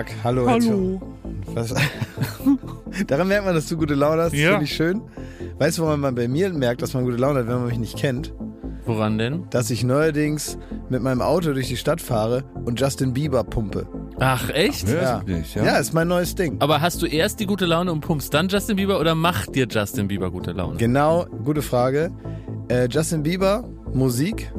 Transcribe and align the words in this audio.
Tag, 0.00 0.12
hallo. 0.24 0.46
Hallo. 0.48 1.00
Was? 1.52 1.74
Daran 3.06 3.28
merkt 3.28 3.44
man, 3.44 3.54
dass 3.54 3.68
du 3.68 3.76
gute 3.76 3.92
Laune 3.94 4.22
hast. 4.22 4.32
Das 4.32 4.40
Ja. 4.40 4.50
finde 4.52 4.64
ich 4.64 4.72
schön. 4.74 5.02
Weißt 5.58 5.76
du, 5.76 5.82
woran 5.82 6.00
man 6.00 6.14
bei 6.14 6.26
mir 6.26 6.50
merkt, 6.54 6.80
dass 6.80 6.94
man 6.94 7.04
gute 7.04 7.18
Laune 7.18 7.40
hat, 7.40 7.48
wenn 7.48 7.56
man 7.56 7.66
mich 7.66 7.78
nicht 7.78 7.98
kennt? 7.98 8.32
Woran 8.86 9.18
denn? 9.18 9.44
Dass 9.50 9.70
ich 9.70 9.84
neuerdings 9.84 10.56
mit 10.88 11.02
meinem 11.02 11.20
Auto 11.20 11.52
durch 11.52 11.68
die 11.68 11.76
Stadt 11.76 12.00
fahre 12.00 12.44
und 12.64 12.80
Justin 12.80 13.12
Bieber 13.12 13.44
pumpe. 13.44 13.86
Ach, 14.18 14.48
echt? 14.50 14.88
Ja. 14.88 15.20
Wirklich, 15.26 15.54
Ja, 15.54 15.76
ist 15.76 15.92
mein 15.92 16.08
neues 16.08 16.34
Ding. 16.34 16.56
Aber 16.60 16.80
hast 16.80 17.02
du 17.02 17.06
erst 17.06 17.38
die 17.40 17.46
gute 17.46 17.66
Laune 17.66 17.92
und 17.92 18.00
pumpst 18.00 18.32
dann 18.32 18.48
Justin 18.48 18.76
Bieber 18.76 18.98
oder 19.00 19.14
macht 19.14 19.54
dir 19.54 19.66
Justin 19.70 20.08
Bieber 20.08 20.30
gute 20.30 20.52
Laune? 20.52 20.78
Genau, 20.78 21.26
gute 21.44 21.60
Frage. 21.60 22.10
Äh, 22.68 22.88
Justin 22.90 23.22
Bieber, 23.22 23.68
Musik, 23.92 24.50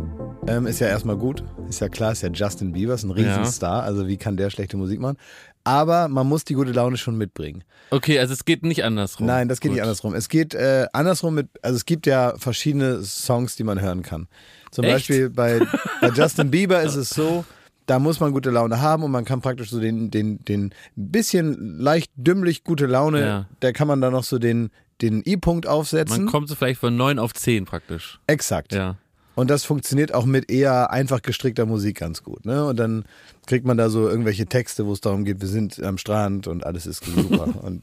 ähm, 0.48 0.68
ist 0.68 0.80
ja 0.82 0.88
erstmal 0.88 1.18
gut. 1.18 1.44
Ist 1.72 1.80
ja 1.80 1.88
klar, 1.90 2.12
ist 2.12 2.22
ja 2.22 2.30
Justin 2.30 2.74
Bieber, 2.74 2.94
ist 2.94 3.04
ein 3.04 3.12
Riesenstar. 3.12 3.84
Also 3.84 4.08
wie 4.08 4.18
kann 4.18 4.36
der 4.36 4.50
schlechte 4.50 4.76
Musik 4.76 5.00
machen? 5.00 5.18
Aber 5.64 6.08
man 6.10 6.28
muss 6.28 6.44
die 6.44 6.54
gute 6.54 6.72
Laune 6.72 6.98
schon 6.98 7.18
mitbringen. 7.18 7.64
Okay, 7.92 8.20
also 8.20 8.34
es 8.34 8.44
geht 8.46 8.64
nicht 8.64 8.84
andersrum. 8.84 9.26
Nein, 9.28 9.48
das 9.48 9.62
geht 9.62 9.70
Gut. 9.70 9.76
nicht 9.76 9.84
andersrum. 9.84 10.14
Es 10.14 10.28
geht 10.28 10.54
äh, 10.54 10.88
andersrum 10.92 11.36
mit, 11.36 11.48
also 11.62 11.76
es 11.78 11.86
gibt 11.86 12.08
ja 12.08 12.34
verschiedene 12.38 13.04
Songs, 13.04 13.56
die 13.56 13.64
man 13.64 13.80
hören 13.80 14.02
kann. 14.02 14.28
Zum 14.72 14.84
Echt? 14.84 14.96
Beispiel 14.96 15.30
bei, 15.30 15.62
bei 16.02 16.10
Justin 16.16 16.52
Bieber 16.52 16.82
ist 16.82 16.96
es 16.96 17.10
so, 17.10 17.46
da 17.86 18.00
muss 18.00 18.20
man 18.20 18.32
gute 18.34 18.50
Laune 18.50 18.82
haben 18.82 19.04
und 19.04 19.12
man 19.12 19.24
kann 19.24 19.42
praktisch 19.42 19.70
so 19.70 19.80
den, 19.80 20.12
den, 20.12 20.44
den 20.46 20.74
bisschen 20.96 21.80
leicht 21.80 22.12
dümmlich 22.16 22.64
gute 22.64 22.86
Laune, 22.86 23.22
Ja. 23.22 23.46
da 23.62 23.72
kann 23.72 23.88
man 23.88 24.02
dann 24.02 24.14
noch 24.14 24.24
so 24.24 24.40
den, 24.40 24.72
den 25.02 25.24
I-Punkt 25.26 25.68
aufsetzen. 25.68 26.26
Man 26.26 26.32
kommt 26.32 26.50
so 26.50 26.56
vielleicht 26.56 26.80
von 26.80 26.96
9 26.98 27.18
auf 27.20 27.34
10 27.34 27.66
praktisch. 27.66 28.20
Exakt. 28.28 28.74
Ja. 28.74 28.98
Und 29.42 29.50
das 29.50 29.64
funktioniert 29.64 30.14
auch 30.14 30.26
mit 30.26 30.52
eher 30.52 30.92
einfach 30.92 31.24
gestrickter 31.24 31.66
Musik 31.66 31.98
ganz 32.00 32.22
gut. 32.22 32.46
Ne? 32.46 32.64
Und 32.64 32.78
dann 32.78 33.06
kriegt 33.48 33.66
man 33.66 33.76
da 33.76 33.90
so 33.90 34.08
irgendwelche 34.08 34.46
Texte, 34.46 34.86
wo 34.86 34.94
es 34.94 35.02
darum 35.02 35.26
geht, 35.26 35.42
wir 35.42 35.48
sind 35.48 35.82
am 35.82 35.98
Strand 35.98 36.46
und 36.46 36.64
alles 36.64 36.86
ist 36.86 37.04
super. 37.04 37.48
und 37.64 37.82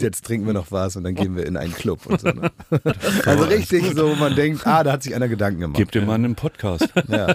jetzt 0.00 0.24
trinken 0.24 0.46
wir 0.46 0.52
noch 0.54 0.70
was 0.70 0.94
und 0.94 1.02
dann 1.02 1.16
gehen 1.16 1.34
wir 1.34 1.46
in 1.46 1.56
einen 1.56 1.74
Club 1.74 2.06
und 2.06 2.20
so. 2.20 2.28
Ne? 2.28 2.52
Also 3.26 3.42
richtig 3.42 3.92
so, 3.96 4.10
wo 4.10 4.14
man 4.14 4.36
denkt, 4.36 4.64
ah, 4.68 4.84
da 4.84 4.92
hat 4.92 5.02
sich 5.02 5.16
einer 5.16 5.26
Gedanken 5.26 5.62
gemacht. 5.62 5.78
Gib 5.78 5.90
dem 5.90 6.06
Mann 6.06 6.24
einen 6.24 6.36
Podcast. 6.36 6.88
Ja. 7.08 7.34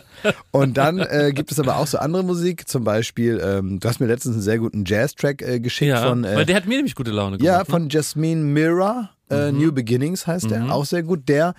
Und 0.52 0.78
dann 0.78 1.00
äh, 1.00 1.34
gibt 1.34 1.52
es 1.52 1.60
aber 1.60 1.78
auch 1.78 1.88
so 1.88 1.98
andere 1.98 2.24
Musik, 2.24 2.66
zum 2.70 2.86
Beispiel, 2.86 3.42
ähm, 3.44 3.82
du 3.82 3.90
hast 3.90 4.00
mir 4.00 4.08
letztens 4.08 4.36
einen 4.36 4.42
sehr 4.44 4.58
guten 4.58 4.86
Jazz-Track 4.86 5.42
äh, 5.42 5.60
geschickt 5.60 5.90
Ja, 5.90 6.08
von, 6.08 6.24
äh, 6.24 6.34
weil 6.34 6.46
der 6.46 6.56
hat 6.56 6.66
mir 6.66 6.78
nämlich 6.78 6.96
gute 6.96 7.12
Laune 7.12 7.38
ja, 7.42 7.56
gemacht. 7.56 7.68
ne? 7.68 7.72
von 7.74 7.90
Jasmine 7.90 8.42
Mira, 8.42 9.10
äh, 9.30 9.52
Mhm. 9.52 9.58
New 9.60 9.72
Beginnings 9.74 10.26
heißt 10.28 10.50
der, 10.50 10.74
auch 10.74 10.86
sehr 10.86 11.04
gut. 11.04 11.28
Der 11.28 11.54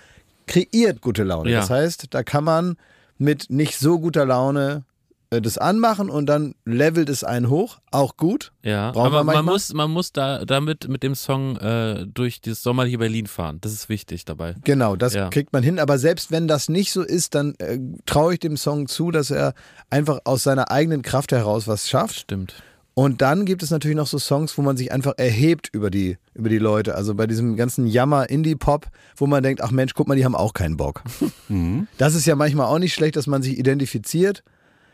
kreiert 0.51 1.01
gute 1.01 1.23
Laune. 1.25 1.51
Ja. 1.51 1.61
Das 1.61 1.71
heißt, 1.71 2.09
da 2.11 2.23
kann 2.23 2.45
man 2.45 2.77
mit 3.17 3.47
nicht 3.49 3.79
so 3.79 3.99
guter 4.01 4.27
Laune 4.27 4.85
äh, 5.31 5.41
das 5.41 5.59
anmachen 5.59 6.11
und 6.11 6.27
dann 6.27 6.55
levelt 6.65 7.09
es 7.09 7.23
einen 7.23 7.49
hoch, 7.49 7.79
auch 7.93 8.17
gut. 8.17 8.53
Ja, 8.63 8.91
Brauchen 8.91 9.07
aber 9.07 9.25
man 9.25 9.45
muss, 9.45 9.73
man 9.73 9.91
muss 9.91 10.13
da 10.13 10.45
damit 10.45 10.89
mit 10.89 11.03
dem 11.03 11.15
Song 11.15 11.57
äh, 11.59 12.07
durch 12.07 12.41
das 12.41 12.63
Sommerliche 12.63 12.99
Berlin 12.99 13.27
fahren. 13.27 13.59
Das 13.61 13.73
ist 13.73 13.89
wichtig 13.89 14.25
dabei. 14.25 14.55
Genau, 14.65 14.97
das 14.97 15.15
Ja. 15.15 15.29
kriegt 15.29 15.53
man 15.53 15.63
hin. 15.63 15.79
Aber 15.79 15.99
selbst 15.99 16.31
wenn 16.33 16.49
das 16.49 16.69
nicht 16.69 16.93
so 16.93 17.03
ist, 17.03 17.35
dann 17.35 17.55
äh, 17.59 17.79
traue 18.07 18.35
ich 18.35 18.41
dem 18.41 18.57
Song 18.57 18.89
zu, 18.89 19.11
dass 19.11 19.31
er 19.31 19.55
einfach 19.89 20.21
aus 20.25 20.43
seiner 20.43 20.71
eigenen 20.71 21.03
Kraft 21.03 21.31
heraus 21.33 21.69
was 21.69 21.89
schafft. 21.89 22.17
Stimmt. 22.21 22.55
Und 23.01 23.23
dann 23.23 23.47
gibt 23.47 23.63
es 23.63 23.71
natürlich 23.71 23.97
noch 23.97 24.07
so 24.07 24.19
Songs, 24.19 24.59
wo 24.59 24.63
man 24.63 24.77
sich 24.77 24.93
einfach 24.93 25.15
erhebt 25.17 25.71
über 25.73 25.89
die, 25.89 26.19
über 26.35 26.51
die 26.51 26.59
Leute. 26.59 26.97
Also 26.97 27.15
bei 27.15 27.27
diesem 27.27 27.57
ganzen 27.57 27.87
Jammer-Indie-Pop, 27.87 28.89
wo 29.17 29.27
man 29.27 29.43
denkt, 29.43 29.63
ach 29.63 29.71
Mensch, 29.71 29.95
guck 29.95 30.07
mal, 30.07 30.17
die 30.17 30.25
haben 30.27 30.35
auch 30.35 30.53
keinen 30.53 30.77
Bock. 30.77 31.03
Das 31.97 32.15
ist 32.15 32.27
ja 32.27 32.37
manchmal 32.37 32.67
auch 32.67 32.79
nicht 32.79 32.93
schlecht, 32.93 33.17
dass 33.17 33.27
man 33.27 33.41
sich 33.41 33.59
identifiziert. 33.59 34.45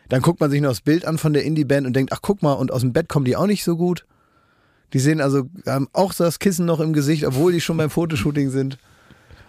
Dann 0.08 0.22
guckt 0.22 0.38
man 0.38 0.52
sich 0.52 0.60
noch 0.60 0.68
das 0.68 0.82
Bild 0.82 1.04
an 1.04 1.18
von 1.18 1.32
der 1.32 1.42
Indie-Band 1.42 1.84
und 1.84 1.96
denkt, 1.96 2.12
ach 2.12 2.20
guck 2.22 2.44
mal, 2.44 2.52
und 2.52 2.70
aus 2.70 2.82
dem 2.82 2.92
Bett 2.92 3.08
kommen 3.08 3.24
die 3.24 3.34
auch 3.34 3.48
nicht 3.48 3.64
so 3.64 3.76
gut. 3.76 4.06
Die 4.92 5.00
sehen 5.00 5.20
also, 5.20 5.48
haben 5.66 5.88
auch 5.92 6.12
so 6.12 6.22
das 6.22 6.38
Kissen 6.38 6.64
noch 6.64 6.78
im 6.78 6.92
Gesicht, 6.92 7.26
obwohl 7.26 7.50
die 7.50 7.60
schon 7.60 7.76
beim 7.76 7.90
Fotoshooting 7.90 8.50
sind. 8.50 8.78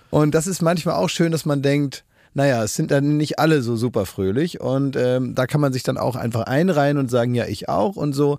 Und 0.09 0.33
das 0.33 0.47
ist 0.47 0.63
manchmal 0.63 0.95
auch 0.95 1.09
schön, 1.09 1.31
dass 1.31 1.45
man 1.45 1.61
denkt, 1.61 2.05
naja, 2.37 2.63
es 2.63 2.75
sind 2.75 2.91
dann 2.91 3.17
nicht 3.17 3.39
alle 3.39 3.61
so 3.63 3.75
super 3.75 4.05
fröhlich 4.05 4.61
und 4.61 4.95
ähm, 4.95 5.33
da 5.35 5.47
kann 5.47 5.59
man 5.59 5.73
sich 5.73 5.81
dann 5.83 5.97
auch 5.97 6.15
einfach 6.15 6.43
einreihen 6.43 6.97
und 6.97 7.09
sagen, 7.09 7.33
ja, 7.35 7.45
ich 7.47 7.67
auch 7.67 7.95
und 7.95 8.13
so 8.13 8.37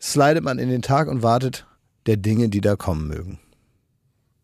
slidet 0.00 0.44
man 0.44 0.58
in 0.58 0.68
den 0.68 0.82
Tag 0.82 1.08
und 1.08 1.22
wartet 1.22 1.66
der 2.06 2.16
Dinge, 2.16 2.48
die 2.48 2.60
da 2.60 2.76
kommen 2.76 3.08
mögen. 3.08 3.38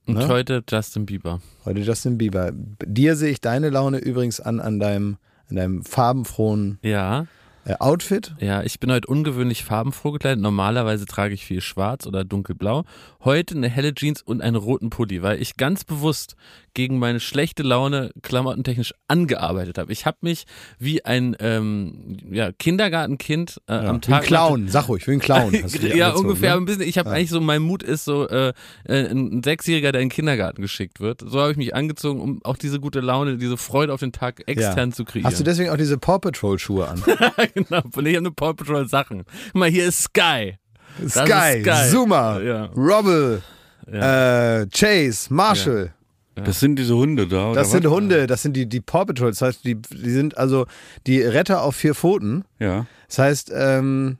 Und 0.06 0.14
Ne? 0.16 0.28
heute 0.28 0.64
Justin 0.68 1.06
Bieber. 1.06 1.40
Heute 1.64 1.80
Justin 1.80 2.18
Bieber. 2.18 2.50
Dir 2.84 3.14
sehe 3.14 3.30
ich 3.30 3.40
deine 3.40 3.70
Laune 3.70 3.98
übrigens 3.98 4.40
an 4.40 4.58
an 4.58 4.80
deinem, 4.80 5.18
an 5.48 5.56
deinem 5.56 5.84
farbenfrohen 5.84 6.78
Ja, 6.82 7.26
äh, 7.66 7.74
Outfit. 7.78 8.34
ja, 8.40 8.62
ich 8.62 8.80
bin 8.80 8.90
heute 8.90 9.06
ungewöhnlich 9.06 9.62
farbenfroh 9.64 10.10
gekleidet. 10.12 10.40
Normalerweise 10.40 11.04
trage 11.06 11.34
ich 11.34 11.44
viel 11.44 11.60
schwarz 11.60 12.06
oder 12.06 12.24
dunkelblau. 12.24 12.84
Heute 13.22 13.54
eine 13.54 13.68
helle 13.68 13.94
Jeans 13.94 14.22
und 14.22 14.40
einen 14.40 14.56
roten 14.56 14.88
Pulli, 14.88 15.22
weil 15.22 15.42
ich 15.42 15.56
ganz 15.56 15.84
bewusst 15.84 16.36
gegen 16.72 16.98
meine 16.98 17.20
schlechte 17.20 17.62
Laune 17.62 18.12
klamottentechnisch 18.22 18.94
angearbeitet 19.08 19.76
habe. 19.76 19.92
Ich 19.92 20.06
habe 20.06 20.18
mich 20.22 20.44
wie 20.78 21.04
ein 21.04 21.36
ähm, 21.40 22.16
ja, 22.30 22.52
Kindergartenkind 22.52 23.60
äh, 23.66 23.72
am 23.72 23.96
Wie 23.96 24.00
Tag 24.00 24.22
ein 24.22 24.26
Clown, 24.26 24.68
sag 24.68 24.88
ruhig, 24.88 25.06
wie 25.06 25.12
ein 25.12 25.20
Clown. 25.20 25.52
ja, 25.94 26.12
ungefähr 26.12 26.54
Ne? 26.54 26.62
ein 26.62 26.64
bisschen. 26.64 26.82
Ich 26.82 26.96
habe 26.96 27.10
eigentlich 27.10 27.30
so, 27.30 27.40
mein 27.40 27.62
Mut 27.62 27.82
ist 27.82 28.04
so 28.04 28.26
äh, 28.26 28.52
äh, 28.84 29.10
ein 29.10 29.42
Sechsjähriger, 29.42 29.92
der 29.92 30.00
in 30.00 30.08
den 30.08 30.14
Kindergarten 30.14 30.62
geschickt 30.62 31.00
wird. 31.00 31.22
So 31.26 31.40
habe 31.40 31.50
ich 31.50 31.56
mich 31.58 31.74
angezogen, 31.74 32.20
um 32.20 32.40
auch 32.44 32.56
diese 32.56 32.80
gute 32.80 33.00
Laune, 33.00 33.36
diese 33.36 33.56
Freude 33.56 33.92
auf 33.92 34.00
den 34.00 34.12
Tag 34.12 34.48
extern 34.48 34.92
zu 34.92 35.04
kreieren. 35.04 35.26
Hast 35.26 35.40
du 35.40 35.44
deswegen 35.44 35.70
auch 35.70 35.76
diese 35.76 35.98
Paw 35.98 36.18
Patrol 36.18 36.58
Schuhe 36.58 36.88
an? 36.88 37.02
genau, 37.54 37.82
von 37.90 38.06
ich 38.06 38.16
habe 38.16 38.26
eine 38.26 38.30
Paw 38.30 38.54
Patrol 38.54 38.88
Sachen. 38.88 39.24
Guck 39.52 39.54
mal, 39.54 39.70
hier 39.70 39.86
ist 39.86 40.04
Sky. 40.04 40.59
Das 40.98 41.12
Sky, 41.14 41.58
ist 41.58 41.64
Sky. 41.66 41.90
Zuma, 41.90 42.40
Ja. 42.40 42.64
Robble, 42.76 43.42
äh, 43.86 44.66
Chase, 44.66 45.32
Marshall. 45.32 45.92
Das 46.36 46.60
sind 46.60 46.76
diese 46.76 46.96
Hunde 46.96 47.26
da, 47.28 47.50
oder 47.50 47.60
Das 47.60 47.70
sind 47.70 47.84
was? 47.84 47.92
Hunde, 47.92 48.26
das 48.26 48.40
sind 48.42 48.56
die, 48.56 48.66
die 48.66 48.80
Paw 48.80 49.04
Patrol. 49.04 49.30
Das 49.30 49.42
heißt, 49.42 49.64
die, 49.64 49.74
die 49.74 50.10
sind 50.10 50.38
also 50.38 50.66
die 51.06 51.20
Retter 51.20 51.62
auf 51.62 51.76
vier 51.76 51.94
Pfoten. 51.94 52.44
Ja. 52.58 52.86
Das 53.08 53.18
heißt, 53.18 53.52
ähm, 53.54 54.16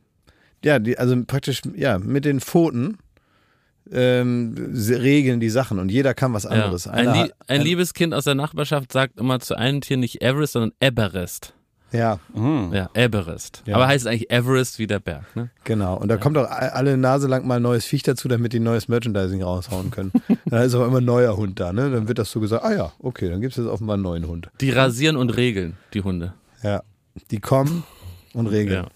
ja, 0.63 0.79
die, 0.79 0.99
also 0.99 1.17
praktisch, 1.27 1.63
ja, 1.75 1.99
mit 1.99 2.27
den 2.27 2.41
Pfoten 2.41 2.99
ähm, 3.91 4.55
regeln 4.89 5.41
die 5.41 5.49
Sachen 5.51 5.79
und 5.79 5.91
jeder 5.91 6.13
kann 6.15 6.33
was 6.35 6.45
Ja. 6.45 6.51
anderes. 6.51 6.87
Ein, 6.87 7.09
Einer 7.09 7.19
hat- 7.25 7.33
ein 7.49 7.63
liebes 7.63 7.95
Kind 7.95 8.13
aus 8.15 8.25
der 8.25 8.35
Nachbarschaft 8.35 8.93
sagt 8.93 9.19
immer 9.19 9.41
zu 9.41 9.57
einem 9.57 9.81
Tier 9.81 9.97
nicht 9.97 10.21
Everest, 10.23 10.53
sondern 10.53 10.73
Everest. 10.81 11.55
Ja, 11.93 12.19
Ah. 12.37 12.69
Ja, 12.73 12.91
Everest. 12.95 13.63
Ja. 13.67 13.75
Aber 13.77 13.89
heißt 13.89 14.07
eigentlich 14.07 14.31
Everest 14.31 14.79
wie 14.79 14.87
der 14.87 15.01
Berg. 15.01 15.25
Ne? 15.35 15.51
genau. 15.65 15.97
Und 15.97 16.09
da 16.09 16.17
kommt 16.19 16.39
auch 16.39 16.49
alle 16.49 16.97
Nase 16.97 17.27
lang 17.27 17.47
mal 17.47 17.57
ein 17.57 17.63
neues 17.63 17.85
Viech 17.85 18.03
dazu, 18.05 18.29
damit 18.29 18.53
die 18.53 18.61
neues 18.61 18.87
Merchandising 18.89 19.43
raushauen 19.43 19.91
können. 19.91 20.13
dann 20.47 20.63
ist 20.63 20.75
auch 20.75 20.87
immer 20.87 20.99
ein 20.99 21.05
neuer 21.05 21.37
Hund 21.37 21.59
da, 21.59 21.73
ne? 21.73 21.91
Dann 21.91 22.07
wird 22.09 22.19
das 22.19 22.31
so 22.31 22.39
gesagt, 22.41 22.65
ah 22.65 22.73
ja, 22.73 22.93
okay, 23.01 23.29
dann 23.29 23.41
gibt 23.41 23.53
es 23.53 23.57
jetzt 23.59 23.67
offenbar 23.67 23.95
einen 23.95 24.05
neuen 24.05 24.27
Hund. 24.29 24.49
Die 24.61 24.71
rasieren 24.71 25.17
und 25.17 25.31
regeln, 25.37 25.77
die 25.95 26.03
Hunde. 26.03 26.35
Ja. 26.63 26.83
Die 27.31 27.41
kommen 27.41 27.83
und 28.35 28.47
regeln. 28.47 28.85
Ja. 28.85 28.91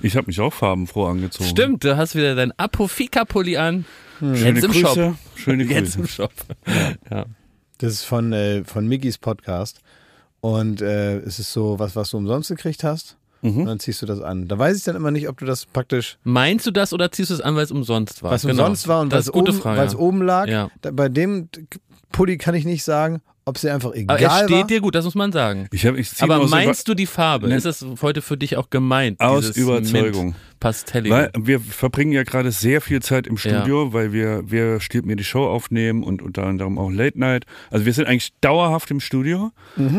Ich 0.00 0.16
habe 0.16 0.26
mich 0.26 0.38
auch 0.40 0.52
farbenfroh 0.52 1.06
angezogen. 1.06 1.48
Stimmt, 1.48 1.82
du 1.82 1.96
hast 1.96 2.14
wieder 2.14 2.34
dein 2.34 2.52
Apofika-Pulli 2.58 3.56
an. 3.56 3.84
Schöne 4.20 4.36
Jetzt 4.60 4.64
im 4.64 4.70
Grüße. 4.72 4.94
Shop. 4.94 5.14
Schöne 5.34 5.64
Jetzt 5.64 5.96
Grüße. 5.96 5.98
im 6.00 6.06
Shop. 6.06 6.32
Ja. 7.10 7.24
Das 7.78 7.92
ist 7.92 8.04
von, 8.04 8.32
äh, 8.32 8.64
von 8.64 8.86
Mickys 8.86 9.16
Podcast. 9.18 9.80
Und 10.40 10.80
äh, 10.80 11.18
es 11.18 11.38
ist 11.38 11.52
so 11.52 11.78
was, 11.78 11.96
was 11.96 12.10
du 12.10 12.16
umsonst 12.18 12.48
gekriegt 12.48 12.84
hast. 12.84 13.16
Und 13.40 13.66
dann 13.66 13.78
ziehst 13.78 14.02
du 14.02 14.06
das 14.06 14.20
an. 14.20 14.48
Da 14.48 14.58
weiß 14.58 14.76
ich 14.76 14.82
dann 14.82 14.96
immer 14.96 15.12
nicht, 15.12 15.28
ob 15.28 15.38
du 15.38 15.44
das 15.46 15.64
praktisch, 15.64 16.18
Meinst 16.24 16.66
du 16.66 16.72
das 16.72 16.92
oder 16.92 17.12
ziehst 17.12 17.30
du 17.30 17.34
es 17.34 17.40
an, 17.40 17.54
weil 17.54 17.62
es 17.62 17.70
umsonst 17.70 18.22
war? 18.24 18.32
was 18.32 18.42
Genau. 18.42 18.54
umsonst 18.64 18.88
war 18.88 19.00
und 19.00 19.14
oben, 19.14 19.64
weil 19.64 19.86
es 19.86 19.94
oben 19.94 20.22
lag. 20.22 20.48
Ja. 20.48 20.70
Da, 20.80 20.90
bei 20.90 21.08
dem 21.08 21.48
Pulli 22.10 22.36
kann 22.36 22.56
ich 22.56 22.64
nicht 22.64 22.82
sagen, 22.82 23.20
ob 23.48 23.56
es 23.56 23.62
dir 23.62 23.74
einfach 23.74 23.90
Aber 23.90 23.96
egal 23.96 24.20
es 24.20 24.44
steht 24.44 24.58
war. 24.58 24.66
dir 24.66 24.80
gut, 24.80 24.94
das 24.94 25.04
muss 25.04 25.14
man 25.14 25.32
sagen. 25.32 25.68
Ich 25.72 25.86
hab, 25.86 25.96
ich 25.96 26.10
Aber 26.20 26.46
meinst 26.48 26.86
du 26.88 26.94
die 26.94 27.06
Farbe? 27.06 27.48
Ne. 27.48 27.56
Ist 27.56 27.66
das 27.66 27.84
heute 28.02 28.22
für 28.22 28.36
dich 28.36 28.56
auch 28.56 28.70
gemeint? 28.70 29.20
Aus 29.20 29.56
Überzeugung. 29.56 30.34
Weil 31.10 31.30
wir 31.38 31.60
verbringen 31.60 32.12
ja 32.12 32.24
gerade 32.24 32.50
sehr 32.50 32.80
viel 32.80 33.00
Zeit 33.00 33.26
im 33.26 33.36
Studio, 33.36 33.92
weil 33.92 34.12
wir, 34.12 34.50
wir 34.50 34.80
Stiert 34.80 35.06
mir 35.06 35.16
die 35.16 35.24
Show 35.24 35.46
aufnehmen 35.46 36.02
und 36.02 36.22
unter 36.22 36.44
anderem 36.44 36.78
auch 36.78 36.90
Late 36.90 37.18
Night. 37.18 37.44
Also 37.70 37.84
wir 37.86 37.92
sind 37.92 38.06
eigentlich 38.06 38.32
dauerhaft 38.40 38.90
im 38.90 39.00
Studio 39.00 39.52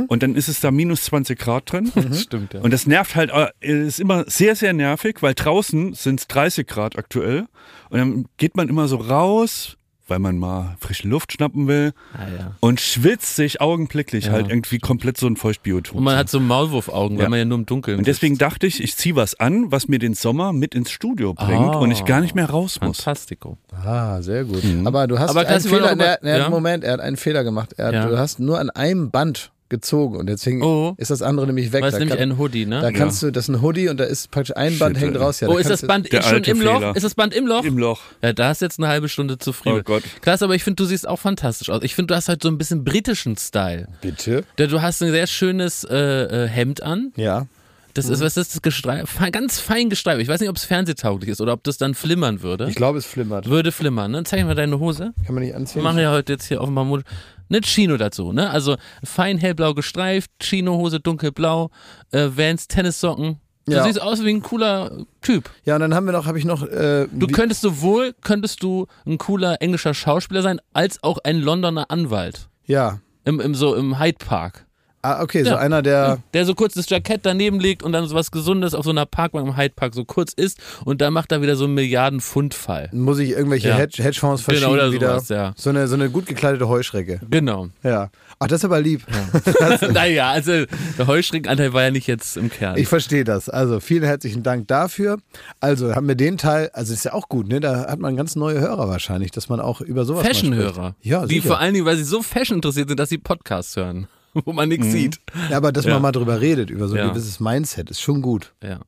und 0.07 0.23
dann 0.23 0.35
ist 0.35 0.47
es 0.47 0.59
da 0.59 0.71
minus 0.71 1.03
20 1.05 1.39
Grad 1.39 1.71
drin. 1.71 1.91
Stimmt, 2.13 2.53
ja. 2.53 2.61
Und 2.61 2.71
das 2.71 2.85
nervt 2.87 3.15
halt, 3.15 3.31
äh, 3.31 3.47
ist 3.61 3.99
immer 3.99 4.25
sehr, 4.27 4.55
sehr 4.55 4.73
nervig, 4.73 5.21
weil 5.21 5.33
draußen 5.33 5.93
sind 5.93 6.19
es 6.19 6.27
30 6.27 6.67
Grad 6.67 6.97
aktuell. 6.97 7.45
Und 7.89 7.97
dann 7.97 8.25
geht 8.37 8.55
man 8.55 8.69
immer 8.69 8.87
so 8.87 8.97
raus, 8.97 9.77
weil 10.09 10.19
man 10.19 10.37
mal 10.37 10.75
frische 10.79 11.07
Luft 11.07 11.33
schnappen 11.33 11.67
will 11.67 11.93
ah, 12.13 12.17
ja. 12.37 12.51
und 12.59 12.79
schwitzt 12.81 13.35
sich 13.35 13.61
augenblicklich 13.61 14.25
Ja. 14.25 14.31
halt 14.33 14.49
irgendwie 14.49 14.79
komplett 14.79 15.17
so 15.17 15.27
ein 15.27 15.35
Feuchtbiotop. 15.37 15.95
Und 15.97 16.03
man 16.03 16.17
hat 16.17 16.29
so 16.29 16.39
Maulwurfaugen, 16.39 17.17
weil 17.17 17.23
Ja. 17.25 17.29
man 17.29 17.39
ja 17.39 17.45
nur 17.45 17.57
im 17.59 17.65
Dunkeln 17.65 17.99
Und 17.99 18.07
deswegen 18.07 18.35
sitzt. 18.35 18.41
dachte 18.41 18.67
ich, 18.67 18.83
ich 18.83 18.95
ziehe 18.95 19.15
was 19.15 19.39
an, 19.39 19.71
was 19.71 19.87
mir 19.87 19.99
den 19.99 20.13
Sommer 20.13 20.53
mit 20.53 20.75
ins 20.75 20.91
Studio 20.91 21.33
bringt 21.33 21.75
Ah. 21.75 21.79
und 21.79 21.91
ich 21.91 22.05
gar 22.05 22.21
nicht 22.21 22.35
mehr 22.35 22.49
raus 22.49 22.79
muss. 22.81 22.97
Fantastico. 23.01 23.57
Ah, 23.71 24.21
sehr 24.21 24.45
gut. 24.45 24.63
Aber 24.85 25.07
du 25.07 25.19
hast 25.19 25.29
Aber 25.31 25.41
einen 25.41 25.49
mal 25.49 25.59
Fehler, 25.61 25.95
ne, 25.95 26.17
ne, 26.21 26.37
ja? 26.39 26.49
Moment, 26.49 26.83
er 26.83 26.93
hat 26.93 26.99
einen 26.99 27.17
Fehler 27.17 27.43
gemacht. 27.43 27.73
Er 27.77 27.87
hat, 27.87 27.93
Ja. 27.93 28.07
Du 28.07 28.17
hast 28.17 28.39
nur 28.39 28.59
an 28.59 28.69
einem 28.69 29.11
Band 29.11 29.51
gezogen 29.69 30.17
und 30.17 30.27
deswegen 30.27 30.61
Oh. 30.63 30.93
ist 30.97 31.11
das 31.11 31.21
andere 31.21 31.45
nämlich 31.47 31.71
weg. 31.71 31.81
Weil 31.81 31.89
es 31.89 31.93
Da 31.93 31.99
nämlich 31.99 32.17
kann- 32.17 32.31
ein 32.31 32.37
Hoodie, 32.37 32.65
ne? 32.65 32.81
Da 32.81 32.91
kannst 32.91 33.21
du, 33.23 33.31
das 33.31 33.45
ist 33.45 33.49
ein 33.55 33.61
Hoodie 33.61 33.89
und 33.89 33.97
da 33.99 34.03
ist 34.03 34.31
praktisch 34.31 34.55
ein 34.57 34.77
Band 34.79 34.97
Shit, 34.97 35.05
hängt 35.05 35.15
ey. 35.15 35.21
raus. 35.21 35.39
Ja, 35.39 35.47
oh, 35.47 35.53
da 35.53 35.59
ist 35.59 35.67
kannst 35.67 35.83
das 35.83 35.87
Band 35.87 36.07
schon 36.23 36.43
im 36.43 36.61
Loch? 36.61 36.79
Fehler. 36.79 36.95
Ist 36.95 37.03
das 37.03 37.15
Band 37.15 37.33
im 37.33 37.47
Loch? 37.47 37.63
Im 37.63 37.77
Loch. 37.77 38.01
Ja, 38.21 38.33
da 38.33 38.51
ist 38.51 38.61
jetzt 38.61 38.79
eine 38.79 38.87
halbe 38.87 39.09
Stunde 39.09 39.37
zu 39.37 39.53
früh. 39.53 39.71
Oh 39.71 39.81
Gott. 39.83 40.03
Krass, 40.21 40.41
aber 40.43 40.55
ich 40.55 40.63
finde, 40.63 40.75
du 40.83 40.85
siehst 40.85 41.07
auch 41.07 41.19
fantastisch 41.19 41.69
aus. 41.69 41.83
Ich 41.83 41.95
finde, 41.95 42.13
du 42.13 42.15
hast 42.15 42.29
halt 42.29 42.41
so 42.43 42.49
ein 42.49 42.57
bisschen 42.57 42.83
britischen 42.83 43.37
Style. 43.37 43.87
Bitte? 44.01 44.43
Der- 44.57 44.67
Du 44.67 44.81
hast 44.81 45.01
ein 45.01 45.11
sehr 45.11 45.27
schönes 45.27 45.83
äh, 45.83 45.95
äh, 45.95 46.47
Hemd 46.47 46.83
an. 46.83 47.11
Ja. 47.15 47.47
Das 47.95 48.07
ist, 48.07 48.21
was 48.21 48.37
ist 48.37 48.53
das? 48.55 48.61
Gestreif, 48.61 49.17
ganz 49.31 49.59
fein 49.59 49.89
gestreift. 49.89 50.21
Ich 50.21 50.27
weiß 50.27 50.39
nicht, 50.39 50.49
ob 50.49 50.55
es 50.55 50.63
fernsehtauglich 50.63 51.29
ist 51.31 51.41
oder 51.41 51.53
ob 51.53 51.63
das 51.63 51.77
dann 51.77 51.95
flimmern 51.95 52.41
würde. 52.43 52.67
Ich 52.69 52.75
glaube, 52.75 52.97
es 52.99 53.05
flimmert. 53.05 53.49
Würde 53.49 53.71
flimmern, 53.71 54.11
ne? 54.11 54.23
Zeig 54.23 54.45
mal 54.45 54.53
deine 54.55 54.79
Hose. 54.79 55.11
Kann 55.25 55.33
man 55.35 55.43
nicht 55.43 55.55
anziehen? 55.55 55.77
Wir 55.81 55.83
machen 55.83 55.97
ja 55.99 56.11
heute 56.11 56.33
jetzt 56.33 56.45
hier 56.45 56.61
offenbar 56.61 56.85
Mode. 56.85 57.03
Eine 57.49 57.61
Chino 57.61 57.97
dazu, 57.97 58.31
ne? 58.31 58.49
Also 58.49 58.75
fein 59.03 59.37
hellblau 59.37 59.73
gestreift, 59.73 60.29
Chino-Hose 60.39 60.99
dunkelblau, 60.99 61.69
äh, 62.11 62.27
Vans 62.35 62.67
Tennissocken. 62.67 63.39
Du 63.65 63.73
Ja. 63.73 63.83
siehst 63.83 64.01
aus 64.01 64.23
wie 64.23 64.29
ein 64.29 64.41
cooler 64.41 65.05
Typ. 65.21 65.49
Ja, 65.65 65.75
und 65.75 65.81
dann 65.81 65.93
haben 65.93 66.05
wir 66.05 66.11
noch, 66.13 66.25
habe 66.25 66.39
ich 66.39 66.45
noch. 66.45 66.63
Äh, 66.63 67.07
Du 67.11 67.27
könntest 67.27 67.61
sowohl, 67.61 68.13
könntest 68.21 68.63
du 68.63 68.87
ein 69.05 69.17
cooler 69.17 69.61
englischer 69.61 69.93
Schauspieler 69.93 70.41
sein, 70.41 70.59
als 70.73 71.03
auch 71.03 71.19
ein 71.23 71.39
Londoner 71.39 71.89
Anwalt. 71.91 72.47
ja. 72.65 72.99
Im, 73.25 73.39
im, 73.41 73.53
so 73.53 73.75
im 73.75 73.99
Hyde 73.99 74.17
Park. 74.25 74.65
Ah, 75.01 75.21
okay, 75.23 75.43
so 75.43 75.51
Ja. 75.51 75.57
einer, 75.57 75.81
der. 75.81 76.19
Der 76.33 76.45
so 76.45 76.53
kurz 76.55 76.73
das 76.73 76.89
Jackett 76.89 77.21
daneben 77.23 77.59
legt 77.59 77.83
und 77.83 77.93
dann 77.93 78.05
so 78.07 78.15
was 78.15 78.31
Gesundes 78.31 78.73
auf 78.73 78.83
so 78.83 78.89
einer 78.91 79.05
Parkbank 79.05 79.47
im 79.47 79.55
Hyde 79.57 79.73
Park 79.75 79.93
so 79.93 80.03
kurz 80.03 80.33
isst 80.33 80.59
und 80.83 80.99
dann 81.01 81.13
macht 81.13 81.31
er 81.31 81.41
wieder 81.41 81.55
so 81.55 81.65
einen 81.65 81.73
Milliarden-Pfund-Fall. 81.75 82.89
Muss 82.91 83.19
ich 83.19 83.29
irgendwelche 83.31 83.69
Ja. 83.69 83.75
Hedge, 83.75 84.03
Hedgefonds 84.03 84.41
verschieben 84.41 84.71
Genau, 84.71 84.73
oder 84.83 84.91
wieder. 84.91 85.09
sowas, 85.19 85.29
ja. 85.29 85.53
So 85.55 85.69
eine, 85.69 85.87
so 85.87 85.95
eine 85.95 86.09
gut 86.09 86.25
gekleidete 86.25 86.67
Heuschrecke. 86.67 87.21
Genau. 87.29 87.69
Ja. 87.83 88.09
Ach, 88.39 88.47
das 88.47 88.59
ist 88.59 88.65
aber 88.65 88.81
lieb. 88.81 89.03
naja, 89.93 90.31
also 90.31 90.65
der 90.97 91.07
Heuschreckenanteil 91.07 91.73
war 91.73 91.83
ja 91.83 91.91
nicht 91.91 92.07
jetzt 92.07 92.37
im 92.37 92.49
Kern. 92.49 92.77
Ich 92.77 92.87
verstehe 92.87 93.23
das. 93.23 93.49
Also 93.49 93.79
vielen 93.79 94.03
herzlichen 94.03 94.43
Dank 94.43 94.67
dafür. 94.67 95.17
Also 95.59 95.95
haben 95.95 96.07
wir 96.07 96.15
den 96.15 96.37
Teil, 96.37 96.69
also 96.73 96.93
ist 96.93 97.05
ja 97.05 97.13
auch 97.13 97.29
gut, 97.29 97.47
ne? 97.47 97.59
Da 97.59 97.87
hat 97.87 97.99
man 97.99 98.15
ganz 98.15 98.35
neue 98.35 98.59
Hörer 98.59 98.89
wahrscheinlich, 98.89 99.31
dass 99.31 99.49
man 99.49 99.59
auch 99.59 99.81
über 99.81 100.05
sowas 100.05 100.25
Fashion-Hörer. 100.25 100.95
Ja, 101.01 101.25
die 101.25 101.35
sicher. 101.35 101.47
vor 101.47 101.59
allen 101.59 101.73
Dingen, 101.73 101.85
weil 101.85 101.97
sie 101.97 102.03
so 102.03 102.21
Fashion 102.21 102.57
interessiert 102.57 102.89
sind, 102.89 102.99
dass 102.99 103.09
sie 103.09 103.17
Podcasts 103.17 103.75
hören, 103.75 104.07
wo 104.45 104.53
man 104.53 104.69
nichts 104.69 104.91
sieht. 104.91 105.19
Ja, 105.49 105.57
aber 105.57 105.71
dass 105.71 105.85
Ja. 105.85 105.93
man 105.93 106.01
mal 106.01 106.11
drüber 106.11 106.41
redet, 106.41 106.69
über 106.69 106.87
so 106.87 106.95
ein 106.95 106.99
Ja. 106.99 107.09
gewisses 107.09 107.39
Mindset, 107.39 107.89
ist 107.89 108.01
schon 108.01 108.21
gut. 108.21 108.53
Ja. 108.63 108.79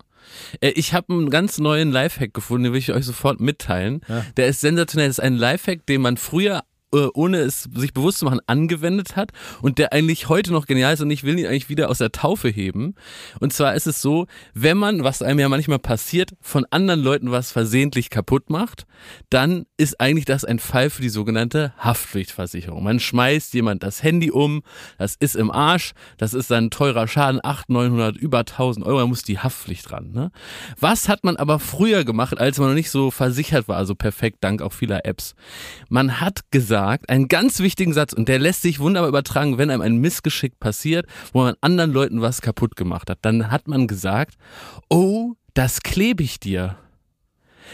Äh, 0.61 0.69
Ich 0.71 0.93
habe 0.93 1.11
einen 1.13 1.29
ganz 1.29 1.57
neuen 1.57 1.91
Lifehack 1.91 2.33
gefunden, 2.33 2.65
den 2.65 2.73
will 2.73 2.79
ich 2.79 2.91
euch 2.91 3.05
sofort 3.05 3.39
mitteilen. 3.39 4.01
Der 4.38 4.47
ist 4.47 4.61
sensationell. 4.61 5.07
Das 5.09 5.17
ist 5.17 5.23
ein 5.23 5.35
Lifehack, 5.35 5.85
den 5.88 6.01
man 6.01 6.17
früher 6.17 6.61
ohne 6.91 7.38
es 7.38 7.63
sich 7.63 7.93
bewusst 7.93 8.19
zu 8.19 8.25
machen, 8.25 8.39
angewendet 8.47 9.15
hat 9.15 9.31
und 9.61 9.77
der 9.77 9.93
eigentlich 9.93 10.29
heute 10.29 10.51
noch 10.51 10.65
genial 10.65 10.93
ist 10.93 11.01
und 11.01 11.09
ich 11.09 11.23
will 11.23 11.39
ihn 11.39 11.47
eigentlich 11.47 11.69
wieder 11.69 11.89
aus 11.89 11.99
der 11.99 12.11
Taufe 12.11 12.49
heben. 12.49 12.95
Und 13.39 13.53
zwar 13.53 13.75
ist 13.75 13.88
es 13.88 14.01
so, 14.01 14.27
wenn 14.53 14.77
man, 14.77 15.03
was 15.03 15.21
einem 15.21 15.39
ja 15.39 15.49
manchmal 15.49 15.79
passiert, 15.79 16.31
von 16.41 16.65
anderen 16.69 17.01
Leuten 17.01 17.31
was 17.31 17.51
versehentlich 17.51 18.09
kaputt 18.09 18.49
macht, 18.49 18.85
dann 19.29 19.65
ist 19.77 19.99
eigentlich 20.01 20.25
das 20.25 20.45
ein 20.45 20.59
Fall 20.59 20.89
für 20.89 21.01
die 21.01 21.09
sogenannte 21.09 21.73
Haftpflichtversicherung. 21.77 22.83
Man 22.83 22.99
schmeißt 22.99 23.53
jemand 23.53 23.83
das 23.83 24.03
Handy 24.03 24.31
um, 24.31 24.61
das 24.97 25.15
ist 25.15 25.35
im 25.35 25.49
Arsch, 25.49 25.94
das 26.17 26.33
ist 26.33 26.51
dann 26.51 26.65
ein 26.65 26.71
teurer 26.71 27.07
Schaden, 27.07 27.39
800, 27.44 27.69
900, 27.69 28.17
über 28.17 28.39
1000 28.39 28.85
Euro, 28.85 28.99
da 28.99 29.07
muss 29.07 29.23
die 29.23 29.39
Haftpflicht 29.39 29.91
ran. 29.91 30.11
Ne? 30.11 30.31
Was 30.79 31.09
hat 31.09 31.23
man 31.23 31.37
aber 31.37 31.59
früher 31.59 32.03
gemacht, 32.03 32.37
als 32.37 32.57
man 32.59 32.69
noch 32.69 32.75
nicht 32.75 32.91
so 32.91 33.11
versichert 33.11 33.67
war, 33.67 33.77
also 33.77 33.95
perfekt, 33.95 34.39
dank 34.41 34.61
auch 34.61 34.73
vieler 34.73 35.05
Apps? 35.05 35.35
Man 35.89 36.19
hat 36.19 36.51
gesagt, 36.51 36.81
einen 37.07 37.28
ganz 37.28 37.60
wichtigen 37.60 37.94
Satz, 37.94 38.13
und 38.13 38.28
der 38.28 38.39
lässt 38.39 38.62
sich 38.62 38.80
wunderbar 38.80 39.10
übertragen, 39.10 39.57
wenn 39.57 39.69
einem 39.69 39.81
ein 39.81 39.98
Missgeschick 39.98 40.60
passiert, 40.60 41.06
wo 41.33 41.44
man 41.44 41.56
anderen 41.62 41.92
Leuten 41.92 42.22
was 42.22 42.42
kaputt 42.42 42.75
gemacht 42.75 43.10
hat. 43.10 43.19
Dann 43.22 43.51
hat 43.51 43.68
man 43.68 43.88
gesagt, 43.88 44.36
oh, 44.89 45.33
das 45.54 45.81
klebe 45.81 46.24
ich 46.24 46.39
dir. 46.39 46.78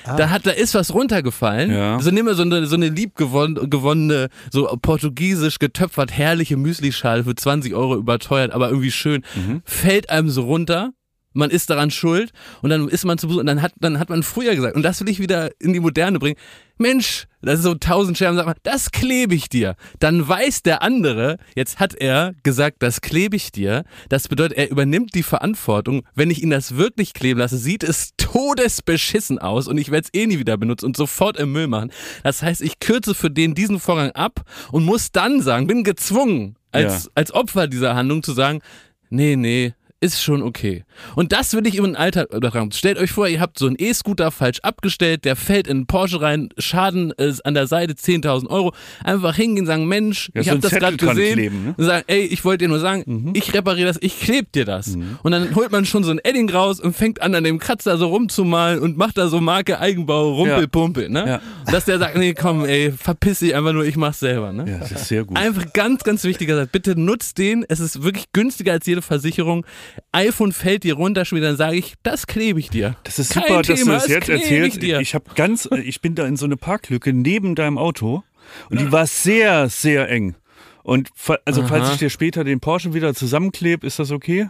Da, 0.05 0.29
hat, 0.29 0.45
da 0.45 0.51
ist 0.51 0.73
was 0.75 0.93
runtergefallen. 0.93 1.71
Ja. 1.71 1.99
So 1.99 2.11
nehmen 2.11 2.27
wir 2.27 2.35
so 2.35 2.43
eine, 2.43 2.67
so 2.67 2.75
eine 2.75 2.89
liebgewonnene, 2.89 3.67
gewonnene, 3.67 4.29
so 4.51 4.67
portugiesisch 4.81 5.59
getöpfert, 5.59 6.11
herrliche 6.11 6.55
Müslischale 6.55 7.23
für 7.23 7.35
20 7.35 7.73
Euro 7.73 7.95
überteuert, 7.95 8.51
aber 8.51 8.69
irgendwie 8.69 8.91
schön. 8.91 9.23
Fällt 9.65 10.09
einem 10.09 10.29
so 10.29 10.43
runter. 10.43 10.91
Man 11.37 11.49
ist 11.49 11.69
daran 11.69 11.91
schuld 11.91 12.31
und 12.61 12.69
dann 12.69 12.87
ist 12.89 13.05
man 13.05 13.17
zu 13.17 13.27
Besuch 13.27 13.39
und 13.39 13.45
dann 13.47 13.61
hat, 13.61 13.73
dann 13.79 13.99
hat 13.99 14.09
man 14.09 14.23
früher 14.23 14.55
gesagt, 14.55 14.75
und 14.75 14.83
das 14.83 14.99
will 15.01 15.09
ich 15.09 15.19
wieder 15.19 15.51
in 15.59 15.73
die 15.73 15.79
Moderne 15.79 16.19
bringen, 16.19 16.37
Mensch, 16.79 17.25
das 17.41 17.55
ist 17.59 17.63
so 17.63 17.73
tausend 17.73 18.17
Scherben, 18.19 18.35
sagt 18.35 18.45
man, 18.47 18.55
das 18.61 18.91
klebe 18.91 19.33
ich 19.33 19.49
dir. 19.49 19.75
Dann 19.97 20.27
weiß 20.27 20.61
der 20.61 20.83
andere, 20.83 21.37
jetzt 21.55 21.79
hat 21.79 21.95
er 21.95 22.33
gesagt, 22.43 22.83
das 22.83 23.01
klebe 23.01 23.35
ich 23.35 23.51
dir. 23.51 23.83
Das 24.09 24.27
bedeutet, 24.27 24.57
er 24.59 24.69
übernimmt 24.69 25.15
die 25.15 25.23
Verantwortung. 25.23 26.03
Wenn 26.13 26.29
ich 26.29 26.43
ihn 26.43 26.51
das 26.51 26.75
wirklich 26.75 27.13
kleben 27.13 27.39
lasse, 27.39 27.57
sieht 27.57 27.83
es 27.83 28.11
todesbeschissen 28.17 29.39
aus 29.39 29.67
und 29.67 29.77
ich 29.77 29.91
werde 29.91 30.07
es 30.11 30.19
eh 30.19 30.27
nie 30.27 30.39
wieder 30.39 30.57
benutzen 30.57 30.85
und 30.85 30.97
sofort 30.97 31.37
im 31.37 31.51
Müll 31.51 31.67
machen. 31.67 31.91
Das 32.23 32.43
heißt, 32.43 32.61
ich 32.61 32.79
kürze 32.79 33.15
für 33.15 33.31
den 33.31 33.55
diesen 33.55 33.79
Vorgang 33.79 34.11
ab 34.11 34.41
und 34.71 34.85
muss 34.85 35.11
dann 35.11 35.41
sagen, 35.41 35.67
bin 35.67 35.83
gezwungen, 35.83 36.55
als, 36.71 37.05
Ja. 37.05 37.09
als 37.15 37.33
Opfer 37.33 37.67
dieser 37.67 37.95
Handlung 37.95 38.23
zu 38.23 38.33
sagen, 38.33 38.61
nee, 39.09 39.35
nee, 39.35 39.73
ist 39.99 40.21
schon 40.21 40.41
okay. 40.43 40.83
Und 41.15 41.31
das 41.31 41.53
will 41.53 41.65
ich 41.65 41.75
über 41.75 41.87
den 41.87 41.95
Alltag 41.95 42.31
übertragen. 42.31 42.71
Stellt 42.71 42.97
euch 42.99 43.11
vor, 43.11 43.27
ihr 43.27 43.39
habt 43.39 43.57
so 43.57 43.65
einen 43.65 43.75
E-Scooter 43.79 44.29
falsch 44.31 44.59
abgestellt, 44.61 45.25
der 45.25 45.35
fällt 45.35 45.67
in 45.67 45.77
einen 45.77 45.87
Porsche 45.87 46.21
rein, 46.21 46.49
Schaden 46.57 47.11
ist 47.11 47.45
an 47.45 47.55
der 47.55 47.65
Seite 47.67 47.93
10.000 47.93 48.47
Euro. 48.47 48.73
Einfach 49.03 49.35
hingehen, 49.35 49.65
sagen, 49.65 49.87
Mensch, 49.87 50.29
Ja, 50.35 50.41
ich 50.41 50.47
so 50.47 50.51
habe 50.51 50.61
das 50.61 50.71
gerade 50.71 50.97
gesehen. 50.97 51.33
kleben, 51.33 51.63
ne? 51.65 51.75
Und 51.77 51.83
sagen, 51.85 52.03
ey, 52.07 52.21
ich 52.21 52.45
wollte 52.45 52.65
dir 52.65 52.69
nur 52.69 52.79
sagen, 52.79 53.31
ich 53.35 53.53
repariere 53.53 53.87
das, 53.87 53.97
ich 54.01 54.19
klebe 54.19 54.47
dir 54.53 54.65
das. 54.65 54.95
Und 55.23 55.31
dann 55.31 55.55
holt 55.55 55.71
man 55.71 55.85
schon 55.85 56.03
so 56.03 56.11
ein 56.11 56.19
Edding 56.23 56.49
raus 56.49 56.79
und 56.79 56.95
fängt 56.95 57.21
an, 57.21 57.33
an 57.33 57.43
dem 57.43 57.57
Kratzer 57.57 57.97
so 57.97 58.07
rumzumalen 58.07 58.79
und 58.79 58.97
macht 58.97 59.17
da 59.17 59.27
so 59.29 59.41
Marke 59.41 59.79
Eigenbau, 59.79 60.33
Rumpelpumpe, 60.35 61.09
ne? 61.09 61.25
Ja. 61.27 61.41
Dass 61.71 61.85
der 61.85 61.97
sagt, 61.99 62.17
nee, 62.17 62.33
komm, 62.33 62.65
ey, 62.65 62.91
verpiss 62.91 63.39
dich 63.39 63.55
einfach 63.55 63.73
nur, 63.73 63.83
ich 63.85 63.95
mach's 63.97 64.19
selber, 64.19 64.53
ne? 64.53 64.69
Ja, 64.69 64.77
das 64.79 64.91
ist 64.91 65.07
sehr 65.07 65.23
gut. 65.23 65.37
Einfach 65.37 65.73
ganz, 65.73 66.03
ganz 66.03 66.23
wichtiger 66.23 66.55
Satz. 66.55 66.69
Bitte 66.71 66.99
nutzt 66.99 67.37
den. 67.37 67.65
Es 67.67 67.79
ist 67.79 68.03
wirklich 68.03 68.25
günstiger 68.31 68.73
als 68.73 68.85
jede 68.85 69.01
Versicherung. 69.01 69.65
iPhone 70.11 70.51
fällt 70.51 70.83
dir 70.83 70.95
runter, 70.95 71.25
schon 71.25 71.37
wieder, 71.37 71.47
dann 71.47 71.57
sage 71.57 71.75
ich, 71.77 71.95
das 72.03 72.27
klebe 72.27 72.59
ich 72.59 72.69
dir. 72.69 72.95
Das 73.03 73.19
ist 73.19 73.31
Kein 73.33 73.43
super, 73.43 73.57
dass 73.61 73.67
du 73.67 73.73
Thema, 73.75 73.93
das 73.93 74.07
jetzt 74.07 74.29
erzählst. 74.29 74.77
Ich, 74.77 74.81
dir. 74.81 74.99
Ich 74.99 75.13
habe 75.15 75.25
ganz, 75.35 75.67
ich 75.83 76.01
bin 76.01 76.15
da 76.15 76.25
in 76.25 76.35
so 76.37 76.45
eine 76.45 76.57
Parklücke 76.57 77.13
neben 77.13 77.55
deinem 77.55 77.77
Auto 77.77 78.23
und 78.69 78.79
die 78.79 78.91
war 78.91 79.05
sehr, 79.07 79.69
sehr 79.69 80.09
eng. 80.09 80.35
Und 80.83 81.09
fa- 81.15 81.39
also 81.45 81.63
falls 81.67 81.85
Aha. 81.85 81.93
ich 81.93 81.99
dir 81.99 82.09
später 82.09 82.43
den 82.43 82.59
Porsche 82.61 82.93
wieder 82.93 83.13
zusammenklebe, 83.13 83.85
ist 83.85 83.99
das 83.99 84.11
okay? 84.11 84.49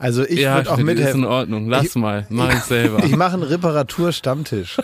Also 0.00 0.24
ich 0.24 0.38
ja, 0.38 0.54
würde 0.54 0.70
auch 0.70 0.74
Steffi, 0.74 0.82
ist 0.82 0.88
in 0.90 0.96
mithelfen. 0.96 1.24
Ordnung. 1.24 1.68
Lass 1.68 1.86
Ich- 1.86 1.94
mal. 1.96 2.26
Mach 2.30 2.52
ich 2.54 2.60
selber. 2.62 3.02
Ich 3.04 3.16
mache 3.16 3.32
einen 3.34 3.42
Reparaturstammtisch. 3.42 4.76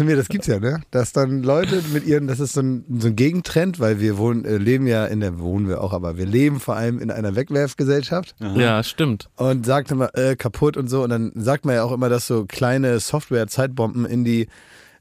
Zu 0.00 0.06
mir, 0.06 0.16
das 0.16 0.28
gibt's 0.28 0.46
ja, 0.46 0.58
ne? 0.58 0.80
Dass 0.90 1.12
dann 1.12 1.42
Leute 1.42 1.82
mit 1.92 2.06
ihren, 2.06 2.26
das 2.26 2.40
ist 2.40 2.54
so 2.54 2.62
ein, 2.62 2.86
so 3.00 3.08
ein 3.08 3.16
Gegentrend, 3.16 3.80
weil 3.80 4.00
wir 4.00 4.16
wohnen, 4.16 4.46
äh, 4.46 4.56
leben 4.56 4.86
ja 4.86 5.04
in 5.04 5.20
der, 5.20 5.38
wohnen 5.38 5.68
wir 5.68 5.82
auch, 5.82 5.92
aber 5.92 6.16
wir 6.16 6.24
leben 6.24 6.58
vor 6.58 6.74
allem 6.74 7.00
in 7.00 7.10
einer 7.10 7.36
Wegwerfgesellschaft 7.36 8.34
ja, 8.56 8.82
stimmt. 8.82 9.28
und 9.36 9.66
sagt 9.66 9.90
immer, 9.90 10.08
äh, 10.16 10.36
kaputt 10.36 10.78
und 10.78 10.88
so. 10.88 11.02
Und 11.02 11.10
dann 11.10 11.32
sagt 11.34 11.66
man 11.66 11.74
ja 11.74 11.82
auch 11.82 11.92
immer, 11.92 12.08
dass 12.08 12.26
so 12.26 12.46
kleine 12.46 12.98
Software-Zeitbomben 12.98 14.06
in 14.06 14.24
die 14.24 14.46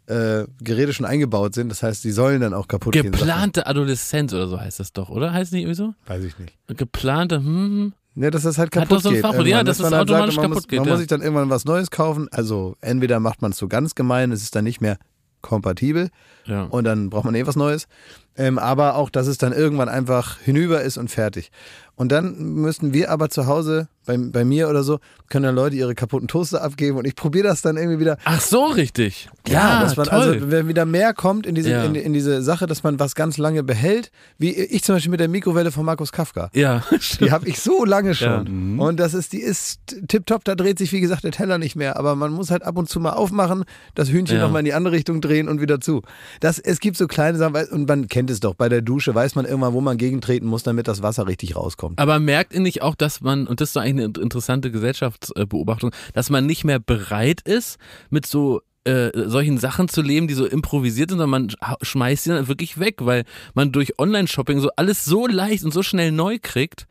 äh, 0.08 0.44
Geräte 0.62 0.92
schon 0.92 1.06
eingebaut 1.06 1.54
sind. 1.54 1.70
Das 1.70 1.82
heißt, 1.82 2.04
die 2.04 2.12
sollen 2.12 2.42
dann 2.42 2.54
auch 2.54 2.68
kaputt 2.68 2.92
gehen. 2.92 3.04
sagt 3.04 3.14
man. 3.14 3.20
Geplante 3.22 3.68
Adoleszenz 3.68 4.34
oder 4.34 4.50
so 4.50 4.60
heißt 4.60 4.82
das 4.82 4.92
doch, 4.92 5.08
oder? 5.08 5.32
Heißt 5.32 5.54
nicht 5.54 5.62
irgendwie 5.62 5.76
so? 5.76 5.94
Weiß 6.08 6.26
ich 6.26 6.38
nicht. 6.38 6.58
Geplante, 6.68 7.38
hm, 7.38 7.94
Ne, 8.20 8.32
dass 8.32 8.44
das 8.44 8.58
halt 8.58 8.76
Hat 8.76 8.82
kaputt 8.82 8.98
doch 8.98 9.02
so 9.02 9.10
ein 9.10 9.16
geht. 9.16 9.22
Fachwort, 9.22 9.48
ja, 9.48 9.64
dass 9.64 9.80
man 9.80 9.94
es 9.94 9.98
halt 9.98 10.12
automatisch 10.12 10.36
man 10.36 10.44
kaputt 10.44 10.56
muss, 10.58 10.68
geht, 10.68 10.80
Man 10.80 10.88
ja. 10.88 10.92
muss 10.92 11.00
sich 11.00 11.08
dann 11.08 11.22
irgendwann 11.22 11.50
was 11.50 11.64
Neues 11.64 11.90
kaufen. 11.90 12.28
Also 12.32 12.76
entweder 12.82 13.22
macht 13.22 13.42
man 13.42 13.52
es 13.52 13.58
so 13.58 13.70
ganz 13.70 13.96
gemein, 13.96 14.34
es 14.34 14.44
ist 14.44 14.58
dann 14.58 14.66
nicht 14.66 14.82
mehr 14.82 14.98
kompatibel 15.42 16.10
ja. 16.46 16.64
und 16.64 16.84
dann 16.84 17.10
braucht 17.10 17.24
man 17.24 17.34
eh 17.34 17.48
was 17.48 17.56
Neues. 17.56 17.88
Ähm, 18.36 18.60
aber 18.60 18.96
auch, 18.96 19.10
dass 19.10 19.28
es 19.28 19.38
dann 19.38 19.54
irgendwann 19.54 19.88
einfach 19.88 20.38
hinüber 20.38 20.82
ist 20.82 20.98
und 20.98 21.10
fertig. 21.10 21.50
Und 21.96 22.12
dann 22.12 22.38
müssten 22.56 22.94
wir 22.94 23.10
aber 23.10 23.30
zu 23.30 23.48
Hause, 23.48 23.88
bei, 24.10 24.18
bei 24.18 24.44
mir 24.44 24.70
oder 24.70 24.82
so, 24.84 25.00
können 25.30 25.44
dann 25.44 25.56
Leute 25.56 25.76
ihre 25.76 25.94
kaputten 25.94 26.28
Toaster 26.28 26.64
abgeben 26.64 26.98
und 26.98 27.06
ich 27.06 27.16
probiere 27.16 27.48
das 27.48 27.62
dann 27.62 27.78
irgendwie 27.78 28.00
wieder. 28.00 28.18
Ach 28.26 28.42
so, 28.42 28.66
richtig. 28.66 29.30
Ja, 29.48 29.82
dass 29.84 29.96
man 29.98 30.08
toll. 30.08 30.20
also, 30.20 30.52
wenn 30.52 30.68
wieder 30.68 30.86
mehr 30.86 31.14
kommt 31.14 31.46
in 31.46 31.54
diese, 31.54 31.70
Ja. 31.70 31.84
in, 31.84 31.94
in 31.94 32.14
diese 32.14 32.42
Sache, 32.42 32.66
dass 32.66 32.82
man 32.82 33.00
was 33.00 33.14
ganz 33.14 33.38
lange 33.38 33.62
behält, 33.64 34.12
wie 34.40 34.52
ich 34.56 34.84
zum 34.84 34.96
Beispiel 34.96 35.12
mit 35.12 35.20
der 35.20 35.28
Mikrowelle 35.28 35.72
von 35.72 35.86
Markus 35.86 36.12
Kafka. 36.12 36.50
ja, 36.54 36.84
Die 36.92 37.00
stimmt. 37.02 37.32
habe 37.32 37.48
ich 37.48 37.60
so 37.60 37.86
lange 37.86 38.16
schon. 38.16 38.30
Ja. 38.30 38.44
Mhm. 38.52 38.80
Und 38.80 39.00
das 39.00 39.14
ist, 39.14 39.34
die 39.34 39.42
ist 39.42 39.80
tipptopp, 40.08 40.44
da 40.44 40.56
dreht 40.56 40.80
sich, 40.80 40.92
wie 40.92 41.00
gesagt, 41.02 41.24
der 41.24 41.32
Teller 41.32 41.60
nicht 41.60 41.76
mehr. 41.76 41.98
Aber 41.98 42.16
man 42.16 42.32
muss 42.32 42.50
halt 42.50 42.64
ab 42.64 42.78
und 42.78 42.90
zu 42.90 43.00
mal 43.00 43.12
aufmachen, 43.12 43.64
das 43.94 44.10
Hühnchen 44.10 44.38
Ja. 44.38 44.44
nochmal 44.44 44.60
in 44.62 44.66
die 44.66 44.74
andere 44.74 44.94
Richtung 44.96 45.22
drehen 45.22 45.48
und 45.48 45.62
wieder 45.62 45.80
zu. 45.80 46.02
Das, 46.40 46.58
es 46.58 46.80
gibt 46.80 46.98
so 46.98 47.06
kleine 47.08 47.38
Sachen, 47.38 47.56
und 47.72 47.88
man 47.88 48.08
kennt 48.08 48.30
es 48.32 48.40
doch, 48.40 48.56
bei 48.56 48.70
der 48.70 48.82
Dusche 48.82 49.14
weiß 49.14 49.36
man 49.36 49.46
irgendwann, 49.46 49.74
wo 49.74 49.82
man 49.82 49.98
gegentreten 49.98 50.48
muss, 50.48 50.64
damit 50.64 50.88
das 50.88 51.04
Wasser 51.04 51.28
richtig 51.28 51.56
rauskommt. 51.56 52.00
Aber 52.00 52.20
merkt 52.20 52.54
ihr 52.54 52.60
nicht 52.62 52.82
auch, 52.82 52.96
dass 52.96 53.22
man, 53.22 53.46
und 53.48 53.62
das 53.62 53.70
ist 53.70 53.76
doch 53.76 53.82
eigentlich 53.82 53.99
eine 54.04 54.14
interessante 54.20 54.72
Gesellschaftsbeobachtung, 54.72 55.92
dass 56.14 56.30
man 56.30 56.46
nicht 56.46 56.64
mehr 56.64 56.80
bereit 56.80 57.42
ist, 57.42 57.78
mit 58.10 58.26
so 58.26 58.62
äh, 58.86 59.10
solchen 59.14 59.58
Sachen 59.58 59.90
zu 59.90 60.02
leben, 60.02 60.28
die 60.28 60.34
so 60.34 60.46
improvisiert 60.46 61.10
sind, 61.10 61.20
sondern 61.20 61.48
man 61.48 61.56
schmeißt 61.82 62.24
sie 62.24 62.30
dann 62.32 62.48
wirklich 62.48 62.80
weg, 62.80 62.98
weil 63.00 63.24
man 63.54 63.72
durch 63.72 64.00
Online-Shopping 64.00 64.60
so 64.60 64.70
alles 64.76 65.06
so 65.06 65.28
leicht 65.28 65.64
und 65.64 65.74
so 65.74 65.84
schnell 65.84 66.12
neu 66.12 66.38
kriegt 66.42 66.88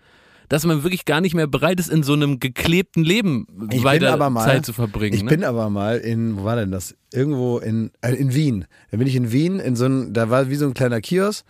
dass 0.48 0.64
man 0.64 0.82
wirklich 0.82 1.04
gar 1.04 1.20
nicht 1.20 1.34
mehr 1.34 1.46
bereit 1.46 1.78
ist, 1.78 1.90
in 1.90 2.02
so 2.02 2.14
einem 2.14 2.40
geklebten 2.40 3.04
Leben 3.04 3.46
Ich 3.70 3.84
weiter 3.84 4.16
mal- 4.30 4.44
Zeit 4.44 4.64
zu 4.64 4.72
verbringen. 4.72 5.14
Ich 5.14 5.22
ne? 5.22 5.28
bin 5.28 5.44
aber 5.44 5.68
mal 5.70 5.98
in, 5.98 6.38
wo 6.38 6.44
war 6.44 6.56
denn 6.56 6.70
das? 6.70 6.94
Irgendwo 7.12 7.58
in, 7.58 7.90
äh, 8.00 8.14
in 8.14 8.34
Wien. 8.34 8.64
Da 8.90 8.96
bin 8.96 9.06
ich 9.06 9.14
in 9.14 9.30
Wien, 9.30 9.60
in 9.60 9.76
so 9.76 9.84
ein, 9.84 10.12
da 10.12 10.30
war 10.30 10.48
wie 10.48 10.54
so 10.54 10.66
ein 10.66 10.74
kleiner 10.74 11.00
Kiosk 11.00 11.44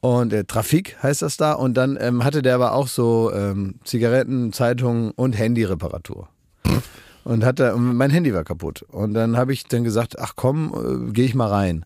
und 0.00 0.32
äh, 0.32 0.44
Trafik 0.44 0.96
heißt 1.02 1.22
das 1.22 1.36
da. 1.36 1.52
Und 1.52 1.74
dann 1.74 1.98
ähm, 2.00 2.24
hatte 2.24 2.42
der 2.42 2.54
aber 2.54 2.72
auch 2.72 2.88
so 2.88 3.32
ähm, 3.34 3.76
Zigaretten, 3.84 4.52
Zeitungen 4.52 5.10
und 5.12 5.38
Handyreparatur. 5.38 6.28
Und 7.24 7.44
hatte, 7.44 7.76
mein 7.76 8.10
Handy 8.10 8.32
war 8.32 8.44
kaputt. 8.44 8.82
Und 8.88 9.12
dann 9.14 9.36
habe 9.36 9.52
ich 9.52 9.64
dann 9.64 9.84
gesagt, 9.84 10.18
ach 10.18 10.32
komm, 10.36 11.08
äh, 11.08 11.12
gehe 11.12 11.26
ich 11.26 11.34
mal 11.34 11.48
rein. 11.48 11.84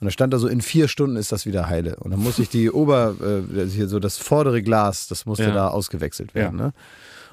Und 0.00 0.04
da 0.04 0.10
stand 0.10 0.32
da 0.32 0.38
so, 0.38 0.46
in 0.46 0.60
vier 0.60 0.88
Stunden 0.88 1.16
ist 1.16 1.32
das 1.32 1.44
wieder 1.46 1.68
heile. 1.68 1.96
Und 1.96 2.10
dann 2.12 2.20
musste 2.20 2.42
ich 2.42 2.50
die 2.50 2.70
Ober, 2.70 3.14
äh, 3.20 3.66
hier 3.66 3.88
so 3.88 3.98
das 3.98 4.16
vordere 4.18 4.62
Glas, 4.62 5.08
das 5.08 5.26
musste 5.26 5.44
Ja. 5.44 5.52
da 5.54 5.68
ausgewechselt 5.68 6.34
werden. 6.34 6.56
Ne? 6.56 6.72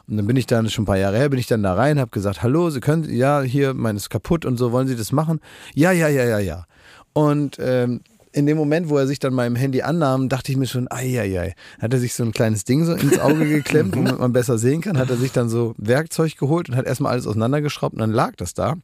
Und 0.08 0.18
dann 0.18 0.26
bin 0.26 0.36
ich 0.36 0.48
dann 0.48 0.70
schon 0.70 0.84
ein 0.84 0.86
paar 0.86 0.98
Jahre 0.98 1.18
her, 1.18 1.30
bin 1.30 1.40
ich 1.40 1.48
dann 1.48 1.62
da 1.62 1.74
rein, 1.76 2.00
habe 2.00 2.12
gesagt, 2.12 2.42
hallo, 2.42 2.70
Sie 2.72 2.80
können, 2.80 3.04
ja, 3.14 3.42
hier, 3.42 3.74
meines 3.74 4.10
kaputt 4.10 4.46
und 4.46 4.58
so, 4.58 4.72
wollen 4.72 4.88
Sie 4.88 4.96
das 4.96 5.12
machen? 5.12 5.40
Ja, 5.76 5.92
ja, 5.92 6.08
ja, 6.08 6.24
ja, 6.24 6.40
ja. 6.40 6.66
Und 7.14 7.58
ähm, 7.60 8.02
in 8.34 8.46
dem 8.48 8.58
Moment, 8.58 8.90
wo 8.90 8.98
er 8.98 9.08
sich 9.08 9.20
dann 9.20 9.34
meinem 9.34 9.56
Handy 9.56 9.84
annahm, 9.84 10.28
dachte 10.28 10.52
ich 10.52 10.58
mir 10.58 10.66
schon, 10.66 10.88
ei, 10.90 11.20
ei, 11.20 11.40
ei. 11.40 11.54
Hat 11.80 11.94
er 11.94 12.00
sich 12.00 12.16
so 12.16 12.24
ein 12.24 12.32
kleines 12.32 12.66
Ding 12.66 12.84
so 12.84 12.94
ins 12.94 13.20
Auge 13.20 13.48
geklemmt, 13.48 13.96
womit 13.96 14.20
man 14.20 14.34
besser 14.34 14.58
sehen 14.58 14.82
kann, 14.82 14.98
hat 14.98 15.10
er 15.10 15.18
sich 15.18 15.32
dann 15.32 15.50
so 15.50 15.76
Werkzeug 15.78 16.36
geholt 16.38 16.68
und 16.68 16.76
hat 16.76 16.86
erstmal 16.86 17.12
alles 17.12 17.28
auseinandergeschraubt 17.28 17.94
und 17.94 18.00
dann 18.00 18.12
lag 18.12 18.36
das 18.36 18.54
da. 18.54 18.76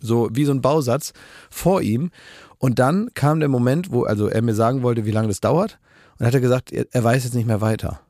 So 0.00 0.28
wie 0.32 0.44
so 0.44 0.52
ein 0.52 0.60
Bausatz 0.60 1.12
vor 1.50 1.82
ihm. 1.82 2.10
Und 2.58 2.78
dann 2.78 3.10
kam 3.14 3.40
der 3.40 3.48
Moment, 3.48 3.90
wo 3.90 4.04
also 4.04 4.28
er 4.28 4.42
mir 4.42 4.54
sagen 4.54 4.82
wollte, 4.82 5.06
wie 5.06 5.10
lange 5.12 5.28
das 5.28 5.40
dauert. 5.40 5.78
Und 6.18 6.26
hat 6.26 6.34
er 6.34 6.40
gesagt, 6.40 6.70
er, 6.70 6.86
er 6.90 7.02
weiß 7.04 7.24
jetzt 7.24 7.34
nicht 7.34 7.46
mehr 7.46 7.60
weiter. 7.60 8.00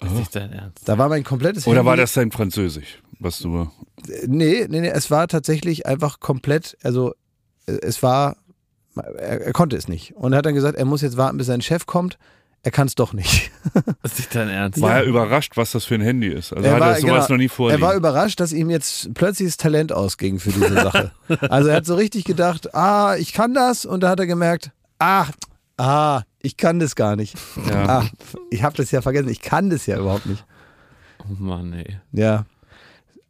Das 0.00 0.12
ist 0.12 0.18
nicht 0.18 0.36
dein 0.36 0.52
Ernst. 0.52 0.86
Da 0.86 0.98
war 0.98 1.08
mein 1.08 1.24
komplettes 1.24 1.66
Oder 1.66 1.78
Handy. 1.78 1.86
war 1.86 1.96
das 1.96 2.12
dein 2.12 2.30
Französisch, 2.30 3.02
was 3.20 3.38
du. 3.38 3.70
Nee, 4.26 4.66
nee, 4.68 4.80
nee, 4.80 4.88
es 4.88 5.10
war 5.10 5.28
tatsächlich 5.28 5.86
einfach 5.86 6.20
komplett, 6.20 6.76
also 6.82 7.14
äh, 7.66 7.78
es 7.82 8.02
war, 8.02 8.36
er, 8.96 9.40
er 9.46 9.52
konnte 9.52 9.76
es 9.76 9.88
nicht. 9.88 10.14
Und 10.16 10.32
er 10.32 10.38
hat 10.38 10.46
dann 10.46 10.54
gesagt, 10.54 10.76
er 10.78 10.84
muss 10.84 11.02
jetzt 11.02 11.16
warten, 11.16 11.36
bis 11.38 11.46
sein 11.46 11.60
Chef 11.62 11.86
kommt. 11.86 12.18
Er 12.62 12.70
kann 12.70 12.86
es 12.86 12.94
doch 12.94 13.12
nicht. 13.12 13.50
Das 14.02 14.12
ist 14.12 14.18
nicht 14.18 14.34
dein 14.34 14.48
Ernst. 14.50 14.80
War 14.80 14.96
er 14.98 15.04
überrascht, 15.04 15.56
was 15.56 15.72
das 15.72 15.84
für 15.86 15.94
ein 15.94 16.00
Handy 16.02 16.28
ist? 16.28 16.52
Also 16.52 16.66
Er 16.66 16.74
hat 16.74 16.80
war- 16.80 16.88
er 16.90 17.00
sowas 17.00 17.26
genau, 17.26 17.28
noch 17.30 17.36
nie 17.38 17.48
vorliegen. 17.48 17.82
Er 17.82 17.86
war 17.86 17.94
überrascht, 17.94 18.38
dass 18.40 18.52
ihm 18.52 18.68
jetzt 18.70 19.12
plötzlich 19.14 19.48
das 19.48 19.56
Talent 19.56 19.92
ausging 19.92 20.38
für 20.38 20.50
diese 20.52 20.72
Sache. 20.74 21.10
also 21.48 21.68
er 21.70 21.76
hat 21.76 21.86
so 21.86 21.94
richtig 21.94 22.24
gedacht, 22.24 22.74
ah, 22.74 23.16
ich 23.16 23.32
kann 23.32 23.54
das. 23.54 23.84
Und 23.86 24.02
da 24.02 24.10
hat 24.10 24.20
er 24.20 24.26
gemerkt, 24.26 24.70
ah, 24.98 25.26
ah, 25.78 26.22
ich 26.40 26.56
kann 26.58 26.78
das 26.78 26.94
gar 26.94 27.16
nicht. 27.16 27.34
Ja. 27.68 27.86
Ah, 28.00 28.04
ich 28.50 28.62
habe 28.62 28.76
das 28.76 28.90
ja 28.90 29.00
vergessen, 29.02 29.28
ich 29.28 29.40
kann 29.40 29.70
das 29.70 29.86
ja 29.86 29.98
überhaupt 29.98 30.26
nicht. 30.26 30.44
Oh 31.20 31.34
Mann, 31.42 31.72
ey. 31.72 31.98
Ja. 32.12 32.44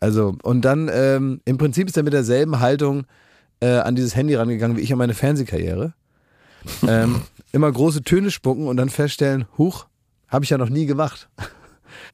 Also, 0.00 0.36
und 0.42 0.62
dann 0.62 0.90
ähm, 0.92 1.40
im 1.44 1.56
Prinzip 1.58 1.88
ist 1.88 1.96
er 1.96 2.02
mit 2.02 2.12
derselben 2.12 2.58
Haltung 2.60 3.04
äh, 3.60 3.78
an 3.78 3.94
dieses 3.94 4.16
Handy 4.16 4.34
rangegangen 4.34 4.76
wie 4.76 4.80
ich 4.82 4.92
an 4.92 4.98
meine 4.98 5.14
Fernsehkarriere. 5.14 5.94
ähm, 6.86 7.22
immer 7.52 7.70
große 7.70 8.02
Töne 8.02 8.30
spucken 8.30 8.66
und 8.66 8.76
dann 8.76 8.88
feststellen, 8.90 9.46
huch, 9.58 9.86
habe 10.28 10.44
ich 10.44 10.50
ja 10.50 10.58
noch 10.58 10.70
nie 10.70 10.86
gemacht. 10.86 11.28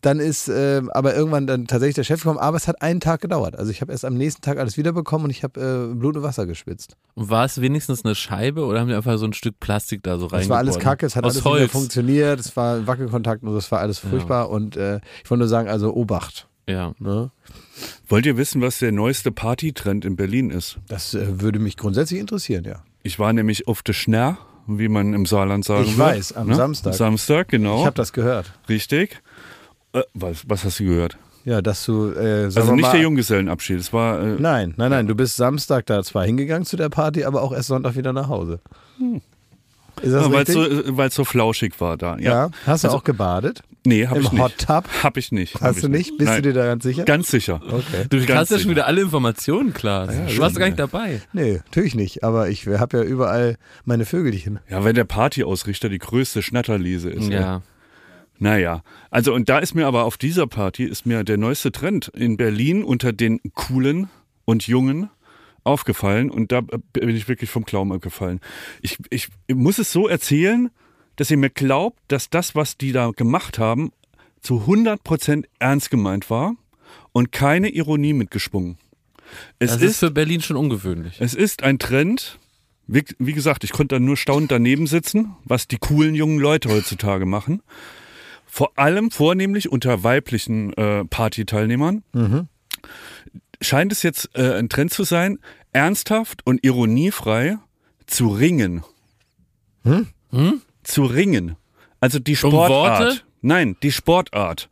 Dann 0.02 0.18
ist 0.18 0.48
ähm, 0.48 0.90
aber 0.90 1.14
irgendwann 1.14 1.46
dann 1.46 1.66
tatsächlich 1.66 1.94
der 1.94 2.04
Chef 2.04 2.22
gekommen, 2.22 2.38
aber 2.38 2.56
es 2.56 2.68
hat 2.68 2.80
einen 2.80 3.00
Tag 3.00 3.20
gedauert. 3.20 3.58
Also 3.58 3.70
ich 3.70 3.80
habe 3.82 3.92
erst 3.92 4.04
am 4.06 4.14
nächsten 4.14 4.40
Tag 4.40 4.58
alles 4.58 4.76
wiederbekommen 4.78 5.24
und 5.24 5.30
ich 5.30 5.42
habe 5.42 5.90
äh, 5.90 5.94
Blut 5.94 6.16
und 6.16 6.22
Wasser 6.22 6.46
geschwitzt. 6.46 6.96
Und 7.14 7.28
war 7.28 7.44
es 7.44 7.60
wenigstens 7.60 8.04
eine 8.04 8.14
Scheibe 8.14 8.64
oder 8.64 8.80
haben 8.80 8.88
die 8.88 8.94
einfach 8.94 9.18
so 9.18 9.26
ein 9.26 9.32
Stück 9.34 9.60
Plastik 9.60 10.02
da 10.02 10.18
so 10.18 10.26
rein? 10.26 10.40
Es 10.42 10.48
war 10.48 10.58
alles 10.58 10.78
kacke, 10.78 11.04
es 11.04 11.16
hat 11.16 11.24
Aus 11.24 11.32
alles 11.32 11.44
wieder 11.44 11.60
Holz. 11.60 11.72
funktioniert, 11.72 12.40
es 12.40 12.56
war 12.56 12.86
Wackelkontakt 12.86 13.42
und 13.42 13.54
es 13.56 13.70
war 13.72 13.80
alles 13.80 13.98
furchtbar 13.98 14.48
und 14.50 14.76
äh, 14.76 15.00
ich 15.22 15.30
wollte 15.30 15.40
nur 15.40 15.48
sagen, 15.48 15.68
also 15.68 15.94
Obacht. 15.94 16.48
Ja. 16.68 16.92
Ne? 16.98 17.30
Wollt 18.08 18.26
ihr 18.26 18.36
wissen, 18.36 18.60
was 18.60 18.78
der 18.78 18.92
neueste 18.92 19.30
Partytrend 19.32 20.04
in 20.04 20.16
Berlin 20.16 20.50
ist? 20.50 20.78
Das 20.88 21.14
äh, 21.14 21.40
würde 21.40 21.58
mich 21.58 21.76
grundsätzlich 21.76 22.20
interessieren, 22.20 22.64
ja. 22.64 22.82
Ich 23.02 23.18
war 23.18 23.32
nämlich 23.32 23.66
auf 23.68 23.82
der 23.82 23.92
Schnär, 23.94 24.38
wie 24.66 24.88
man 24.88 25.14
im 25.14 25.26
Saarland 25.26 25.64
sagen 25.64 25.84
Ich 25.84 25.96
würde. 25.96 26.10
weiß, 26.16 26.32
am 26.34 26.52
Samstag. 26.54 26.94
Samstag, 26.94 27.48
genau. 27.48 27.80
Ich 27.80 27.86
habe 27.86 27.96
das 27.96 28.12
gehört. 28.12 28.52
Richtig. 28.68 29.20
Äh, 29.92 30.02
was, 30.14 30.48
was 30.48 30.64
hast 30.64 30.80
du 30.80 30.84
gehört? 30.84 31.16
Ja, 31.46 31.62
dass 31.62 31.86
du. 31.86 32.12
Äh, 32.12 32.44
Also 32.44 32.72
nicht 32.74 32.82
mal, 32.82 32.92
der 32.92 33.00
Junggesellenabschied. 33.00 33.80
Es 33.80 33.92
war. 33.94 34.20
Äh, 34.20 34.36
Nein, 34.38 34.74
nein, 34.76 34.90
nein. 34.90 35.06
Du 35.06 35.14
bist 35.14 35.36
Samstag 35.36 35.86
da 35.86 36.02
zwar 36.02 36.26
hingegangen 36.26 36.66
zu 36.66 36.76
der 36.76 36.90
Party, 36.90 37.24
aber 37.24 37.40
auch 37.42 37.52
erst 37.52 37.68
Sonntag 37.68 37.96
wieder 37.96 38.12
nach 38.12 38.28
Hause. 38.28 38.60
Ist 40.02 40.12
das 40.12 40.30
weil 40.32 40.42
es 40.42 40.56
richtig? 40.56 40.86
so, 40.86 40.96
weil's 40.96 41.14
so 41.14 41.24
flauschig 41.24 41.80
war 41.80 41.96
da. 41.96 42.16
Ja. 42.18 42.46
ja. 42.46 42.50
Hast 42.66 42.84
du 42.84 42.88
Also- 42.88 42.98
auch 42.98 43.04
gebadet? 43.04 43.62
Nee, 43.86 44.06
hab 44.06 44.16
Im 44.18 44.24
ich 44.24 44.32
nicht. 44.32 44.42
Hot 44.42 44.58
Tub? 44.58 44.84
Hab 45.02 45.16
ich 45.16 45.32
nicht. 45.32 45.58
Hast 45.62 45.76
ich 45.76 45.82
du 45.82 45.88
nicht? 45.88 46.10
Bist 46.18 46.28
Nein. 46.30 46.42
du 46.42 46.52
dir 46.52 46.54
da 46.60 46.66
ganz 46.66 46.84
sicher? 46.84 47.04
Ganz 47.04 47.30
sicher. 47.30 47.62
Okay. 47.66 48.04
Du 48.10 48.18
Ganz 48.26 48.40
hast 48.40 48.50
ja 48.50 48.58
schon 48.58 48.70
wieder 48.70 48.86
alle 48.86 49.00
Informationen, 49.00 49.72
klar. 49.72 50.06
du 50.06 50.38
warst 50.38 50.56
gar 50.56 50.66
nicht 50.66 50.78
dabei. 50.78 51.22
Nee, 51.32 51.60
natürlich 51.64 51.94
nicht. 51.94 52.22
Aber 52.22 52.50
ich 52.50 52.66
habe 52.66 52.98
ja 52.98 53.02
überall 53.04 53.56
meine 53.86 54.04
Vögelchen. 54.04 54.58
Ja, 54.68 54.84
wenn 54.84 54.94
der 54.94 55.04
Partyausrichter 55.04 55.88
die 55.88 55.96
größte 55.98 56.42
Schnatterliese 56.42 57.08
ist. 57.08 57.30
ey. 57.30 57.36
Ja. 57.36 57.62
Naja, 58.38 58.82
also 59.10 59.34
und 59.34 59.48
da 59.48 59.58
ist 59.58 59.74
mir 59.74 59.86
aber 59.86 60.04
auf 60.04 60.16
dieser 60.16 60.46
Party 60.46 60.84
ist 60.84 61.04
mir 61.06 61.24
der 61.24 61.36
neueste 61.38 61.72
Trend 61.72 62.08
in 62.08 62.36
Berlin 62.38 62.84
unter 62.84 63.12
den 63.12 63.40
coolen 63.54 64.08
und 64.46 64.66
jungen 64.66 65.10
aufgefallen 65.64 66.30
und 66.30 66.52
da 66.52 66.60
bin 66.60 67.16
ich 67.16 67.28
wirklich 67.28 67.50
vom 67.50 67.64
Glauben 67.64 67.92
abgefallen. 67.92 68.40
Ich, 68.82 68.98
ich 69.10 69.28
muss 69.52 69.78
es 69.78 69.92
so 69.92 70.08
erzählen, 70.08 70.70
dass 71.16 71.30
ihr 71.30 71.36
mir 71.36 71.50
glaubt, 71.50 71.98
dass 72.08 72.30
das, 72.30 72.54
was 72.54 72.76
die 72.78 72.92
da 72.92 73.10
gemacht 73.10 73.58
haben, 73.58 73.92
zu 74.40 74.64
100% 74.66 75.44
ernst 75.58 75.90
gemeint 75.90 76.30
war 76.30 76.54
und 77.12 77.32
keine 77.32 77.68
Ironie 77.68 78.12
mitgeschwungen. 78.14 78.78
Es 79.58 79.72
Das 79.72 79.82
ist 79.82 79.98
für 79.98 80.10
Berlin 80.10 80.40
schon 80.40 80.56
ungewöhnlich. 80.56 81.20
es 81.20 81.34
ist 81.34 81.62
ein 81.62 81.78
Trend. 81.78 82.38
Wie, 82.86 83.04
wie 83.18 83.34
gesagt, 83.34 83.62
ich 83.62 83.70
konnte 83.70 83.96
da 83.96 84.00
nur 84.00 84.16
staunend 84.16 84.50
daneben 84.50 84.88
sitzen, 84.88 85.36
was 85.44 85.68
die 85.68 85.78
coolen 85.78 86.14
jungen 86.16 86.40
Leute 86.40 86.70
heutzutage 86.70 87.24
machen. 87.24 87.62
Vor 88.46 88.72
allem 88.76 89.12
vornehmlich 89.12 89.70
unter 89.70 90.02
weiblichen 90.02 90.72
äh, 90.72 91.04
Partyteilnehmern. 91.04 92.02
Scheint 93.60 93.92
es 93.92 94.02
jetzt 94.02 94.30
äh, 94.34 94.54
ein 94.58 94.68
Trend 94.68 94.92
zu 94.92 95.04
sein, 95.04 95.38
ernsthaft 95.72 96.46
und 96.46 96.64
ironiefrei 96.64 97.58
zu 98.06 98.28
ringen. 98.28 98.82
Zu 100.82 101.04
ringen. 101.04 101.56
Also 102.00 102.18
die 102.18 102.32
Um 102.32 102.36
Sportart. 102.36 103.00
Worte? 103.00 103.20
Nein, 103.42 103.76
die 103.82 103.92
Sportart. 103.92 104.68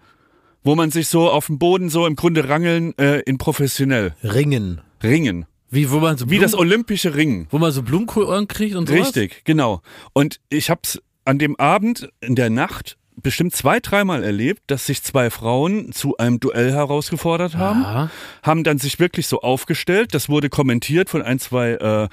Wo 0.62 0.74
man 0.74 0.90
sich 0.90 1.08
so 1.08 1.30
auf 1.30 1.46
dem 1.46 1.58
Boden 1.58 1.88
so 1.88 2.06
im 2.06 2.16
Grunde 2.16 2.48
rangeln 2.48 2.96
äh, 2.98 3.20
in 3.20 3.38
professionell. 3.38 4.14
Ringen. 4.22 4.80
Ringen. 5.02 5.46
Wie, 5.70 5.90
wo 5.90 5.98
man 6.00 6.16
so, 6.16 6.26
Wie 6.26 6.30
Blumen, 6.30 6.42
das 6.42 6.54
olympische 6.54 7.14
Ringen. 7.14 7.46
wo 7.50 7.58
man 7.58 7.72
so 7.72 7.82
Blumenkohlohren 7.82 8.48
kriegt 8.48 8.74
und 8.74 8.88
sowas? 8.88 9.08
Richtig, 9.08 9.44
genau. 9.44 9.82
Und 10.14 10.40
ich 10.48 10.70
habe 10.70 10.80
es 10.82 11.00
an 11.24 11.38
dem 11.38 11.56
Abend 11.56 12.08
in 12.20 12.34
der 12.34 12.48
Nacht 12.50 12.96
bestimmt 13.22 13.54
zwei, 13.54 13.80
dreimal 13.80 14.24
erlebt, 14.24 14.62
dass 14.66 14.86
sich 14.86 15.02
zwei 15.02 15.30
Frauen 15.30 15.92
zu 15.92 16.16
einem 16.16 16.40
Duell 16.40 16.72
herausgefordert 16.72 17.56
haben, 17.56 17.84
Aha. 17.84 18.10
haben 18.42 18.64
dann 18.64 18.78
sich 18.78 18.98
wirklich 18.98 19.26
so 19.26 19.40
aufgestellt. 19.40 20.14
Das 20.14 20.28
wurde 20.28 20.48
kommentiert 20.48 21.10
von 21.10 21.22
ein, 21.22 21.38
zwei 21.38 21.72
äh, 21.72 22.08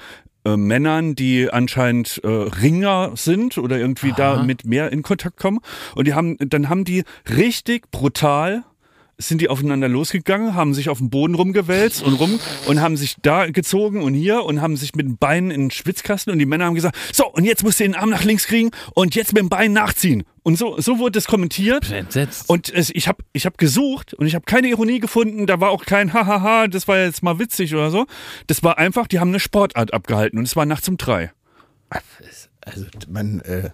äh, 0.46 0.56
Männern, 0.56 1.16
die 1.16 1.50
anscheinend 1.50 2.20
äh, 2.22 2.28
Ringer 2.28 3.12
sind 3.14 3.58
oder 3.58 3.78
irgendwie 3.78 4.12
da 4.12 4.42
mit 4.42 4.64
mehr 4.64 4.92
in 4.92 5.02
Kontakt 5.02 5.38
kommen. 5.38 5.60
Und 5.94 6.06
die 6.06 6.14
haben, 6.14 6.36
dann 6.38 6.68
haben 6.68 6.84
die 6.84 7.02
richtig 7.28 7.90
brutal 7.90 8.62
sind 9.18 9.40
die 9.40 9.48
aufeinander 9.48 9.88
losgegangen, 9.88 10.54
haben 10.54 10.74
sich 10.74 10.88
auf 10.88 10.98
dem 10.98 11.08
Boden 11.08 11.34
rumgewälzt 11.34 12.02
und 12.02 12.14
rum 12.14 12.38
und 12.66 12.80
haben 12.80 12.96
sich 12.96 13.16
da 13.22 13.46
gezogen 13.46 14.02
und 14.02 14.14
hier 14.14 14.44
und 14.44 14.60
haben 14.60 14.76
sich 14.76 14.94
mit 14.94 15.06
den 15.06 15.16
Beinen 15.16 15.50
in 15.50 15.62
den 15.62 15.70
Schwitzkasten 15.70 16.32
und 16.32 16.38
die 16.38 16.46
Männer 16.46 16.66
haben 16.66 16.74
gesagt, 16.74 16.96
so 17.12 17.26
und 17.26 17.44
jetzt 17.44 17.64
musst 17.64 17.80
du 17.80 17.84
den 17.84 17.94
Arm 17.94 18.10
nach 18.10 18.24
links 18.24 18.46
kriegen 18.46 18.70
und 18.94 19.14
jetzt 19.14 19.32
mit 19.32 19.40
dem 19.40 19.48
Bein 19.48 19.72
nachziehen. 19.72 20.24
Und 20.42 20.56
so, 20.58 20.80
so 20.80 20.98
wurde 20.98 21.18
es 21.18 21.26
kommentiert. 21.26 21.84
Ich 21.84 21.90
bin 21.90 21.98
entsetzt. 21.98 22.48
Und 22.48 22.72
es, 22.72 22.90
ich 22.90 23.08
habe 23.08 23.24
ich 23.32 23.46
hab 23.46 23.58
gesucht 23.58 24.14
und 24.14 24.26
ich 24.26 24.34
habe 24.34 24.44
keine 24.44 24.68
Ironie 24.68 25.00
gefunden. 25.00 25.46
Da 25.46 25.60
war 25.60 25.70
auch 25.70 25.84
kein 25.86 26.12
Hahaha, 26.12 26.68
das 26.68 26.86
war 26.86 26.98
jetzt 26.98 27.22
mal 27.22 27.38
witzig 27.38 27.74
oder 27.74 27.90
so. 27.90 28.06
Das 28.46 28.62
war 28.62 28.78
einfach, 28.78 29.08
die 29.08 29.18
haben 29.18 29.30
eine 29.30 29.40
Sportart 29.40 29.92
abgehalten 29.92 30.38
und 30.38 30.44
es 30.44 30.54
war 30.54 30.66
nachts 30.66 30.88
um 30.88 30.98
drei. 30.98 31.32
Also, 32.60 32.84
man, 33.08 33.40
äh, 33.40 33.70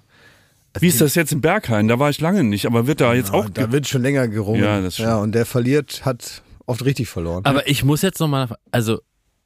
Wie 0.80 0.88
ist 0.88 1.00
das 1.00 1.14
jetzt 1.14 1.32
in 1.32 1.40
Berghain? 1.40 1.88
Da 1.88 1.98
war 1.98 2.10
ich 2.10 2.20
lange 2.20 2.44
nicht, 2.44 2.66
aber 2.66 2.86
wird 2.86 3.00
da 3.00 3.14
jetzt 3.14 3.28
ja, 3.28 3.34
auch. 3.34 3.50
da 3.50 3.72
wird 3.72 3.86
schon 3.86 4.02
länger 4.02 4.28
gerungen. 4.28 4.62
Ja, 4.62 4.80
das 4.80 4.94
stimmt. 4.94 5.08
ja, 5.08 5.16
und 5.18 5.32
der 5.32 5.44
verliert, 5.44 6.04
hat 6.04 6.42
oft 6.66 6.84
richtig 6.84 7.08
verloren. 7.08 7.44
Aber 7.44 7.68
ich 7.68 7.84
muss 7.84 8.02
jetzt 8.02 8.20
nochmal, 8.20 8.48
also 8.70 9.00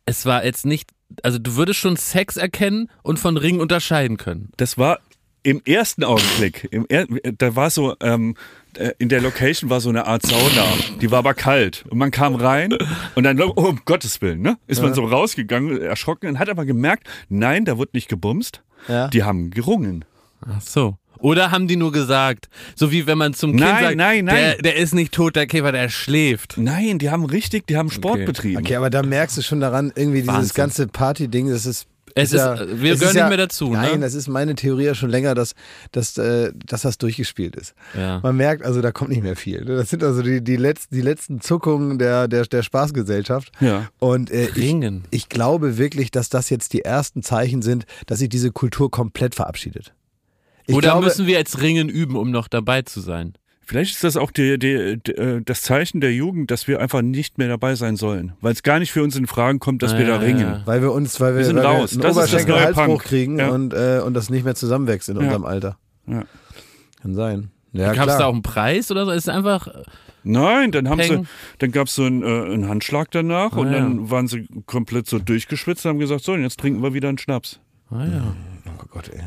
es 0.04 0.24
war 0.24 0.44
jetzt 0.44 0.66
nicht, 0.66 0.90
also 1.22 1.38
du 1.38 1.56
würdest 1.56 1.80
schon 1.80 1.96
Sex 1.96 2.36
erkennen 2.36 2.90
und 3.02 3.18
von 3.18 3.36
Ring 3.36 3.60
unterscheiden 3.60 4.16
können. 4.16 4.50
Das 4.56 4.78
war 4.78 5.00
im 5.42 5.62
ersten 5.64 6.02
Augenblick. 6.02 6.66
Im 6.72 6.86
er, 6.88 7.06
da 7.38 7.54
war 7.54 7.70
so, 7.70 7.94
ähm, 8.00 8.34
äh, 8.74 8.92
in 8.98 9.08
der 9.08 9.20
Location 9.20 9.70
war 9.70 9.80
so 9.80 9.88
eine 9.88 10.06
Art 10.06 10.26
Sauna. 10.26 10.64
Die 11.00 11.10
war 11.10 11.20
aber 11.20 11.34
kalt. 11.34 11.84
Und 11.88 11.98
man 11.98 12.10
kam 12.10 12.34
rein 12.34 12.76
und 13.14 13.24
dann, 13.24 13.40
oh, 13.40 13.52
um 13.54 13.80
Gottes 13.84 14.20
Willen, 14.20 14.42
ne? 14.42 14.58
Ist 14.66 14.82
man 14.82 14.92
so 14.94 15.04
rausgegangen, 15.04 15.80
erschrocken 15.80 16.28
und 16.28 16.38
hat 16.38 16.48
aber 16.48 16.64
gemerkt, 16.64 17.08
nein, 17.28 17.64
da 17.64 17.78
wird 17.78 17.94
nicht 17.94 18.08
gebumst. 18.08 18.62
Ja. 18.88 19.08
Die 19.08 19.22
haben 19.22 19.50
gerungen. 19.50 20.04
Ach 20.48 20.60
so. 20.60 20.96
Oder 21.18 21.50
haben 21.50 21.66
die 21.66 21.76
nur 21.76 21.92
gesagt, 21.92 22.48
so 22.74 22.92
wie 22.92 23.06
wenn 23.06 23.16
man 23.16 23.32
zum 23.32 23.52
Kind 23.52 23.60
Nein, 23.62 23.84
sagt, 23.84 23.96
nein, 23.96 24.24
nein. 24.26 24.36
Der, 24.36 24.56
der 24.58 24.76
ist 24.76 24.94
nicht 24.94 25.12
tot, 25.12 25.34
der 25.34 25.46
Käfer, 25.46 25.72
der 25.72 25.88
schläft. 25.88 26.58
Nein, 26.58 26.98
die 26.98 27.08
haben 27.10 27.24
richtig, 27.24 27.66
die 27.66 27.76
haben 27.78 27.90
Sport 27.90 28.16
Okay. 28.16 28.24
betrieben. 28.26 28.58
Okay, 28.58 28.76
aber 28.76 28.90
da 28.90 29.02
merkst 29.02 29.38
du 29.38 29.42
schon 29.42 29.60
daran, 29.60 29.92
irgendwie 29.94 30.20
dieses 30.20 30.34
Wahnsinn. 30.34 30.54
ganze 30.54 30.86
Party-Ding, 30.88 31.48
das 31.48 31.64
ist. 31.66 31.86
Es 32.18 32.32
ist- 32.32 32.42
wir 32.44 32.94
es 32.94 33.00
gehören 33.00 33.00
ist 33.00 33.14
nicht 33.14 33.28
mehr 33.28 33.36
dazu, 33.36 33.66
ne? 33.72 33.78
Nein, 33.82 34.00
das 34.00 34.14
ist 34.14 34.26
meine 34.26 34.54
Theorie 34.54 34.84
ja 34.84 34.94
schon 34.94 35.10
länger, 35.10 35.34
dass, 35.34 35.54
dass, 35.92 36.16
äh, 36.16 36.50
dass 36.54 36.80
das 36.82 36.96
durchgespielt 36.96 37.56
ist. 37.56 37.74
Ja. 37.94 38.20
Man 38.22 38.36
merkt, 38.38 38.64
also 38.64 38.80
da 38.80 38.90
kommt 38.90 39.10
nicht 39.10 39.22
mehr 39.22 39.36
viel. 39.36 39.64
ne? 39.66 39.76
Das 39.76 39.90
sind 39.90 40.02
also 40.02 40.22
die, 40.22 40.42
die, 40.42 40.56
letzten, 40.56 40.94
die 40.94 41.02
letzten 41.02 41.42
Zuckungen 41.42 41.98
der, 41.98 42.26
der, 42.26 42.44
der 42.46 42.62
Spaßgesellschaft. 42.62 43.52
Ja. 43.60 43.88
Und 43.98 44.30
äh, 44.30 44.48
ich, 44.54 44.76
ich 45.10 45.28
glaube 45.28 45.76
wirklich, 45.76 46.10
dass 46.10 46.30
das 46.30 46.48
jetzt 46.48 46.72
die 46.72 46.82
ersten 46.82 47.22
Zeichen 47.22 47.60
sind, 47.60 47.84
dass 48.06 48.20
sich 48.20 48.30
diese 48.30 48.50
Kultur 48.50 48.90
komplett 48.90 49.34
verabschiedet. 49.34 49.92
Ich 50.66 50.74
Oder 50.74 50.88
glaube, 50.90 51.04
müssen 51.04 51.26
wir 51.26 51.34
jetzt 51.38 51.60
Ringen 51.62 51.88
üben, 51.88 52.16
um 52.16 52.30
noch 52.30 52.48
dabei 52.48 52.82
zu 52.82 53.00
sein? 53.00 53.34
Vielleicht 53.68 53.94
ist 53.94 54.04
das 54.04 54.16
auch 54.16 54.30
die, 54.30 54.58
die, 54.58 54.98
die, 55.04 55.12
äh, 55.12 55.40
das 55.44 55.62
Zeichen 55.62 56.00
der 56.00 56.12
Jugend, 56.14 56.50
dass 56.52 56.68
wir 56.68 56.80
einfach 56.80 57.02
nicht 57.02 57.36
mehr 57.38 57.48
dabei 57.48 57.74
sein 57.74 57.96
sollen. 57.96 58.32
Weil 58.40 58.52
es 58.52 58.62
gar 58.62 58.78
nicht 58.78 58.92
für 58.92 59.02
uns 59.02 59.16
in 59.16 59.26
Fragen 59.26 59.58
kommt, 59.58 59.82
dass 59.82 59.92
Ja, 59.92 59.98
wir 59.98 60.06
da 60.06 60.12
ja, 60.14 60.18
ringen. 60.18 60.40
ja. 60.40 60.62
weil 60.66 60.82
wir 60.82 60.92
uns, 60.92 61.20
weil 61.20 61.32
wir, 61.34 61.38
Wir 61.38 61.44
sind 61.46 61.56
weil 61.56 61.66
raus. 61.66 61.96
wir 61.96 62.04
einen 62.04 62.14
Das 62.14 62.24
ist 62.24 62.32
das 62.32 62.46
neue 62.46 62.54
Oberschenkel-Halsbruch 62.54 62.84
Punk. 62.98 63.02
kriegen 63.02 63.38
Ja. 63.40 63.48
und, 63.50 63.74
äh, 63.74 64.00
und 64.04 64.14
das 64.14 64.30
nicht 64.30 64.44
mehr 64.44 64.54
zusammenwächst 64.54 65.08
in 65.08 65.16
Ja. 65.16 65.22
unserem 65.22 65.44
Alter. 65.44 65.78
Ja. 66.06 66.22
Kann 67.02 67.14
sein. 67.14 67.50
Ja, 67.72 67.92
Gab 67.92 68.08
es 68.08 68.16
da 68.18 68.26
auch 68.26 68.32
einen 68.32 68.42
Preis 68.42 68.90
oder 68.92 69.04
so? 69.04 69.10
Es 69.10 69.18
ist 69.24 69.28
einfach, 69.28 69.68
Nein, 70.22 70.70
dann 70.72 70.88
haben 70.88 70.98
Peng. 70.98 71.24
sie, 71.24 71.28
dann 71.58 71.72
gab 71.72 71.88
es 71.88 71.94
so 71.96 72.04
einen, 72.04 72.22
äh, 72.22 72.26
einen 72.26 72.68
Handschlag 72.68 73.10
danach 73.10 73.52
Ah, 73.52 73.58
und 73.58 73.66
ja. 73.72 73.78
dann 73.80 74.10
waren 74.10 74.28
sie 74.28 74.46
komplett 74.66 75.08
so 75.08 75.18
durchgeschwitzt 75.18 75.84
und 75.86 75.90
haben 75.90 75.98
gesagt, 75.98 76.22
so, 76.24 76.32
und 76.32 76.42
jetzt 76.42 76.58
trinken 76.60 76.82
wir 76.84 76.94
wieder 76.94 77.08
einen 77.08 77.18
Schnaps. 77.18 77.58
ah 77.90 78.04
ja. 78.04 78.34
Oh 78.80 78.84
Gott, 78.90 79.08
ey. 79.12 79.22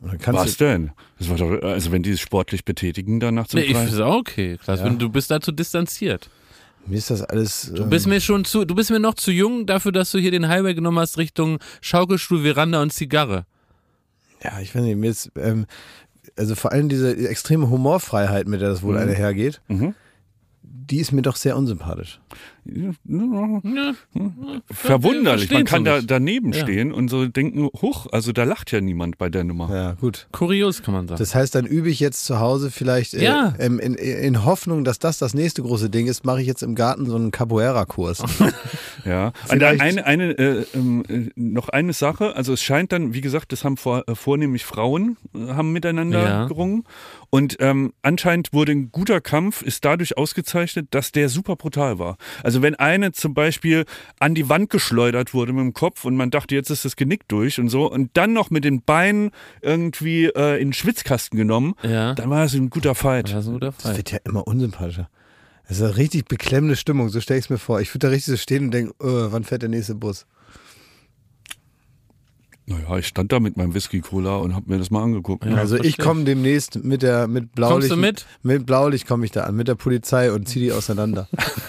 Was 0.00 0.56
denn? 0.56 0.92
Das 1.18 1.28
war 1.30 1.36
doch, 1.36 1.62
also 1.62 1.90
wenn 1.92 2.02
die 2.02 2.10
es 2.10 2.20
sportlich 2.20 2.64
betätigen 2.64 3.18
danach 3.20 3.46
zum 3.48 3.60
Nee, 3.60 3.66
ich 3.66 3.72
Preis. 3.72 3.84
finde 3.90 3.96
es 3.96 4.00
auch 4.02 4.16
okay. 4.16 4.56
Klaas, 4.62 4.80
Ja. 4.80 4.86
wenn 4.86 4.98
du 4.98 5.08
bist 5.08 5.30
dazu 5.30 5.52
distanziert. 5.52 6.28
du, 6.84 6.90
mir 6.90 6.98
ist 6.98 7.10
das 7.10 7.22
alles. 7.22 7.72
Du 7.74 7.86
bist 7.88 8.06
mir 8.06 8.20
schon 8.20 8.44
zu, 8.44 8.64
du 8.64 8.74
bist 8.74 8.90
mir 8.90 9.00
noch 9.00 9.14
zu 9.14 9.30
jung 9.32 9.66
dafür, 9.66 9.92
dass 9.92 10.10
du 10.12 10.18
hier 10.18 10.30
den 10.30 10.48
Highway 10.48 10.74
genommen 10.74 10.98
hast 10.98 11.18
Richtung 11.18 11.58
Schaukelstuhl, 11.80 12.42
Veranda 12.42 12.82
und 12.82 12.92
Zigarre. 12.92 13.46
Ja, 14.44 14.60
ich 14.60 14.74
weiß 14.74 14.82
nicht, 14.82 14.96
mir 14.96 15.10
ist, 15.10 15.30
ähm, 15.36 15.66
also 16.36 16.54
vor 16.54 16.72
allem 16.72 16.88
diese 16.90 17.16
extreme 17.28 17.70
Humorfreiheit, 17.70 18.46
mit 18.46 18.60
der 18.60 18.68
das 18.68 18.82
wohl 18.82 18.98
einhergeht, 18.98 19.60
Mhm. 19.68 19.94
Die 20.90 20.98
ist 20.98 21.12
mir 21.12 21.22
doch 21.22 21.36
sehr 21.36 21.56
unsympathisch. 21.56 22.20
Ja, 22.64 22.90
Verwunderlich, 24.70 25.50
man 25.52 25.64
kann 25.64 25.84
da 25.84 26.00
daneben 26.00 26.52
Ja. 26.52 26.62
stehen 26.62 26.92
und 26.92 27.08
so 27.08 27.26
denken, 27.26 27.68
huch, 27.80 28.06
also 28.10 28.32
da 28.32 28.42
lacht 28.44 28.72
ja 28.72 28.80
niemand 28.80 29.18
bei 29.18 29.28
der 29.28 29.44
Nummer. 29.44 29.72
Ja, 29.72 29.92
gut. 29.92 30.26
Kurios 30.32 30.82
kann 30.82 30.94
man 30.94 31.06
sagen. 31.06 31.18
Das 31.18 31.34
heißt, 31.34 31.54
dann 31.54 31.64
übe 31.66 31.88
ich 31.90 32.00
jetzt 32.00 32.24
zu 32.24 32.40
Hause 32.40 32.70
vielleicht 32.70 33.14
äh, 33.14 33.22
Ja. 33.24 33.54
ähm, 33.58 33.78
in, 33.78 33.94
in 33.94 34.44
Hoffnung, 34.44 34.82
dass 34.84 34.98
das 34.98 35.18
das 35.18 35.34
nächste 35.34 35.62
große 35.62 35.90
Ding 35.90 36.06
ist, 36.08 36.24
mache 36.24 36.40
ich 36.40 36.46
jetzt 36.48 36.62
im 36.62 36.74
Garten 36.74 37.06
so 37.06 37.16
einen 37.16 37.30
Capoeira-Kurs. 37.30 38.22
Ja, 39.04 39.26
und 39.48 39.58
Vielleicht- 39.58 39.80
eine, 39.82 40.04
eine, 40.04 40.30
äh, 40.32 40.64
ähm, 40.74 41.04
äh, 41.08 41.30
noch 41.36 41.68
eine 41.68 41.92
Sache, 41.92 42.34
also 42.34 42.52
es 42.54 42.62
scheint 42.62 42.90
dann, 42.90 43.14
wie 43.14 43.20
gesagt, 43.20 43.52
das 43.52 43.62
haben 43.62 43.76
vor, 43.76 44.02
äh, 44.08 44.16
vornehmlich 44.16 44.64
Frauen 44.64 45.16
äh, 45.32 45.52
haben 45.52 45.70
miteinander 45.72 46.22
Ja. 46.24 46.44
gerungen 46.46 46.82
und 47.30 47.56
ähm, 47.60 47.92
anscheinend 48.02 48.52
wurde 48.52 48.72
ein 48.72 48.90
guter 48.90 49.20
Kampf, 49.20 49.62
ist 49.62 49.84
dadurch 49.84 50.16
ausgezeichnet, 50.18 50.75
dass 50.82 51.12
der 51.12 51.28
super 51.28 51.56
brutal 51.56 51.98
war. 51.98 52.16
Also 52.42 52.62
wenn 52.62 52.74
eine 52.74 53.12
zum 53.12 53.34
Beispiel 53.34 53.84
an 54.20 54.34
die 54.34 54.48
Wand 54.48 54.70
geschleudert 54.70 55.34
wurde 55.34 55.52
mit 55.52 55.62
dem 55.62 55.72
Kopf 55.74 56.04
und 56.04 56.16
man 56.16 56.30
dachte, 56.30 56.54
jetzt 56.54 56.70
ist 56.70 56.84
das 56.84 56.96
Genick 56.96 57.28
durch 57.28 57.58
und 57.60 57.68
so 57.68 57.90
und 57.90 58.10
dann 58.14 58.32
noch 58.32 58.50
mit 58.50 58.64
den 58.64 58.82
Beinen 58.82 59.30
irgendwie 59.62 60.26
äh, 60.26 60.60
in 60.60 60.68
den 60.68 60.72
Schwitzkasten 60.72 61.36
genommen, 61.38 61.74
Ja. 61.82 62.14
dann 62.14 62.30
war 62.30 62.44
es 62.44 62.54
ein 62.54 62.70
guter 62.70 62.94
Fight. 62.94 63.32
Das 63.32 63.46
ein 63.46 63.52
guter 63.54 63.72
Das 63.72 63.82
Fall. 63.82 63.96
wird 63.96 64.10
ja 64.12 64.18
immer 64.24 64.46
unsympathischer. 64.46 65.08
Das 65.68 65.78
ist 65.78 65.82
eine 65.82 65.96
richtig 65.96 66.26
beklemmende 66.26 66.76
Stimmung, 66.76 67.08
so 67.08 67.20
stelle 67.20 67.38
ich 67.40 67.46
es 67.46 67.50
mir 67.50 67.58
vor. 67.58 67.80
Ich 67.80 67.90
würde 67.92 68.06
da 68.06 68.08
richtig 68.10 68.32
so 68.32 68.36
stehen 68.36 68.66
und 68.66 68.70
denken, 68.70 68.92
oh, 69.00 69.26
wann 69.32 69.42
fährt 69.42 69.62
der 69.62 69.68
nächste 69.68 69.94
Bus? 69.96 70.26
Naja, 72.68 72.98
ich 72.98 73.06
stand 73.06 73.30
da 73.30 73.38
mit 73.38 73.56
meinem 73.56 73.74
Whisky-Cola 73.74 74.36
und 74.36 74.54
habe 74.54 74.70
mir 74.70 74.78
das 74.78 74.90
mal 74.90 75.02
angeguckt. 75.02 75.44
Ja, 75.44 75.54
also 75.54 75.76
ich 75.76 75.98
komme 75.98 76.24
demnächst 76.24 76.82
mit 76.82 77.02
der 77.02 77.28
mit 77.28 77.52
Blaulicht. 77.52 77.90
Kommst 77.90 77.90
du 77.92 77.96
mit? 77.96 78.26
Mit 78.42 78.66
Blaulicht 78.66 79.06
komme 79.06 79.24
ich 79.24 79.30
da 79.30 79.44
an, 79.44 79.54
mit 79.54 79.68
der 79.68 79.76
Polizei 79.76 80.32
und 80.32 80.48
ziehe 80.48 80.66
die 80.66 80.72
auseinander. 80.72 81.28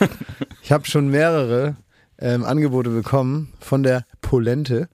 ich 0.64 0.72
habe 0.72 0.86
schon 0.88 1.10
mehrere 1.10 1.76
ähm, 2.20 2.44
Angebote 2.44 2.90
bekommen 2.90 3.54
von 3.60 3.84
der 3.84 4.06
Polente. 4.22 4.90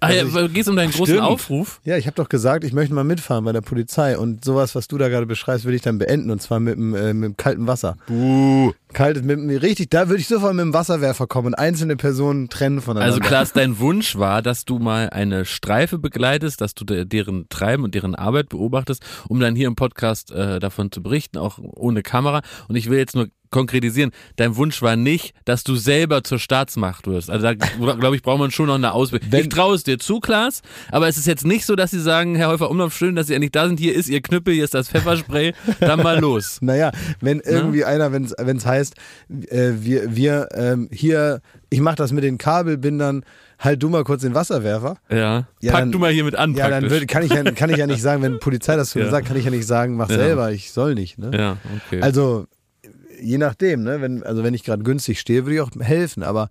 Ah, 0.00 0.10
ja, 0.10 0.24
geht 0.46 0.62
es 0.62 0.68
um 0.68 0.76
deinen 0.76 0.90
großen 0.90 1.14
Stimmt. 1.14 1.28
Aufruf? 1.28 1.80
Ja, 1.84 1.98
ich 1.98 2.06
habe 2.06 2.14
doch 2.14 2.30
gesagt, 2.30 2.64
ich 2.64 2.72
möchte 2.72 2.94
mal 2.94 3.04
mitfahren 3.04 3.44
bei 3.44 3.52
der 3.52 3.60
Polizei 3.60 4.16
und 4.16 4.42
sowas, 4.42 4.74
was 4.74 4.88
du 4.88 4.96
da 4.96 5.08
gerade 5.08 5.26
beschreibst, 5.26 5.66
würde 5.66 5.76
ich 5.76 5.82
dann 5.82 5.98
beenden 5.98 6.30
und 6.30 6.40
zwar 6.40 6.60
mit 6.60 6.76
dem, 6.76 6.94
äh, 6.94 7.12
mit 7.12 7.30
dem 7.30 7.36
kalten 7.36 7.66
Wasser. 7.66 7.98
Buh. 8.06 8.72
Kaltes, 8.92 9.22
mit 9.22 9.38
dem, 9.38 9.50
richtig, 9.50 9.90
da 9.90 10.08
würde 10.08 10.20
ich 10.20 10.28
sofort 10.28 10.54
mit 10.54 10.62
dem 10.62 10.72
Wasserwerfer 10.72 11.26
kommen 11.26 11.48
und 11.48 11.54
einzelne 11.54 11.96
Personen 11.96 12.48
trennen 12.48 12.80
voneinander. 12.80 13.14
Also 13.14 13.20
Klaas, 13.20 13.52
dein 13.52 13.78
Wunsch 13.78 14.16
war, 14.16 14.40
dass 14.40 14.64
du 14.64 14.78
mal 14.78 15.10
eine 15.10 15.44
Streife 15.44 15.98
begleitest, 15.98 16.60
dass 16.60 16.74
du 16.74 16.84
de 16.84 17.04
deren 17.04 17.48
Treiben 17.50 17.84
und 17.84 17.94
deren 17.94 18.14
Arbeit 18.14 18.48
beobachtest, 18.48 19.02
um 19.28 19.40
dann 19.40 19.54
hier 19.54 19.68
im 19.68 19.76
Podcast 19.76 20.30
äh, 20.30 20.58
davon 20.58 20.90
zu 20.90 21.02
berichten, 21.02 21.36
auch 21.36 21.58
ohne 21.58 22.02
Kamera. 22.02 22.40
Und 22.68 22.76
ich 22.76 22.88
will 22.88 22.98
jetzt 22.98 23.14
nur 23.14 23.28
konkretisieren, 23.50 24.10
dein 24.36 24.56
Wunsch 24.56 24.80
war 24.82 24.96
nicht, 24.96 25.34
dass 25.44 25.64
du 25.64 25.74
selber 25.76 26.22
zur 26.24 26.38
Staatsmacht 26.38 27.06
wirst. 27.06 27.30
Also 27.30 27.44
da, 27.44 27.54
glaube 27.54 28.16
ich, 28.16 28.22
braucht 28.22 28.38
man 28.38 28.50
schon 28.50 28.66
noch 28.66 28.76
eine 28.76 28.92
Ausbildung. 28.92 29.30
Wenn- 29.32 29.42
Ich 29.42 29.48
traue 29.48 29.74
es 29.74 29.82
dir 29.82 29.98
zu, 29.98 30.20
Klaas, 30.20 30.62
aber 30.90 31.08
es 31.08 31.16
ist 31.16 31.26
jetzt 31.26 31.44
nicht 31.44 31.66
so, 31.66 31.74
dass 31.76 31.90
sie 31.90 32.00
sagen, 32.00 32.36
Herr 32.36 32.48
Häufer 32.48 32.70
Umlauf, 32.70 32.94
schön, 32.96 33.16
dass 33.16 33.26
Sie 33.26 33.34
endlich 33.34 33.52
da 33.52 33.66
sind, 33.66 33.80
hier 33.80 33.94
ist 33.94 34.08
Ihr 34.08 34.22
Knüppel, 34.22 34.54
hier 34.54 34.64
ist 34.64 34.74
das 34.74 34.88
Pfefferspray, 34.88 35.52
dann 35.80 36.02
mal 36.02 36.18
los. 36.20 36.58
Naja, 36.70 36.92
wenn 37.20 37.40
irgendwie 37.40 37.84
einer, 37.84 38.12
wenn 38.12 38.24
es 38.24 38.66
heißt, 38.66 38.94
äh, 39.48 39.72
wir, 39.80 40.14
wir 40.14 40.48
ähm, 40.54 40.88
hier, 40.92 41.40
ich 41.70 41.80
mache 41.80 41.96
das 41.96 42.12
mit 42.12 42.22
den 42.22 42.38
Kabelbindern, 42.38 43.24
halt 43.58 43.82
du 43.82 43.88
mal 43.88 44.04
kurz 44.04 44.22
den 44.22 44.34
Wasserwerfer. 44.34 44.96
Ja, 45.10 45.46
Ja, 45.60 45.72
pack 45.72 45.80
dann- 45.82 45.92
du 45.92 45.98
mal 45.98 46.12
hier 46.12 46.24
mit 46.24 46.36
an, 46.36 46.54
Ja, 46.54 46.68
dann 46.68 46.88
würd, 46.90 47.08
kann, 47.08 47.22
ich 47.24 47.30
ja, 47.32 47.42
kann 47.42 47.70
ich 47.70 47.76
ja 47.76 47.86
nicht 47.86 48.00
sagen, 48.02 48.22
wenn 48.22 48.38
Polizei 48.38 48.76
das 48.76 48.90
zu 48.90 48.98
mir 48.98 49.04
Ja. 49.06 49.10
sagt, 49.10 49.26
kann 49.26 49.36
ich 49.36 49.44
ja 49.44 49.50
nicht 49.50 49.66
sagen, 49.66 49.96
mach 49.96 50.08
Ja. 50.08 50.16
selber, 50.16 50.52
ich 50.52 50.70
soll 50.72 50.94
nicht. 50.94 51.18
Ne? 51.18 51.30
ja, 51.36 51.56
okay. 51.88 52.00
Also, 52.02 52.46
je 53.20 53.38
nachdem, 53.38 53.82
ne? 53.82 54.00
wenn, 54.00 54.22
also 54.22 54.42
wenn 54.42 54.54
ich 54.54 54.64
gerade 54.64 54.82
günstig 54.82 55.20
stehe, 55.20 55.44
würde 55.44 55.54
ich 55.54 55.60
auch 55.60 55.70
helfen, 55.80 56.22
aber 56.22 56.48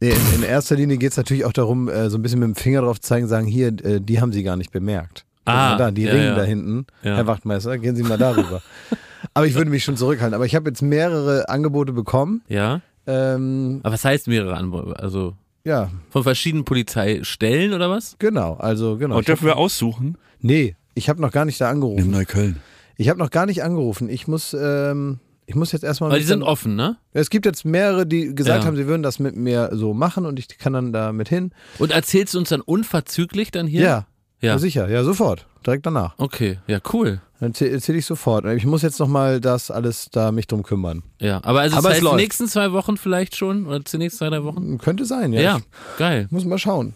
äh, 0.00 0.10
in, 0.10 0.34
in 0.36 0.42
erster 0.42 0.76
Linie 0.76 0.98
geht 0.98 1.12
es 1.12 1.16
natürlich 1.16 1.44
auch 1.44 1.52
darum, 1.52 1.88
äh, 1.88 2.10
so 2.10 2.18
ein 2.18 2.22
bisschen 2.22 2.40
mit 2.40 2.48
dem 2.48 2.54
Finger 2.54 2.82
drauf 2.82 3.00
zu 3.00 3.08
zeigen, 3.08 3.26
sagen, 3.26 3.46
hier, 3.46 3.68
äh, 3.84 4.00
die 4.00 4.20
haben 4.20 4.32
sie 4.32 4.42
gar 4.42 4.56
nicht 4.56 4.72
bemerkt. 4.72 5.24
Ah, 5.46 5.76
da, 5.76 5.90
die 5.90 6.02
ja, 6.02 6.12
Ringen 6.12 6.24
ja. 6.24 6.34
da 6.36 6.42
hinten. 6.44 6.86
Ja. 7.02 7.16
Herr 7.16 7.26
Wachtmeister, 7.26 7.76
gehen 7.78 7.96
Sie 7.96 8.02
mal 8.02 8.16
darüber. 8.16 8.62
aber 9.34 9.46
ich 9.46 9.54
würde 9.54 9.70
mich 9.70 9.84
schon 9.84 9.96
zurückhalten. 9.96 10.34
Aber 10.34 10.46
ich 10.46 10.54
habe 10.54 10.70
jetzt 10.70 10.80
mehrere 10.80 11.48
Angebote 11.50 11.92
bekommen. 11.92 12.42
ja, 12.48 12.80
Ähm, 13.06 13.80
aber 13.82 13.92
was 13.92 14.04
heißt 14.04 14.28
mehrere 14.28 14.56
Antworten? 14.56 14.94
Also 14.94 15.34
ja, 15.64 15.90
von 16.10 16.22
verschiedenen 16.22 16.64
Polizeistellen 16.64 17.74
oder 17.74 17.90
was? 17.90 18.16
genau. 18.18 18.54
Also 18.54 18.96
genau. 18.96 19.16
Und 19.16 19.20
hab, 19.22 19.26
dürfen 19.26 19.46
wir 19.46 19.56
aussuchen? 19.56 20.16
nee, 20.40 20.76
ich 20.94 21.08
habe 21.08 21.20
noch 21.20 21.32
gar 21.32 21.44
nicht 21.44 21.60
da 21.60 21.68
angerufen. 21.68 22.10
Neukölln. 22.10 22.60
Ich 22.96 23.08
habe 23.08 23.18
noch 23.18 23.30
gar 23.30 23.46
nicht 23.46 23.62
angerufen. 23.64 24.08
Ich 24.08 24.28
muss, 24.28 24.54
ähm, 24.58 25.18
ich 25.46 25.54
muss 25.54 25.72
jetzt 25.72 25.82
erstmal. 25.84 26.10
Aber 26.10 26.18
die 26.18 26.24
sind 26.24 26.40
dann- 26.40 26.48
offen, 26.48 26.74
ne? 26.76 26.96
Es 27.12 27.30
gibt 27.30 27.46
jetzt 27.46 27.64
mehrere, 27.64 28.06
die 28.06 28.34
gesagt 28.34 28.62
Ja. 28.62 28.66
haben, 28.66 28.76
sie 28.76 28.86
würden 28.86 29.02
das 29.02 29.18
mit 29.18 29.36
mir 29.36 29.70
so 29.72 29.94
machen 29.94 30.26
und 30.26 30.38
ich 30.38 30.48
kann 30.58 30.72
dann 30.72 30.92
da 30.92 31.12
mit 31.12 31.28
hin. 31.28 31.52
Und 31.78 31.90
erzählst 31.92 32.34
du 32.34 32.38
uns 32.38 32.48
dann 32.48 32.60
unverzüglich 32.60 33.50
dann 33.50 33.66
hier? 33.66 33.82
Ja, 33.82 34.06
Ja. 34.40 34.58
sicher, 34.58 34.88
ja, 34.88 35.04
sofort, 35.04 35.46
direkt 35.66 35.86
danach. 35.86 36.14
Okay, 36.18 36.58
ja, 36.66 36.78
cool. 36.92 37.20
Dann 37.40 37.50
erzähle 37.50 37.72
erzähl 37.72 37.96
ich 37.96 38.06
sofort. 38.06 38.46
Ich 38.46 38.64
muss 38.64 38.82
jetzt 38.82 39.00
nochmal 39.00 39.40
das 39.40 39.70
alles 39.70 40.08
da 40.10 40.32
mich 40.32 40.46
drum 40.46 40.62
kümmern. 40.62 41.02
Ja, 41.20 41.40
aber 41.44 41.60
also 41.60 41.76
Aber 41.76 41.82
das 41.82 41.82
es 41.82 41.88
heißt, 41.88 42.00
die 42.00 42.04
läuft. 42.04 42.16
nächsten 42.16 42.46
zwei 42.48 42.72
Wochen 42.72 42.96
vielleicht 42.96 43.36
schon 43.36 43.66
oder 43.66 43.80
die 43.80 43.98
nächsten 43.98 44.18
zwei, 44.18 44.30
drei 44.30 44.44
Wochen? 44.44 44.78
Könnte 44.78 45.04
sein, 45.04 45.32
ja. 45.32 45.40
Ja, 45.40 45.56
Ich 45.58 45.98
geil. 45.98 46.26
muss 46.30 46.44
mal 46.44 46.58
schauen, 46.58 46.94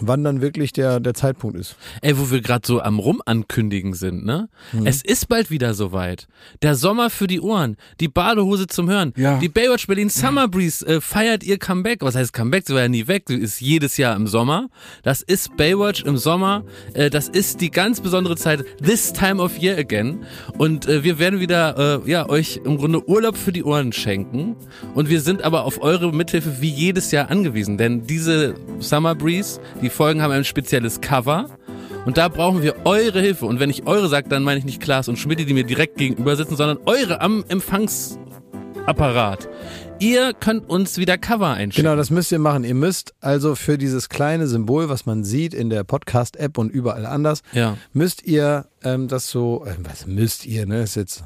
wann 0.00 0.24
dann 0.24 0.40
wirklich 0.40 0.72
der, 0.72 1.00
der 1.00 1.14
Zeitpunkt 1.14 1.58
ist. 1.58 1.76
Ey, 2.02 2.18
wo 2.18 2.30
wir 2.30 2.40
gerade 2.40 2.66
so 2.66 2.80
am 2.80 2.98
Rumankündigen 2.98 3.94
sind, 3.94 4.24
ne? 4.24 4.48
Mhm. 4.72 4.86
Es 4.86 5.02
ist 5.02 5.28
bald 5.28 5.50
wieder 5.50 5.74
soweit. 5.74 6.28
Der 6.62 6.74
Sommer 6.74 7.10
für 7.10 7.26
die 7.26 7.40
Ohren, 7.40 7.76
die 8.00 8.08
Badehose 8.08 8.66
zum 8.66 8.88
Hören. 8.88 9.12
Ja. 9.16 9.38
Die 9.38 9.48
Baywatch 9.48 9.86
Berlin 9.86 10.08
Summer 10.08 10.48
Breeze 10.48 10.86
äh, 10.86 11.00
feiert 11.00 11.44
ihr 11.44 11.58
Comeback. 11.58 12.02
Was 12.02 12.14
heißt 12.14 12.32
Comeback? 12.32 12.64
Sie 12.66 12.74
war 12.74 12.82
ja 12.82 12.88
nie 12.88 13.06
weg. 13.06 13.24
Sie 13.28 13.36
ist 13.36 13.60
jedes 13.60 13.96
Jahr 13.96 14.16
im 14.16 14.26
Sommer. 14.26 14.68
Das 15.02 15.22
ist 15.22 15.56
Baywatch 15.56 16.02
im 16.04 16.16
Sommer. 16.16 16.64
Äh, 16.94 17.10
das 17.10 17.28
ist 17.28 17.60
die 17.60 17.70
ganz 17.70 18.00
besondere 18.00 18.36
Zeit. 18.36 18.64
This 18.82 19.12
time 19.12 19.42
of 19.42 19.58
year 19.58 19.78
again. 19.78 20.24
Und 20.56 20.86
äh, 20.86 21.04
wir 21.04 21.18
werden 21.18 21.40
wieder, 21.40 22.02
äh, 22.04 22.10
ja, 22.10 22.28
euch 22.28 22.60
im 22.64 22.78
Grunde 22.78 23.08
Urlaub 23.08 23.36
für 23.36 23.52
die 23.52 23.64
Ohren 23.64 23.92
schenken. 23.92 24.56
Und 24.94 25.08
wir 25.08 25.20
sind 25.20 25.42
aber 25.42 25.64
auf 25.64 25.82
eure 25.82 26.12
Mithilfe 26.12 26.60
wie 26.60 26.70
jedes 26.70 27.10
Jahr 27.10 27.30
angewiesen. 27.30 27.78
Denn 27.78 28.06
diese 28.06 28.54
Summer 28.78 29.14
Breeze, 29.14 29.60
die 29.82 29.87
Folgen 29.90 30.22
haben 30.22 30.32
ein 30.32 30.44
spezielles 30.44 31.00
Cover. 31.00 31.46
Und 32.06 32.16
da 32.16 32.28
brauchen 32.28 32.62
wir 32.62 32.86
eure 32.86 33.20
Hilfe. 33.20 33.44
Und 33.46 33.60
wenn 33.60 33.70
ich 33.70 33.86
eure 33.86 34.08
sage, 34.08 34.28
dann 34.28 34.42
meine 34.42 34.58
ich 34.58 34.64
nicht 34.64 34.80
Klaas 34.80 35.08
und 35.08 35.18
Schmidt, 35.18 35.38
die 35.40 35.52
mir 35.52 35.64
direkt 35.64 35.96
gegenüber 35.98 36.36
sitzen, 36.36 36.56
sondern 36.56 36.78
eure 36.86 37.20
am 37.20 37.44
Empfangsapparat. 37.48 39.48
Ihr 40.00 40.32
könnt 40.32 40.70
uns 40.70 40.96
wieder 40.98 41.18
Cover 41.18 41.48
einschicken. 41.50 41.84
Genau, 41.86 41.96
das 41.96 42.10
müsst 42.10 42.30
ihr 42.32 42.38
machen. 42.38 42.62
Ihr 42.64 42.74
müsst 42.76 43.14
also 43.20 43.54
für 43.56 43.76
dieses 43.78 44.08
kleine 44.08 44.46
Symbol, 44.46 44.88
was 44.88 45.06
man 45.06 45.24
sieht 45.24 45.52
in 45.54 45.70
der 45.70 45.82
Podcast-App 45.84 46.56
und 46.56 46.70
überall 46.70 47.04
anders, 47.04 47.42
Ja. 47.52 47.76
müsst 47.92 48.22
ihr 48.24 48.66
ähm, 48.84 49.08
das 49.08 49.28
so, 49.28 49.64
äh, 49.66 49.74
was 49.82 50.06
müsst 50.06 50.46
ihr, 50.46 50.66
ne? 50.66 50.82
Ist 50.82 50.94
jetzt, 50.94 51.24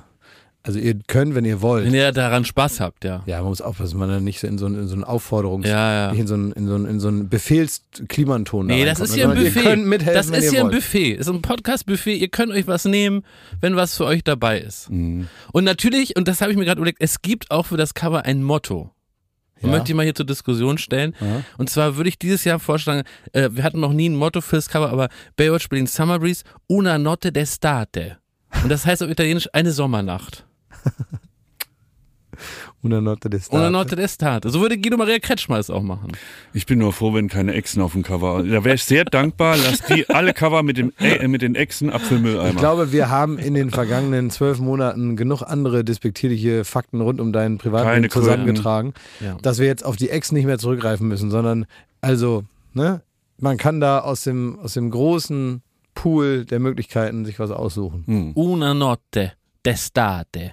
also 0.64 0.79
ihr 0.79 0.94
könnt, 1.09 1.35
wenn 1.35 1.44
ihr 1.44 1.61
wollt. 1.61 1.87
Wenn 1.87 1.94
ihr 1.94 2.12
daran 2.12 2.44
Spaß 2.44 2.81
habt, 2.81 3.05
ja. 3.05 3.22
Ja, 3.27 3.38
man 3.40 3.48
muss 3.48 3.61
aufpassen, 3.61 3.98
man 3.98 4.09
dann 4.09 4.22
nicht 4.25 4.38
so 4.40 4.46
in 4.46 4.59
so, 4.59 4.66
einen- 4.66 4.81
in 4.83 4.88
so 4.88 4.94
einen 4.94 5.05
Aufforderungs-, 5.05 5.66
Ja, 5.66 5.92
ja. 6.07 6.11
nicht 6.12 6.20
in 6.20 6.27
so 6.27 6.35
einen, 6.35 6.53
in 6.53 6.66
so 6.68 6.75
einen, 6.75 6.87
in 6.87 7.01
so 7.01 7.09
einen 7.09 7.29
Befehlsklimanton 7.29 8.66
Nee, 8.66 8.85
das 8.85 9.01
ist 9.01 9.14
hier 9.14 9.29
ein 9.29 9.37
Buffet. 9.37 9.59
Ihr 9.59 9.62
könnt 9.64 9.87
mithelfen, 9.87 10.14
das 10.14 10.31
wenn 10.31 10.38
ist 10.38 10.44
ihr 10.46 10.51
hier 10.51 10.61
ein 10.61 10.66
wollt. 10.66 10.75
Buffet. 10.77 11.12
Ist 11.14 11.29
ein 11.29 11.42
Podcast-Buffet. 11.42 12.16
Ihr 12.16 12.29
könnt 12.29 12.53
euch 12.53 12.66
was 12.66 12.85
nehmen, 12.85 13.25
wenn 13.61 13.77
was 13.77 13.96
für 13.96 14.05
euch 14.05 14.22
dabei 14.25 14.61
ist. 14.61 14.90
Mhm. 14.90 15.29
Und 15.53 15.64
natürlich, 15.64 16.16
und 16.16 16.29
das 16.29 16.40
habe 16.40 16.53
ich 16.53 16.57
mir 16.59 16.64
gerade 16.64 16.79
überlegt, 16.79 16.98
es 17.01 17.22
gibt 17.22 17.51
auch 17.51 17.66
für 17.66 17.77
das 17.77 17.94
Cover 17.94 18.25
ein 18.25 18.42
Motto. 18.42 18.90
Ja. 19.62 19.68
Möchte 19.68 19.92
ich 19.92 19.94
mal 19.96 20.03
hier 20.03 20.14
zur 20.14 20.27
Diskussion 20.27 20.77
stellen. 20.77 21.14
Ja. 21.20 21.42
Und 21.57 21.70
zwar 21.70 21.96
würde 21.96 22.09
ich 22.09 22.18
dieses 22.18 22.42
Jahr 22.44 22.59
vorschlagen, 22.59 23.03
äh, 23.33 23.48
wir 23.53 23.62
hatten 23.62 23.79
noch 23.79 23.92
nie 23.92 24.09
ein 24.09 24.16
Motto 24.16 24.40
fürs 24.40 24.68
Cover, 24.68 24.90
aber 24.90 25.09
Baywatch 25.37 25.68
Berlin 25.68 25.87
Summer 25.87 26.18
Breeze, 26.18 26.42
una 26.66 26.98
notte 26.98 27.29
d'estate. 27.31 28.16
Und 28.64 28.70
das 28.70 28.85
heißt 28.85 29.03
auf 29.05 29.09
Italienisch 29.11 29.48
eine 29.53 29.70
Sommernacht. 29.70 30.44
Una 32.84 33.00
notte 33.00 33.28
d'estate. 33.30 33.56
Una 33.56 33.70
notte 33.70 33.94
d'estate. 33.94 34.50
So 34.50 34.60
würde 34.60 34.76
Guido 34.76 34.96
Maria 34.96 35.20
Kretschmer 35.20 35.58
es 35.58 35.70
auch 35.70 35.82
machen. 35.82 36.10
Ich 36.52 36.66
bin 36.66 36.80
nur 36.80 36.92
froh, 36.92 37.14
wenn 37.14 37.28
keine 37.28 37.52
Echsen 37.52 37.80
auf 37.80 37.92
dem 37.92 38.02
Cover. 38.02 38.42
Da 38.42 38.64
wäre 38.64 38.74
ich 38.74 38.82
sehr 38.82 39.04
dankbar. 39.04 39.56
Lass 39.56 39.82
die 39.82 40.08
alle 40.08 40.32
Cover 40.32 40.64
mit, 40.64 40.78
dem, 40.78 40.92
äh, 40.98 41.28
mit 41.28 41.42
den 41.42 41.54
Echsen 41.54 41.90
Apfelmülleimer. 41.90 42.50
Ich 42.50 42.56
glaube, 42.56 42.90
wir 42.90 43.08
haben 43.08 43.38
in 43.38 43.54
den 43.54 43.70
vergangenen 43.70 44.30
zwölf 44.30 44.58
Monaten 44.58 45.14
genug 45.16 45.42
andere 45.42 45.84
despektierliche 45.84 46.64
Fakten 46.64 47.00
rund 47.00 47.20
um 47.20 47.32
deinen 47.32 47.58
Privatleben 47.58 48.10
zusammengetragen, 48.10 48.94
Ja. 49.20 49.36
dass 49.42 49.58
wir 49.60 49.66
jetzt 49.66 49.84
auf 49.84 49.94
die 49.94 50.10
Ex 50.10 50.32
nicht 50.32 50.46
mehr 50.46 50.58
zurückgreifen 50.58 51.06
müssen, 51.06 51.30
sondern 51.30 51.66
also, 52.00 52.42
ne, 52.72 53.02
man 53.38 53.58
kann 53.58 53.80
da 53.80 54.00
aus 54.00 54.22
dem, 54.24 54.58
aus 54.58 54.74
dem 54.74 54.90
großen 54.90 55.62
Pool 55.94 56.44
der 56.46 56.58
Möglichkeiten 56.58 57.24
sich 57.24 57.38
was 57.38 57.52
aussuchen. 57.52 58.02
Hm. 58.06 58.32
Una 58.34 58.74
notte 58.74 59.32
d'estate. 59.64 60.52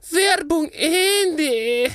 Werbung 0.00 0.70
Ende. 0.72 1.92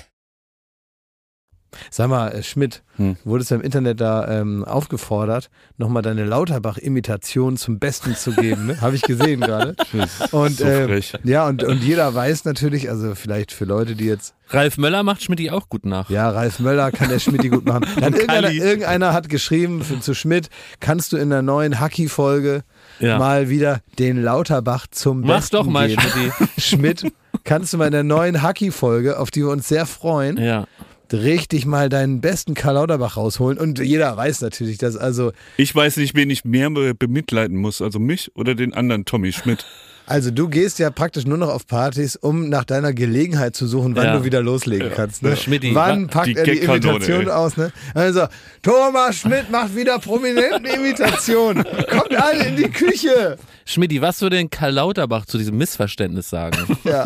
Sag 1.89 2.09
mal, 2.09 2.29
äh, 2.29 2.43
Schmidt, 2.43 2.83
Hm. 2.97 3.17
wurdest 3.23 3.49
du 3.49 3.55
im 3.55 3.61
Internet 3.61 3.99
da 3.99 4.27
ähm, 4.27 4.63
aufgefordert, 4.63 5.49
nochmal 5.77 6.03
deine 6.03 6.23
Lauterbach-Imitation 6.25 7.57
zum 7.57 7.79
Besten 7.79 8.15
zu 8.15 8.31
geben? 8.31 8.67
Ne? 8.67 8.81
Habe 8.81 8.95
ich 8.95 9.01
gesehen 9.01 9.41
gerade. 9.41 9.75
Und, 10.31 10.57
so 10.57 10.65
äh, 10.65 11.01
ja, 11.23 11.47
und, 11.47 11.63
und 11.63 11.83
jeder 11.83 12.13
weiß 12.13 12.45
natürlich, 12.45 12.89
also 12.89 13.15
vielleicht 13.15 13.51
für 13.51 13.65
Leute, 13.65 13.95
die 13.95 14.05
jetzt 14.05 14.35
Ralf 14.49 14.77
Möller 14.77 15.01
macht 15.01 15.23
Schmidt 15.23 15.49
auch 15.51 15.69
gut 15.69 15.85
nach. 15.85 16.09
Ja, 16.09 16.29
Ralf 16.29 16.59
Möller 16.59 16.91
kann 16.91 17.09
der 17.09 17.19
Schmidt 17.19 17.49
gut 17.49 17.65
machen. 17.65 17.87
Dann 17.99 18.13
irgendeiner, 18.13 18.51
irgendeiner 18.51 19.13
hat 19.13 19.29
geschrieben 19.29 19.83
für, 19.83 19.99
zu 19.99 20.13
Schmidt, 20.13 20.49
kannst 20.79 21.11
du 21.11 21.17
in 21.17 21.31
der 21.31 21.41
neuen 21.41 21.79
Hacky-Folge 21.79 22.63
Ja. 22.99 23.17
mal 23.17 23.49
wieder 23.49 23.81
den 23.99 24.21
Lauterbach 24.21 24.87
zum 24.89 25.21
Mach 25.21 25.35
Besten 25.37 25.55
doch 25.55 25.65
mal, 25.65 25.87
geben. 25.87 26.01
Schmidti. 26.01 26.31
Schmidt, 26.61 27.13
kannst 27.43 27.73
du 27.73 27.77
mal 27.77 27.85
in 27.87 27.91
der 27.91 28.03
neuen 28.03 28.41
Hacky-Folge, 28.41 29.19
auf 29.19 29.31
die 29.31 29.41
wir 29.41 29.49
uns 29.49 29.67
sehr 29.67 29.85
freuen, 29.85 30.37
Ja. 30.37 30.65
richtig 31.11 31.65
mal 31.65 31.89
deinen 31.89 32.21
besten 32.21 32.53
Karl 32.55 32.75
Lauterbach 32.75 33.17
rausholen. 33.17 33.57
Und 33.59 33.79
jeder 33.79 34.15
weiß 34.17 34.41
natürlich, 34.41 34.77
dass 34.77 34.95
also, 34.97 35.31
Ich 35.57 35.73
weiß 35.75 35.97
nicht, 35.97 36.15
wen 36.15 36.29
ich 36.29 36.43
mehr 36.45 36.69
be- 36.71 36.95
bemitleiden 36.95 37.57
muss, 37.57 37.81
also 37.81 37.99
mich 37.99 38.31
oder 38.35 38.55
den 38.55 38.73
anderen 38.73 39.05
Tommy 39.05 39.31
Schmidt. 39.31 39.65
Also 40.05 40.31
du 40.31 40.49
gehst 40.49 40.79
ja 40.79 40.89
praktisch 40.89 41.25
nur 41.25 41.37
noch 41.37 41.47
auf 41.49 41.65
Partys, 41.65 42.15
um 42.17 42.49
nach 42.49 42.65
deiner 42.65 42.91
Gelegenheit 42.93 43.55
zu 43.55 43.67
suchen, 43.67 43.95
wann 43.95 44.05
Ja. 44.05 44.17
du 44.17 44.25
wieder 44.25 44.41
loslegen 44.41 44.91
kannst. 44.93 45.23
Ne? 45.23 45.35
Schmidti, 45.37 45.73
wann 45.73 46.05
wa- 46.05 46.11
packt 46.11 46.27
die 46.27 46.35
er 46.35 46.43
die 46.43 46.57
Imitation 46.59 47.29
aus? 47.29 47.55
Ne? 47.57 47.71
Also 47.93 48.27
Thomas 48.61 49.15
Schmidt 49.17 49.49
macht 49.49 49.75
wieder 49.75 49.99
prominenten 49.99 50.65
Imitation. 50.65 51.63
Kommt 51.89 52.15
alle 52.15 52.47
in 52.47 52.55
die 52.57 52.69
Küche. 52.69 53.37
Schmidti, 53.65 54.01
was 54.01 54.21
würde 54.21 54.35
denn 54.35 54.49
Karl 54.49 54.73
Lauterbach 54.73 55.25
zu 55.25 55.37
diesem 55.37 55.57
Missverständnis 55.57 56.29
sagen? 56.29 56.77
Ja. 56.83 57.05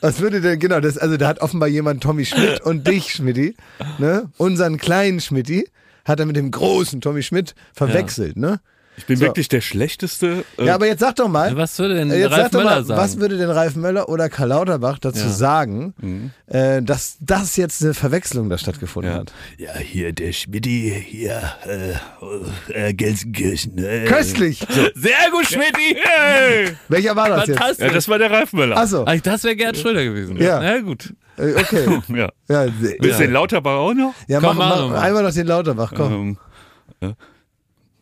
Was 0.00 0.20
würde 0.20 0.40
denn, 0.40 0.58
genau, 0.58 0.80
das, 0.80 0.96
also 0.96 1.16
da 1.18 1.28
hat 1.28 1.40
offenbar 1.40 1.68
jemand 1.68 2.02
Tommy 2.02 2.24
Schmidt 2.24 2.60
und 2.62 2.86
dich, 2.88 3.12
Schmidti, 3.12 3.54
ne? 3.98 4.30
Unseren 4.38 4.78
kleinen 4.78 5.20
Schmidti 5.20 5.68
hat 6.06 6.18
er 6.20 6.24
mit 6.26 6.36
dem 6.36 6.50
großen 6.50 7.00
Tommy 7.02 7.22
Schmidt 7.22 7.54
verwechselt, 7.74 8.36
ne? 8.38 8.60
Ich 8.98 9.06
bin 9.06 9.16
So. 9.16 9.24
wirklich 9.26 9.48
der 9.48 9.60
schlechteste. 9.60 10.44
Äh, 10.58 10.66
Ja, 10.66 10.74
aber 10.74 10.86
jetzt 10.86 11.00
sag 11.00 11.14
doch 11.16 11.28
mal, 11.28 11.56
was 11.56 11.78
würde 11.78 11.94
denn 11.94 12.10
Äh, 12.10 12.18
Jetzt 12.20 12.32
Ralf 12.32 12.42
sag 12.42 12.52
Möller 12.52 12.64
mal, 12.70 12.84
sagen? 12.84 13.00
was 13.00 13.18
würde 13.20 13.38
denn 13.38 13.48
Ralf 13.48 13.76
Möller 13.76 14.08
oder 14.08 14.28
Karl 14.28 14.48
Lauterbach 14.48 14.98
dazu 14.98 15.20
Ja. 15.26 15.28
sagen, 15.30 15.94
Mhm. 15.98 16.30
äh, 16.46 16.82
dass 16.82 17.16
das 17.20 17.56
jetzt 17.56 17.82
eine 17.82 17.94
Verwechslung 17.94 18.50
da 18.50 18.58
stattgefunden 18.58 19.12
Ja. 19.12 19.18
hat? 19.20 19.32
Ja, 19.56 19.76
hier 19.78 20.12
der 20.12 20.32
Schmidti, 20.32 20.92
hier, 21.06 21.40
äh, 21.66 22.88
äh, 22.88 22.92
Gelsenkirchen. 22.92 23.78
Äh, 23.78 24.04
Köstlich! 24.06 24.66
Sehr 24.94 25.30
gut, 25.32 25.46
Schmidti! 25.46 25.96
hey! 26.02 26.72
Welcher 26.88 27.14
war 27.16 27.28
das 27.28 27.46
jetzt? 27.46 27.80
Ja, 27.80 27.88
das 27.90 28.08
war 28.08 28.18
der 28.18 28.30
Ralf 28.30 28.52
Möller. 28.52 28.76
Achso, 28.76 29.04
Ach, 29.06 29.20
das 29.22 29.44
wäre 29.44 29.56
Gerd 29.56 29.76
Schröder 29.76 30.04
gewesen. 30.04 30.36
Ja. 30.38 30.60
Na 30.60 30.78
gut. 30.80 31.14
okay. 31.38 32.00
Ja. 32.08 32.30
Ja, 32.48 32.66
Willst 32.80 33.00
Ja. 33.04 33.16
du 33.18 33.22
den 33.24 33.32
Lauterbach 33.32 33.76
auch 33.76 33.94
noch? 33.94 34.12
ja 34.26 34.40
Komm, 34.40 34.56
mach, 34.56 34.68
mach 34.80 34.90
mach, 34.90 35.02
einmal 35.02 35.22
noch 35.22 35.32
den 35.32 35.46
Lauterbach, 35.46 35.92
komm. 35.94 36.36
Ähm, 37.00 37.14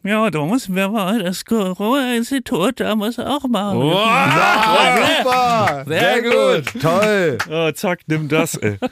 ja. 0.07 0.31
Da 0.31 0.45
muss 0.45 0.73
wir 0.73 0.89
mal 0.89 1.23
das 1.23 1.45
Corona-Institut, 1.45 2.81
da 2.81 2.95
muss 2.95 3.19
auch 3.19 3.45
mal. 3.49 3.77
Ah, 3.77 4.97
super! 5.19 5.85
Sehr 5.87 6.23
gut. 6.23 6.81
Toll! 6.81 7.39
Ah, 7.51 7.73
zack, 7.75 8.01
nimm 8.07 8.29
das. 8.29 8.55
Ey. 8.57 8.79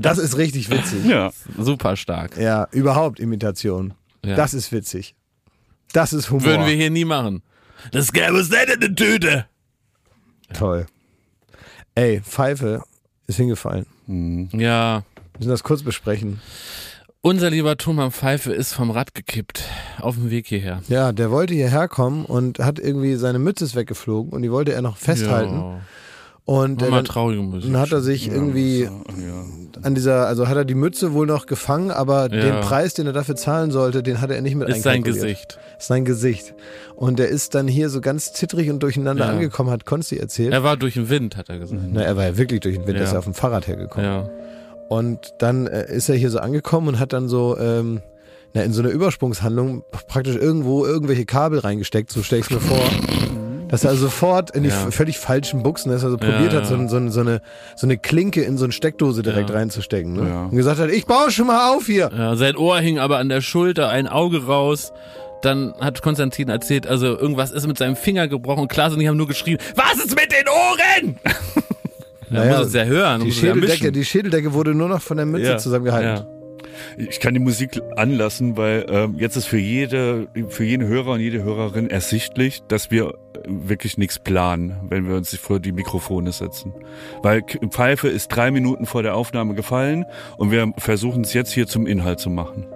Das 0.00 0.18
ist 0.18 0.36
richtig 0.36 0.70
witzig. 0.70 1.04
Ja. 1.04 1.30
Super 1.58 1.96
stark. 1.96 2.36
Ja, 2.36 2.68
überhaupt 2.70 3.18
Imitation. 3.18 3.94
Ja. 4.24 4.36
Das 4.36 4.54
ist 4.54 4.70
witzig. 4.72 5.14
Das 5.92 6.12
ist 6.12 6.30
Humor. 6.30 6.44
Würden 6.44 6.66
wir 6.66 6.74
hier 6.74 6.90
nie 6.90 7.04
machen. 7.04 7.42
Das 7.92 8.12
gäbe 8.12 8.38
es 8.38 8.50
nicht 8.50 8.68
in 8.72 8.80
der 8.80 8.94
Tüte. 8.94 9.46
Toll. 10.52 10.86
Ey, 11.94 12.20
Pfeife 12.20 12.82
ist 13.26 13.36
hingefallen. 13.36 13.86
Ja. 14.52 15.02
Wir 15.32 15.38
müssen 15.38 15.50
das 15.50 15.62
kurz 15.62 15.82
besprechen. 15.82 16.40
Unser 17.22 17.50
lieber 17.50 17.76
Thomann 17.76 18.12
Pfeife 18.12 18.50
ist 18.52 18.72
vom 18.72 18.90
Rad 18.90 19.14
gekippt. 19.14 19.64
Auf 20.00 20.14
dem 20.14 20.30
Weg 20.30 20.46
hierher. 20.46 20.80
Ja, 20.88 21.12
der 21.12 21.30
wollte 21.30 21.52
hierher 21.52 21.86
kommen 21.86 22.24
und 22.24 22.58
hat 22.60 22.78
irgendwie 22.78 23.16
seine 23.16 23.38
Mütze 23.38 23.66
ist 23.66 23.74
weggeflogen 23.76 24.32
und 24.32 24.40
die 24.40 24.50
wollte 24.50 24.72
er 24.72 24.80
noch 24.80 24.96
festhalten. 24.96 25.54
Ja. 25.56 25.80
Und 26.46 26.80
äh, 26.82 26.90
dann, 26.90 27.04
traurige 27.04 27.42
Musik. 27.42 27.70
dann 27.70 27.80
hat 27.80 27.92
er 27.92 28.00
sich 28.00 28.26
irgendwie 28.28 28.88
an 29.82 29.94
dieser, 29.94 30.26
also 30.28 30.48
hat 30.48 30.56
er 30.56 30.64
die 30.64 30.74
Mütze 30.74 31.12
wohl 31.12 31.26
noch 31.26 31.44
gefangen, 31.44 31.90
aber 31.90 32.32
Ja. 32.34 32.40
den 32.40 32.60
Preis, 32.62 32.94
den 32.94 33.06
er 33.06 33.12
dafür 33.12 33.36
zahlen 33.36 33.70
sollte, 33.70 34.02
den 34.02 34.22
hat 34.22 34.30
er 34.30 34.40
nicht 34.40 34.54
mit 34.56 34.70
ist 34.70 34.82
sein. 34.82 35.02
Gesicht. 35.02 35.58
Ist 35.78 35.88
sein 35.88 36.06
Gesicht. 36.06 36.54
Und 36.96 37.18
der 37.18 37.28
ist 37.28 37.54
dann 37.54 37.68
hier 37.68 37.90
so 37.90 38.00
ganz 38.00 38.32
zittrig 38.32 38.70
und 38.70 38.82
durcheinander 38.82 39.26
Ja. 39.26 39.30
angekommen, 39.32 39.68
hat 39.70 39.84
Konsti 39.84 40.16
erzählt. 40.16 40.54
Er 40.54 40.64
war 40.64 40.78
durch 40.78 40.94
den 40.94 41.10
Wind, 41.10 41.36
hat 41.36 41.50
er 41.50 41.58
gesagt. 41.58 41.82
Na, 41.92 42.00
er 42.00 42.16
war 42.16 42.24
ja 42.24 42.38
wirklich 42.38 42.60
durch 42.60 42.76
den 42.78 42.86
Wind, 42.86 42.96
Ja. 42.96 43.04
ist 43.04 43.12
ja 43.12 43.18
auf 43.18 43.24
dem 43.26 43.34
Fahrrad 43.34 43.66
hergekommen. 43.66 44.06
Ja. 44.06 44.30
Und 44.90 45.34
dann 45.38 45.68
äh, 45.68 45.86
ist 45.90 46.08
er 46.08 46.16
hier 46.16 46.30
so 46.30 46.40
angekommen 46.40 46.88
und 46.88 46.98
hat 46.98 47.12
dann 47.12 47.28
so 47.28 47.56
ähm, 47.58 48.00
na, 48.54 48.62
in 48.62 48.72
so 48.72 48.82
eine 48.82 48.90
Übersprungshandlung 48.90 49.84
praktisch 50.08 50.34
irgendwo 50.34 50.84
irgendwelche 50.84 51.24
Kabel 51.26 51.60
reingesteckt, 51.60 52.10
so 52.10 52.24
stell 52.24 52.40
ich's 52.40 52.50
mir 52.50 52.58
vor. 52.60 52.80
Dass 53.68 53.84
er 53.84 53.94
sofort 53.94 54.50
in 54.50 54.64
die 54.64 54.70
Ja. 54.70 54.90
völlig 54.90 55.16
falschen 55.20 55.62
Buchsen, 55.62 55.92
dass 55.92 56.02
er 56.02 56.10
so 56.10 56.16
probiert 56.16 56.52
Ja, 56.52 56.58
hat, 56.58 56.66
so, 56.66 56.74
ja. 56.74 56.88
so, 56.88 57.08
so, 57.08 57.20
eine, 57.20 57.40
so 57.76 57.86
eine 57.86 57.98
Klinke 57.98 58.42
in 58.42 58.58
so 58.58 58.64
eine 58.64 58.72
Steckdose 58.72 59.22
direkt 59.22 59.50
Ja. 59.50 59.54
reinzustecken. 59.56 60.12
Ne? 60.14 60.28
Ja. 60.28 60.44
Und 60.46 60.56
gesagt 60.56 60.80
hat, 60.80 60.90
ich 60.90 61.06
baue 61.06 61.30
schon 61.30 61.46
mal 61.46 61.72
auf 61.72 61.86
hier. 61.86 62.10
ja. 62.12 62.34
Sein 62.34 62.56
Ohr 62.56 62.80
hing 62.80 62.98
aber 62.98 63.18
an 63.18 63.28
der 63.28 63.42
Schulter, 63.42 63.88
ein 63.90 64.08
Auge 64.08 64.44
raus. 64.46 64.92
Dann 65.42 65.72
hat 65.80 66.02
Konstantin 66.02 66.48
erzählt, 66.48 66.88
also 66.88 67.06
irgendwas 67.16 67.52
ist 67.52 67.66
mit 67.68 67.78
seinem 67.78 67.94
Finger 67.94 68.26
gebrochen. 68.26 68.62
Und 68.62 68.68
Klaas 68.68 68.92
und 68.92 69.00
ich 69.00 69.06
haben 69.06 69.16
nur 69.16 69.28
geschrien, 69.28 69.58
was 69.76 70.04
ist 70.04 70.16
mit 70.16 70.32
den 70.32 70.48
Ohren? 70.48 71.16
Er 72.30 72.44
Naja, 72.44 72.58
muss 72.58 72.68
es 72.68 72.74
ja 72.74 72.84
hören. 72.84 73.20
Die 73.22 73.28
ja 73.28 73.34
Schädeldecke, 73.34 73.92
die 73.92 74.04
Schädeldecke 74.04 74.52
wurde 74.52 74.74
nur 74.74 74.88
noch 74.88 75.02
von 75.02 75.16
der 75.16 75.26
Mütze 75.26 75.50
Ja, 75.50 75.58
zusammengehalten. 75.58 76.24
ja. 76.24 76.26
Ich 76.96 77.20
kann 77.20 77.34
die 77.34 77.40
Musik 77.40 77.80
anlassen, 77.96 78.56
weil 78.56 78.86
ähm, 78.88 79.16
jetzt 79.18 79.36
ist 79.36 79.46
für 79.46 79.58
jede, 79.58 80.28
für 80.48 80.64
jeden 80.64 80.86
Hörer 80.86 81.12
und 81.12 81.20
jede 81.20 81.42
Hörerin 81.42 81.90
ersichtlich, 81.90 82.62
dass 82.68 82.90
wir 82.90 83.08
äh, 83.08 83.12
wirklich 83.48 83.98
nichts 83.98 84.18
planen, 84.18 84.76
wenn 84.88 85.08
wir 85.08 85.16
uns 85.16 85.34
vor 85.36 85.58
die 85.60 85.72
Mikrofone 85.72 86.32
setzen. 86.32 86.72
Weil 87.22 87.42
Pfeife 87.70 88.08
ist 88.08 88.28
drei 88.28 88.50
Minuten 88.50 88.86
vor 88.86 89.02
der 89.02 89.14
Aufnahme 89.14 89.54
gefallen 89.54 90.04
und 90.36 90.50
wir 90.52 90.72
versuchen 90.78 91.22
es 91.22 91.32
jetzt 91.34 91.50
hier 91.52 91.66
zum 91.66 91.86
Inhalt 91.86 92.20
zu 92.20 92.30
machen. 92.30 92.66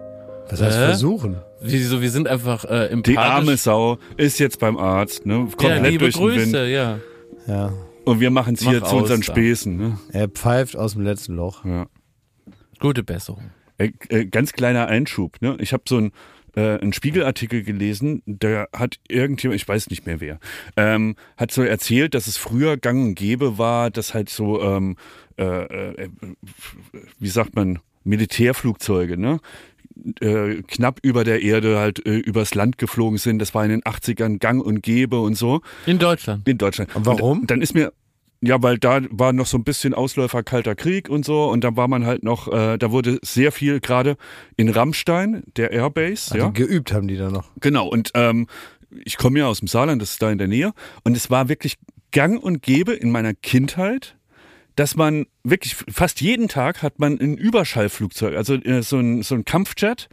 Was 0.51 0.61
heißt 0.61 0.79
Hä? 0.79 0.85
versuchen? 0.87 1.37
Wieso, 1.61 2.03
wir 2.03 2.11
sind 2.11 2.29
einfach 2.29 2.65
äh, 2.65 2.87
empathisch. 2.89 3.15
Die 3.15 3.19
arme 3.19 3.57
Sau 3.57 3.99
ist 4.19 4.39
jetzt 4.39 4.59
beim 4.61 4.77
Arzt, 4.77 5.25
ne? 5.25 5.35
ja, 5.35 5.57
komplett 5.57 5.83
liebe 5.87 6.05
durch 6.11 6.15
den 6.17 6.25
Wind. 6.27 6.53
Grüße, 6.53 6.67
ja. 6.69 6.99
Ja. 7.47 7.73
Und 8.05 8.21
wir 8.21 8.31
machen 8.31 8.55
es 8.55 8.61
hier 8.61 8.81
Mach 8.81 8.91
zu 8.91 8.97
unseren 8.97 9.21
da. 9.21 9.25
Späßen. 9.33 9.77
Ne? 9.77 9.99
Er 10.13 10.29
pfeift 10.29 10.77
aus 10.77 10.93
dem 10.93 11.03
letzten 11.03 11.35
Loch. 11.35 11.65
Ja. 11.65 11.87
Gute 12.79 13.03
Besserung. 13.03 13.51
Äh, 13.79 13.93
äh, 14.09 14.27
ganz 14.27 14.53
kleiner 14.53 14.87
Einschub. 14.87 15.41
Ne? 15.41 15.57
Ich 15.61 15.73
habe 15.73 15.85
so 15.89 15.99
ein 15.99 16.13
äh, 16.57 16.79
einen 16.79 16.93
Spiegelartikel 16.93 17.63
gelesen, 17.63 18.23
da 18.27 18.67
hat 18.73 18.99
irgendjemand, 19.09 19.61
ich 19.61 19.67
weiß 19.67 19.91
nicht 19.91 20.07
mehr 20.07 20.21
wer, 20.21 20.39
ähm, 20.77 21.17
hat 21.37 21.51
so 21.51 21.63
erzählt, 21.63 22.15
dass 22.15 22.27
es 22.27 22.37
früher 22.37 22.77
gang 22.77 23.09
und 23.09 23.15
gäbe 23.17 23.59
war, 23.59 23.91
dass 23.91 24.15
halt 24.15 24.29
so, 24.29 24.63
ähm, 24.63 24.97
äh, 25.37 25.45
äh, 25.45 26.09
wie 27.19 27.29
sagt 27.29 27.57
man, 27.57 27.81
Militärflugzeuge, 28.05 29.17
ne? 29.17 29.41
Äh, 30.21 30.63
knapp 30.63 30.99
über 31.03 31.25
der 31.25 31.43
Erde 31.43 31.79
halt 31.79 32.05
äh, 32.07 32.17
übers 32.17 32.55
Land 32.55 32.79
geflogen 32.79 33.19
sind. 33.19 33.39
Das 33.39 33.55
war 33.55 33.65
in 33.65 33.71
den 33.71 33.83
80ern 33.83 34.39
gang 34.39 34.63
und 34.65 34.83
gäbe 34.83 35.21
und 35.21 35.35
so 35.37 35.61
In 35.87 35.99
Deutschland. 35.99 36.47
in 36.49 36.59
Deutschland. 36.59 36.95
Und 36.97 37.07
warum? 37.07 37.41
Und 37.41 37.51
dann 37.51 37.61
ist 37.63 37.75
mir 37.75 37.93
ja, 38.47 38.63
weil 38.63 38.77
da 38.79 39.01
war 39.09 39.33
noch 39.33 39.47
so 39.47 39.57
ein 39.57 39.65
bisschen 39.65 39.95
Ausläufer 39.95 40.43
Kalter 40.43 40.75
Krieg 40.75 41.09
und 41.09 41.25
so 41.25 41.45
und 41.51 41.65
da 41.65 41.77
war 41.77 41.89
man 41.89 42.05
halt 42.05 42.23
noch, 42.23 42.53
äh, 42.53 42.77
da 42.77 42.91
wurde 42.91 43.19
sehr 43.23 43.53
viel 43.53 43.81
gerade 43.81 44.17
in 44.57 44.69
Rammstein, 44.69 45.45
der 45.57 45.71
Airbase, 45.71 46.33
Also 46.35 46.37
ja, 46.47 46.51
geübt 46.51 46.93
haben 46.93 47.09
die 47.09 47.17
da 47.17 47.31
noch. 47.31 47.51
genau. 47.61 47.89
Und 47.89 48.11
ähm, 48.15 48.47
ich 49.03 49.17
komme 49.17 49.39
ja 49.39 49.47
aus 49.47 49.61
dem 49.61 49.69
Saarland, 49.69 50.03
das 50.03 50.11
ist 50.11 50.21
da 50.23 50.31
in 50.31 50.37
der 50.37 50.49
Nähe 50.49 50.73
und 51.05 51.17
es 51.17 51.31
war 51.31 51.49
wirklich 51.49 51.77
gang 52.13 52.43
und 52.43 52.61
gäbe 52.61 52.93
in 52.93 53.11
meiner 53.11 53.33
Kindheit, 53.33 54.17
dass 54.77 54.95
man 54.95 55.25
wirklich 55.47 55.77
fast 55.93 56.21
jeden 56.23 56.49
Tag 56.49 56.83
hat 56.83 56.99
man 56.99 57.19
ein 57.21 57.37
Überschallflugzeug, 57.37 58.35
also 58.37 58.55
äh, 58.55 58.83
so 58.83 58.99
ein, 58.99 59.23
so 59.23 59.35
ein 59.35 59.45
Kampfjet, 59.45 60.09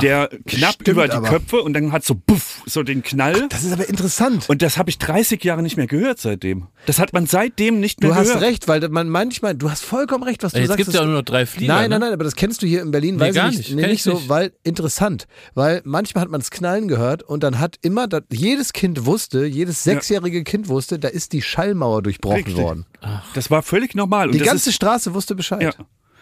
der 0.00 0.30
knapp 0.46 0.76
über 0.86 1.06
die 1.08 1.14
aber. 1.14 1.28
Köpfe 1.28 1.60
und 1.62 1.72
dann 1.72 1.90
hat 1.92 2.04
so 2.04 2.14
buff, 2.14 2.62
so 2.66 2.82
den 2.84 3.02
Knall. 3.02 3.48
Das 3.48 3.64
ist 3.64 3.72
aber 3.72 3.88
interessant. 3.88 4.48
Und 4.48 4.62
das 4.62 4.78
habe 4.78 4.88
ich 4.90 4.98
30 4.98 5.42
Jahre 5.44 5.62
nicht 5.62 5.76
mehr 5.76 5.86
gehört 5.88 6.18
seitdem. 6.20 6.68
Das 6.86 7.00
hat 7.00 7.12
man 7.12 7.26
seitdem 7.26 7.80
nicht 7.80 8.00
mehr 8.00 8.10
Du 8.10 8.14
hast 8.16 8.28
gehört. 8.28 8.42
recht, 8.42 8.68
weil 8.68 8.88
man 8.88 9.08
manchmal, 9.08 9.56
du 9.56 9.70
hast 9.70 9.84
vollkommen 9.84 10.22
recht, 10.22 10.44
was 10.44 10.52
du 10.52 10.58
Jetzt 10.60 10.68
sagst. 10.68 10.76
gibt 10.78 10.88
es 10.88 10.94
ja 10.94 11.00
auch 11.00 11.04
das- 11.04 11.08
nur 11.10 11.18
noch 11.18 11.24
drei 11.24 11.46
Flieger. 11.46 11.74
Nein, 11.74 11.90
nein, 11.90 11.98
ne? 12.00 12.06
nein, 12.06 12.12
aber 12.14 12.24
das 12.24 12.36
kennst 12.36 12.62
du 12.62 12.66
hier 12.66 12.82
in 12.82 12.92
Berlin, 12.92 13.16
Nee, 13.16 13.22
weiß 13.22 13.34
gar 13.34 13.50
ich 13.50 13.58
nicht. 13.58 13.70
Nee, 13.74 13.82
Kenn 13.82 13.90
nicht 13.90 13.98
ich 13.98 14.02
so, 14.04 14.14
nicht. 14.14 14.28
weil 14.28 14.52
interessant. 14.62 15.26
Weil 15.54 15.82
manchmal 15.84 16.22
hat 16.22 16.30
man 16.30 16.40
es 16.40 16.50
knallen 16.52 16.86
gehört 16.86 17.24
und 17.24 17.42
dann 17.42 17.58
hat 17.58 17.76
immer, 17.82 18.06
das, 18.06 18.22
jedes 18.30 18.72
Kind 18.72 19.04
wusste, 19.04 19.44
jedes 19.46 19.82
sechsjährige 19.82 20.44
Kind 20.44 20.68
wusste, 20.68 21.00
da 21.00 21.08
ist 21.08 21.32
die 21.32 21.42
Schallmauer 21.42 22.02
durchbrochen 22.02 22.36
Richtig. 22.44 22.56
worden. 22.56 22.86
Das 23.34 23.50
war 23.50 23.62
völlig 23.62 23.94
normal. 23.94 24.26
Und 24.28 24.32
Die 24.34 24.38
das 24.38 24.48
ganze 24.48 24.70
ist, 24.70 24.75
Straße 24.76 25.14
wusste 25.14 25.34
Bescheid. 25.34 25.62
Ja. 25.62 25.72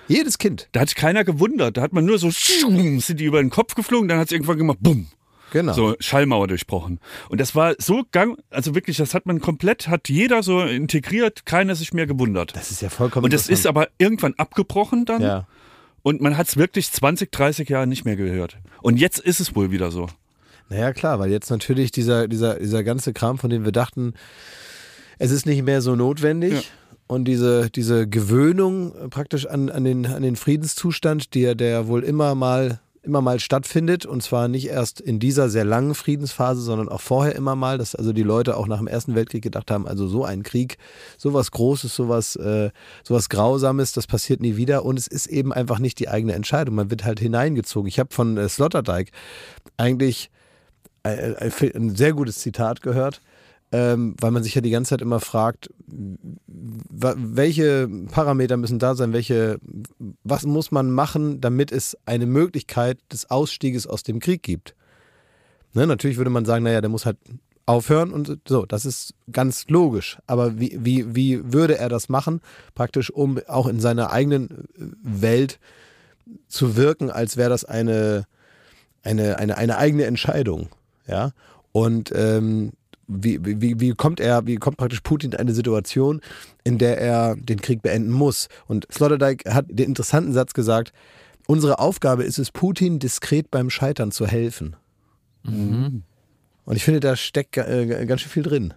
Jedes 0.08 0.38
Kind. 0.38 0.68
da 0.72 0.80
hat 0.80 0.88
sich 0.88 0.96
keiner 0.96 1.24
gewundert. 1.24 1.76
Da 1.76 1.82
hat 1.82 1.92
man 1.92 2.04
nur 2.04 2.18
so, 2.18 2.30
sind 2.30 3.20
die 3.20 3.24
über 3.24 3.40
den 3.40 3.50
Kopf 3.50 3.74
geflogen, 3.74 4.08
dann 4.08 4.18
hat 4.18 4.26
es 4.26 4.32
irgendwann 4.32 4.58
gemacht, 4.58 4.78
bumm. 4.80 5.08
Genau. 5.54 5.72
So 5.72 5.94
Schallmauer 6.00 6.48
durchbrochen. 6.48 6.98
Und 7.28 7.40
das 7.40 7.54
war 7.54 7.76
so 7.78 8.02
gang, 8.10 8.36
also 8.50 8.74
wirklich, 8.74 8.96
das 8.96 9.14
hat 9.14 9.24
man 9.24 9.40
komplett, 9.40 9.86
hat 9.86 10.08
jeder 10.08 10.42
so 10.42 10.60
integriert, 10.62 11.46
keiner 11.46 11.76
sich 11.76 11.92
mehr 11.92 12.06
gewundert. 12.06 12.56
Das 12.56 12.72
ist 12.72 12.82
ja 12.82 12.88
vollkommen 12.88 13.24
Und 13.24 13.32
das 13.32 13.48
ist 13.48 13.66
aber 13.66 13.88
irgendwann 13.98 14.34
abgebrochen 14.36 15.04
dann. 15.04 15.22
Ja. 15.22 15.46
Und 16.02 16.20
man 16.20 16.36
hat 16.36 16.48
es 16.48 16.56
wirklich 16.56 16.90
20, 16.90 17.30
30 17.30 17.68
Jahre 17.68 17.86
nicht 17.86 18.04
mehr 18.04 18.16
gehört. 18.16 18.58
Und 18.82 18.98
jetzt 18.98 19.20
ist 19.20 19.38
es 19.38 19.54
wohl 19.54 19.70
wieder 19.70 19.92
so. 19.92 20.08
Naja, 20.70 20.92
klar, 20.92 21.20
weil 21.20 21.30
jetzt 21.30 21.50
natürlich 21.50 21.92
dieser, 21.92 22.26
dieser, 22.26 22.58
dieser 22.58 22.82
ganze 22.82 23.12
Kram, 23.12 23.38
von 23.38 23.48
dem 23.48 23.64
wir 23.64 23.72
dachten, 23.72 24.14
es 25.18 25.30
ist 25.30 25.46
nicht 25.46 25.62
mehr 25.62 25.80
so 25.82 25.94
notwendig. 25.94 26.52
Ja. 26.52 26.60
Und 27.06 27.26
diese, 27.26 27.70
diese 27.70 28.08
Gewöhnung 28.08 28.94
äh, 28.94 29.08
praktisch 29.08 29.46
an, 29.46 29.68
an, 29.70 29.84
den, 29.84 30.06
an 30.06 30.22
den 30.22 30.36
Friedenszustand, 30.36 31.34
der, 31.34 31.54
der 31.54 31.86
wohl 31.86 32.02
immer 32.02 32.34
mal, 32.34 32.80
immer 33.02 33.20
mal 33.20 33.40
stattfindet, 33.40 34.06
und 34.06 34.22
zwar 34.22 34.48
nicht 34.48 34.68
erst 34.68 35.02
in 35.02 35.18
dieser 35.18 35.50
sehr 35.50 35.66
langen 35.66 35.94
Friedensphase, 35.94 36.62
sondern 36.62 36.88
auch 36.88 37.02
vorher 37.02 37.34
immer 37.34 37.56
mal, 37.56 37.76
dass 37.76 37.94
also 37.94 38.14
die 38.14 38.22
Leute 38.22 38.56
auch 38.56 38.66
nach 38.66 38.78
dem 38.78 38.86
Ersten 38.86 39.14
Weltkrieg 39.14 39.42
gedacht 39.42 39.70
haben, 39.70 39.86
also 39.86 40.08
so 40.08 40.24
ein 40.24 40.42
Krieg, 40.42 40.78
sowas 41.18 41.50
Großes, 41.50 41.94
sowas, 41.94 42.36
äh, 42.36 42.70
sowas 43.02 43.28
Grausames, 43.28 43.92
das 43.92 44.06
passiert 44.06 44.40
nie 44.40 44.56
wieder. 44.56 44.86
Und 44.86 44.98
es 44.98 45.06
ist 45.06 45.26
eben 45.26 45.52
einfach 45.52 45.78
nicht 45.78 45.98
die 45.98 46.08
eigene 46.08 46.32
Entscheidung. 46.32 46.74
Man 46.74 46.90
wird 46.90 47.04
halt 47.04 47.20
hineingezogen. 47.20 47.86
Ich 47.86 47.98
habe 47.98 48.14
von 48.14 48.38
äh, 48.38 48.48
Sloterdijk 48.48 49.10
eigentlich 49.76 50.30
ein, 51.02 51.36
ein, 51.36 51.52
ein 51.74 51.94
sehr 51.94 52.14
gutes 52.14 52.38
Zitat 52.38 52.80
gehört. 52.80 53.20
Ähm, 53.74 54.14
weil 54.20 54.30
man 54.30 54.44
sich 54.44 54.54
ja 54.54 54.60
die 54.60 54.70
ganze 54.70 54.90
Zeit 54.90 55.02
immer 55.02 55.18
fragt, 55.18 55.68
welche 56.46 57.88
Parameter 58.12 58.56
müssen 58.56 58.78
da 58.78 58.94
sein, 58.94 59.12
welche, 59.12 59.58
was 60.22 60.44
muss 60.44 60.70
man 60.70 60.92
machen, 60.92 61.40
damit 61.40 61.72
es 61.72 61.98
eine 62.06 62.26
Möglichkeit 62.26 62.98
des 63.10 63.32
Ausstieges 63.32 63.88
aus 63.88 64.04
dem 64.04 64.20
Krieg 64.20 64.44
gibt. 64.44 64.76
Ne, 65.72 65.88
natürlich 65.88 66.18
würde 66.18 66.30
man 66.30 66.44
sagen, 66.44 66.62
naja, 66.62 66.80
der 66.80 66.88
muss 66.88 67.04
halt 67.04 67.16
aufhören 67.66 68.12
und 68.12 68.38
so, 68.46 68.64
das 68.64 68.84
ist 68.84 69.14
ganz 69.32 69.66
logisch. 69.66 70.18
Aber 70.28 70.60
wie, 70.60 70.78
wie, 70.80 71.16
wie 71.16 71.52
würde 71.52 71.76
er 71.76 71.88
das 71.88 72.08
machen, 72.08 72.42
praktisch 72.76 73.10
um 73.10 73.40
auch 73.48 73.66
in 73.66 73.80
seiner 73.80 74.12
eigenen 74.12 74.68
Welt 75.02 75.58
zu 76.46 76.76
wirken, 76.76 77.10
als 77.10 77.36
wäre 77.36 77.50
das 77.50 77.64
eine, 77.64 78.28
eine, 79.02 79.36
eine, 79.40 79.56
eine 79.56 79.78
eigene 79.78 80.04
Entscheidung. 80.04 80.68
Ja. 81.08 81.32
Und 81.72 82.12
ähm, 82.14 82.70
wie, 83.06 83.38
wie, 83.42 83.80
wie 83.80 83.90
kommt 83.90 84.20
er, 84.20 84.46
wie 84.46 84.56
kommt 84.56 84.76
praktisch 84.76 85.00
Putin 85.00 85.32
in 85.32 85.38
eine 85.38 85.54
Situation, 85.54 86.20
in 86.64 86.78
der 86.78 86.98
er 86.98 87.36
den 87.36 87.60
Krieg 87.60 87.82
beenden 87.82 88.10
muss? 88.10 88.48
Und 88.66 88.86
Sloterdijk 88.92 89.44
hat 89.46 89.66
den 89.68 89.88
interessanten 89.88 90.32
Satz 90.32 90.54
gesagt, 90.54 90.92
unsere 91.46 91.78
Aufgabe 91.78 92.24
ist 92.24 92.38
es, 92.38 92.50
Putin 92.50 92.98
diskret 92.98 93.50
beim 93.50 93.70
Scheitern 93.70 94.10
zu 94.10 94.26
helfen. 94.26 94.76
Und 96.64 96.76
ich 96.76 96.84
finde, 96.84 97.00
da 97.00 97.16
steckt 97.16 97.56
äh, 97.56 98.06
ganz 98.06 98.22
schön 98.22 98.30
viel 98.30 98.42
drin. 98.42 98.74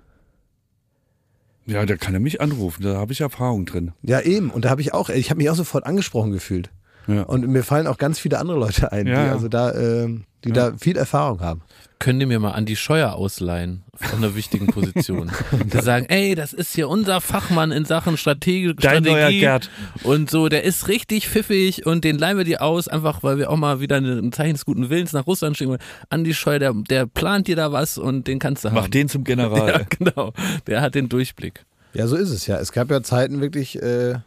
Ja, 1.66 1.86
da 1.86 1.98
kann 1.98 2.13
er 2.13 2.20
mich 2.20 2.40
anrufen, 2.40 2.84
da 2.84 2.96
habe 2.96 3.12
ich 3.12 3.22
Erfahrung 3.22 3.66
drin. 3.66 3.92
Ja, 4.02 4.22
eben. 4.22 4.50
Und 4.52 4.66
da 4.66 4.70
habe 4.70 4.82
ich 4.82 4.94
auch, 4.94 5.10
ich 5.10 5.30
habe 5.30 5.38
mich 5.38 5.50
auch 5.50 5.56
sofort 5.56 5.86
angesprochen 5.86 6.32
gefühlt. 6.32 6.70
Ja. 7.08 7.24
Und 7.24 7.48
mir 7.48 7.63
fallen 7.63 7.88
auch 7.88 7.98
ganz 7.98 8.20
viele 8.20 8.40
andere 8.40 8.58
Leute 8.60 8.92
ein, 8.92 9.08
Ja, 9.08 9.26
die 9.26 9.30
also 9.32 9.48
da, 9.48 9.74
ähm, 9.74 10.24
die 10.43 10.52
da 10.52 10.73
viel 10.78 10.97
Erfahrung 10.97 11.41
haben. 11.41 11.62
Könnt 12.00 12.21
ihr 12.21 12.28
mir 12.28 12.39
mal 12.39 12.52
Andi 12.52 12.76
Scheuer 12.76 13.13
ausleihen 13.13 13.84
von 13.95 14.19
einer 14.19 14.36
wichtigen 14.36 14.67
Position? 14.67 15.32
Die 15.73 15.80
sagen, 15.80 16.06
ey, 16.10 16.36
das 16.36 16.54
ist 16.54 16.76
hier 16.76 16.89
unser 16.89 17.21
Fachmann 17.21 17.71
in 17.71 17.86
Sachen 17.86 18.17
Strategie, 18.17 18.76
Dein 18.76 19.02
neuer 19.02 19.32
Gerd. 19.32 19.71
und 20.04 20.30
so, 20.30 20.47
der 20.47 20.63
ist 20.63 20.89
richtig 20.89 21.28
pfiffig 21.28 21.88
und 21.88 22.04
den 22.04 22.19
leihen 22.19 22.38
wir 22.38 22.43
dir 22.45 22.62
aus, 22.62 22.88
einfach 22.88 23.23
weil 23.23 23.39
wir 23.39 23.50
auch 23.50 23.58
mal 23.58 23.80
wieder 23.80 23.97
ein 23.97 24.32
Zeichen 24.32 24.54
des 24.54 24.63
guten 24.65 24.91
Willens 24.91 25.12
nach 25.13 25.26
Russland 25.26 25.58
schicken 25.58 25.71
wollen. 25.71 25.82
Andi 26.10 26.36
Scheuer, 26.36 26.60
der, 26.60 26.73
der 26.73 27.08
plant 27.08 27.47
dir 27.47 27.56
da 27.56 27.71
was 27.71 27.97
und 27.97 28.28
den 28.28 28.38
kannst 28.38 28.63
du 28.63 28.69
haben. 28.69 28.76
Mach 28.76 28.88
den 28.89 29.10
zum 29.10 29.23
General. 29.23 29.67
Ja, 29.67 29.82
genau. 29.89 30.34
Der 30.67 30.82
hat 30.82 30.93
den 30.93 31.10
Durchblick. 31.10 31.65
Ja, 31.93 32.06
so 32.06 32.15
ist 32.15 32.30
es 32.30 32.45
ja. 32.45 32.58
Es 32.60 32.71
gab 32.71 32.91
ja 32.91 33.02
Zeiten 33.02 33.41
wirklich, 33.41 33.82
äh, 33.82 34.19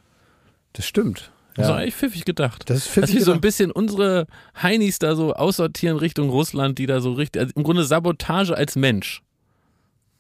das 0.73 0.87
stimmt. 0.87 1.31
Das 1.61 1.69
war 1.71 1.79
eigentlich 1.79 1.95
pfiffig 1.95 2.25
gedacht. 2.25 2.69
Das 2.69 2.79
ist 2.79 2.87
Dass 2.87 2.93
pfiffig 2.93 3.15
wir 3.17 3.25
so 3.25 3.33
ein 3.33 3.41
bisschen 3.41 3.71
unsere 3.71 4.27
Heinis 4.61 4.99
da 4.99 5.15
so 5.15 5.33
aussortieren 5.35 5.97
Richtung 5.97 6.31
Russland, 6.31 6.79
die 6.79 6.87
da 6.87 7.01
so 7.01 7.13
richtig, 7.13 7.41
also 7.43 7.53
im 7.57 7.63
Grunde 7.63 7.85
Sabotage 7.85 8.57
als 8.57 8.77
Mensch. 8.77 9.23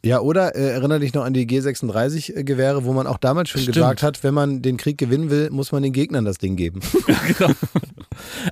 Ja, 0.02 0.20
oder 0.20 0.56
äh, 0.56 0.70
erinnere 0.72 1.00
dich 1.00 1.12
noch 1.12 1.24
an 1.24 1.34
die 1.34 1.46
G36-Gewehre, 1.46 2.84
wo 2.84 2.92
man 2.94 3.06
auch 3.06 3.18
damals 3.18 3.50
schon 3.50 3.60
Stimmt. 3.60 3.74
gesagt 3.76 4.02
hat, 4.02 4.22
wenn 4.24 4.32
man 4.32 4.62
den 4.62 4.78
Krieg 4.78 4.96
gewinnen 4.96 5.28
will, 5.30 5.50
muss 5.50 5.72
man 5.72 5.82
den 5.82 5.92
Gegnern 5.92 6.24
das 6.24 6.38
Ding 6.38 6.56
geben. 6.56 6.80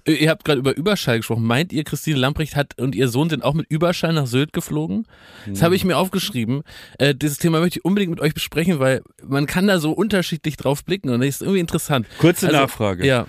Äh, 0.04 0.12
Ihr 0.12 0.30
habt 0.30 0.44
gerade 0.44 0.60
über 0.60 0.74
Überschall 0.76 1.18
gesprochen. 1.18 1.44
Meint 1.44 1.72
ihr, 1.72 1.84
Christine 1.84 2.18
Lamprecht 2.18 2.56
hat 2.56 2.78
und 2.78 2.94
ihr 2.94 3.08
Sohn 3.08 3.28
sind 3.28 3.44
auch 3.44 3.54
mit 3.54 3.66
Überschall 3.68 4.12
nach 4.12 4.26
Sylt 4.26 4.52
geflogen? 4.52 5.06
Das 5.46 5.62
habe 5.62 5.74
ich 5.76 5.84
mir 5.84 5.96
aufgeschrieben. 5.98 6.62
Äh, 6.98 7.14
dieses 7.14 7.38
Thema 7.38 7.60
möchte 7.60 7.80
ich 7.80 7.84
unbedingt 7.84 8.10
mit 8.10 8.20
euch 8.20 8.32
besprechen, 8.34 8.78
weil 8.78 9.02
man 9.26 9.46
kann 9.46 9.66
da 9.66 9.78
so 9.78 9.92
unterschiedlich 9.92 10.56
drauf 10.56 10.84
blicken 10.84 11.10
und 11.10 11.20
das 11.20 11.28
ist 11.28 11.42
irgendwie 11.42 11.60
interessant. 11.60 12.06
Kurze 12.18 12.46
Also, 12.46 12.58
Nachfrage. 12.58 13.06
Ja. 13.06 13.26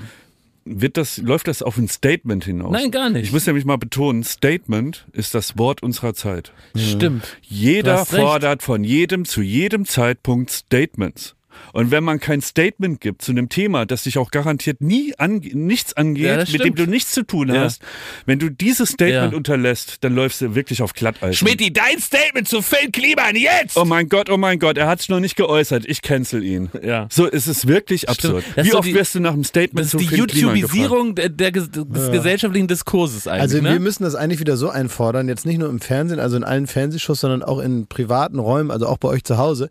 Wird 0.72 0.98
das, 0.98 1.18
läuft 1.18 1.48
das 1.48 1.64
auf 1.64 1.78
ein 1.78 1.88
Statement 1.88 2.46
hinaus? 2.46 2.72
Nein, 2.72 2.92
gar 2.92 3.10
nicht. 3.10 3.26
Ich 3.26 3.32
muss 3.32 3.46
nämlich 3.48 3.66
mal 3.66 3.78
betonen, 3.78 4.24
Statement 4.24 5.08
ist 5.14 5.34
das 5.34 5.58
Wort 5.58 5.82
unserer 5.82 6.14
Zeit. 6.14 6.54
Stimmt. 6.76 7.38
Jeder 7.42 8.06
fordert 8.06 8.62
von 8.62 8.84
jedem 8.84 9.26
zu 9.26 9.42
jedem 9.42 9.86
Zeitpunkt 9.86 10.52
Statements. 10.52 11.36
Und 11.74 11.92
wenn 11.92 12.04
man 12.04 12.20
kein 12.20 12.42
Statement 12.42 13.00
gibt 13.02 13.22
zu 13.22 13.32
einem 13.32 13.50
Thema, 13.50 13.86
das 13.86 14.04
dich 14.04 14.18
auch 14.18 14.32
garantiert 14.32 14.82
nie 14.82 15.14
an, 15.18 15.38
nichts 15.54 15.94
angeht, 15.96 16.26
Ja, 16.26 16.38
das 16.38 16.52
mit 16.52 16.64
dem 16.64 16.76
du 16.76 16.86
nichts 16.88 17.12
zu 17.14 17.24
tun 17.24 17.50
Ja. 17.50 17.62
hast, 17.62 17.82
wenn 18.26 18.40
du 18.40 18.50
dieses 18.50 18.90
Statement 18.90 19.32
Ja. 19.34 19.38
unterlässt, 19.38 19.98
dann 20.04 20.16
läufst 20.16 20.42
du 20.42 20.56
wirklich 20.56 20.82
auf 20.82 20.94
Glatteis. 20.94 21.38
Schmidti, 21.38 21.72
dein 21.72 22.00
Statement 22.00 22.48
zu 22.48 22.62
Phil 22.62 22.90
Kliman 22.92 23.36
jetzt! 23.36 23.78
Oh 23.78 23.86
mein 23.86 24.10
Gott, 24.10 24.30
oh 24.30 24.38
mein 24.38 24.60
Gott, 24.60 24.78
er 24.78 24.88
hat 24.88 25.00
es 25.02 25.10
noch 25.10 25.20
nicht 25.20 25.36
geäußert. 25.36 25.86
Ich 25.88 26.02
cancel 26.02 26.44
ihn. 26.44 26.70
Ja. 26.84 27.08
So 27.12 27.26
ist 27.26 27.48
es 27.48 27.68
wirklich 27.68 28.10
absurd. 28.10 28.44
Das 28.56 28.66
ist 28.66 28.72
Wie 28.74 28.76
oft 28.78 28.88
die- 28.88 28.94
wirst 28.96 29.16
du 29.16 29.20
nach 29.20 29.34
einem 29.34 29.44
Statement 29.44 29.80
Das 29.80 29.86
ist 29.88 29.92
zu 29.92 29.98
die 29.98 30.08
Finn 30.08 30.28
Kliman 30.28 30.56
gefragt? 30.56 30.76
YouTubisierung 30.76 31.16
der, 31.16 31.30
der, 31.30 31.52
des 31.52 32.12
gesellschaftlichen 32.12 32.68
Diskurses 32.68 33.28
eigentlich. 33.28 33.42
Also 33.42 33.62
ne? 33.62 33.74
wir 33.74 33.80
müssen 33.80 34.04
das 34.04 34.16
eigentlich 34.16 34.40
wieder 34.40 34.58
so 34.58 34.70
einfordern, 34.70 35.28
jetzt 35.28 35.46
nicht 35.46 35.58
nur 35.60 35.70
im 35.70 35.80
Fernsehen, 35.80 36.20
also 36.20 36.36
in 36.38 36.44
allen 36.44 36.68
Fernsehshows, 36.68 37.20
sondern 37.20 37.44
auch 37.44 37.60
in 37.60 37.88
privaten 37.88 38.40
Räumen, 38.40 38.72
also 38.72 38.88
auch 38.88 38.98
bei 38.98 39.08
euch 39.10 39.24
zu 39.24 39.38
Hause. 39.38 39.70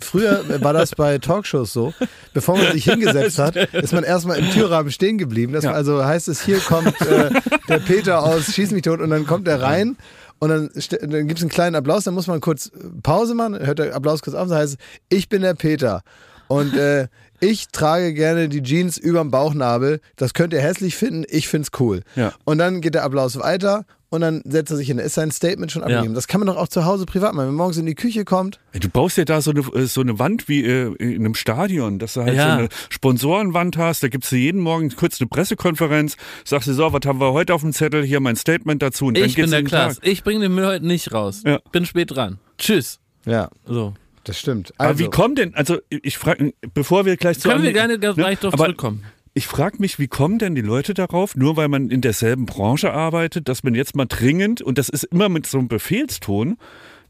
Früher 0.00 0.44
war 0.62 0.72
das 0.72 0.94
bei 0.94 1.18
Talkshows 1.26 1.72
so, 1.72 1.92
bevor 2.32 2.56
man 2.56 2.72
sich 2.72 2.84
hingesetzt 2.84 3.38
hat, 3.38 3.56
ist 3.74 3.92
man 3.92 4.04
erstmal 4.04 4.38
im 4.38 4.50
Türrahmen 4.50 4.90
stehen 4.92 5.18
geblieben. 5.18 5.52
Das 5.52 5.64
Ja. 5.64 5.72
also 5.72 6.04
heißt 6.04 6.28
es, 6.28 6.42
hier 6.44 6.58
kommt 6.60 7.00
äh, 7.02 7.30
der 7.68 7.78
Peter 7.78 8.22
aus 8.22 8.54
Schieß 8.54 8.70
mich 8.70 8.82
tot 8.82 9.00
und 9.00 9.10
dann 9.10 9.26
kommt 9.26 9.48
er 9.48 9.60
rein. 9.62 9.96
Und 10.38 10.50
dann, 10.50 10.70
dann 11.00 11.26
gibt 11.28 11.38
es 11.38 11.42
einen 11.42 11.50
kleinen 11.50 11.76
Applaus, 11.76 12.04
dann 12.04 12.12
muss 12.14 12.26
man 12.26 12.40
kurz 12.42 12.70
Pause 13.02 13.34
machen, 13.34 13.58
hört 13.58 13.78
der 13.78 13.94
Applaus 13.94 14.20
kurz 14.20 14.36
auf, 14.36 14.48
dann 14.48 14.58
heißt 14.58 14.74
es, 14.74 14.78
ich 15.08 15.28
bin 15.30 15.40
der 15.42 15.54
Peter. 15.54 16.02
Und 16.48 16.74
äh, 16.76 17.08
ich 17.40 17.68
trage 17.68 18.12
gerne 18.14 18.48
die 18.48 18.62
Jeans 18.62 18.98
überm 18.98 19.30
Bauchnabel. 19.30 20.00
Das 20.16 20.32
könnt 20.34 20.52
ihr 20.52 20.60
hässlich 20.60 20.94
finden, 20.94 21.24
ich 21.28 21.48
find's 21.48 21.70
cool. 21.80 22.02
Ja. 22.16 22.32
Und 22.44 22.58
dann 22.58 22.80
geht 22.82 22.94
der 22.94 23.04
Applaus 23.04 23.38
weiter 23.38 23.84
und 24.08 24.20
dann 24.20 24.42
setzt 24.44 24.70
er 24.70 24.76
sich 24.76 24.86
hin. 24.88 24.98
Ist 24.98 25.14
sein 25.14 25.30
Statement 25.30 25.72
schon 25.72 25.82
abgegeben. 25.82 26.14
Das 26.14 26.26
kann 26.28 26.40
man 26.40 26.46
doch 26.46 26.56
auch 26.56 26.68
zu 26.68 26.84
Hause 26.84 27.06
privat 27.06 27.34
machen. 27.34 27.46
Wenn 27.48 27.54
man 27.54 27.56
morgens 27.56 27.76
in 27.78 27.86
die 27.86 27.94
Küche 27.94 28.24
kommt. 28.24 28.60
Ey, 28.72 28.80
Du 28.80 28.88
baust 28.88 29.16
ja 29.18 29.24
da 29.24 29.40
so 29.40 29.50
eine, 29.50 29.60
äh, 29.60 29.86
so 29.86 30.00
eine 30.00 30.18
Wand 30.18 30.48
wie 30.48 30.64
äh, 30.64 30.94
in 30.98 31.16
einem 31.24 31.34
Stadion, 31.34 31.98
dass 31.98 32.14
du 32.14 32.22
halt 32.22 32.34
Ja. 32.34 32.52
so 32.54 32.58
eine 32.58 32.68
Sponsorenwand 32.90 33.76
hast. 33.78 34.02
Da 34.02 34.08
gibst 34.08 34.30
du 34.32 34.36
jeden 34.36 34.60
Morgen 34.60 34.90
kurz 34.94 35.20
eine 35.20 35.28
Pressekonferenz, 35.28 36.16
sagst 36.44 36.68
du 36.68 36.72
so, 36.72 36.92
was 36.92 37.00
haben 37.06 37.20
wir 37.20 37.32
heute 37.32 37.54
auf 37.54 37.62
dem 37.62 37.72
Zettel, 37.72 38.04
hier 38.04 38.20
mein 38.20 38.36
Statement 38.36 38.82
dazu. 38.82 39.06
Und 39.06 39.16
dann 39.16 39.24
ich 39.24 39.36
bin 39.36 39.50
der 39.50 39.62
Klaas. 39.64 39.96
Tag. 39.96 40.06
Ich 40.06 40.22
bringe 40.24 40.40
den 40.40 40.54
Müll 40.54 40.66
heute 40.66 40.86
nicht 40.86 41.12
raus. 41.12 41.42
Ja. 41.44 41.60
Bin 41.72 41.86
spät 41.86 42.14
dran. 42.14 42.38
Tschüss. 42.58 42.98
Ja, 43.24 43.48
So. 43.66 43.94
das 44.24 44.38
stimmt. 44.38 44.72
Aber 44.78 44.90
Also, 44.90 45.00
wie 45.04 45.08
kommt 45.08 45.38
denn, 45.38 45.54
also 45.54 45.78
ich 45.88 46.18
frage, 46.18 46.52
bevor 46.74 47.06
wir 47.06 47.16
gleich 47.16 47.38
zu 47.38 47.48
Können 47.48 47.62
wir 47.64 47.72
gerne 47.72 47.98
ganz 47.98 48.16
ne? 48.16 48.22
gleich 48.22 48.38
drauf 48.40 48.54
Aber 48.54 48.64
zurückkommen. 48.64 49.04
Ich 49.38 49.46
frage 49.48 49.76
mich, 49.80 49.98
wie 49.98 50.08
kommen 50.08 50.38
denn 50.38 50.54
die 50.54 50.62
Leute 50.62 50.94
darauf, 50.94 51.36
nur 51.36 51.58
weil 51.58 51.68
man 51.68 51.90
in 51.90 52.00
derselben 52.00 52.46
Branche 52.46 52.94
arbeitet, 52.94 53.50
dass 53.50 53.62
man 53.62 53.74
jetzt 53.74 53.94
mal 53.94 54.06
dringend, 54.06 54.62
und 54.62 54.78
das 54.78 54.88
ist 54.88 55.04
immer 55.04 55.28
mit 55.28 55.46
so 55.46 55.58
einem 55.58 55.68
Befehlston, 55.68 56.56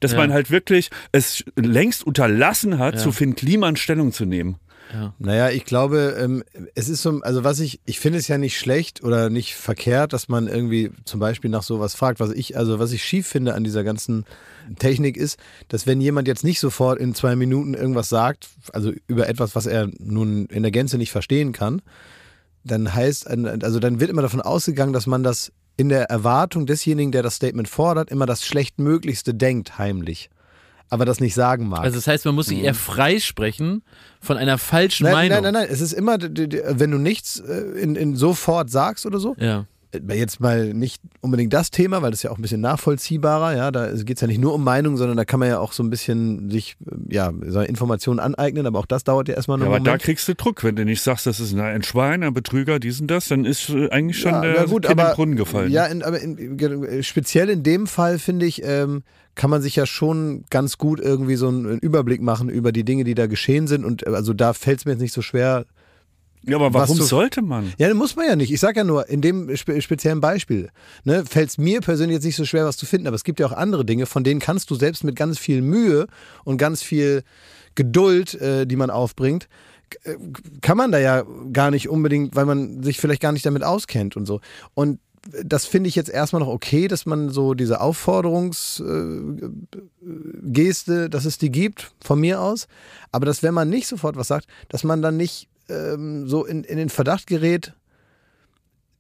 dass 0.01 0.11
Ja. 0.11 0.19
man 0.19 0.33
halt 0.33 0.51
wirklich 0.51 0.91
es 1.13 1.45
längst 1.55 2.05
unterlassen 2.05 2.81
hat, 2.81 2.97
Ja. 2.97 3.01
zu 3.01 3.13
Finn 3.13 3.37
Kliman 3.37 3.77
Stellung 3.77 4.11
zu 4.11 4.25
nehmen. 4.25 4.57
Naja, 5.19 5.51
ich 5.51 5.65
glaube, 5.65 6.17
ähm, 6.21 6.43
es 6.77 6.89
ist 6.89 7.03
so, 7.03 7.21
also 7.23 7.43
was 7.45 7.59
ich, 7.61 7.81
ich 7.87 7.99
finde 8.01 8.19
es 8.19 8.27
ja 8.29 8.39
nicht 8.39 8.57
schlecht 8.59 9.03
oder 9.05 9.31
nicht 9.31 9.55
verkehrt, 9.55 10.13
dass 10.13 10.29
man 10.29 10.47
irgendwie 10.49 10.91
zum 11.05 11.19
Beispiel 11.21 11.51
nach 11.51 11.65
sowas 11.65 11.95
fragt. 11.97 12.19
Was 12.21 12.31
ich, 12.33 12.57
also 12.57 12.79
was 12.79 12.93
ich 12.93 13.03
schief 13.05 13.27
finde 13.27 13.55
an 13.55 13.63
dieser 13.65 13.83
ganzen 13.85 14.25
Technik 14.79 15.17
ist, 15.17 15.39
dass 15.69 15.87
wenn 15.89 16.01
jemand 16.01 16.29
jetzt 16.29 16.45
nicht 16.45 16.61
sofort 16.61 17.01
in 17.01 17.15
zwei 17.17 17.35
Minuten 17.37 17.75
irgendwas 17.75 18.09
sagt, 18.09 18.49
also 18.73 18.93
über 19.09 19.29
etwas, 19.29 19.55
was 19.57 19.67
er 19.67 19.91
nun 19.99 20.47
in 20.47 20.63
der 20.63 20.73
Gänze 20.73 20.99
nicht 20.99 21.11
verstehen 21.13 21.53
kann, 21.53 21.83
dann 22.67 22.93
heißt, 22.95 23.27
also 23.29 23.79
dann 23.81 24.01
wird 24.01 24.11
immer 24.11 24.23
davon 24.23 24.41
ausgegangen, 24.41 24.93
dass 24.93 25.07
man 25.07 25.23
das 25.23 25.53
in 25.77 25.89
der 25.89 26.05
Erwartung 26.11 26.67
desjenigen, 26.67 27.13
der 27.13 27.23
das 27.23 27.35
Statement 27.37 27.69
fordert, 27.69 28.11
immer 28.11 28.27
das 28.27 28.45
Schlechtmöglichste 28.45 29.35
denkt, 29.35 29.79
heimlich. 29.79 30.31
Aber 30.89 31.05
das 31.05 31.19
nicht 31.21 31.35
sagen 31.35 31.69
mag. 31.69 31.81
Also 31.81 31.97
das 31.97 32.07
heißt, 32.07 32.25
man 32.27 32.35
muss 32.37 32.47
sich 32.47 32.59
eher 32.63 32.73
freisprechen 32.75 33.83
von 34.21 34.37
einer 34.37 34.57
falschen 34.57 35.05
Nein, 35.05 35.13
Meinung. 35.15 35.43
nein, 35.43 35.53
nein, 35.53 35.63
nein. 35.65 35.69
Es 35.71 35.81
ist 35.81 35.93
immer, 35.93 36.17
wenn 36.21 36.91
du 36.91 36.99
nichts 36.99 37.41
äh, 37.41 37.61
in, 37.81 37.97
in 37.97 38.15
sofort 38.17 38.71
sagst 38.71 39.05
oder 39.05 39.19
so, 39.19 39.35
Ja. 39.39 39.67
Äh, 40.09 40.15
jetzt 40.15 40.41
mal 40.41 40.73
nicht 40.75 41.03
unbedingt 41.21 41.53
das 41.53 41.71
Thema, 41.71 42.03
weil 42.03 42.11
das 42.11 42.21
ist 42.21 42.23
ja 42.25 42.31
auch 42.31 42.39
ein 42.39 42.43
bisschen 42.43 42.61
nachvollziehbarer, 42.61 43.57
ja, 43.57 43.71
da 43.71 43.93
geht 43.93 44.17
es 44.17 44.21
ja 44.21 44.27
nicht 44.27 44.41
nur 44.41 44.55
um 44.55 44.65
Meinung, 44.65 44.97
sondern 44.97 45.17
da 45.17 45.25
kann 45.25 45.41
man 45.41 45.49
ja 45.49 45.59
auch 45.59 45.73
so 45.73 45.83
ein 45.83 45.91
bisschen 45.91 46.51
sich, 46.51 46.77
äh, 46.91 47.15
ja, 47.15 47.33
so 47.47 47.61
Informationen 47.61 48.21
aneignen, 48.21 48.67
aber 48.67 48.79
auch 48.79 48.87
das 48.87 49.05
dauert 49.05 49.29
ja 49.29 49.35
erstmal 49.35 49.59
Ja, 49.59 49.65
einen 49.67 49.75
aber 49.75 49.85
da 49.85 49.91
Moment. 49.93 50.03
kriegst 50.03 50.29
du 50.29 50.35
Druck, 50.35 50.65
wenn 50.65 50.77
du 50.77 50.85
nicht 50.85 51.03
sagst, 51.03 51.27
das 51.27 51.41
ist 51.41 51.55
ein 51.55 51.83
Schwein, 51.83 52.23
ein 52.23 52.35
Betrüger, 52.35 52.79
dies 52.79 53.01
und 53.01 53.09
das, 53.11 53.29
dann 53.29 53.45
ist 53.45 53.69
äh, 53.71 53.89
eigentlich 53.91 54.19
schon 54.19 54.33
ja, 54.33 54.43
der 54.43 54.65
gut, 54.67 54.83
Kind 54.83 54.85
in 54.87 54.91
aber, 55.01 55.11
den 55.11 55.15
Brunnen 55.17 55.37
gefallen. 55.37 55.71
Ja, 55.71 55.87
in, 55.87 56.03
aber 56.03 56.21
in, 56.21 57.03
speziell 57.03 57.49
in 57.49 57.63
dem 57.63 57.87
Fall, 57.87 58.19
finde 58.19 58.47
ich, 58.47 58.63
ähm, 58.65 59.03
kann 59.35 59.51
man 59.51 59.61
sich 59.63 59.77
ja 59.77 59.87
schon 59.87 60.45
ganz 60.51 60.79
gut 60.79 60.99
irgendwie 60.99 61.37
so 61.37 61.49
einen 61.49 61.79
Überblick 61.79 62.23
machen 62.23 62.49
über 62.49 62.73
die 62.73 62.85
Dinge, 62.85 63.05
die 63.05 63.15
da 63.15 63.27
geschehen 63.27 63.67
sind 63.67 63.85
und 63.85 64.07
also 64.07 64.33
da 64.33 64.55
fällt 64.55 64.79
es 64.81 64.85
mir 64.87 64.93
jetzt 64.93 65.01
nicht 65.03 65.13
so 65.13 65.23
schwer, 65.23 65.67
Ja, 66.49 66.57
aber 66.57 66.73
warum 66.73 67.01
sollte 67.01 67.43
man? 67.43 67.73
Ja, 67.77 67.93
muss 67.95 68.15
man 68.15 68.27
ja 68.27 68.37
nicht. 68.37 68.53
Ich 68.53 68.61
sag 68.61 68.77
ja 68.77 68.85
nur, 68.85 69.09
in 69.09 69.21
dem 69.21 69.55
spe 69.57 69.81
speziellen 69.83 70.21
Beispiel 70.21 70.71
ne, 71.05 71.25
fällt 71.25 71.51
es 71.51 71.59
mir 71.59 71.81
persönlich 71.81 72.15
jetzt 72.15 72.25
nicht 72.25 72.37
so 72.37 72.45
schwer, 72.45 72.65
was 72.65 72.77
zu 72.77 72.87
finden. 72.87 73.09
Aber 73.09 73.17
es 73.17 73.25
gibt 73.25 73.41
ja 73.41 73.47
auch 73.47 73.53
andere 73.53 73.85
Dinge, 73.85 74.07
von 74.07 74.23
denen 74.23 74.41
kannst 74.41 74.71
du 74.71 74.77
selbst 74.77 75.03
mit 75.03 75.17
ganz 75.17 75.39
viel 75.39 75.61
Mühe 75.61 76.07
und 76.45 76.59
ganz 76.59 76.83
viel 76.83 77.25
Geduld, 77.75 78.35
äh, 78.35 78.67
die 78.67 78.77
man 78.77 78.91
aufbringt, 78.91 79.49
äh, 80.05 80.15
kann 80.61 80.77
man 80.77 80.93
da 80.93 80.99
ja 80.99 81.25
gar 81.53 81.71
nicht 81.71 81.89
unbedingt, 81.89 82.37
weil 82.37 82.47
man 82.47 82.83
sich 82.83 82.99
vielleicht 82.99 83.23
gar 83.23 83.33
nicht 83.33 83.45
damit 83.45 83.65
auskennt 83.65 84.17
und 84.17 84.27
so. 84.27 84.41
Und 84.75 85.01
das 85.45 85.67
finde 85.67 85.89
ich 85.89 85.97
jetzt 85.97 86.11
erstmal 86.11 86.41
noch 86.41 86.49
okay, 86.49 86.89
dass 86.89 87.07
man 87.07 87.31
so 87.31 87.55
diese 87.55 87.81
Aufforderungsgeste, 87.81 89.35
äh, 89.35 89.83
Geste, 90.43 91.11
dass 91.11 91.25
es 91.25 91.39
die 91.39 91.51
gibt, 91.51 91.93
von 92.01 92.21
mir 92.21 92.41
aus. 92.41 92.69
Aber 93.13 93.27
dass, 93.27 93.43
wenn 93.43 93.55
man 93.55 93.69
nicht 93.69 93.89
sofort 93.89 94.17
was 94.17 94.29
sagt, 94.29 94.47
dass 94.69 94.85
man 94.85 95.03
dann 95.03 95.17
nicht 95.17 95.49
ähm, 95.69 96.29
so 96.29 96.45
in, 96.45 96.65
in 96.65 96.77
den 96.77 96.89
Verdacht 96.89 97.27
gerät, 97.27 97.73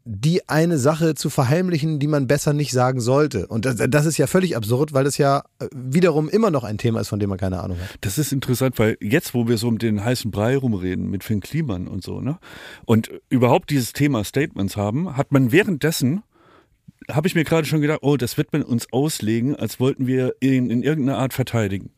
die 0.08 0.48
eine 0.48 0.78
Sache 0.78 1.16
zu 1.16 1.30
verheimlichen, 1.30 1.98
die 1.98 2.06
man 2.06 2.28
besser 2.28 2.52
nicht 2.52 2.70
sagen 2.70 3.00
sollte. 3.00 3.48
Und 3.48 3.64
das, 3.64 3.76
das 3.88 4.06
ist 4.06 4.18
ja 4.18 4.28
völlig 4.28 4.56
absurd, 4.56 4.92
weil 4.92 5.02
das 5.02 5.18
ja 5.18 5.42
äh, 5.58 5.66
wiederum 5.74 6.28
immer 6.28 6.52
noch 6.52 6.62
ein 6.62 6.78
Thema 6.78 7.00
ist, 7.00 7.08
von 7.08 7.18
dem 7.18 7.28
man 7.28 7.38
keine 7.38 7.60
Ahnung 7.60 7.78
hat. 7.80 7.96
Das 8.02 8.16
ist 8.16 8.32
interessant, 8.32 8.78
weil 8.78 8.96
jetzt, 9.00 9.34
wo 9.34 9.48
wir 9.48 9.58
so 9.58 9.66
um 9.66 9.78
den 9.78 10.04
heißen 10.04 10.30
Brei 10.30 10.56
rumreden 10.56 11.10
mit 11.10 11.24
Finn 11.24 11.40
Kliman 11.40 11.88
und 11.88 12.04
so, 12.04 12.20
ne? 12.20 12.38
Und 12.84 13.10
überhaupt 13.30 13.70
dieses 13.70 13.92
Thema 13.92 14.22
Statements 14.22 14.76
haben, 14.76 15.16
hat 15.16 15.32
man 15.32 15.50
währenddessen 15.50 16.22
habe 17.10 17.28
ich 17.28 17.34
mir 17.34 17.44
gerade 17.44 17.66
schon 17.66 17.80
gedacht, 17.80 18.00
oh, 18.02 18.16
das 18.16 18.36
wird 18.36 18.52
man 18.52 18.62
uns 18.62 18.92
auslegen, 18.92 19.54
als 19.54 19.78
wollten 19.78 20.06
wir 20.06 20.34
ihn 20.40 20.70
in 20.70 20.82
irgendeiner 20.82 21.18
Art 21.18 21.34
verteidigen. 21.34 21.90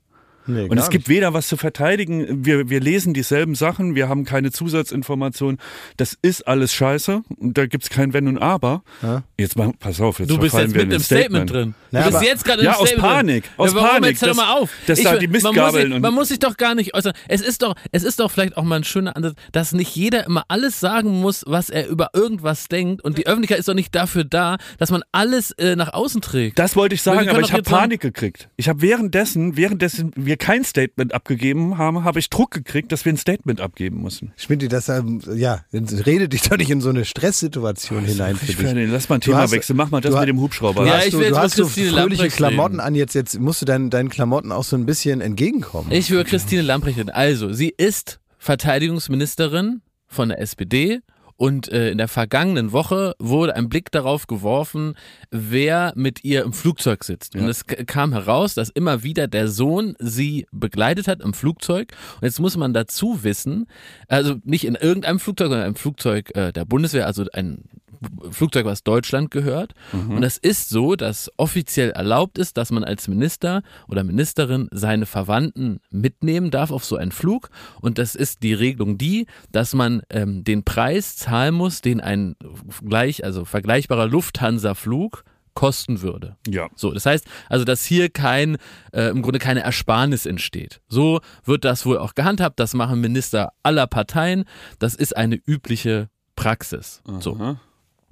Nee, 0.49 0.69
Und 0.69 0.79
es 0.79 0.91
gibt 0.91 1.09
weder 1.09 1.35
was 1.35 1.47
zu 1.49 1.57
verteidigen, 1.57 2.45
wir, 2.45 2.69
wir 2.71 2.81
lesen 2.81 3.15
dieselben 3.15 3.55
Sachen, 3.55 3.95
wir 3.95 4.09
haben 4.09 4.25
keine 4.25 4.51
Zusatzinformationen. 4.51 5.59
Das 5.97 6.17
ist 6.23 6.47
alles 6.49 6.73
scheiße 6.73 7.23
und 7.37 7.59
da 7.59 7.67
gibt's 7.67 7.91
kein 7.91 8.13
Wenn 8.13 8.27
und 8.29 8.39
Aber. 8.39 8.83
Ja. 9.03 9.23
Jetzt 9.39 9.57
mal, 9.57 9.73
pass 9.79 10.01
auf, 10.01 10.19
jetzt 10.19 10.31
Du 10.31 10.39
bist 10.39 10.55
jetzt 10.57 10.75
wir 10.75 10.79
mit 10.79 10.87
in 10.87 10.91
im 10.93 10.97
ein 10.97 11.01
Statement, 11.03 11.51
drin. 11.51 11.75
Ja, 11.91 12.05
du 12.05 12.11
bist 12.13 12.23
jetzt 12.25 12.45
gerade 12.45 12.65
Ja, 12.65 12.73
im 12.73 12.77
aus 12.79 12.89
Statement 12.89 13.13
Panik, 13.13 13.45
drin. 13.45 13.53
aus 13.59 13.71
ja, 13.71 13.77
warum 13.77 13.89
Panik, 13.91 14.11
Jetzt 14.11 14.23
hör 14.23 14.29
dass- 14.29 14.37
mal 14.37 14.53
auf. 14.55 14.71
dass 14.87 15.03
da 15.03 15.13
will- 15.13 15.19
die 15.21 15.27
man 15.29 15.33
muss, 15.35 15.43
Mistgabeln 15.45 15.87
sich, 15.87 15.95
und- 15.95 16.01
man 16.03 16.15
muss 16.15 16.29
sich 16.29 16.39
doch 16.39 16.57
gar 16.57 16.75
nicht 16.75 16.95
äußern. 16.95 17.13
Es 17.29 17.41
ist 17.43 17.63
doch, 17.63 17.75
es 17.93 18.03
ist 18.03 18.19
doch 18.21 18.31
vielleicht 18.31 18.57
auch 18.57 18.65
mal 18.65 18.77
ein 18.77 18.85
schöner 18.85 19.17
Ansatz, 19.17 19.35
dass 19.53 19.73
nicht 19.73 19.95
jeder 19.95 20.25
immer 20.27 20.45
alles 20.49 20.81
sagen 20.81 21.21
muss, 21.21 21.45
was 21.47 21.69
er 21.71 21.89
über 21.89 22.09
irgendwas 22.15 22.69
denkt. 22.69 23.05
Und 23.05 23.19
die 23.19 23.27
Öffentlichkeit 23.27 23.59
ist 23.59 23.69
doch 23.69 23.75
nicht 23.75 23.95
dafür 23.95 24.25
da, 24.25 24.57
dass 24.79 24.91
man 24.91 25.03
alles 25.13 25.51
äh, 25.53 25.77
nach 25.77 25.93
außen 25.93 26.21
trägt. 26.23 26.59
Das 26.59 26.75
wollte 26.75 26.95
ich 26.95 27.03
sagen, 27.03 27.29
aber 27.29 27.41
ich 27.41 27.53
habe 27.53 27.63
Panik 27.63 28.01
gekriegt. 28.01 28.49
Ich 28.57 28.69
habe 28.69 28.81
währenddessen, 28.81 29.57
währenddessen 29.57 30.13
wir 30.17 30.38
kein 30.39 30.65
Statement 30.65 31.13
abgegeben 31.15 31.77
haben, 31.79 32.05
habe 32.05 32.19
ich 32.19 32.31
Druck 32.31 32.51
gekriegt, 32.51 32.91
dass 32.93 33.05
wir 33.05 33.13
ein 33.13 33.17
Statement 33.17 33.61
abgeben 33.61 34.03
müssen. 34.03 34.33
Schmidt, 34.37 34.73
das, 34.73 34.89
ähm, 34.89 35.21
ja, 35.35 35.61
rede 35.73 36.29
dich 36.29 36.43
doch 36.43 36.57
nicht 36.57 36.71
in 36.71 36.81
so 36.81 36.89
eine 36.89 37.05
Stresssituation 37.05 38.05
hinein 38.05 38.37
für 38.37 38.47
Ich 38.47 38.57
dich. 38.57 38.65
werde, 38.65 38.87
lass 38.87 39.09
mal 39.09 39.17
ein 39.17 39.21
Du 39.21 39.27
Thema 39.33 39.43
hast- 39.43 39.51
wechseln. 39.53 39.77
Mach 39.77 39.91
mal 39.91 40.01
das 40.01 40.13
du 40.15 40.19
mit 40.21 40.29
dem 40.29 40.41
Hubschrauber. 40.41 40.87
Ja, 40.87 41.03
ich 41.03 41.11
du, 41.11 41.19
will 41.19 41.27
jetzt 41.27 41.31
du 41.33 41.35
mit 41.37 41.45
hast 41.45 41.57
so 41.57 41.63
Christine 41.65 41.91
fröhliche 41.91 42.01
Lambrecht 42.23 42.37
Klamotten 42.37 42.75
reden. 42.77 42.81
an, 42.87 42.95
jetzt, 42.95 43.15
jetzt 43.15 43.39
musst 43.39 43.61
du 43.63 43.67
deinen, 43.67 43.91
deinen 43.91 44.09
Klamotten 44.09 44.53
auch 44.53 44.65
so 44.65 44.77
ein 44.77 44.87
bisschen 44.87 45.21
entgegenkommen. 45.21 45.93
Ich 45.93 46.11
will 46.11 46.25
Christine 46.25 46.63
Lamprecht 46.63 46.99
reden. 46.99 47.11
Also, 47.11 47.53
sie 47.53 47.75
ist 47.77 48.21
Verteidigungsministerin 48.39 49.83
von 50.07 50.29
der 50.31 50.41
SPD 50.41 51.01
und 51.39 51.71
äh, 51.71 51.91
in 51.91 51.99
der 51.99 52.09
vergangenen 52.09 52.73
Woche 52.73 53.15
wurde 53.21 53.55
ein 53.55 53.69
Blick 53.69 53.93
darauf 53.93 54.27
geworfen, 54.27 54.95
wer 55.31 55.93
mit 55.95 56.25
ihr 56.25 56.43
im 56.43 56.53
Flugzeug 56.53 57.05
sitzt. 57.05 57.37
Und 57.37 57.49
es 57.49 57.65
kam 57.65 58.13
heraus, 58.13 58.55
dass 58.55 58.71
immer 58.71 59.05
wieder 59.05 59.29
der 59.29 59.47
Sohn 59.47 59.95
sie 60.01 60.47
begleitet 60.51 61.07
hat 61.07 61.23
im 61.23 61.33
Flugzeug. 61.33 61.93
Und 62.17 62.25
jetzt 62.25 62.41
muss 62.41 62.57
man 62.57 62.75
dazu 62.75 63.23
wissen, 63.23 63.69
also 64.09 64.35
nicht 64.43 64.67
in 64.67 64.75
irgendeinem 64.75 65.21
Flugzeug, 65.21 65.49
sondern 65.51 65.69
im 65.69 65.77
Flugzeug 65.77 66.37
äh, 66.37 66.53
der 66.53 66.65
Bundeswehr, 66.65 67.07
also 67.07 67.25
ein 67.33 67.63
Flugzeug, 68.31 68.67
was 68.67 68.83
Deutschland 68.83 69.31
gehört. 69.31 69.75
Und 69.93 70.23
es 70.23 70.39
ist 70.39 70.69
so, 70.69 70.97
dass 70.97 71.31
offiziell 71.37 71.91
erlaubt 71.91 72.39
ist, 72.39 72.57
dass 72.57 72.71
man 72.71 72.85
als 72.85 73.09
Minister 73.09 73.63
oder 73.89 74.05
Ministerin 74.05 74.69
seine 74.71 75.07
Verwandten 75.07 75.81
mitnehmen 75.91 76.51
darf 76.51 76.71
auf 76.71 76.85
so 76.85 76.97
einen 76.97 77.13
Flug. 77.13 77.51
Und 77.81 77.99
das 77.99 78.15
ist 78.15 78.43
die 78.43 78.55
Regelung 78.55 78.99
die, 78.99 79.27
dass 79.53 79.75
man 79.75 80.03
ähm, 80.11 80.45
den 80.45 80.65
Preis 80.65 81.17
zahlen 81.17 81.55
muss, 81.55 81.81
den 81.81 82.01
ein 82.01 82.37
gleich, 82.87 83.25
also 83.25 83.45
vergleichbarer 83.45 84.07
Lufthansa-Flug 84.07 85.25
kosten 85.55 86.03
würde. 86.03 86.37
Ja. 86.47 86.69
So, 86.77 86.93
das 86.93 87.05
heißt 87.05 87.27
also, 87.49 87.65
dass 87.65 87.85
hier 87.85 88.11
kein, 88.11 88.59
äh, 88.93 89.09
im 89.09 89.23
Grunde 89.23 89.41
keine 89.41 89.61
Ersparnis 89.61 90.25
entsteht. 90.25 90.81
So 90.89 91.21
wird 91.45 91.65
das 91.65 91.85
wohl 91.85 91.99
auch 91.99 92.15
gehandhabt. 92.15 92.61
Das 92.61 92.75
machen 92.75 93.01
Minister 93.01 93.53
aller 93.65 93.89
Parteien. 93.89 94.45
Das 94.79 94.95
ist 94.95 95.17
eine 95.17 95.35
übliche 95.35 96.11
Praxis. 96.37 97.03
So. 97.19 97.57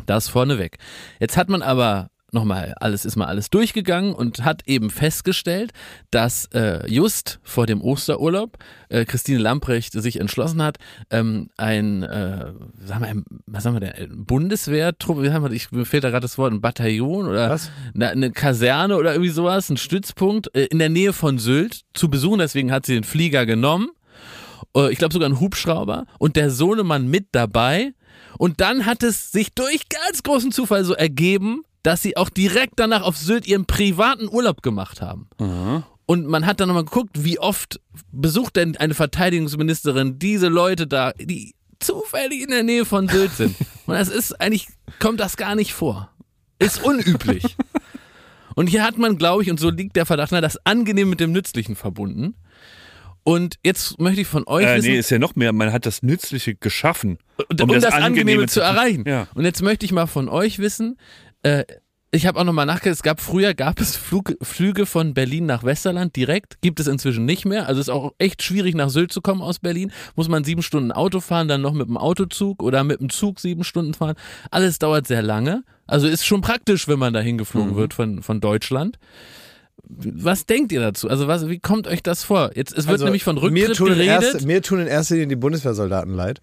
Das 0.04 0.28
vorneweg. 0.28 0.78
Jetzt 1.18 1.36
hat 1.36 1.48
man 1.48 1.62
aber 1.62 2.10
nochmal, 2.32 2.74
alles 2.80 3.04
ist 3.04 3.16
mal 3.16 3.26
alles 3.26 3.50
durchgegangen 3.50 4.14
und 4.14 4.44
hat 4.44 4.62
eben 4.66 4.90
festgestellt, 4.90 5.72
dass 6.10 6.46
äh, 6.52 6.86
just 6.88 7.40
vor 7.42 7.66
dem 7.66 7.80
Osterurlaub 7.80 8.58
äh, 8.88 9.04
Christine 9.04 9.38
Lamprecht 9.38 9.92
sich 9.92 10.20
entschlossen 10.20 10.62
hat, 10.62 10.78
ähm, 11.10 11.48
ein, 11.56 12.02
äh, 12.02 12.52
sagen 12.84 13.00
wir, 13.00 13.08
ein, 13.08 13.24
was 13.46 13.62
sagen 13.62 13.76
wir 13.76 13.80
denn, 13.80 13.92
ein 13.92 14.26
Bundeswehrtrupp, 14.26 15.22
wie 15.22 15.30
haben 15.30 15.44
wir, 15.44 15.50
ich, 15.50 15.72
mir 15.72 15.84
fehlt 15.84 16.04
da 16.04 16.10
gerade 16.10 16.22
das 16.22 16.36
Wort, 16.36 16.52
ein 16.52 16.60
Bataillon 16.60 17.26
oder 17.26 17.50
Was? 17.50 17.70
eine, 17.94 18.10
eine 18.10 18.30
Kaserne 18.32 18.96
oder 18.96 19.12
irgendwie 19.12 19.30
sowas, 19.30 19.70
ein 19.70 19.76
Stützpunkt 19.76 20.54
äh, 20.54 20.66
in 20.66 20.78
der 20.78 20.90
Nähe 20.90 21.12
von 21.12 21.38
Sylt 21.38 21.82
zu 21.94 22.10
besuchen. 22.10 22.38
Deswegen 22.38 22.72
hat 22.72 22.86
sie 22.86 22.94
den 22.94 23.04
Flieger 23.04 23.46
genommen. 23.46 23.90
Äh, 24.76 24.92
ich 24.92 24.98
glaube 24.98 25.14
sogar 25.14 25.26
einen 25.26 25.40
Hubschrauber 25.40 26.06
und 26.18 26.36
der 26.36 26.50
Sohnemann 26.50 27.08
mit 27.08 27.28
dabei. 27.32 27.92
Und 28.38 28.60
dann 28.60 28.86
hat 28.86 29.02
es 29.02 29.32
sich 29.32 29.52
durch 29.54 29.88
ganz 29.88 30.22
großen 30.22 30.52
Zufall 30.52 30.84
so 30.84 30.94
ergeben, 30.94 31.62
dass 31.82 32.02
sie 32.02 32.16
auch 32.16 32.28
direkt 32.28 32.74
danach 32.76 33.02
auf 33.02 33.16
Sylt 33.16 33.46
ihren 33.46 33.66
privaten 33.66 34.28
Urlaub 34.28 34.62
gemacht 34.62 35.00
haben. 35.00 35.28
Und 36.06 36.26
man 36.26 36.46
hat 36.46 36.60
dann 36.60 36.68
nochmal 36.68 36.84
geguckt, 36.84 37.24
wie 37.24 37.38
oft 37.38 37.80
besucht 38.12 38.56
denn 38.56 38.76
eine 38.76 38.94
Verteidigungsministerin 38.94 40.18
diese 40.18 40.48
Leute 40.48 40.86
da, 40.86 41.12
die 41.12 41.54
zufällig 41.80 42.42
in 42.42 42.50
der 42.50 42.62
Nähe 42.62 42.84
von 42.84 43.08
Sylt 43.08 43.32
sind. 43.32 43.56
Und 43.86 43.94
das 43.94 44.08
ist 44.08 44.40
eigentlich, 44.40 44.68
kommt 44.98 45.20
das 45.20 45.36
gar 45.36 45.54
nicht 45.54 45.74
vor. 45.74 46.10
Ist 46.58 46.82
unüblich. 46.82 47.56
Und 48.54 48.68
hier 48.68 48.82
hat 48.84 48.96
man, 48.96 49.18
glaube 49.18 49.42
ich, 49.42 49.50
und 49.50 49.60
so 49.60 49.68
liegt 49.68 49.96
der 49.96 50.06
Verdacht, 50.06 50.32
na, 50.32 50.40
das 50.40 50.58
Angenehm 50.64 51.10
mit 51.10 51.20
dem 51.20 51.30
Nützlichen 51.30 51.76
verbunden. 51.76 52.34
Und 53.28 53.56
jetzt 53.64 53.98
möchte 53.98 54.20
ich 54.20 54.28
von 54.28 54.46
euch 54.46 54.64
Äh, 54.64 54.76
wissen, 54.76 54.88
nee, 54.88 54.98
ist 54.98 55.10
ja 55.10 55.18
noch 55.18 55.34
mehr. 55.34 55.52
Man 55.52 55.72
hat 55.72 55.84
das 55.84 56.00
Nützliche 56.00 56.54
geschaffen. 56.54 57.18
um, 57.60 57.68
das, 57.68 57.84
Angenehme, 57.86 58.46
zu 58.46 58.60
erreichen. 58.60 59.02
Ja. 59.04 59.26
Und 59.34 59.44
jetzt 59.44 59.62
möchte 59.62 59.84
ich 59.84 59.90
mal 59.90 60.06
von 60.06 60.28
euch 60.28 60.60
wissen, 60.60 60.96
äh, 61.42 61.64
ich 62.12 62.24
habe 62.24 62.38
auch 62.38 62.44
nochmal 62.44 62.66
nachgedacht, 62.66 62.94
es 62.94 63.02
gab 63.02 63.20
früher, 63.20 63.52
gab 63.52 63.80
es 63.80 63.96
Flug, 63.96 64.36
Flüge 64.40 64.86
von 64.86 65.12
Berlin 65.12 65.44
nach 65.44 65.64
Westerland 65.64 66.14
direkt, 66.14 66.60
gibt 66.60 66.78
es 66.78 66.86
inzwischen 66.86 67.24
nicht 67.24 67.44
mehr. 67.44 67.66
Also 67.66 67.80
ist 67.80 67.88
auch 67.88 68.12
echt 68.18 68.44
schwierig 68.44 68.76
nach 68.76 68.90
Sylt 68.90 69.10
zu 69.10 69.20
kommen 69.20 69.42
aus 69.42 69.58
Berlin. 69.58 69.90
Muss 70.14 70.28
man 70.28 70.44
sieben 70.44 70.62
Stunden 70.62 70.92
Auto 70.92 71.18
fahren, 71.18 71.48
dann 71.48 71.62
noch 71.62 71.72
mit 71.72 71.88
dem 71.88 71.96
Autozug 71.96 72.62
oder 72.62 72.84
mit 72.84 73.00
dem 73.00 73.10
Zug 73.10 73.40
sieben 73.40 73.64
Stunden 73.64 73.92
fahren. 73.92 74.14
Alles 74.52 74.78
dauert 74.78 75.08
sehr 75.08 75.22
lange. 75.22 75.64
Also 75.88 76.06
ist 76.06 76.24
schon 76.24 76.42
praktisch, 76.42 76.86
wenn 76.86 77.00
man 77.00 77.12
dahin 77.12 77.38
geflogen 77.38 77.74
wird 77.74 77.92
von, 77.92 78.22
von 78.22 78.40
Deutschland. 78.40 79.00
Was 79.88 80.46
denkt 80.46 80.72
ihr 80.72 80.80
dazu? 80.80 81.08
Also 81.08 81.28
was, 81.28 81.48
wie 81.48 81.58
kommt 81.58 81.86
euch 81.86 82.02
das 82.02 82.24
vor? 82.24 82.50
Jetzt, 82.54 82.72
es 82.72 82.86
wird 82.86 82.94
Also, 82.94 83.04
nämlich 83.04 83.24
von 83.24 83.36
mir 83.36 83.42
Rücktritt 83.68 83.76
tun, 83.76 83.88
in 83.88 83.94
geredet. 83.94 84.22
erster, 84.34 84.46
mir 84.46 84.62
tun 84.62 84.80
in 84.80 84.86
erster 84.86 85.14
Linie 85.14 85.28
die 85.28 85.36
Bundeswehrsoldaten 85.36 86.14
leid. 86.14 86.40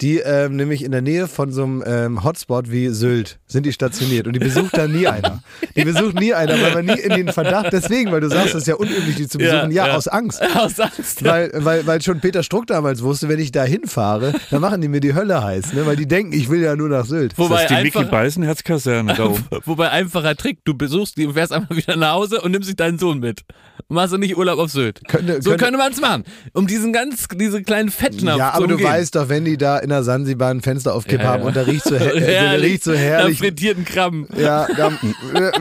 Die 0.00 0.18
ähm, 0.18 0.56
nämlich 0.56 0.82
in 0.82 0.90
der 0.90 1.02
Nähe 1.02 1.28
von 1.28 1.52
so 1.52 1.62
einem 1.62 1.84
ähm, 1.86 2.24
Hotspot 2.24 2.68
wie 2.70 2.88
Sylt 2.88 3.38
sind 3.46 3.64
die 3.64 3.72
stationiert 3.72 4.26
und 4.26 4.32
die 4.32 4.40
besucht 4.40 4.76
da 4.76 4.88
nie 4.88 5.06
einer. 5.06 5.40
Die 5.76 5.84
besucht 5.84 6.18
nie 6.18 6.34
einer, 6.34 6.60
weil 6.60 6.74
man 6.74 6.86
nie 6.86 7.00
in 7.00 7.10
den 7.14 7.28
Verdacht, 7.32 7.72
deswegen, 7.72 8.10
weil 8.10 8.20
du 8.20 8.28
sagst, 8.28 8.54
das 8.54 8.62
ist 8.62 8.66
ja 8.66 8.74
unüblich, 8.74 9.14
die 9.14 9.28
zu 9.28 9.38
Ja, 9.38 9.52
besuchen, 9.52 9.70
ja, 9.70 9.86
ja. 9.86 9.96
aus 9.96 10.08
Angst. 10.08 10.42
Aus 10.56 10.80
Angst. 10.80 11.24
Weil, 11.24 11.50
weil, 11.54 11.86
weil 11.86 12.02
schon 12.02 12.20
Peter 12.20 12.42
Struck 12.42 12.66
damals 12.66 13.02
wusste, 13.02 13.28
wenn 13.28 13.38
ich 13.38 13.52
da 13.52 13.62
hinfahre, 13.64 14.32
dann 14.50 14.60
machen 14.60 14.80
die 14.80 14.88
mir 14.88 15.00
die 15.00 15.14
Hölle 15.14 15.42
heiß, 15.44 15.72
ne? 15.74 15.86
weil 15.86 15.94
die 15.96 16.06
denken, 16.08 16.32
ich 16.32 16.48
will 16.50 16.60
ja 16.60 16.74
nur 16.74 16.88
nach 16.88 17.04
Sylt. 17.06 17.32
Das 17.32 17.38
Wobei 17.38 17.62
ist 17.62 17.70
die 17.70 17.74
Mickey 17.82 17.98
einfach, 17.98 18.10
Beisenherz-Kaserne 18.10 19.14
da 19.14 19.26
oben. 19.26 19.44
Wobei 19.64 19.90
einfacher 19.90 20.34
Trick, 20.36 20.58
du 20.64 20.74
besuchst 20.74 21.16
die 21.16 21.26
und 21.26 21.34
fährst 21.34 21.52
einfach 21.52 21.74
wieder 21.76 21.96
nach 21.96 22.12
Hause 22.14 22.40
und 22.40 22.50
nimmst 22.50 22.68
dich 22.68 22.76
deinen 22.76 22.98
Sohn 22.98 23.20
mit. 23.20 23.42
Und 23.88 23.94
machst 23.96 24.12
du 24.12 24.18
nicht 24.18 24.36
Urlaub 24.36 24.58
auf 24.58 24.70
Sylt. 24.70 25.00
Könnte- 25.08 25.40
so 25.42 25.50
könnte- 25.50 25.64
könnte 25.64 25.78
man 25.78 25.92
es 25.92 26.00
machen. 26.00 26.24
Um 26.52 26.66
diesen 26.66 26.92
ganz, 26.92 27.26
diese 27.34 27.62
kleinen 27.62 27.90
Fettnapf 27.90 28.38
Ja, 28.38 28.50
zu 28.50 28.56
aber 28.58 28.66
du 28.68 28.74
umgehen. 28.74 28.88
weißt 28.90 29.14
doch, 29.14 29.28
wenn 29.28 29.44
die 29.44 29.56
da 29.56 29.78
in 29.84 29.90
der 29.90 30.02
Sansibar 30.02 30.50
ein 30.50 30.60
Fenster 30.60 30.94
auf 30.94 31.06
Kipp 31.06 31.20
Ja, 31.20 31.28
haben 31.28 31.42
ja. 31.42 31.46
und 31.48 31.56
da 31.56 31.62
riecht 31.62 31.84
so, 31.84 31.94
her 31.98 32.14
herrlich, 32.20 32.72
riecht 32.72 32.84
so 32.84 32.90
Nach 32.92 32.98
herrlich. 32.98 33.38
frittierten 33.38 33.84
Krabben. 33.84 34.26
Ja, 34.36 34.66
da, 34.76 34.90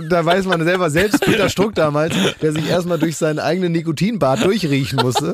da 0.10 0.26
weiß 0.26 0.46
man 0.46 0.64
selber, 0.64 0.90
selbst 0.90 1.22
Peter 1.24 1.50
Struck 1.50 1.76
damals, 1.76 2.16
der 2.42 2.54
sich 2.54 2.68
erstmal 2.68 2.98
durch 2.98 3.18
seinen 3.18 3.40
eigenen 3.40 3.72
Nikotinbart 3.74 4.44
durchriechen 4.44 5.00
musste. 5.02 5.34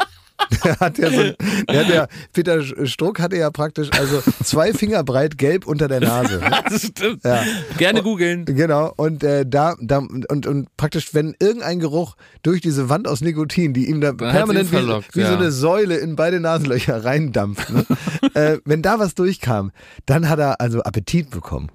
Der 0.64 0.80
hat 0.80 0.98
ja 0.98 1.10
so, 1.10 1.24
der 1.70 1.80
hat 1.80 1.90
ja, 1.90 2.08
Peter 2.34 2.64
Struck 2.86 3.20
hatte 3.20 3.38
ja 3.38 3.50
praktisch 3.52 3.90
also 3.92 4.22
zwei 4.44 4.74
Finger 4.74 5.04
breit 5.04 5.38
gelb 5.38 5.68
unter 5.68 5.88
der 5.88 6.02
Nase. 6.02 6.42
Das 6.70 6.84
stimmt. 6.84 7.24
Ja. 7.24 7.44
Gerne 7.78 8.04
googeln. 8.04 8.46
Genau, 8.46 8.94
und 8.96 9.24
äh, 9.24 9.46
da, 9.46 9.76
da 9.82 10.00
und, 10.00 10.46
und 10.46 10.68
praktisch, 10.78 11.14
wenn 11.14 11.36
irgendein 11.40 11.80
Geruch 11.80 12.16
durch 12.44 12.62
diese 12.62 12.90
Wand 12.90 13.08
aus 13.08 13.22
Nikotin, 13.22 13.74
die 13.74 13.90
ihm 13.90 14.02
da 14.02 14.12
Dann 14.12 14.32
permanent 14.32 14.72
ihn 14.72 14.80
wie, 14.80 14.88
wie 15.14 15.22
so 15.22 15.32
ja. 15.32 15.38
eine 15.38 15.52
Säule 15.52 15.98
in 15.98 16.16
beide 16.16 16.40
Nasenlöcher 16.40 17.04
reindampft, 17.04 17.70
ne? 17.72 17.86
äh, 18.34 18.58
wenn 18.66 18.82
da 18.82 19.00
was 19.00 19.16
durchkam, 19.16 19.72
dann 20.06 20.30
hat 20.30 20.40
er 20.40 20.62
also 20.62 20.82
Appetit 20.82 21.30
bekommen. 21.30 21.72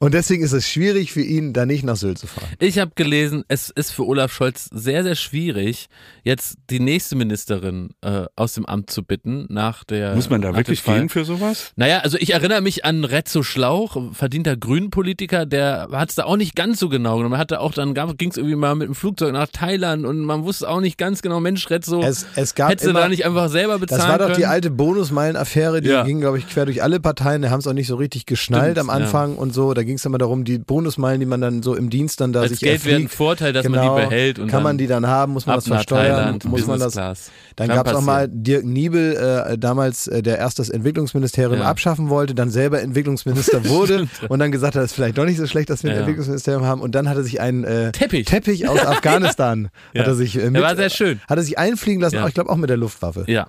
Und 0.00 0.14
deswegen 0.14 0.44
ist 0.44 0.52
es 0.52 0.68
schwierig 0.68 1.12
für 1.12 1.22
ihn, 1.22 1.52
da 1.52 1.66
nicht 1.66 1.82
nach 1.82 1.96
Sylt 1.96 2.18
zu 2.18 2.28
fahren. 2.28 2.46
Ich 2.60 2.78
habe 2.78 2.92
gelesen, 2.94 3.44
es 3.48 3.68
ist 3.70 3.90
für 3.90 4.06
Olaf 4.06 4.32
Scholz 4.32 4.68
sehr, 4.72 5.02
sehr 5.02 5.16
schwierig, 5.16 5.88
jetzt 6.22 6.56
die 6.70 6.78
nächste 6.78 7.16
Ministerin 7.16 7.90
äh, 8.02 8.26
aus 8.36 8.54
dem 8.54 8.64
Amt 8.64 8.90
zu 8.90 9.02
bitten 9.02 9.46
nach 9.48 9.82
der. 9.82 10.14
Muss 10.14 10.30
man 10.30 10.40
da 10.40 10.54
wirklich 10.54 10.84
gehen 10.84 11.08
für 11.08 11.24
sowas? 11.24 11.72
Naja, 11.74 11.98
also 11.98 12.16
ich 12.16 12.32
erinnere 12.32 12.60
mich 12.60 12.84
an 12.84 13.04
Rezzo 13.04 13.42
Schlauch, 13.42 13.96
verdienter 14.12 14.56
Grünpolitiker, 14.56 15.46
der 15.46 15.88
hat 15.90 16.10
es 16.10 16.14
da 16.14 16.24
auch 16.24 16.36
nicht 16.36 16.54
ganz 16.54 16.78
so 16.78 16.88
genau 16.88 17.16
genommen. 17.16 17.34
Er 17.34 17.38
hatte 17.38 17.60
auch 17.60 17.72
dann 17.72 17.94
ging 18.16 18.30
es 18.30 18.36
irgendwie 18.36 18.54
mal 18.54 18.76
mit 18.76 18.86
dem 18.86 18.94
Flugzeug 18.94 19.32
nach 19.32 19.48
Thailand 19.52 20.06
und 20.06 20.20
man 20.20 20.44
wusste 20.44 20.68
auch 20.68 20.80
nicht 20.80 20.96
ganz 20.98 21.22
genau, 21.22 21.40
Mensch, 21.40 21.68
Rezzo, 21.70 22.02
Es, 22.02 22.24
es 22.36 22.54
gab 22.54 22.70
hättest 22.70 22.86
du 22.86 22.90
immer, 22.90 23.00
da 23.00 23.08
nicht 23.08 23.26
einfach 23.26 23.48
selber 23.48 23.80
bezahlen 23.80 24.00
das 24.00 24.08
war 24.08 24.18
doch 24.18 24.26
können? 24.26 24.38
die 24.38 24.46
alte 24.46 24.70
Bonusmeilen-Affäre, 24.70 25.80
die 25.80 25.88
Ja. 25.88 26.04
ging, 26.04 26.20
glaube 26.20 26.38
ich, 26.38 26.48
quer 26.48 26.66
durch 26.66 26.82
alle 26.84 27.00
Parteien. 27.00 27.42
Die 27.42 27.48
haben 27.48 27.60
es 27.60 27.66
auch 27.66 27.72
nicht 27.72 27.88
so 27.88 27.96
richtig 27.96 28.26
geschnallt 28.26 28.76
Stimmt, 28.76 28.78
am 28.78 28.90
Anfang 28.90 29.36
und 29.36 29.52
so. 29.52 29.74
Da 29.74 29.82
ging 29.88 29.96
es 29.96 30.04
immer 30.04 30.18
darum, 30.18 30.44
die 30.44 30.58
Bonusmeilen, 30.58 31.18
die 31.18 31.26
man 31.26 31.40
dann 31.40 31.62
so 31.62 31.74
im 31.74 31.90
Dienst 31.90 32.20
dann 32.20 32.32
da 32.32 32.42
Als 32.42 32.50
sich 32.50 32.60
Geld 32.60 32.84
wäre 32.84 33.00
ein 33.00 33.08
Vorteil, 33.08 33.52
dass 33.52 33.64
genau, 33.66 33.94
man 33.94 34.02
die 34.02 34.08
behält 34.08 34.38
und 34.38 34.46
kann 34.48 34.62
man 34.62 34.78
die 34.78 34.86
dann 34.86 35.06
haben, 35.06 35.32
muss 35.32 35.46
man 35.46 35.56
das 35.56 35.66
versteuern, 35.66 36.04
Thailand, 36.16 36.44
muss 36.44 36.66
man 36.66 36.78
das 36.78 36.92
Class. 36.92 37.30
Dann 37.56 37.68
gab 37.68 37.88
es 37.88 37.94
auch 37.94 38.00
mal. 38.02 38.28
Dirk 38.30 38.64
Niebel, 38.64 39.16
äh, 39.16 39.58
damals 39.58 40.06
äh, 40.06 40.22
der 40.22 40.38
erst 40.38 40.58
das 40.60 40.68
Entwicklungsministerium 40.68 41.60
Ja. 41.60 41.64
abschaffen 41.64 42.08
wollte, 42.08 42.34
dann 42.34 42.50
selber 42.50 42.80
Entwicklungsminister 42.82 43.66
wurde 43.68 44.06
und 44.28 44.38
dann 44.38 44.52
gesagt 44.52 44.76
hat, 44.76 44.84
es 44.84 44.90
ist 44.90 44.94
vielleicht 44.94 45.18
doch 45.18 45.24
nicht 45.24 45.38
so 45.38 45.46
schlecht, 45.46 45.70
dass 45.70 45.82
wir 45.82 45.90
ein 45.90 45.94
Ja. 45.96 46.00
Entwicklungsministerium 46.02 46.64
haben. 46.64 46.80
Und 46.80 46.94
dann 46.94 47.08
hat 47.08 47.16
er 47.16 47.24
sich 47.24 47.40
einen 47.40 47.64
äh, 47.64 47.90
Teppich. 47.90 48.26
Teppich 48.26 48.68
aus 48.68 48.78
Afghanistan 48.86 49.70
Ja. 49.94 50.02
hat 50.02 50.08
er 50.08 50.14
sich 50.14 50.36
äh, 50.36 50.40
Der 50.42 50.50
mit, 50.50 50.62
war 50.62 50.76
sehr 50.76 50.90
schön. 50.90 51.20
hat 51.28 51.38
er 51.38 51.42
sich 51.42 51.58
einfliegen 51.58 52.00
lassen, 52.02 52.22
ich 52.28 52.34
glaube 52.34 52.50
auch 52.50 52.56
mit 52.56 52.70
der 52.70 52.76
Luftwaffe. 52.76 53.24
Ja. 53.26 53.46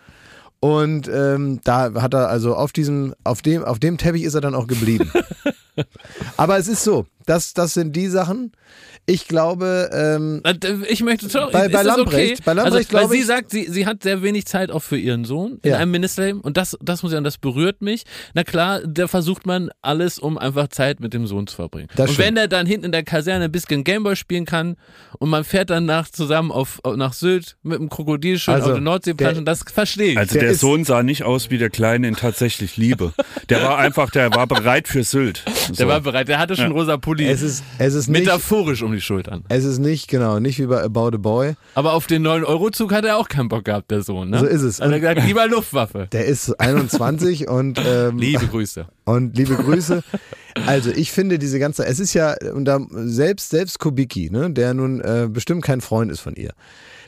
Und 0.62 1.08
ähm, 1.14 1.62
da 1.64 1.94
hat 2.02 2.14
er 2.14 2.30
also 2.30 2.56
auf 2.56 2.72
diesem, 2.74 3.14
auf 3.24 3.42
dem, 3.42 3.64
auf 3.64 3.80
dem 3.80 3.98
Teppich 3.98 4.24
ist 4.24 4.34
er 4.34 4.42
dann 4.42 4.56
auch 4.56 4.68
geblieben. 4.68 5.12
Aber 6.38 6.58
es 6.58 6.68
ist 6.68 6.84
so, 6.84 7.06
das, 7.26 7.54
das 7.54 7.74
sind 7.74 7.96
die 7.96 8.08
Sachen. 8.08 8.52
Ich 9.10 9.28
glaube, 9.28 9.90
ähm, 9.92 10.42
Äh, 10.44 10.54
Ich 10.88 11.02
möchte 11.02 11.30
schon. 11.30 11.52
Bei- 11.52 11.68
bei 11.68 11.82
Lambrecht- 11.82 12.34
okay? 12.34 12.42
bei 12.46 12.54
Lambrecht 12.54 12.66
also, 12.66 12.76
weil 12.76 12.86
glaube 12.86 13.14
sie 13.16 13.20
ich- 13.22 13.26
sagt, 13.26 13.50
sie, 13.50 13.66
sie 13.70 13.86
hat 13.88 14.04
sehr 14.04 14.22
wenig 14.22 14.46
Zeit 14.46 14.70
auch 14.70 14.84
für 14.84 14.98
ihren 14.98 15.26
Sohn 15.26 15.58
in 15.64 15.72
Ja. 15.72 15.78
einem 15.78 15.92
Ministerium 15.92 16.42
und 16.42 16.58
das, 16.58 16.78
das 16.82 17.02
muss 17.02 17.12
ich 17.12 17.16
sagen, 17.16 17.24
das 17.24 17.38
berührt 17.40 17.82
mich. 17.82 18.04
Na 18.36 18.44
klar, 18.44 18.82
da 18.86 19.08
versucht 19.08 19.48
man 19.48 19.70
alles, 19.82 20.20
um 20.20 20.38
einfach 20.38 20.68
Zeit 20.68 21.00
mit 21.00 21.14
dem 21.14 21.26
Sohn 21.26 21.48
zu 21.48 21.56
verbringen. 21.56 21.88
Das 21.96 22.10
und 22.10 22.14
stimmt. 22.14 22.28
wenn 22.28 22.38
er 22.38 22.48
dann 22.48 22.68
hinten 22.68 22.86
in 22.86 22.92
der 22.92 23.04
Kaserne 23.04 23.46
ein 23.46 23.52
bisschen 23.52 23.84
Gameboy 23.84 24.16
spielen 24.16 24.46
kann 24.46 24.76
und 25.18 25.30
man 25.30 25.44
fährt 25.44 25.72
dann 25.72 25.86
nach, 25.86 26.08
zusammen 26.10 26.52
auf, 26.52 26.80
nach 26.96 27.14
Sylt 27.14 27.58
mit 27.64 27.80
dem 27.80 27.90
Krokodil 27.90 28.38
schön 28.38 28.54
Also, 28.54 28.68
auf 28.68 28.74
der 28.74 28.82
Nordsee 28.82 29.14
der- 29.16 29.26
planschen, 29.26 29.46
das 29.46 29.64
verstehe 29.74 30.12
ich. 30.12 30.18
Also 30.20 30.34
Der 30.36 30.44
der, 30.44 30.56
Sohn 30.56 30.84
sah 30.86 31.02
nicht 31.02 31.24
aus 31.24 31.50
wie 31.50 31.58
der 31.58 31.72
Kleine 31.72 32.08
in 32.10 32.16
tatsächlich 32.16 32.78
Liebe. 32.78 33.14
Der 33.50 33.64
war 33.64 33.80
einfach, 33.80 34.12
der 34.12 34.32
war 34.36 34.46
bereit 34.46 34.88
für 34.88 35.04
Sylt. 35.04 35.44
So. 35.68 35.74
der 35.74 35.88
war 35.88 36.02
bereit, 36.02 36.28
der 36.28 36.38
hatte 36.38 36.56
schon 36.56 36.72
rosa 36.72 36.98
Pulli. 36.98 37.26
es 37.28 37.42
ist, 37.42 37.64
es 37.80 37.94
ist 37.96 38.08
nicht, 38.08 38.26
metaphorisch 38.26 38.84
um 38.84 38.92
die 38.92 38.99
Schultern. 39.02 39.44
es 39.50 39.66
ist 39.66 39.80
nicht, 39.80 40.08
genau, 40.08 40.40
nicht 40.40 40.60
wie 40.60 40.66
bei 40.66 40.84
About 40.84 41.16
a 41.16 41.18
Boy. 41.18 41.56
Aber 41.76 41.94
auf 41.94 42.08
den 42.08 42.26
9-Euro-Zug 42.26 42.92
hat 42.94 43.06
er 43.06 43.18
auch 43.18 43.28
keinen 43.30 43.50
Bock 43.50 43.66
gehabt, 43.66 43.92
der 43.92 44.02
Sohn. 44.02 44.30
Ne? 44.30 44.40
So 44.40 44.46
ist 44.46 44.62
es. 44.62 44.82
Hat 44.82 44.92
er 44.92 45.00
gesagt, 45.00 45.26
lieber 45.26 45.48
Luftwaffe. 45.48 46.08
Der 46.12 46.26
ist 46.26 46.60
21 46.60 47.48
und, 47.48 47.80
ähm, 47.86 48.18
Liebe 48.18 48.48
Grüße. 48.48 48.88
Und 49.16 49.38
liebe 49.38 49.56
Grüße. 49.56 50.04
Also 50.66 50.90
ich 50.92 51.12
finde 51.12 51.40
diese 51.40 51.60
ganze, 51.60 51.86
es 51.86 52.00
ist 52.00 52.14
ja, 52.14 52.36
und 52.54 52.66
da, 52.66 52.80
selbst, 52.92 53.50
selbst 53.52 53.80
Kubicki, 53.80 54.30
ne, 54.32 54.50
der 54.52 54.74
nun 54.74 55.00
äh, 55.00 55.28
bestimmt 55.32 55.64
kein 55.64 55.80
Freund 55.80 56.12
ist 56.12 56.20
von 56.20 56.36
ihr, 56.36 56.52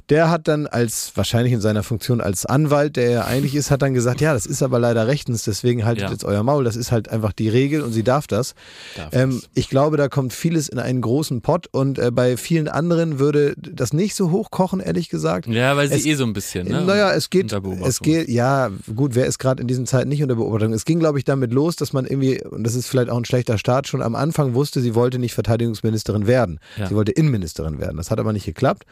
der 0.09 0.29
hat 0.29 0.47
dann 0.47 0.67
als, 0.67 1.11
wahrscheinlich 1.15 1.53
in 1.53 1.61
seiner 1.61 1.83
Funktion 1.83 2.21
als 2.21 2.45
Anwalt, 2.45 2.95
der 2.97 3.09
er 3.11 3.25
eigentlich 3.27 3.55
ist, 3.55 3.71
hat 3.71 3.81
dann 3.81 3.93
gesagt, 3.93 4.19
ja, 4.19 4.33
das 4.33 4.45
ist 4.45 4.61
aber 4.63 4.79
leider 4.79 5.07
rechtens, 5.07 5.43
deswegen 5.43 5.85
haltet 5.85 6.05
Ja. 6.05 6.11
jetzt 6.11 6.23
euer 6.25 6.43
Maul, 6.43 6.63
das 6.63 6.75
ist 6.75 6.91
halt 6.91 7.09
einfach 7.09 7.33
die 7.33 7.49
Regel 7.49 7.81
und 7.81 7.93
sie 7.93 8.03
darf 8.03 8.27
das. 8.27 8.53
Darf 8.97 9.09
ähm, 9.13 9.41
ich 9.53 9.69
glaube, 9.69 9.97
da 9.97 10.07
kommt 10.09 10.33
vieles 10.33 10.67
in 10.69 10.79
einen 10.79 11.01
großen 11.01 11.41
Pott 11.41 11.67
und 11.71 11.97
äh, 11.99 12.11
bei 12.11 12.35
vielen 12.37 12.67
anderen 12.67 13.19
würde 13.19 13.53
das 13.57 13.93
nicht 13.93 14.15
so 14.15 14.31
hochkochen, 14.31 14.79
ehrlich 14.79 15.07
gesagt. 15.09 15.47
Ja, 15.47 15.75
weil 15.77 15.87
sie 15.87 15.95
Es- 15.95 16.05
eh 16.05 16.15
so 16.15 16.25
ein 16.25 16.33
bisschen, 16.33 16.67
ne? 16.67 16.81
Naja, 16.81 17.11
es 17.13 17.29
geht, 17.29 17.53
es 17.83 17.99
geht, 17.99 18.27
ja, 18.29 18.69
gut, 18.95 19.15
wer 19.15 19.27
ist 19.27 19.39
gerade 19.39 19.61
in 19.61 19.67
diesen 19.67 19.85
Zeiten 19.85 20.09
nicht 20.09 20.23
unter 20.23 20.35
Beobachtung? 20.35 20.73
Es 20.73 20.83
ging, 20.85 20.99
glaube 20.99 21.19
ich, 21.19 21.25
damit 21.25 21.53
los, 21.53 21.75
dass 21.75 21.90
man 21.93 22.05
irgendwie, 22.05 22.43
und 22.43 22.63
das 22.63 22.75
ist 22.75 22.87
vielleicht 22.87 23.09
auch 23.09 23.17
ein 23.17 23.25
schlechter 23.25 23.57
Start, 23.57 23.87
schon 23.87 24.01
am 24.01 24.15
Anfang 24.15 24.53
wusste, 24.53 24.81
sie 24.81 24.95
wollte 24.95 25.19
nicht 25.19 25.33
Verteidigungsministerin 25.33 26.27
werden. 26.27 26.59
Ja. 26.77 26.87
Sie 26.87 26.95
wollte 26.95 27.11
Innenministerin 27.11 27.79
werden. 27.79 27.97
Das 27.97 28.11
hat 28.11 28.19
aber 28.19 28.33
nicht 28.33 28.45
geklappt, 28.45 28.83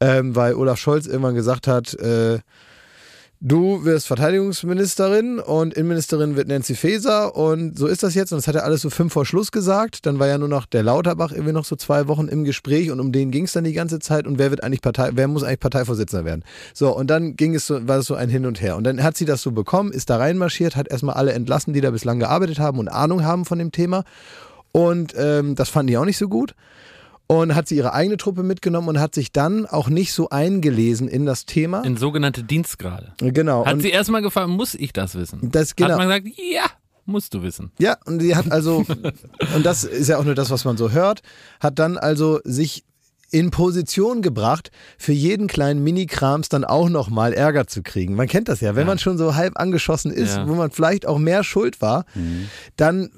ähm, 0.00 0.34
weil 0.36 0.54
Olaf 0.54 0.78
Scholz 0.78 1.06
irgendwann 1.06 1.34
gesagt 1.34 1.66
hat, 1.66 1.94
äh, 1.94 2.38
Du 3.42 3.86
wirst 3.86 4.06
Verteidigungsministerin 4.06 5.38
und 5.38 5.72
Innenministerin 5.72 6.36
wird 6.36 6.48
Nancy 6.48 6.74
Faeser 6.74 7.34
und 7.34 7.78
so 7.78 7.86
ist 7.86 8.02
das 8.02 8.14
jetzt. 8.14 8.32
Und 8.32 8.36
das 8.36 8.46
hat 8.46 8.54
er 8.54 8.64
alles 8.64 8.82
so 8.82 8.90
fünf 8.90 9.14
vor 9.14 9.24
Schluss 9.24 9.50
gesagt. 9.50 10.04
Dann 10.04 10.18
war 10.18 10.26
ja 10.26 10.36
nur 10.36 10.48
noch 10.48 10.66
der 10.66 10.82
Lauterbach 10.82 11.32
irgendwie 11.32 11.54
noch 11.54 11.64
so 11.64 11.74
zwei 11.74 12.06
Wochen 12.06 12.28
im 12.28 12.44
Gespräch 12.44 12.90
und 12.90 13.00
um 13.00 13.12
den 13.12 13.30
ging 13.30 13.44
es 13.44 13.52
dann 13.52 13.64
die 13.64 13.72
ganze 13.72 13.98
Zeit. 13.98 14.26
Und 14.26 14.38
wer 14.38 14.50
wird 14.50 14.62
eigentlich 14.62 14.82
Partei, 14.82 15.12
wer 15.14 15.26
muss 15.26 15.42
eigentlich 15.42 15.60
Parteivorsitzender 15.60 16.26
werden? 16.26 16.44
So, 16.74 16.94
und 16.94 17.08
dann 17.08 17.34
ging 17.34 17.54
es 17.54 17.66
so, 17.66 17.88
war 17.88 18.00
es 18.00 18.06
so 18.06 18.14
ein 18.14 18.28
Hin 18.28 18.44
und 18.44 18.60
Her. 18.60 18.76
Und 18.76 18.84
dann 18.84 19.02
hat 19.02 19.16
sie 19.16 19.24
das 19.24 19.40
so 19.40 19.52
bekommen, 19.52 19.90
ist 19.90 20.10
da 20.10 20.18
reinmarschiert, 20.18 20.76
hat 20.76 20.90
erstmal 20.90 21.14
alle 21.14 21.32
entlassen, 21.32 21.72
die 21.72 21.80
da 21.80 21.92
bislang 21.92 22.18
gearbeitet 22.18 22.58
haben 22.58 22.78
und 22.78 22.88
Ahnung 22.88 23.24
haben 23.24 23.46
von 23.46 23.58
dem 23.58 23.72
Thema. 23.72 24.04
Und 24.72 25.14
ähm, 25.16 25.54
das 25.54 25.70
fanden 25.70 25.86
die 25.86 25.96
auch 25.96 26.04
nicht 26.04 26.18
so 26.18 26.28
gut 26.28 26.54
und 27.30 27.54
hat 27.54 27.68
sie 27.68 27.76
ihre 27.76 27.94
eigene 27.94 28.16
Truppe 28.16 28.42
mitgenommen 28.42 28.88
und 28.88 28.98
hat 28.98 29.14
sich 29.14 29.30
dann 29.30 29.64
auch 29.64 29.88
nicht 29.88 30.12
so 30.12 30.30
eingelesen 30.30 31.06
in 31.06 31.26
das 31.26 31.46
Thema. 31.46 31.82
In 31.84 31.96
sogenannte 31.96 32.42
Dienstgrade. 32.42 33.12
genau. 33.18 33.64
Hat 33.64 33.74
und 33.74 33.82
sie 33.82 33.90
erstmal 33.90 34.20
gefragt, 34.20 34.48
muss 34.48 34.74
ich 34.74 34.92
das 34.92 35.14
wissen? 35.14 35.48
das 35.52 35.76
genau. 35.76 35.90
Hat 35.90 35.98
man 35.98 36.08
gesagt, 36.08 36.26
ja, 36.52 36.64
musst 37.06 37.32
du 37.32 37.44
wissen. 37.44 37.70
Ja, 37.78 37.98
und 38.04 38.18
sie 38.18 38.34
hat 38.34 38.50
also, 38.50 38.84
und 39.54 39.64
das 39.64 39.84
ist 39.84 40.08
ja 40.08 40.18
auch 40.18 40.24
nur 40.24 40.34
das, 40.34 40.50
was 40.50 40.64
man 40.64 40.76
so 40.76 40.90
hört, 40.90 41.22
hat 41.60 41.78
dann 41.78 41.98
also 41.98 42.40
sich 42.42 42.82
in 43.30 43.52
Position 43.52 44.22
gebracht, 44.22 44.72
für 44.98 45.12
jeden 45.12 45.46
kleinen 45.46 45.84
Mini-Krams 45.84 46.48
dann 46.48 46.64
auch 46.64 46.88
nochmal 46.88 47.32
Ärger 47.32 47.68
zu 47.68 47.84
kriegen. 47.84 48.16
Man 48.16 48.26
kennt 48.26 48.48
das 48.48 48.60
ja, 48.60 48.74
wenn 48.74 48.88
man 48.88 48.98
schon 48.98 49.18
so 49.18 49.36
halb 49.36 49.56
angeschossen 49.56 50.10
ist, 50.10 50.34
Ja. 50.36 50.48
wo 50.48 50.56
man 50.56 50.72
vielleicht 50.72 51.06
auch 51.06 51.18
mehr 51.18 51.44
schuld 51.44 51.80
war, 51.80 52.06
dann 52.76 53.10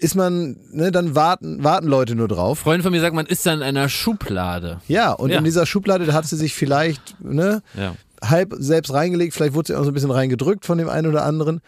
ist 0.00 0.14
man, 0.14 0.56
ne, 0.72 0.90
dann 0.90 1.14
warten, 1.14 1.62
warten 1.62 1.86
Leute 1.86 2.14
nur 2.14 2.26
drauf. 2.26 2.60
Freunde 2.60 2.82
von 2.82 2.90
mir 2.90 3.00
sagen, 3.00 3.14
man 3.14 3.26
ist 3.26 3.44
dann 3.44 3.58
in 3.58 3.64
einer 3.64 3.88
Schublade. 3.90 4.80
Ja, 4.88 5.12
und 5.12 5.30
Ja. 5.30 5.38
in 5.38 5.44
dieser 5.44 5.66
Schublade, 5.66 6.06
da 6.06 6.14
hat 6.14 6.26
sie 6.26 6.36
sich 6.36 6.54
vielleicht, 6.54 7.20
ne, 7.22 7.62
Ja. 7.76 7.94
halb 8.24 8.54
selbst 8.58 8.92
reingelegt, 8.92 9.34
vielleicht 9.34 9.54
wurde 9.54 9.68
sie 9.68 9.78
auch 9.78 9.84
so 9.84 9.90
ein 9.90 9.94
bisschen 9.94 10.10
reingedrückt 10.10 10.64
von 10.64 10.78
dem 10.78 10.88
einen 10.88 11.06
oder 11.06 11.24
anderen. 11.24 11.60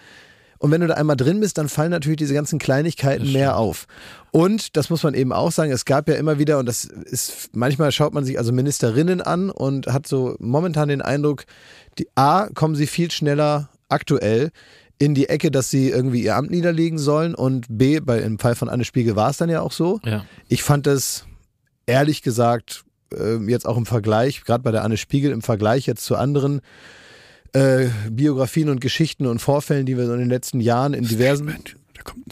Und 0.58 0.70
wenn 0.70 0.80
du 0.80 0.86
da 0.86 0.94
einmal 0.94 1.16
drin 1.16 1.40
bist, 1.40 1.58
dann 1.58 1.68
fallen 1.68 1.90
natürlich 1.90 2.18
diese 2.18 2.34
ganzen 2.34 2.58
Kleinigkeiten 2.58 3.32
mehr 3.32 3.56
auf. 3.56 3.86
Und 4.30 4.76
das 4.76 4.88
muss 4.90 5.02
man 5.02 5.12
eben 5.12 5.32
auch 5.32 5.50
sagen, 5.52 5.72
es 5.72 5.84
gab 5.84 6.08
ja 6.08 6.14
immer 6.14 6.38
wieder, 6.38 6.58
und 6.58 6.66
das 6.66 6.84
ist, 6.84 7.50
manchmal 7.52 7.92
schaut 7.92 8.14
man 8.14 8.24
sich 8.24 8.38
also 8.38 8.52
Ministerinnen 8.52 9.20
an 9.20 9.50
und 9.50 9.88
hat 9.88 10.06
so 10.06 10.36
momentan 10.38 10.88
den 10.88 11.02
Eindruck, 11.02 11.44
die 11.98 12.06
A, 12.14 12.46
kommen 12.54 12.76
sie 12.76 12.86
viel 12.86 13.10
schneller 13.10 13.68
aktuell 13.88 14.52
in 15.02 15.16
die 15.16 15.28
Ecke, 15.28 15.50
dass 15.50 15.68
sie 15.68 15.90
irgendwie 15.90 16.22
ihr 16.22 16.36
Amt 16.36 16.52
niederlegen 16.52 16.96
sollen 16.96 17.34
und 17.34 17.66
B, 17.68 17.98
bei, 17.98 18.20
im 18.20 18.38
Fall 18.38 18.54
von 18.54 18.68
Anne 18.68 18.84
Spiegel 18.84 19.16
war 19.16 19.30
es 19.30 19.36
dann 19.36 19.50
ja 19.50 19.60
auch 19.60 19.72
so. 19.72 19.98
Ja. 20.04 20.24
Ich 20.46 20.62
fand 20.62 20.86
das 20.86 21.26
ehrlich 21.86 22.22
gesagt 22.22 22.84
äh, 23.12 23.38
jetzt 23.50 23.66
auch 23.66 23.76
im 23.76 23.84
Vergleich, 23.84 24.44
gerade 24.44 24.62
bei 24.62 24.70
der 24.70 24.84
Anne 24.84 24.96
Spiegel, 24.96 25.32
im 25.32 25.42
Vergleich 25.42 25.86
jetzt 25.86 26.04
zu 26.04 26.14
anderen 26.14 26.60
äh, 27.52 27.86
Biografien 28.12 28.68
und 28.68 28.80
Geschichten 28.80 29.26
und 29.26 29.40
Vorfällen, 29.40 29.86
die 29.86 29.96
wir 29.96 30.06
so 30.06 30.12
in 30.12 30.20
den 30.20 30.28
letzten 30.28 30.60
Jahren 30.60 30.94
in 30.94 31.02
diversen, 31.02 31.52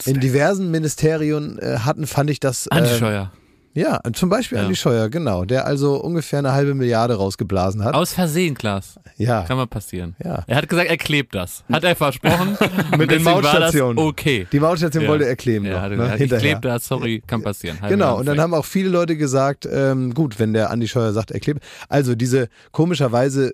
in 0.05 0.21
diversen 0.21 0.71
Ministerien 0.71 1.59
äh, 1.59 1.79
hatten, 1.79 2.07
fand 2.07 2.29
ich 2.29 2.39
das. 2.39 2.69
Andi 2.69 2.89
Äh, 2.89 2.97
Scheuer. 2.97 3.33
Ja, 3.73 3.99
zum 4.13 4.29
Beispiel 4.29 4.57
Ja. 4.57 4.63
Andi 4.65 4.75
Scheuer, 4.75 5.09
genau, 5.09 5.45
der 5.45 5.65
also 5.65 5.95
ungefähr 6.01 6.39
eine 6.39 6.51
halbe 6.53 6.73
Milliarde 6.75 7.15
rausgeblasen 7.15 7.83
hat. 7.83 7.93
Aus 7.93 8.13
Versehen, 8.13 8.53
Klaas. 8.55 8.95
ja. 9.17 9.43
Kann 9.43 9.57
mal 9.57 9.67
passieren. 9.67 10.15
Ja. 10.23 10.43
Er 10.47 10.57
hat 10.57 10.67
gesagt, 10.69 10.89
er 10.89 10.97
klebt 10.97 11.33
das. 11.35 11.63
Hat 11.71 11.83
er 11.83 11.95
versprochen. 11.95 12.57
Mit 12.97 13.11
den 13.11 13.23
Mautstationen. 13.23 13.97
Okay. 13.97 14.47
Die 14.51 14.59
Mautstation 14.59 15.03
Ja. 15.03 15.09
wollte 15.09 15.25
er 15.25 15.35
kleben 15.35 15.65
Ja, 15.65 15.73
noch, 15.73 15.81
hat 15.81 15.91
er 15.91 15.97
ne, 15.97 16.03
gesagt, 16.03 16.15
ich 16.15 16.19
hinterher. 16.21 16.41
klebe 16.55 16.61
das, 16.61 16.85
sorry, 16.87 17.23
kann 17.25 17.41
passieren. 17.41 17.81
Halbe 17.81 17.95
Genau, 17.95 18.17
und 18.19 18.25
dann 18.25 18.39
haben 18.39 18.53
auch 18.53 18.65
viele 18.65 18.89
Leute 18.89 19.15
gesagt, 19.17 19.67
ähm, 19.71 20.13
gut, 20.13 20.39
wenn 20.39 20.53
der 20.53 20.69
Andi 20.71 20.87
Scheuer 20.87 21.13
sagt, 21.13 21.31
er 21.31 21.39
klebt. 21.39 21.63
Also 21.89 22.15
diese 22.15 22.49
komischerweise 22.71 23.53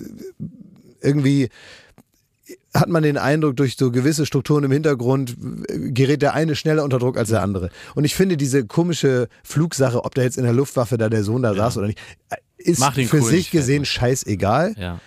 äh, 0.00 0.04
irgendwie 1.00 1.48
hat 2.74 2.88
man 2.88 3.02
den 3.02 3.16
Eindruck, 3.16 3.56
durch 3.56 3.76
so 3.76 3.90
gewisse 3.90 4.26
Strukturen 4.26 4.64
im 4.64 4.72
Hintergrund 4.72 5.36
äh, 5.68 5.90
gerät 5.90 6.22
der 6.22 6.34
eine 6.34 6.54
schneller 6.54 6.84
unter 6.84 6.98
Druck 6.98 7.16
als 7.16 7.30
der 7.30 7.42
andere. 7.42 7.70
Und 7.94 8.04
ich 8.04 8.14
finde 8.14 8.36
diese 8.36 8.66
komische 8.66 9.28
Flugsache, 9.42 10.04
ob 10.04 10.14
da 10.14 10.22
jetzt 10.22 10.38
in 10.38 10.44
der 10.44 10.52
Luftwaffe 10.52 10.98
da 10.98 11.08
der 11.08 11.24
Sohn 11.24 11.42
da 11.42 11.54
saß 11.54 11.78
oder 11.78 11.86
nicht, 11.88 11.98
äh, 12.30 12.36
ist 12.58 12.84
für 12.84 13.20
Kohl 13.20 13.22
sich 13.22 13.50
gesehen 13.50 13.84
scheißegal. 13.84 14.74
Ja. 14.76 15.00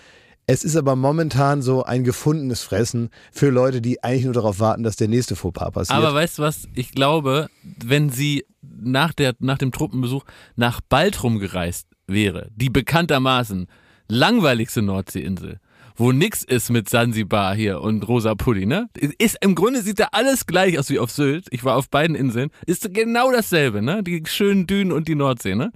Es 0.47 0.64
ist 0.64 0.76
aber 0.76 0.95
momentan 0.95 1.62
so 1.62 1.84
ein 1.84 2.03
gefundenes 2.03 2.64
Fressen 2.64 3.09
für 3.32 3.49
Leute, 3.49 3.80
die 3.80 4.03
eigentlich 4.03 4.26
nur 4.26 4.34
darauf 4.34 4.59
warten, 4.59 4.84
dass 4.84 4.95
der 4.95 5.07
nächste 5.07 5.36
Fauxpas 5.36 5.72
passiert. 5.72 5.97
Aber 5.97 6.14
weißt 6.14 6.39
du 6.39 6.41
was? 6.41 6.68
Ich 6.74 6.91
glaube, 6.91 7.47
wenn 7.64 8.09
sie 8.09 8.45
nach, 8.62 9.14
der, 9.14 9.36
nach 9.39 9.57
dem 9.57 9.72
Truppenbesuch 9.72 10.26
nach 10.55 10.82
Baltrum 10.82 11.39
gereist 11.39 11.88
wäre, 12.07 12.49
die 12.55 12.70
bekanntermaßen 12.70 13.68
langweiligste 14.07 14.82
Nordseeinsel, 14.82 15.59
wo 16.02 16.12
nix 16.12 16.43
ist 16.43 16.70
mit 16.70 16.89
Sansibar 16.89 17.56
hier 17.56 17.80
und 17.82 18.08
rosa 18.08 18.36
Pulli, 18.36 18.66
ne? 18.66 18.88
Ist, 19.20 19.38
im 19.41 19.56
Grunde 19.56 19.82
sieht 19.82 19.99
da 19.99 20.08
alles 20.12 20.45
gleich 20.47 20.78
aus 20.80 20.89
wie 20.89 20.99
auf 20.99 21.12
Sylt. 21.12 21.45
Ich 21.52 21.64
war 21.64 21.76
auf 21.78 21.89
beiden 21.89 22.16
Inseln. 22.16 22.49
Ist 22.66 22.93
genau 22.93 23.32
dasselbe, 23.32 23.82
ne? 23.82 24.02
Die 24.04 24.24
schönen 24.26 24.68
Dünen 24.68 24.91
und 24.91 25.08
die 25.08 25.16
Nordsee, 25.16 25.56
ne? 25.56 25.72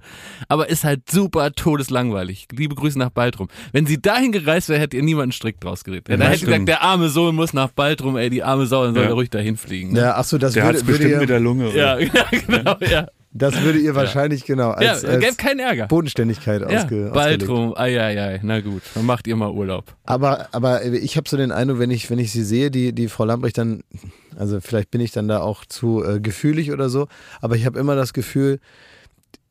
Aber 0.48 0.68
ist 0.68 0.84
halt 0.84 1.08
super 1.10 1.52
todeslangweilig. 1.52 2.48
Liebe 2.52 2.74
Grüße 2.74 2.98
nach 2.98 3.10
Baltrum. 3.10 3.48
Wenn 3.72 3.86
sie 3.86 4.00
dahin 4.02 4.32
gereist 4.32 4.68
wäre, 4.68 4.80
hätte 4.80 4.96
ihr 4.96 5.02
niemanden 5.02 5.32
Strick 5.32 5.60
draus 5.60 5.84
geredet. 5.84 6.08
Ja, 6.08 6.16
da 6.16 6.24
Ja, 6.24 6.28
hätte 6.30 6.38
stimmt. 6.38 6.50
gesagt, 6.52 6.68
der 6.68 6.82
arme 6.82 7.08
Sohn 7.08 7.34
muss 7.34 7.52
nach 7.52 7.70
Baltrum, 7.70 8.16
ey, 8.16 8.28
die 8.30 8.42
arme 8.42 8.66
Sau, 8.66 8.84
dann 8.84 8.94
soll 8.94 9.04
Ja. 9.04 9.10
er 9.10 9.14
ruhig 9.14 9.30
dahin 9.30 9.56
fliegen. 9.56 9.92
Ne? 9.92 10.00
Ja, 10.00 10.14
ach 10.16 10.24
so, 10.24 10.38
das 10.38 10.54
Der 10.54 10.64
hat's 10.64 10.78
würde, 10.86 10.86
würde 10.88 10.98
bestimmt 11.04 11.20
mit 11.20 11.28
der 11.30 11.40
Lunge. 11.40 11.68
oder? 11.68 11.76
Ja, 11.76 11.98
ja, 12.14 12.24
genau, 12.46 12.76
ja. 12.80 13.06
Das 13.38 13.60
würde 13.62 13.78
ihr 13.78 13.94
wahrscheinlich 13.94 14.44
genau 14.44 14.70
Ja, 14.70 14.92
als, 14.92 15.02
gäbe 15.02 15.26
als 15.26 15.36
keinen 15.36 15.60
Ärger. 15.60 15.86
Bodenständigkeit 15.86 16.62
Ja, 16.62 16.82
ausge, 16.82 17.12
ai, 17.76 18.00
ai, 18.00 18.20
ai. 18.20 18.40
Na 18.42 18.60
gut, 18.60 18.82
dann 18.94 19.06
macht 19.06 19.26
ihr 19.26 19.36
mal 19.36 19.50
Urlaub. 19.50 19.94
Aber, 20.04 20.48
aber 20.52 20.84
ich 20.84 21.16
habe 21.16 21.28
so 21.28 21.36
den 21.36 21.52
Eindruck, 21.52 21.78
wenn 21.78 21.90
ich, 21.90 22.10
wenn 22.10 22.18
ich 22.18 22.32
sie 22.32 22.44
sehe, 22.44 22.70
die, 22.70 22.92
die 22.92 23.08
Frau 23.08 23.24
Lambrecht 23.24 23.58
dann, 23.58 23.82
also 24.36 24.60
vielleicht 24.60 24.90
bin 24.90 25.00
ich 25.00 25.12
dann 25.12 25.28
da 25.28 25.40
auch 25.40 25.64
zu 25.64 26.04
äh, 26.04 26.20
gefühlig 26.20 26.72
oder 26.72 26.88
so, 26.88 27.08
aber 27.40 27.56
ich 27.56 27.66
habe 27.66 27.78
immer 27.78 27.96
das 27.96 28.12
Gefühl, 28.12 28.60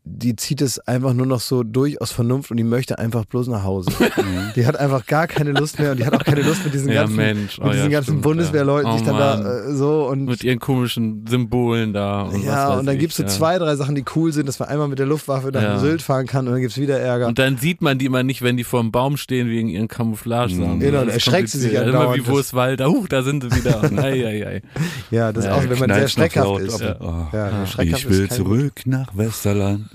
die 0.08 0.36
zieht 0.36 0.62
es 0.62 0.78
einfach 0.80 1.14
nur 1.14 1.26
noch 1.26 1.39
so 1.39 1.64
durch 1.64 1.99
aus 1.99 2.12
Vernunft 2.12 2.51
und 2.51 2.58
die 2.58 2.64
möchte 2.64 2.99
einfach 2.99 3.26
bloß 3.26 3.47
nach 3.47 3.64
Hause. 3.64 3.89
die 4.56 4.66
hat 4.68 4.78
einfach 4.80 5.06
gar 5.08 5.26
keine 5.28 5.51
Lust 5.51 5.80
mehr 5.80 5.91
und 5.91 5.97
die 5.99 6.06
hat 6.06 6.14
auch 6.14 6.24
keine 6.24 6.41
Lust 6.43 6.64
mit 6.64 6.76
diesen 6.76 6.89
Ja, 6.89 7.01
ganzen, 7.01 7.16
Mensch. 7.16 7.58
mit 7.58 7.68
Oh, 7.68 7.72
diesen 7.72 7.84
ja, 7.86 7.89
ganzen 7.89 8.03
stimmt, 8.12 8.22
Bundeswehrleuten, 8.22 8.91
ja. 8.91 8.97
sich 8.99 9.08
Oh, 9.08 9.12
dann 9.12 9.18
Mann. 9.20 9.43
da 9.43 9.60
äh, 9.70 9.74
so 9.74 10.08
und 10.08 10.26
Mit 10.26 10.43
ihren 10.43 10.60
komischen 10.60 11.26
Symbolen 11.28 11.91
da. 11.93 12.22
Und 12.22 12.43
ja, 12.43 12.76
und 12.76 12.86
dann 12.86 12.95
ich, 12.95 13.01
gibt's 13.01 13.18
so 13.18 13.24
ja. 13.24 13.30
zwei, 13.30 13.58
drei 13.58 13.76
Sachen, 13.76 13.95
die 13.95 14.06
cool 14.16 14.32
sind, 14.32 14.47
dass 14.47 14.60
man 14.60 14.70
einmal 14.70 14.88
mit 14.88 14.99
der 14.99 15.08
Luftwaffe 15.08 15.49
nach 15.51 15.62
Ja. 15.62 15.80
Sylt 15.80 16.03
fahren 16.03 16.28
kann 16.28 16.45
und 16.47 16.53
dann 16.53 16.62
gibt's 16.62 16.78
wieder 16.78 16.99
Ärger. 16.99 17.28
Und 17.28 17.39
dann 17.39 17.58
sieht 17.58 17.82
man 17.82 17.97
die 17.97 18.06
immer 18.06 18.22
nicht, 18.22 18.43
wenn 18.43 18.58
die 18.58 18.64
vor 18.64 18.82
dem 18.82 18.91
Baum 18.91 19.18
stehen 19.18 19.49
wegen 19.49 19.70
ihren 19.70 19.88
Camouflage-Sachen. 19.88 20.80
Genau, 20.82 20.91
Das 20.99 21.06
dann 21.06 21.10
erschreckt 21.10 21.49
sie 21.49 21.58
sich 21.60 21.74
kompliziert. 21.74 21.89
Immer 21.95 21.99
andauernd. 22.12 22.28
wie 22.28 22.32
wo 22.32 22.38
ist 22.38 22.53
Walter? 22.53 22.89
Huch, 22.89 23.08
da 23.08 23.24
sind 23.24 23.41
sie 23.43 23.51
wieder. 23.51 23.82
ei, 24.03 24.24
ei, 24.26 24.47
ei. 24.47 24.62
ja, 25.10 25.34
das 25.34 25.45
ist 25.45 25.49
Ja, 25.49 25.56
auch, 25.58 25.64
wenn 25.68 25.80
man 25.80 25.89
sehr 25.89 26.01
noch 26.03 26.10
schreckhaft 26.10 26.60
ist. 26.62 26.82
aber- 26.84 27.30
oh, 27.32 27.36
Ja, 27.36 27.66
schreckhaft 27.66 28.03
Ich 28.03 28.10
will 28.10 28.30
zurück 28.30 28.82
nach 28.86 29.18
Westerland. 29.18 29.86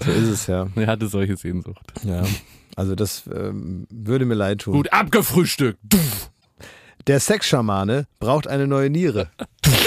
So 0.00 0.10
ist 0.10 0.28
es 0.28 0.46
ja. 0.46 0.66
Er 0.76 0.86
hatte 0.88 1.08
solche 1.08 1.36
Sehnsucht. 1.36 1.80
Ja, 2.04 2.22
also 2.76 2.94
das 2.94 3.24
ähm, 3.32 3.86
würde 3.90 4.26
mir 4.26 4.34
leid 4.34 4.60
tun. 4.60 4.74
Gut, 4.74 4.92
abgefrühstückt. 4.92 5.78
Der 7.06 7.20
Sexschamane 7.20 8.06
braucht 8.18 8.46
eine 8.46 8.66
neue 8.66 8.90
Niere. 8.90 9.30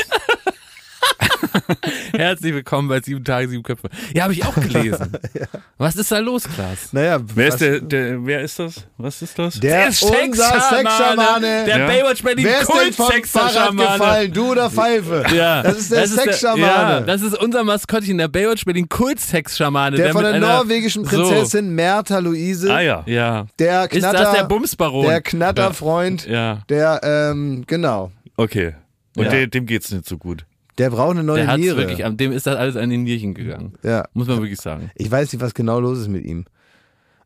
Herzlich 2.15 2.53
willkommen 2.53 2.87
bei 2.87 2.99
Sieben 3.01 3.23
Tage, 3.23 3.47
Sieben 3.49 3.63
Köpfe. 3.63 3.89
Ja, 4.13 4.23
habe 4.23 4.33
ich 4.33 4.45
auch 4.45 4.53
gelesen. 4.55 5.11
Was 5.77 5.95
ist 5.95 6.11
da 6.11 6.19
los, 6.19 6.43
Klaas? 6.43 6.91
Naja, 6.91 7.19
Wer 7.35 7.47
was- 7.47 7.53
ist 7.55 7.61
der, 7.61 7.79
der, 7.81 8.25
wer 8.25 8.41
ist 8.41 8.59
das? 8.59 8.85
Was 8.97 9.21
ist 9.21 9.39
das? 9.39 9.59
Der, 9.59 9.87
unser 9.87 10.59
Sexschamane. 10.61 11.65
Der 11.65 11.77
Ja. 11.79 11.87
Baywatch 11.87 12.21
Berlin 12.23 12.45
Wer 12.45 12.61
ist 12.61 12.67
denn 12.69 12.93
vom 12.93 13.05
Fahrrad 13.05 13.13
Kult-Sexschamane. 13.23 13.91
gefallen? 13.93 14.33
Du 14.33 14.51
oder 14.51 14.69
Pfeife? 14.69 15.23
Ja, 15.33 15.63
Das 15.63 15.77
ist 15.77 15.91
der 15.91 16.07
Sexschamane. 16.07 16.61
ja, 16.63 16.99
das 17.01 17.21
ist 17.21 17.37
unser 17.37 17.63
Maskottchen, 17.63 18.17
der 18.17 18.27
Baywatch 18.27 18.65
Berlin 18.65 18.89
Kult-Sexschamane. 18.89 19.95
der 19.95 20.11
von 20.11 20.23
mit 20.23 20.33
der 20.33 20.39
norwegischen 20.41 21.03
Prinzessin 21.03 21.73
Mertha 21.73 22.19
Luise. 22.19 22.73
Ah 22.73 22.81
ja. 22.81 23.03
So, 23.05 23.11
ja. 23.11 23.45
Der 23.57 23.83
Ist 23.83 23.99
Knatter, 23.99 24.17
das 24.23 24.33
der 24.33 24.43
Bumsbaron? 24.43 25.05
der 25.07 25.21
Knatterfreund, 25.21 26.27
ja. 26.27 26.59
der, 26.69 26.99
ähm, 27.03 27.63
genau. 27.67 28.11
Okay. 28.35 28.73
Und 29.15 29.25
Ja. 29.25 29.31
dem, 29.31 29.49
dem 29.49 29.65
geht's 29.65 29.91
nicht 29.91 30.07
so 30.07 30.17
gut. 30.17 30.45
Der 30.79 30.89
braucht 30.89 31.11
eine 31.11 31.23
neue 31.23 31.39
Der 31.41 31.47
hat 31.47 31.59
Niere. 31.59 31.77
wirklich, 31.77 32.03
an 32.05 32.17
dem 32.17 32.31
ist 32.31 32.47
das 32.47 32.55
alles 32.55 32.75
an 32.75 32.89
den 32.89 33.03
Nierchen 33.03 33.33
gegangen. 33.35 33.73
ja. 33.83 34.05
Muss 34.13 34.27
man 34.27 34.37
wirklich 34.41 34.59
sagen. 34.59 34.89
Ich 34.95 35.11
weiß 35.11 35.31
nicht, 35.33 35.41
was 35.41 35.53
genau 35.53 35.79
los 35.79 35.99
ist 35.99 36.07
mit 36.07 36.25
ihm. 36.25 36.45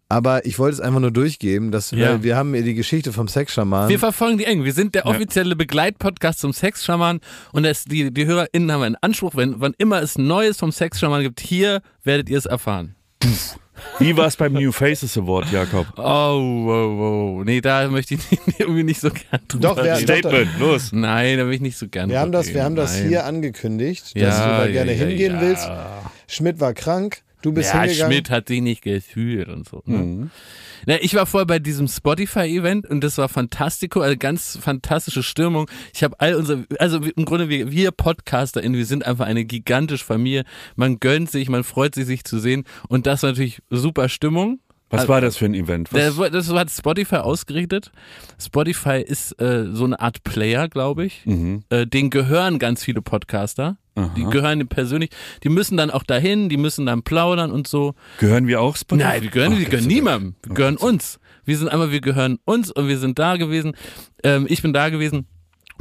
Aber 0.10 0.45
ich 0.45 0.60
wollte 0.60 0.76
es 0.76 0.80
einfach 0.82 0.99
nur 0.99 1.10
durchgeben, 1.12 1.72
dass 1.72 1.89
Ja. 1.91 2.10
weil 2.10 2.24
wir 2.24 2.36
haben 2.36 2.54
ja 2.54 2.62
die 2.62 2.76
Geschichte 2.76 3.14
vom 3.14 3.28
Sexschaman. 3.28 3.89
Wir 3.89 3.97
verfolgen 3.97 4.38
die 4.38 4.45
eng. 4.45 4.64
Wir 4.64 4.74
sind 4.74 4.93
der 4.93 5.06
offizielle 5.08 5.56
Begleitpodcast 5.56 6.39
zum 6.39 6.54
Sexschaman 6.54 7.20
und 7.51 7.64
das, 7.64 7.86
die, 7.86 8.12
die 8.14 8.26
HörerInnen 8.26 8.72
haben 8.72 8.82
einen 8.84 8.97
Anspruch, 9.01 9.36
wenn 9.36 9.60
wann 9.60 9.74
immer 9.78 10.01
es 10.01 10.18
Neues 10.18 10.58
vom 10.60 10.72
Sexschaman 10.72 11.24
gibt, 11.24 11.39
hier 11.39 11.82
werdet 12.04 12.30
ihr 12.30 12.38
es 12.38 12.45
erfahren. 12.45 12.95
Wie 14.00 14.18
war 14.18 14.28
es 14.28 14.36
beim 14.36 14.54
New 14.54 14.72
Faces 14.72 15.18
Award, 15.18 15.52
Jakob? 15.52 15.88
Oh, 15.98 16.02
wow, 16.02 16.98
wow. 17.38 17.46
Nee, 17.46 17.62
da 17.62 17.88
möchte 17.88 18.16
ich 18.16 18.22
irgendwie 18.60 18.84
nicht 18.84 19.00
so 19.02 19.10
gern 19.10 19.42
drüber 19.48 19.70
Doch, 19.70 19.78
wir- 19.78 19.96
reden. 19.96 20.06
doch, 20.08 20.18
Statement, 20.18 20.60
los. 20.60 20.92
Nein, 20.92 21.38
da 21.38 21.46
will 21.46 21.54
ich 21.54 21.62
nicht 21.62 21.78
so 21.78 21.88
gern 21.88 22.10
wir 22.10 22.20
haben 22.20 22.32
drüber 22.32 22.44
das, 22.44 22.54
wir 22.54 22.64
haben 22.64 22.76
das 22.76 22.98
Nein. 22.98 23.08
hier 23.10 23.26
angekündigt, 23.26 24.16
dass 24.16 24.22
ja, 24.38 24.58
du 24.58 24.66
da 24.66 24.72
gerne 24.72 24.94
ja, 24.94 25.06
hingehen 25.06 25.36
ja. 25.36 25.42
willst. 25.42 25.70
Schmidt 26.28 26.60
war 26.60 26.74
krank, 26.74 27.22
du 27.44 27.54
bist 27.54 27.74
Ja, 27.74 27.82
hingegangen. 27.84 28.12
Schmidt 28.14 28.30
hat 28.30 28.48
sich 28.48 28.62
nicht 28.62 28.82
gefühlt 28.82 29.48
und 29.50 29.68
so. 29.70 29.84
Ne? 29.86 29.98
Mhm. 29.98 30.32
Na, 30.86 30.96
ich 31.02 31.14
war 31.16 31.26
vorher 31.26 31.46
bei 31.46 31.60
diesem 31.60 31.88
Spotify-Event 31.88 32.89
und 32.89 33.04
das 33.04 33.18
war 33.18 33.30
fantastico, 33.30 34.02
also 34.02 34.18
ganz 34.18 34.58
fantastische 34.62 35.24
Stimmung. 35.24 35.70
Ich 35.94 36.04
habe 36.04 36.20
all 36.20 36.36
unsere, 36.36 36.66
also 36.80 36.98
im 36.98 37.26
Grunde 37.26 37.48
wir, 37.50 37.72
wir 37.72 37.91
PodcasterInnen, 37.91 38.78
wir 38.78 38.86
sind 38.86 39.06
einfach 39.06 39.26
eine 39.26 39.46
gigantische 39.46 40.04
Familie. 40.04 40.44
Man 40.76 41.00
gönnt 41.00 41.30
sich, 41.32 41.50
man 41.50 41.64
freut 41.64 41.96
sich, 41.96 42.06
sich 42.06 42.24
zu 42.24 42.39
sehen 42.39 42.64
und 42.89 43.06
das 43.06 43.24
war 43.24 43.30
natürlich 43.30 43.62
super 43.70 44.10
Stimmung. 44.10 44.60
Was 44.89 45.08
war 45.08 45.22
das 45.22 45.38
für 45.38 45.46
ein 45.46 45.56
Event? 45.56 45.91
Was? 45.91 46.32
Das 46.32 46.50
hat 46.54 46.70
Spotify 46.70 47.16
ausgerichtet. 47.16 47.91
Spotify 48.39 49.02
ist 49.02 49.32
äh, 49.41 49.66
so 49.72 49.86
eine 49.86 50.00
Art 50.00 50.24
Player, 50.24 50.70
glaube 50.70 51.06
ich. 51.06 51.26
Mhm. 51.26 51.64
Äh, 51.70 51.88
den 51.88 52.12
gehören 52.12 52.60
ganz 52.60 52.84
viele 52.84 53.02
Podcaster. 53.02 53.78
Die 53.96 54.24
Aha. 54.24 54.30
gehören 54.30 54.60
dem 54.60 54.68
persönlich. 54.68 55.12
Die 55.44 55.50
müssen 55.50 55.78
dann 55.78 55.91
auch 55.91 56.04
dahin, 56.04 56.50
die 56.50 56.58
müssen 56.58 56.86
dann 56.86 57.04
plaudern 57.04 57.52
und 57.52 57.68
so. 57.68 57.94
Gehören 58.20 58.48
wir 58.48 58.62
auch 58.62 58.76
Spotify? 58.76 59.08
Nein, 59.08 59.22
wir 59.22 59.30
gehören, 59.30 59.54
Ach, 59.54 59.60
wir 59.60 59.66
gehören 59.66 59.88
niemandem. 59.88 60.36
Wir 60.44 60.56
gehören 60.56 60.78
uns. 60.78 61.20
Wir 61.46 61.58
sind 61.58 61.68
einmal, 61.68 61.91
wir 61.91 62.02
gehören 62.02 62.39
uns 62.46 62.72
und 62.72 62.88
wir 62.88 62.98
sind 62.98 63.20
da 63.20 63.38
gewesen. 63.38 63.74
Ähm, 64.24 64.48
ich 64.50 64.62
bin 64.62 64.74
da 64.74 64.89
gewesen. 64.89 65.28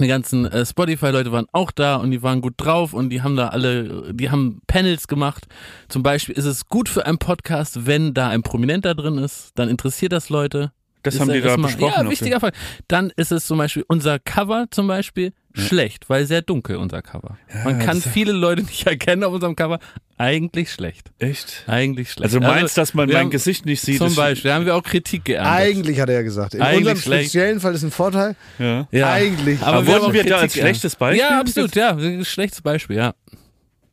Die 0.01 0.09
ganzen 0.09 0.47
äh, 0.47 0.65
Spotify-Leute 0.65 1.33
waren 1.33 1.47
auch 1.53 1.71
da 1.71 1.97
und 1.97 2.11
die 2.11 2.23
waren 2.23 2.41
gut 2.41 2.55
drauf 2.57 2.93
und 2.93 3.11
die 3.11 3.23
haben 3.23 3.37
da 3.37 3.49
alle, 3.49 4.13
die 4.15 4.31
haben 4.31 4.61
Panels 4.67 5.07
gemacht. 5.07 5.47
Zum 5.89 6.03
Beispiel 6.03 6.35
ist 6.35 6.47
es 6.47 6.67
gut 6.67 6.89
für 6.89 7.07
einen 7.07 7.19
Podcast, 7.19 7.87
wenn 7.87 8.15
da 8.15 8.29
ein 8.29 8.43
Prominenter 8.43 8.95
drin 8.95 9.19
ist, 9.19 9.53
dann 9.55 9.69
interessiert 9.69 10.13
das 10.13 10.29
Leute. 10.29 10.73
Das 11.03 11.15
Ist 11.15 11.21
haben 11.21 11.29
ja 11.29 11.35
die 11.35 11.41
da 11.41 11.49
erstmal- 11.49 11.71
besprochen. 11.73 12.05
Ja, 12.05 12.11
wichtiger 12.11 12.41
Fall. 12.41 12.53
Dann 12.89 13.13
ist 13.17 13.33
es 13.33 13.47
zum 13.47 13.59
Beispiel 13.59 13.85
unser 13.89 14.19
Cover 14.19 14.67
zum 14.71 14.87
Beispiel 14.87 15.33
schlecht, 15.55 16.09
weil 16.09 16.27
sehr 16.27 16.43
dunkel 16.43 16.77
unser 16.77 17.03
Cover. 17.03 17.37
Man 17.65 17.79
kann 17.81 18.01
viele 18.01 18.33
Leute 18.33 18.63
nicht 18.67 18.87
erkennen 18.87 19.25
auf 19.25 19.33
unserem 19.33 19.57
Cover. 19.57 19.79
Eigentlich 20.17 20.71
schlecht. 20.73 21.11
Echt? 21.19 21.65
Eigentlich 21.67 22.13
schlecht. 22.13 22.25
Also 22.25 22.39
meinst, 22.41 22.79
dass 22.79 22.95
man 22.95 23.09
mein 23.09 23.17
haben- 23.19 23.31
Gesicht 23.31 23.67
nicht 23.67 23.81
sieht? 23.81 23.99
Zum 23.99 24.15
Beispiel, 24.15 24.51
da 24.51 24.55
haben 24.55 24.67
wir 24.67 24.77
auch 24.77 24.83
Kritik 24.85 25.25
geerntet. 25.25 25.53
Eigentlich 25.53 25.99
hat 26.01 26.09
er 26.09 26.15
ja 26.17 26.23
gesagt. 26.23 26.55
In 26.55 26.63
Eigentlich 26.63 26.79
unserem 26.79 26.99
schlecht. 26.99 27.25
speziellen 27.31 27.61
Fall 27.61 27.75
ist 27.75 27.83
ein 27.83 27.91
Vorteil. 27.91 28.37
Ja. 28.61 28.87
Ja. 28.93 29.13
Eigentlich. 29.13 29.61
Aber, 29.61 29.79
Aber 29.79 29.87
wir 29.87 29.93
wurden 29.95 30.03
haben 30.05 30.11
auch 30.11 30.13
wir 30.15 30.25
da 30.25 30.37
als 30.37 30.53
Kritik 30.53 30.61
schlechtes 30.63 30.95
Beispiel? 30.97 31.21
Ja, 31.29 31.41
absolut, 31.41 31.75
ja. 31.75 31.97
Ein 31.97 32.25
Schlechtes 32.25 32.63
Beispiel, 32.63 32.97
ja. 32.97 33.15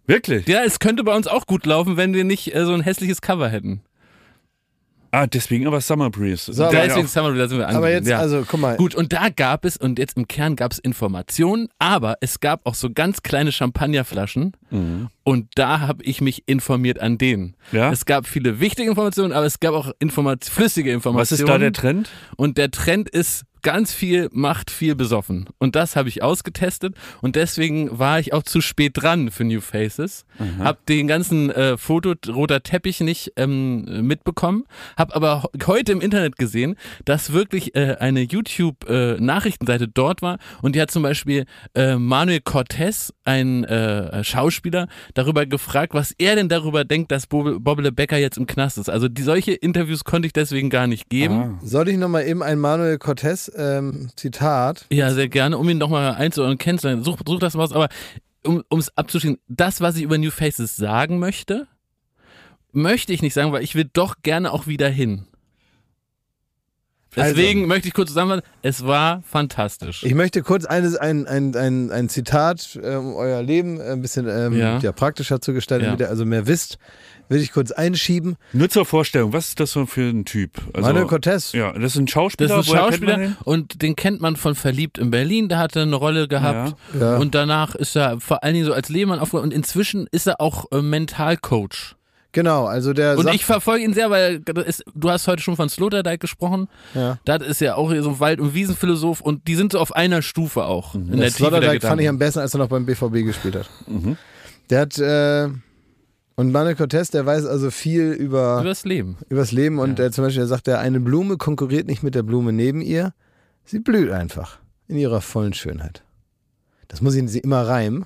Wirklich? 0.06 0.48
Ja, 0.48 0.62
es 0.64 0.80
könnte 0.80 1.04
bei 1.04 1.16
uns 1.16 1.28
auch 1.28 1.46
gut 1.46 1.66
laufen, 1.66 1.98
wenn 1.98 2.14
wir 2.14 2.24
nicht 2.24 2.54
äh, 2.56 2.66
so 2.66 2.74
ein 2.74 2.82
hässliches 2.82 3.22
Cover 3.22 3.50
hätten. 3.50 3.82
Ah, 5.12 5.26
deswegen 5.28 5.66
aber 5.68 5.82
Summer 5.82 6.10
Breeze. 6.10 6.54
So, 6.54 6.64
aber 6.66 6.72
Deswegen 6.74 7.06
auch- 7.06 7.10
Summer, 7.10 7.34
da 7.34 7.48
sind 7.48 7.58
wir 7.58 7.68
Aber 7.68 7.78
angewiesen, 7.78 7.98
jetzt, 7.98 8.10
ja. 8.10 8.20
also 8.20 8.44
guck 8.48 8.60
mal. 8.60 8.78
Gut, 8.78 8.94
und 8.96 9.12
da 9.12 9.30
gab 9.30 9.66
es, 9.66 9.76
und 9.78 9.98
jetzt 9.98 10.18
im 10.18 10.28
Kern 10.28 10.56
gab 10.56 10.72
es 10.72 10.80
Informationen, 10.80 11.68
aber 11.80 12.18
es 12.22 12.40
gab 12.40 12.66
auch 12.66 12.76
so 12.76 12.90
ganz 12.94 13.24
kleine 13.24 13.52
Champagnerflaschen 13.52 14.54
und 15.24 15.48
da 15.56 15.80
habe 15.82 16.04
ich 16.04 16.22
mich 16.22 16.44
informiert 16.48 17.00
an 17.00 17.18
denen. 17.18 17.56
Ja? 17.72 17.92
Es 17.92 18.06
gab 18.06 18.28
viele 18.28 18.60
wichtige 18.60 18.88
Informationen, 18.90 19.34
aber 19.34 19.46
es 19.46 19.60
gab 19.60 19.74
auch 19.74 19.92
Informat 20.00 20.46
flüssige 20.46 20.90
Was 20.92 20.96
Informationen. 20.96 21.40
ist 21.42 21.50
da 21.50 21.58
der 21.58 21.74
Trend? 21.74 22.10
Und 22.38 22.58
der 22.60 22.70
Trend 22.72 23.10
ist 23.10 23.46
ganz 23.62 23.94
viel 23.94 24.30
macht 24.32 24.72
viel 24.72 24.96
besoffen. 24.96 25.48
Und 25.58 25.76
das 25.76 25.96
habe 25.96 26.10
ich 26.10 26.24
ausgetestet 26.24 26.96
und 27.22 27.36
deswegen 27.36 27.98
war 27.98 28.20
ich 28.20 28.34
auch 28.34 28.44
zu 28.44 28.62
spät 28.62 28.94
dran 28.96 29.32
für 29.32 29.44
New 29.44 29.62
Faces. 29.62 30.26
Hab 30.60 30.86
den 30.86 31.08
ganzen 31.08 31.50
äh, 31.52 31.78
Foto 31.78 32.14
roter 32.28 32.64
Teppich 32.64 33.02
nicht 33.02 33.34
ähm, 33.36 34.08
mitbekommen, 34.08 34.64
hab 34.98 35.16
aber 35.16 35.50
heute 35.66 35.92
im 35.92 36.02
Internet 36.02 36.38
gesehen, 36.38 36.76
dass 37.06 37.34
wirklich 37.34 37.76
äh, 37.76 37.98
eine 38.00 38.22
YouTube 38.22 38.88
äh, 38.90 39.20
Nachrichtenseite 39.20 39.88
dort 39.88 40.22
war 40.22 40.38
und 40.62 40.76
die 40.76 40.82
hat 40.82 40.92
zum 40.92 41.04
Beispiel 41.04 41.46
äh, 41.76 41.96
Manuel 41.96 42.42
Cortez, 42.42 43.14
ein 43.26 43.64
äh, 43.66 44.24
Schauspieler, 44.24 44.88
darüber 45.14 45.46
gefragt, 45.46 45.94
was 45.94 46.14
er 46.18 46.36
denn 46.36 46.50
darüber 46.50 46.86
denkt, 46.86 47.12
dass 47.12 47.28
Bob- 47.28 47.64
Bobbele 47.64 47.92
Becker 47.92 48.18
jetzt 48.18 48.38
im 48.38 48.48
Knast 48.48 48.78
ist. 48.78 48.90
Also 48.90 49.08
die 49.08 49.22
solche 49.22 49.52
Interviews 49.54 50.04
konnte 50.04 50.26
ich 50.26 50.34
deswegen 50.34 50.70
gar 50.70 50.88
nicht 50.88 51.10
geben. 51.10 51.36
Ah. 51.36 51.60
Soll 51.64 51.90
ich 51.90 51.98
nochmal 51.98 52.26
eben 52.26 52.42
ein 52.42 52.60
Manuel 52.60 52.98
Cortez 52.98 53.49
ähm, 53.56 54.10
Zitat? 54.16 54.86
Ja, 54.92 55.12
sehr 55.12 55.30
gerne, 55.30 55.58
um 55.58 55.68
ihn 55.70 55.78
nochmal 55.78 56.16
einzuordnen, 56.16 56.58
kennenzulernen. 56.58 57.04
Such, 57.04 57.20
such 57.28 57.40
das 57.40 57.54
mal 57.56 57.64
aus, 57.64 57.74
aber 57.74 57.90
um 58.44 58.64
es 58.80 58.96
abzuschließen, 58.98 59.38
das, 59.48 59.82
was 59.82 59.96
ich 59.98 60.04
über 60.04 60.18
New 60.18 60.32
Faces 60.32 60.76
sagen 60.76 61.20
möchte, 61.20 61.68
möchte 62.72 63.14
ich 63.14 63.22
nicht 63.22 63.34
sagen, 63.34 63.52
weil 63.52 63.64
ich 63.64 63.76
will 63.76 63.90
doch 63.92 64.16
gerne 64.24 64.52
auch 64.54 64.68
wieder 64.68 64.90
hin. 64.90 65.26
Deswegen 67.16 67.66
möchte 67.66 67.88
ich 67.88 67.94
kurz 67.96 68.10
zusammenfassen, 68.10 68.48
es 68.62 68.86
war 68.86 69.24
fantastisch. 69.24 70.04
Ich 70.04 70.14
möchte 70.14 70.44
kurz 70.44 70.66
eines, 70.66 70.96
ein, 70.96 71.26
ein, 71.26 71.56
ein, 71.56 71.92
ein 71.92 72.08
Zitat, 72.08 72.78
äh, 72.82 72.96
um 72.96 73.16
euer 73.16 73.42
Leben 73.42 73.82
ein 73.82 74.02
bisschen 74.02 74.28
ähm, 74.30 74.54
Ja. 74.56 74.78
ja. 74.78 74.92
praktischer 74.92 75.42
zu 75.42 75.54
gestalten, 75.54 75.86
Ja. 75.86 75.90
damit 75.92 76.02
ihr 76.02 76.10
also 76.10 76.24
mehr 76.26 76.46
wisst, 76.46 76.78
will 77.30 77.40
ich 77.42 77.52
kurz 77.54 77.72
einschieben. 77.72 78.36
Nur 78.54 78.70
zur 78.70 78.86
Vorstellung, 78.86 79.32
was 79.34 79.50
ist 79.50 79.60
das 79.60 79.72
so 79.72 79.86
für 79.86 80.02
ein 80.10 80.26
Typ? 80.26 80.52
Also, 80.74 80.88
Manuel 80.88 81.08
Cortez. 81.08 81.54
Ja, 81.54 81.72
das 81.72 81.94
ist 81.94 81.98
ein 81.98 82.08
Schauspieler. 82.08 82.50
Das 82.58 82.68
ist 82.68 82.74
ein 82.74 82.78
Schauspieler 82.78 83.38
und 83.46 83.82
den 83.82 83.96
kennt 83.96 84.20
man 84.20 84.36
von 84.36 84.56
Verliebt 84.56 84.98
in 84.98 85.12
Berlin, 85.12 85.48
der 85.48 85.60
hatte 85.60 85.82
eine 85.82 85.96
Rolle 85.96 86.28
gehabt 86.28 86.76
Ja. 87.00 87.18
und 87.18 87.36
danach 87.36 87.76
ist 87.76 87.96
er 87.96 88.20
vor 88.20 88.44
allen 88.44 88.56
Dingen 88.56 88.66
so 88.66 88.74
als 88.74 88.90
Lehmann 88.90 89.20
aufgehoben 89.20 89.50
und 89.50 89.54
inzwischen 89.56 90.08
ist 90.12 90.28
er 90.28 90.42
auch 90.42 90.66
äh, 90.72 90.82
Mentalcoach. 90.82 91.96
Genau, 92.32 92.66
also 92.66 92.94
der 92.94 93.18
Und 93.18 93.24
sagt, 93.24 93.36
ich 93.36 93.44
verfolge 93.46 93.84
ihn 93.84 93.94
sehr, 93.96 94.12
weil 94.12 94.42
ist, 94.68 94.84
du 94.94 95.10
hast 95.10 95.28
heute 95.28 95.42
schon 95.42 95.56
von 95.56 95.68
Sloterdijk 95.68 96.20
gesprochen. 96.20 96.68
Ja. 96.94 97.18
Das 97.26 97.42
ist 97.42 97.60
ja 97.60 97.74
auch 97.74 97.90
so 97.90 98.10
ein 98.10 98.20
Wald- 98.20 98.40
und 98.40 98.54
Wiesenphilosoph 98.54 99.22
und 99.22 99.48
die 99.48 99.56
sind 99.56 99.72
so 99.72 99.80
auf 99.80 99.96
einer 99.96 100.22
Stufe 100.22 100.66
auch. 100.66 100.94
In 100.94 101.18
der 101.18 101.32
Sloterdijk 101.32 101.82
fand 101.82 102.02
ich 102.02 102.08
am 102.08 102.20
besten, 102.20 102.40
als 102.40 102.54
er 102.54 102.60
noch 102.60 102.68
beim 102.70 102.86
BVB 102.86 103.26
gespielt 103.26 103.56
hat. 103.56 103.70
Der 104.70 104.82
hat, 104.82 105.00
äh, 105.00 105.50
und 106.40 106.52
Manuel 106.52 106.76
Cortez, 106.76 107.10
der 107.12 107.26
weiß 107.26 107.46
also 107.46 107.70
viel 107.72 108.12
über, 108.12 108.60
Über 108.60 108.70
das 108.70 108.86
Leben. 108.86 109.18
übers 109.30 109.52
Leben 109.52 109.80
und 109.80 109.90
Ja. 109.90 109.96
der 109.96 110.12
zum 110.12 110.24
Beispiel, 110.24 110.42
der 110.42 110.48
sagt, 110.48 110.68
der 110.68 110.80
eine 110.80 111.00
Blume 111.00 111.38
konkurriert 111.38 111.88
nicht 111.88 112.02
mit 112.04 112.16
der 112.16 112.24
Blume 112.24 112.54
neben 112.54 112.82
ihr, 112.82 113.14
sie 113.66 113.80
blüht 113.80 114.10
einfach 114.12 114.60
in 114.88 114.98
ihrer 114.98 115.22
vollen 115.22 115.54
Schönheit. 115.54 116.04
Das 116.88 117.02
muss 117.02 117.14
ich 117.16 117.30
sie 117.30 117.40
immer 117.40 117.68
reimen. 117.68 118.06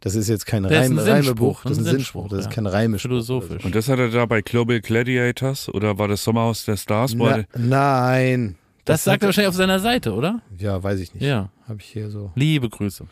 Das 0.00 0.14
ist 0.14 0.28
jetzt 0.28 0.46
kein 0.46 0.62
Das 0.62 0.72
ist 0.72 0.78
Reim, 0.78 0.98
ein 0.98 1.04
Sinnspruch, 1.04 1.16
Reimebuch, 1.26 1.62
das 1.64 1.72
ist 1.72 1.78
ein 1.78 1.84
Sinnspruch, 1.84 2.28
das 2.28 2.38
ist 2.40 2.44
ja. 2.46 2.50
kein 2.52 2.66
Reimespruch. 2.66 3.08
Philosophisch. 3.08 3.64
Und 3.64 3.74
das 3.74 3.88
hat 3.88 3.98
er 3.98 4.10
da 4.10 4.26
bei 4.26 4.42
Global 4.42 4.80
Gladiators 4.80 5.68
oder 5.68 5.98
war 5.98 6.06
das 6.08 6.22
Sommerhaus 6.22 6.64
der 6.66 6.76
Stars? 6.76 7.14
Na, 7.14 7.38
er- 7.38 7.44
nein. 7.58 8.56
Das, 8.84 9.02
sagt 9.04 9.16
hat 9.16 9.22
er 9.22 9.26
wahrscheinlich 9.28 9.48
auf 9.48 9.54
seiner 9.56 9.80
Seite, 9.80 10.12
oder? 10.14 10.40
Ja, 10.58 10.80
weiß 10.82 11.00
ich 11.00 11.12
nicht. 11.14 11.24
Ja. 11.24 11.50
Habe 11.66 11.80
ich 11.80 11.86
hier 11.86 12.08
so. 12.10 12.30
Liebe 12.36 12.68
Grüße. 12.68 13.04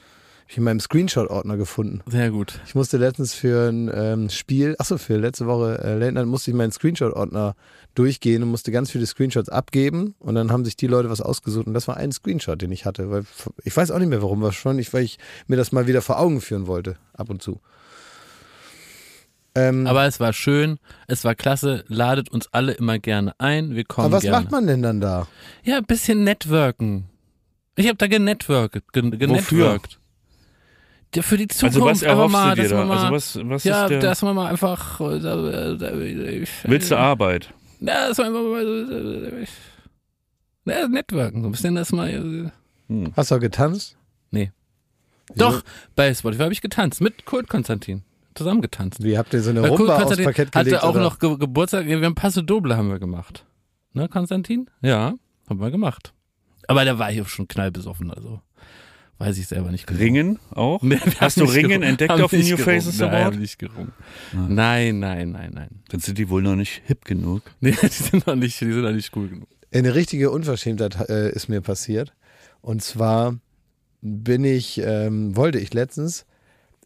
Hab 0.45 0.51
ich 0.51 0.59
in 0.59 0.65
meinem 0.65 0.81
Screenshot-Ordner 0.81 1.57
gefunden. 1.57 2.03
Sehr 2.07 2.31
gut. 2.31 2.61
Ich 2.67 2.75
musste 2.75 2.99
letztens 2.99 3.33
für 3.33 3.71
ein 3.71 3.91
ähm, 3.93 4.29
Spiel, 4.29 4.77
achso, 4.79 4.99
für 4.99 5.17
letzte 5.17 5.47
Woche 5.47 5.79
äh, 5.83 5.99
Late 5.99 6.13
Night, 6.13 6.27
musste 6.27 6.51
ich 6.51 6.57
meinen 6.57 6.71
Screenshot-Ordner 6.71 7.57
durchgehen 7.95 8.43
und 8.43 8.51
musste 8.51 8.71
ganz 8.71 8.91
viele 8.91 9.07
Screenshots 9.07 9.49
abgeben 9.49 10.15
und 10.19 10.35
dann 10.35 10.53
haben 10.53 10.65
sich 10.67 10.77
die 10.77 10.87
Leute 10.87 11.09
was 11.09 11.23
ausgesucht 11.23 11.67
und 11.67 11.73
das 11.73 11.89
war 11.89 11.97
ein 11.97 12.13
Screenshot, 12.13 12.61
den 12.61 12.73
ich 12.73 12.85
hatte, 12.85 13.11
weil 13.11 13.25
ich 13.63 13.75
weiß 13.75 13.91
auch 13.91 13.99
nicht 13.99 14.09
mehr 14.09 14.21
warum, 14.21 14.43
wahrscheinlich, 14.43 14.93
weil 14.93 15.05
ich 15.05 15.19
mir 15.47 15.57
das 15.57 15.73
mal 15.73 15.87
wieder 15.87 16.03
vor 16.03 16.19
Augen 16.19 16.41
führen 16.41 16.67
wollte, 16.67 16.97
ab 17.15 17.31
und 17.31 17.43
zu. 17.43 17.61
Ähm, 19.55 19.87
Aber 19.87 20.05
es 20.05 20.19
war 20.21 20.33
schön, 20.33 20.79
es 21.07 21.25
war 21.25 21.35
klasse, 21.35 21.85
ladet 21.87 22.29
uns 22.29 22.49
alle 22.53 22.73
immer 22.73 22.99
gerne 22.99 23.33
ein. 23.39 23.75
Wir 23.75 23.85
kommen 23.85 24.07
aber 24.07 24.17
was 24.17 24.23
gerne. 24.25 24.41
macht 24.41 24.51
man 24.51 24.67
denn 24.67 24.83
dann 24.83 25.01
da? 25.01 25.29
Ja, 25.63 25.79
ein 25.79 25.85
bisschen 25.85 26.25
networken. 26.25 27.05
Ich 27.77 27.87
habe 27.87 27.97
da 27.97 28.07
genetworkt. 28.09 28.83
Gen 28.93 29.17
genetworkt. 29.19 29.93
Ja, 29.93 29.99
für 31.23 31.37
die 31.37 31.49
Zukunft. 31.49 31.77
Also 31.77 31.87
was 31.87 32.03
erhoffst 32.03 32.33
mal, 32.33 32.55
du 32.57 32.63
dir 32.63 32.69
da? 32.69 32.77
man 32.77 32.89
mal, 32.89 32.99
Also 32.99 33.13
was, 33.15 33.49
was 33.49 33.65
ja, 33.65 33.85
ist 33.85 33.91
der, 33.91 34.01
dass 34.01 34.23
man 34.23 34.35
mal 34.35 34.51
einfach. 34.51 35.01
äh, 35.01 35.05
äh, 35.17 36.43
äh, 36.43 36.47
willst 36.65 36.91
du 36.91 36.99
Arbeit? 36.99 37.53
Ja, 37.81 38.09
dass 38.09 38.19
man 38.19 38.27
einfach 38.29 38.43
mal. 38.43 39.45
äh, 40.67 40.71
Ja, 40.71 40.89
networken. 40.89 41.43
So 41.43 41.49
ein 41.49 41.53
bisschen 41.53 41.75
das 41.75 41.93
mal. 41.93 42.51
äh, 42.91 43.11
Hast 43.17 43.31
du 43.31 43.35
auch 43.37 43.41
getanzt? 43.41 43.97
Nee. 44.31 44.53
Wieso? 45.35 45.51
Doch, 45.51 45.63
bei 45.97 46.13
Spotify 46.15 46.43
habe 46.45 46.53
ich 46.53 46.61
getanzt. 46.61 47.01
Mit 47.01 47.25
Kurt 47.27 47.49
Konstantin. 47.49 48.03
Zusammen 48.35 48.61
getanzt. 48.63 49.03
Wie 49.03 49.17
habt 49.17 49.33
ihr 49.33 49.43
so 49.43 49.51
eine 49.51 49.63
Weil 49.63 49.71
Kurt 49.71 49.81
Rumba 49.81 49.93
aufs 49.95 50.03
Konstantin 50.05 50.25
Parkett 50.25 50.55
hatte 50.57 50.65
gelegt? 50.65 50.83
auch 50.85 50.91
oder? 50.91 51.01
noch 51.03 51.19
Ge 51.19 51.37
Geburtstag. 51.39 51.87
Wir 51.87 52.01
haben 52.03 52.15
Passe 52.15 52.43
Doble 52.43 52.77
haben 52.77 52.89
wir 52.91 52.99
gemacht. 52.99 53.45
Ne, 53.93 54.09
Konstantin? 54.09 54.69
Ja, 54.83 55.15
haben 55.49 55.61
wir 55.61 55.71
gemacht. 55.71 56.13
Aber 56.67 56.85
der 56.85 56.99
war 56.99 57.11
hier 57.13 57.25
schon 57.27 57.47
knallbesoffen, 57.47 58.11
also 58.11 58.41
weiß 59.19 59.39
ich 59.39 59.47
selber 59.47 59.71
nicht 59.71 59.87
genau. 59.87 60.01
Ringen 60.01 60.39
auch? 60.51 60.83
Nee, 60.83 60.99
Hast 61.19 61.37
du 61.39 61.45
Ringen 61.45 61.69
gerungen. 61.69 61.83
entdeckt 61.83 62.11
Haben 62.13 62.23
auf 62.23 62.33
New 62.33 62.39
gerungen. 62.41 62.65
Faces 62.65 62.99
Nein, 62.99 63.11
Award? 63.11 63.25
haben 63.25 63.39
nicht 63.39 63.59
gerungen. 63.59 63.93
Nein, 64.33 64.99
nein, 64.99 65.31
nein, 65.33 65.51
nein. 65.55 65.69
Dann 65.89 66.01
sind 66.01 66.19
die 66.19 66.29
wohl 66.29 66.43
noch 66.43 66.57
nicht 66.57 66.83
hip 66.87 67.05
genug. 67.05 67.43
Nee, 67.61 67.75
die 67.83 67.87
sind 67.89 68.27
noch 68.27 68.35
nicht, 68.37 68.61
die 68.61 68.73
sind 68.73 68.83
noch 68.83 68.93
nicht 68.93 69.15
cool 69.17 69.29
genug. 69.29 69.49
Eine 69.73 69.95
richtige 69.95 70.31
Unverschämtheit 70.31 71.09
äh, 71.09 71.31
ist 71.31 71.49
mir 71.49 71.61
passiert. 71.61 72.13
Und 72.61 72.83
zwar 72.83 73.39
bin 74.03 74.45
ich, 74.45 74.81
ähm, 74.85 75.35
wollte 75.37 75.59
ich 75.59 75.73
letztens 75.75 76.27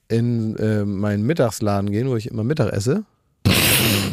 in 0.08 0.56
äh, 0.56 0.84
meinen 0.84 1.24
Mittagsladen 1.24 1.90
gehen, 1.90 2.08
wo 2.08 2.16
ich 2.16 2.30
immer 2.30 2.44
Mittag 2.44 2.72
esse. 2.72 3.04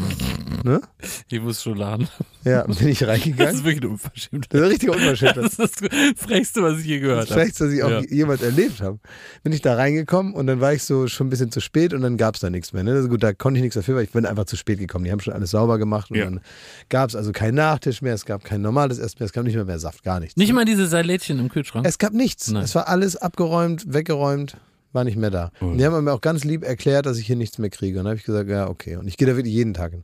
ne? 0.66 0.82
Ich 1.30 1.40
muss 1.42 1.62
schon 1.64 1.78
laden. 1.78 2.08
Ja, 2.44 2.64
bin 2.68 2.88
ich 2.90 3.00
Das 3.00 3.08
reingegangen. 3.10 3.56
ist 3.56 3.64
wirklich 3.64 3.82
eine 3.84 3.92
Unverschämtheit. 3.92 4.54
Das 4.54 4.60
ist 4.60 4.64
eine 4.64 4.70
richtige 4.72 4.92
Unverschämtheit. 4.92 5.46
Das 5.46 5.54
ist 5.60 5.60
das 5.82 5.90
Frechste, 6.18 6.62
was 6.64 6.80
ich 6.80 6.86
je 6.86 7.00
gehört 7.00 7.24
Das 7.24 7.30
habe. 7.32 7.40
Schlechteste, 7.42 7.66
was 7.68 7.74
ich 7.74 7.84
auch 7.84 7.90
Ja. 7.90 8.02
jemals 8.10 8.42
erlebt 8.42 8.82
habe. 8.82 9.00
Bin 9.44 9.54
ich 9.54 9.62
da 9.62 9.76
reingekommen 9.76 10.34
und 10.34 10.48
dann 10.48 10.60
war 10.60 10.74
ich 10.74 10.84
so 10.84 11.08
schon 11.08 11.28
ein 11.28 11.30
bisschen 11.30 11.52
zu 11.52 11.62
spät 11.62 11.94
und 11.94 12.02
dann 12.02 12.18
gab 12.18 12.36
es 12.36 12.42
da 12.42 12.50
nichts 12.50 12.74
mehr. 12.74 12.84
Ne? 12.84 12.92
Also 12.92 13.08
gut, 13.08 13.24
da 13.24 13.32
konnte 13.34 13.58
ich 13.60 13.62
nichts 13.64 13.76
dafür, 13.76 13.96
weil 13.96 14.04
ich 14.04 14.12
bin 14.12 14.26
einfach 14.26 14.46
zu 14.46 14.58
spät 14.58 14.80
gekommen. 14.80 15.06
Die 15.06 15.12
haben 15.12 15.20
schon 15.22 15.34
alles 15.34 15.52
sauber 15.52 15.78
gemacht 15.78 16.12
und 16.12 16.18
Ja. 16.18 16.26
dann 16.26 16.42
gab 16.90 17.10
es 17.10 17.16
also 17.16 17.32
keinen 17.32 17.56
Nachtisch 17.56 18.02
mehr, 18.02 18.14
es 18.14 18.26
gab 18.26 18.44
kein 18.44 18.62
normales 18.62 18.98
Essen 19.00 19.18
mehr, 19.20 19.26
es 19.28 19.34
gab 19.34 19.44
nicht 19.46 19.56
mehr 19.56 19.66
mehr 19.66 19.80
Saft, 19.80 20.04
gar 20.04 20.20
nichts. 20.20 20.36
Nicht 20.36 20.52
mal 20.54 20.66
diese 20.66 20.88
Salätchen 20.88 21.40
im 21.40 21.50
Kühlschrank. 21.50 21.86
Es 21.88 21.98
gab 22.00 22.14
nichts. 22.14 22.50
Nein. 22.52 22.64
Es 22.64 22.76
war 22.76 22.88
alles 22.88 23.16
abgeräumt, 23.16 23.86
weggeräumt, 23.94 24.58
war 24.94 25.04
nicht 25.04 25.18
mehr 25.18 25.30
da. 25.30 25.52
Und 25.60 25.78
die 25.78 25.86
haben 25.86 26.04
mir 26.04 26.14
auch 26.14 26.22
ganz 26.22 26.44
lieb 26.46 26.64
erklärt, 26.64 27.06
dass 27.06 27.18
ich 27.18 27.28
hier 27.28 27.36
nichts 27.36 27.58
mehr 27.58 27.70
kriege. 27.70 28.00
Und 28.00 28.06
dann 28.06 28.12
habe 28.12 28.18
ich 28.20 28.24
gesagt, 28.26 28.50
ja, 28.50 28.70
okay. 28.70 28.96
Und 28.96 29.08
ich 29.08 29.18
gehe 29.18 29.28
da 29.28 29.36
wirklich 29.36 29.54
jeden 29.54 29.74
Tag 29.74 29.92
hin. 29.92 30.04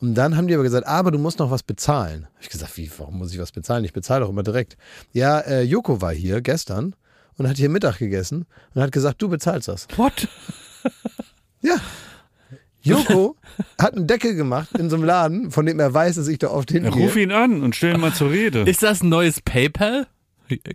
Und 0.00 0.14
dann 0.14 0.36
haben 0.36 0.46
die 0.46 0.54
aber 0.54 0.62
gesagt, 0.62 0.86
aber 0.86 1.10
du 1.10 1.18
musst 1.18 1.38
noch 1.40 1.50
was 1.50 1.62
bezahlen. 1.64 2.24
Habe 2.26 2.42
ich 2.42 2.48
gesagt, 2.50 2.76
wie, 2.76 2.90
warum 2.98 3.18
muss 3.18 3.32
ich 3.32 3.40
was 3.40 3.50
bezahlen? 3.52 3.84
Ich 3.84 3.92
bezahle 3.92 4.20
doch 4.22 4.30
immer 4.30 4.44
direkt. 4.44 4.76
Ja, 5.12 5.40
äh, 5.40 5.62
Joko 5.62 6.00
war 6.00 6.12
hier 6.12 6.40
gestern 6.40 6.94
und 7.36 7.48
hat 7.48 7.56
hier 7.56 7.68
Mittag 7.68 7.98
gegessen 7.98 8.46
und 8.74 8.82
hat 8.82 8.92
gesagt, 8.92 9.20
du 9.22 9.28
bezahlst 9.28 9.68
das. 9.68 9.86
What? 9.96 10.28
Ja. 11.60 11.74
Joko 12.82 13.34
hat 13.80 13.94
einen 13.96 14.06
Deckel 14.06 14.36
gemacht 14.36 14.70
in 14.78 14.88
so 14.88 14.94
einem 14.96 15.04
Laden, 15.04 15.50
von 15.50 15.66
dem 15.66 15.80
er 15.80 15.92
weiß, 15.92 16.14
dass 16.14 16.28
ich 16.28 16.38
da 16.38 16.48
oft 16.50 16.70
Ja, 16.70 16.80
hingehe. 16.80 17.02
ruf 17.04 17.16
ihn 17.16 17.32
an 17.32 17.62
und 17.64 17.74
stell 17.74 17.94
ihn 17.94 18.00
mal 18.00 18.14
zur 18.14 18.30
Rede. 18.30 18.60
Ist 18.62 18.84
das 18.84 19.02
ein 19.02 19.08
neues 19.08 19.40
PayPal? 19.40 20.06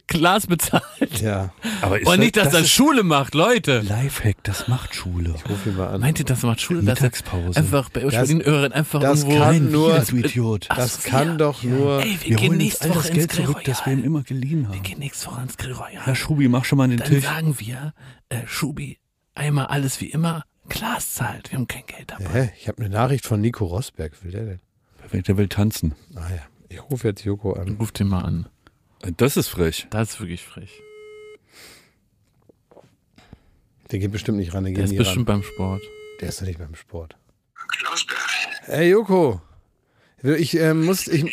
Glas 0.08 0.48
bezahlt. 0.48 0.84
Ja, 1.22 1.54
Aber 1.82 2.00
ist 2.00 2.08
Und 2.08 2.20
nicht, 2.20 2.38
dass 2.38 2.50
das, 2.52 2.62
ist 2.64 2.70
Schule 2.72 3.04
macht, 3.04 3.34
Leute. 3.36 3.80
Lifehack, 3.82 4.38
das 4.44 4.68
macht 4.68 4.94
Schule. 4.96 5.32
ruf 5.50 5.66
ihn 5.66 5.76
mal 5.76 5.88
an. 5.90 6.02
Meint 6.02 6.20
ihr, 6.20 6.26
das 6.26 6.44
macht 6.44 6.62
Schule? 6.62 6.82
Dass 6.84 7.00
Mittagspause. 7.02 7.58
einfach 7.60 7.90
bei 7.90 8.06
euch 8.06 8.14
Das- 8.14 8.28
den 8.30 8.42
Öhren 8.42 8.72
einfach 8.72 9.00
das 9.00 9.24
irgendwo. 9.24 9.40
kann 9.40 9.72
nur- 9.72 10.00
du 10.00 10.16
Idiot. 10.18 10.68
Das 10.76 11.04
kann 11.04 11.38
doch 11.38 11.64
nur... 11.64 12.02
Ey, 12.02 12.18
wir, 12.22 12.30
Wir 12.30 12.36
gehen 12.38 12.50
holen 12.50 12.58
nächste 12.58 12.84
all 12.86 12.90
Woche 12.92 12.98
das 13.00 13.10
ins 13.10 13.18
Geld 13.18 13.30
Grill 13.32 13.46
zurück, 13.46 13.62
das 13.66 13.86
wir 13.86 13.94
ihm 13.94 14.04
immer 14.04 14.24
geliehen 14.24 14.62
Wir 14.64 14.70
haben. 14.76 14.84
gehen 14.84 15.00
nächste 15.00 15.28
Woche 15.28 15.42
ins 15.42 15.58
Grill 15.58 15.74
Royal. 15.74 16.04
Ja, 16.06 16.16
Schubi, 16.16 16.48
mach 16.48 16.66
schon 16.66 16.78
mal 16.78 16.88
den 16.88 16.98
Dann 16.98 17.08
Tisch. 17.10 17.24
sagen 17.24 17.60
wir, 17.60 17.94
äh, 18.30 18.38
Schubi, 18.46 19.00
einmal 19.36 19.66
alles 19.68 20.00
wie 20.02 20.08
immer, 20.12 20.44
Glas 20.70 21.14
zahlt. 21.16 21.52
Wir 21.52 21.58
haben 21.60 21.68
kein 21.68 21.86
Geld 21.86 22.12
dabei. 22.12 22.30
Hä? 22.46 22.50
Ich 22.60 22.68
habe 22.68 22.80
eine 22.84 22.90
Nachricht 22.90 23.26
von 23.26 23.42
Nico 23.42 23.66
Rosberg. 23.66 24.14
Will 24.24 24.32
der 24.32 24.46
denn? 24.46 24.60
Der 25.28 25.38
will 25.38 25.50
tanzen. 25.50 25.94
Ah 26.16 26.22
ja, 26.30 26.42
ich 26.70 26.82
rufe 26.90 27.08
jetzt 27.10 27.24
Joko 27.26 27.54
an. 27.54 27.76
Ruf 27.80 27.92
den 27.92 28.08
mal 28.08 28.22
an. 28.22 28.48
Das 29.18 29.38
ist 29.38 29.48
frech. 29.50 29.88
Das 29.90 30.12
ist 30.12 30.20
wirklich 30.20 30.44
frech. 30.44 30.82
Der 33.92 34.00
geht 34.00 34.12
bestimmt 34.12 34.38
nicht 34.40 34.54
ran, 34.54 34.64
der 34.64 34.74
Der 34.74 34.82
geht 34.82 34.86
ist 34.86 34.92
nie 34.92 34.98
bestimmt 34.98 35.30
ran. 35.30 35.42
beim 35.42 35.44
Sport. 35.44 35.82
Der 36.22 36.30
ist 36.30 36.42
doch 36.42 36.48
nicht 36.48 36.60
beim 36.60 36.76
Sport. 36.76 37.16
Klausberg. 37.78 38.20
Hey 38.66 38.90
Joko, 38.92 39.42
ich, 40.22 40.58
äh, 40.58 40.74
muss, 40.74 41.08
ich, 41.08 41.26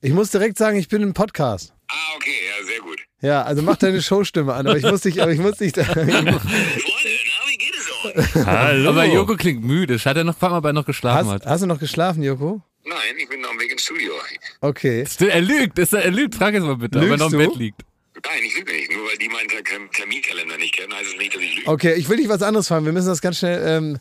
ich 0.00 0.12
muss 0.12 0.30
direkt 0.30 0.58
sagen, 0.58 0.78
ich 0.78 0.88
bin 0.88 1.02
im 1.02 1.12
Podcast. 1.12 1.74
Ah, 1.88 1.94
okay, 2.16 2.30
ja, 2.30 2.66
sehr 2.66 2.80
gut. 2.80 2.98
Ja, 3.20 3.42
also 3.42 3.62
mach 3.62 3.76
deine 3.76 4.00
Showstimme 4.00 4.54
an, 4.54 4.66
aber 4.66 4.76
ich 4.76 4.84
muss 4.84 5.00
dich, 5.00 5.20
aber 5.20 5.32
ich 5.32 5.40
muss 5.40 5.56
dich? 5.56 5.72
Hallo. 8.46 8.90
Aber 8.90 9.04
Joko 9.04 9.36
klingt 9.36 9.64
müde. 9.64 9.98
Hat 9.98 10.16
er 10.16 10.24
noch, 10.24 10.36
frag 10.36 10.50
mal, 10.50 10.58
ob 10.58 10.64
er 10.64 10.72
noch 10.72 10.86
geschlafen 10.86 11.26
hast, 11.26 11.32
hat. 11.42 11.46
hast 11.46 11.62
du 11.62 11.66
noch 11.66 11.78
geschlafen, 11.80 12.22
Joko? 12.22 12.62
Nein, 12.84 12.98
ich 13.18 13.28
bin 13.28 13.44
auf 13.44 13.52
dem 13.52 13.60
Weg 13.60 13.72
ins 13.72 13.82
Studio. 13.82 14.14
Okay. 14.60 15.04
Er 15.20 15.40
lügt, 15.40 15.78
ist 15.78 15.92
er, 15.92 16.04
er 16.04 16.10
lügt. 16.10 16.34
Frag 16.34 16.54
jetzt 16.54 16.64
mal 16.64 16.76
bitte, 16.76 16.98
ob 16.98 17.04
er 17.04 17.10
Lügst 17.10 17.20
noch 17.20 17.32
im 17.32 17.38
du? 17.38 17.48
Bett 17.48 17.56
liegt. 17.58 17.82
Nein, 18.24 18.42
ich 18.44 18.56
lüge 18.56 18.72
nicht. 18.72 18.92
Nur 18.92 19.06
weil 19.06 19.16
die 19.18 19.28
meinen 19.28 19.48
Ter 19.48 19.62
Terminkalender 19.92 20.58
nicht 20.58 20.74
kennen, 20.76 20.92
heißt 20.92 21.10
es 21.12 21.16
nicht, 21.16 21.34
dass 21.34 21.42
ich 21.42 21.56
lüge. 21.56 21.68
Okay, 21.68 21.94
ich 21.94 22.08
will 22.08 22.16
dich 22.16 22.28
was 22.28 22.42
anderes 22.42 22.68
fragen. 22.68 22.84
Wir 22.84 22.92
müssen 22.92 23.08
das 23.08 23.20
ganz 23.20 23.38
schnell, 23.38 23.62
ähm, 23.66 23.98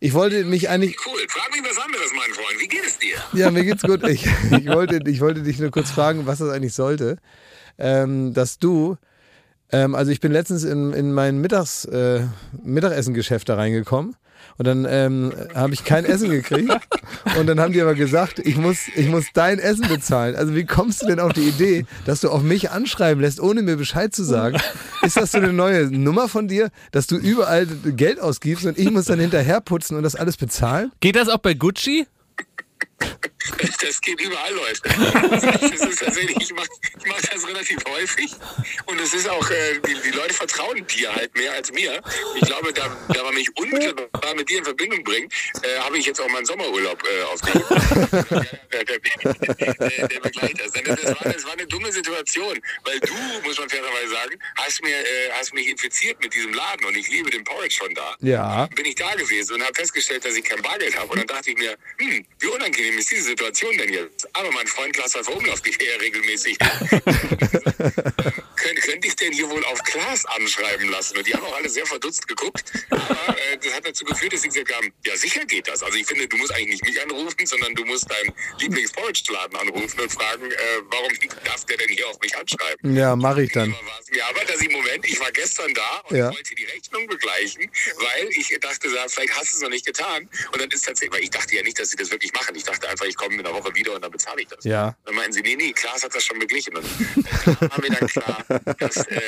ich 0.00 0.14
wollte 0.14 0.44
mich 0.44 0.68
eigentlich, 0.68 0.96
Cool, 1.06 1.20
frag 1.28 1.50
mich 1.52 1.62
was 1.62 1.78
anderes, 1.78 2.10
mein 2.16 2.32
Freund. 2.34 2.60
Wie 2.60 2.66
geht 2.66 2.84
es 2.84 2.98
dir? 2.98 3.16
ja, 3.34 3.50
mir 3.50 3.64
geht's 3.64 3.82
gut. 3.82 4.02
Ich, 4.08 4.24
ich, 4.58 4.66
wollte, 4.66 5.00
ich 5.08 5.20
wollte 5.20 5.42
dich 5.42 5.58
nur 5.58 5.70
kurz 5.70 5.90
fragen, 5.90 6.26
was 6.26 6.38
das 6.38 6.50
eigentlich 6.50 6.74
sollte. 6.74 7.18
Ähm, 7.78 8.34
dass 8.34 8.58
du, 8.58 8.96
ähm, 9.72 9.94
also 9.94 10.10
ich 10.10 10.20
bin 10.20 10.32
letztens 10.32 10.64
in, 10.64 10.92
in 10.92 11.12
mein 11.12 11.38
Mittags, 11.38 11.84
äh, 11.86 12.26
Mittagessengeschäft 12.62 13.48
da 13.48 13.56
reingekommen 13.56 14.16
und 14.58 14.66
dann 14.66 14.86
ähm, 14.88 15.32
habe 15.54 15.72
ich 15.72 15.84
kein 15.84 16.04
Essen 16.04 16.30
gekriegt 16.30 16.70
und 17.38 17.46
dann 17.46 17.58
haben 17.58 17.72
die 17.72 17.80
aber 17.80 17.94
gesagt, 17.94 18.38
ich 18.38 18.56
muss, 18.56 18.88
ich 18.94 19.08
muss 19.08 19.26
dein 19.32 19.58
Essen 19.58 19.88
bezahlen. 19.88 20.36
Also 20.36 20.54
wie 20.54 20.64
kommst 20.64 21.02
du 21.02 21.06
denn 21.06 21.20
auf 21.20 21.32
die 21.32 21.48
Idee, 21.48 21.86
dass 22.04 22.20
du 22.20 22.28
auf 22.28 22.42
mich 22.42 22.70
anschreiben 22.70 23.22
lässt, 23.22 23.40
ohne 23.40 23.62
mir 23.62 23.76
Bescheid 23.76 24.14
zu 24.14 24.24
sagen? 24.24 24.58
Ist 25.02 25.16
das 25.16 25.32
so 25.32 25.38
eine 25.38 25.52
neue 25.52 25.86
Nummer 25.86 26.28
von 26.28 26.48
dir, 26.48 26.70
dass 26.90 27.06
du 27.06 27.16
überall 27.16 27.66
Geld 27.66 28.20
ausgibst 28.20 28.66
und 28.66 28.78
ich 28.78 28.90
muss 28.90 29.06
dann 29.06 29.18
hinterher 29.18 29.60
putzen 29.60 29.96
und 29.96 30.02
das 30.02 30.16
alles 30.16 30.36
bezahlen? 30.36 30.92
Geht 31.00 31.16
das 31.16 31.28
auch 31.28 31.38
bei 31.38 31.54
Gucci? 31.54 32.06
Das 33.80 34.00
geht 34.00 34.20
überall, 34.20 34.54
Leute. 34.54 34.80
Das 34.82 35.80
ist 35.82 35.98
tatsächlich, 35.98 36.36
ich 36.40 36.52
mache 36.54 36.68
mach 37.06 37.20
das 37.20 37.46
relativ 37.46 37.78
häufig. 37.88 38.32
Und 38.86 39.00
es 39.00 39.12
ist 39.14 39.28
auch, 39.28 39.48
äh, 39.50 39.80
die, 39.86 39.94
die 39.94 40.16
Leute 40.16 40.34
vertrauen 40.34 40.86
dir 40.86 41.14
halt 41.14 41.36
mehr 41.36 41.52
als 41.52 41.72
mir. 41.72 42.00
Ich 42.36 42.46
glaube, 42.46 42.72
da, 42.72 42.96
da 43.12 43.22
man 43.24 43.34
mich 43.34 43.48
unmittelbar 43.56 44.34
mit 44.34 44.48
dir 44.48 44.58
in 44.58 44.64
Verbindung 44.64 45.02
bringt, 45.04 45.32
äh, 45.62 45.78
habe 45.80 45.98
ich 45.98 46.06
jetzt 46.06 46.20
auch 46.20 46.28
meinen 46.28 46.46
Sommerurlaub 46.46 47.02
äh, 47.02 47.22
aufgegeben. 47.24 47.64
der, 48.72 48.84
der, 48.84 48.98
der, 48.98 50.08
der 50.08 50.20
Begleiter. 50.20 50.64
Das 50.84 51.04
war, 51.06 51.32
das 51.32 51.44
war 51.44 51.52
eine 51.52 51.66
dumme 51.66 51.92
Situation, 51.92 52.60
weil 52.84 53.00
du, 53.00 53.14
muss 53.44 53.58
man 53.58 53.68
fairerweise 53.68 54.12
sagen, 54.12 54.38
hast, 54.56 54.82
mir, 54.82 54.96
äh, 54.96 55.30
hast 55.38 55.54
mich 55.54 55.68
infiziert 55.68 56.20
mit 56.22 56.34
diesem 56.34 56.54
Laden 56.54 56.84
und 56.86 56.96
ich 56.96 57.08
liebe 57.08 57.30
den 57.30 57.44
Porridge 57.44 57.76
von 57.78 57.94
da. 57.94 58.16
Ja. 58.20 58.66
Bin 58.74 58.84
ich 58.84 58.94
da 58.94 59.14
gewesen 59.14 59.54
und 59.54 59.62
habe 59.62 59.74
festgestellt, 59.74 60.24
dass 60.24 60.34
ich 60.36 60.44
kein 60.44 60.62
Bargeld 60.62 60.96
habe. 60.98 61.10
Und 61.12 61.18
dann 61.18 61.26
dachte 61.26 61.50
ich 61.50 61.58
mir, 61.58 61.76
hm, 61.98 62.24
wie 62.38 62.46
unangenehm 62.46 62.91
ist 62.98 63.10
diese 63.10 63.24
Situation 63.24 63.76
denn 63.78 63.92
jetzt? 63.92 64.28
Aber 64.36 64.50
mein 64.52 64.66
Freund 64.66 64.94
Klaas 64.94 65.14
Häufer 65.14 65.34
Umlauf 65.36 65.62
geht 65.62 65.82
ja 65.82 65.96
regelmäßig. 65.96 66.58
Kön 68.56 68.76
könnte 68.76 69.08
ich 69.08 69.16
denn 69.16 69.32
hier 69.32 69.48
wohl 69.50 69.64
auf 69.64 69.82
Klaas 69.82 70.24
anschreiben 70.26 70.88
lassen? 70.90 71.16
Und 71.18 71.26
die 71.26 71.34
haben 71.34 71.44
auch 71.44 71.56
alle 71.56 71.68
sehr 71.68 71.86
verdutzt 71.86 72.28
geguckt. 72.28 72.62
Aber 72.90 73.36
äh, 73.52 73.56
das 73.62 73.74
hat 73.74 73.86
dazu 73.86 74.04
geführt, 74.04 74.32
dass 74.32 74.42
sie 74.42 74.48
gesagt 74.48 74.72
haben, 74.74 74.92
ja 75.04 75.16
sicher 75.16 75.44
geht 75.44 75.66
das. 75.68 75.82
Also 75.82 75.98
ich 75.98 76.06
finde, 76.06 76.28
du 76.28 76.36
musst 76.36 76.52
eigentlich 76.52 76.80
nicht 76.80 76.84
mich 76.84 77.02
anrufen, 77.02 77.44
sondern 77.46 77.74
du 77.74 77.84
musst 77.84 78.08
deinen 78.10 78.32
Lieblings-Porridge-Laden 78.60 79.56
anrufen 79.58 80.00
und 80.00 80.12
fragen, 80.12 80.50
äh, 80.50 80.56
warum 80.90 81.12
darf 81.44 81.64
der 81.66 81.76
denn 81.76 81.88
hier 81.88 82.06
auf 82.08 82.20
mich 82.20 82.36
anschreiben? 82.36 82.94
Ja, 82.96 83.16
mache 83.16 83.42
ich 83.42 83.52
dann. 83.52 83.74
Mir 84.10 84.26
aber, 84.26 84.44
dass 84.44 84.60
ich, 84.60 84.68
Moment, 84.70 85.04
ich 85.06 85.18
war 85.18 85.32
gestern 85.32 85.72
da 85.74 86.00
und 86.08 86.16
Ja. 86.16 86.30
wollte 86.32 86.54
die 86.54 86.64
Rechnung 86.64 87.06
begleichen, 87.06 87.70
weil 87.96 88.28
ich 88.30 88.56
dachte, 88.60 88.88
ja, 88.88 89.06
vielleicht 89.08 89.34
hast 89.36 89.52
du 89.52 89.56
es 89.56 89.62
noch 89.62 89.70
nicht 89.70 89.86
getan. 89.86 90.28
Und 90.52 90.60
dann 90.60 90.70
ist 90.70 90.84
tatsächlich, 90.84 91.14
weil 91.16 91.24
ich 91.24 91.30
dachte 91.30 91.56
ja 91.56 91.62
nicht, 91.62 91.78
dass 91.78 91.90
sie 91.90 91.96
das 91.96 92.10
wirklich 92.10 92.32
machen. 92.32 92.54
Ich 92.54 92.64
dachte 92.64 92.81
einfach, 92.88 93.06
ich 93.06 93.16
komme 93.16 93.34
in 93.34 93.46
einer 93.46 93.54
Woche 93.54 93.74
wieder 93.74 93.94
und 93.94 94.02
dann 94.02 94.10
bezahle 94.10 94.42
ich 94.42 94.48
das. 94.48 94.64
Ja. 94.64 94.96
Dann 95.04 95.14
meinten 95.14 95.32
sie, 95.32 95.42
nee, 95.42 95.56
nee, 95.56 95.72
Klaas 95.72 96.02
hat 96.04 96.14
das 96.14 96.24
schon 96.24 96.38
beglichen. 96.38 96.76
Und 96.76 96.84
da 97.44 97.60
war 97.60 97.80
mir 97.80 97.90
dann 97.90 98.08
klar, 98.08 98.44
dass, 98.78 98.96
äh, 99.06 99.20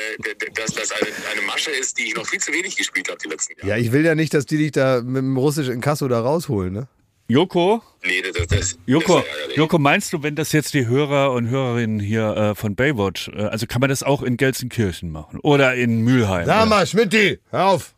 dass 0.53 0.73
das 0.73 0.91
eine, 0.91 1.07
eine 1.31 1.41
Masche 1.45 1.71
ist, 1.71 1.97
die 1.97 2.07
ich 2.07 2.15
noch 2.15 2.25
viel 2.25 2.39
zu 2.39 2.51
wenig 2.51 2.75
gespielt 2.75 3.09
habe 3.09 3.17
die 3.23 3.29
letzten 3.29 3.57
Jahre. 3.57 3.69
Ja, 3.69 3.77
ich 3.77 3.91
will 3.91 4.05
ja 4.05 4.15
nicht, 4.15 4.33
dass 4.33 4.45
die 4.45 4.57
dich 4.57 4.71
da 4.71 5.01
mit 5.01 5.17
dem 5.17 5.37
russischen 5.37 5.73
Inkasso 5.73 6.07
da 6.07 6.21
rausholen, 6.21 6.73
ne? 6.73 6.87
Joko, 7.27 7.81
Nee, 8.03 8.21
das, 8.21 8.33
das, 8.33 8.47
das, 8.47 8.77
Joko, 8.85 9.23
das. 9.47 9.55
Joko, 9.55 9.79
meinst 9.79 10.13
du, 10.13 10.21
wenn 10.21 10.35
das 10.35 10.51
jetzt 10.51 10.75
die 10.75 10.85
Hörer 10.85 11.31
und 11.31 11.49
Hörerinnen 11.49 11.99
hier 11.99 12.37
äh, 12.37 12.55
von 12.55 12.75
Baywatch, 12.75 13.29
äh, 13.29 13.45
also 13.45 13.65
kann 13.65 13.81
man 13.81 13.89
das 13.89 14.03
auch 14.03 14.21
in 14.21 14.37
Gelsenkirchen 14.37 15.11
machen 15.11 15.39
oder 15.39 15.73
in 15.73 16.01
Mülheim? 16.01 16.45
Sag 16.45 16.69
mal, 16.69 16.85
Schmidti, 16.85 17.39
hör 17.49 17.65
auf. 17.65 17.95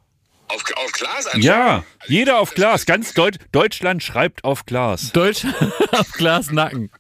Auf, 0.48 0.64
Klaas 0.98 1.28
anschauen? 1.28 1.42
Ja, 1.42 1.84
jeder 2.08 2.40
auf 2.40 2.54
Glas, 2.54 2.86
ganz 2.86 3.14
Deut 3.14 3.38
Deutschland 3.52 4.04
schreibt 4.04 4.44
auf 4.44 4.66
Glas. 4.66 5.12
Deutsch 5.12 5.46
auf 5.92 6.12
Glas 6.14 6.52
Nacken. 6.52 6.92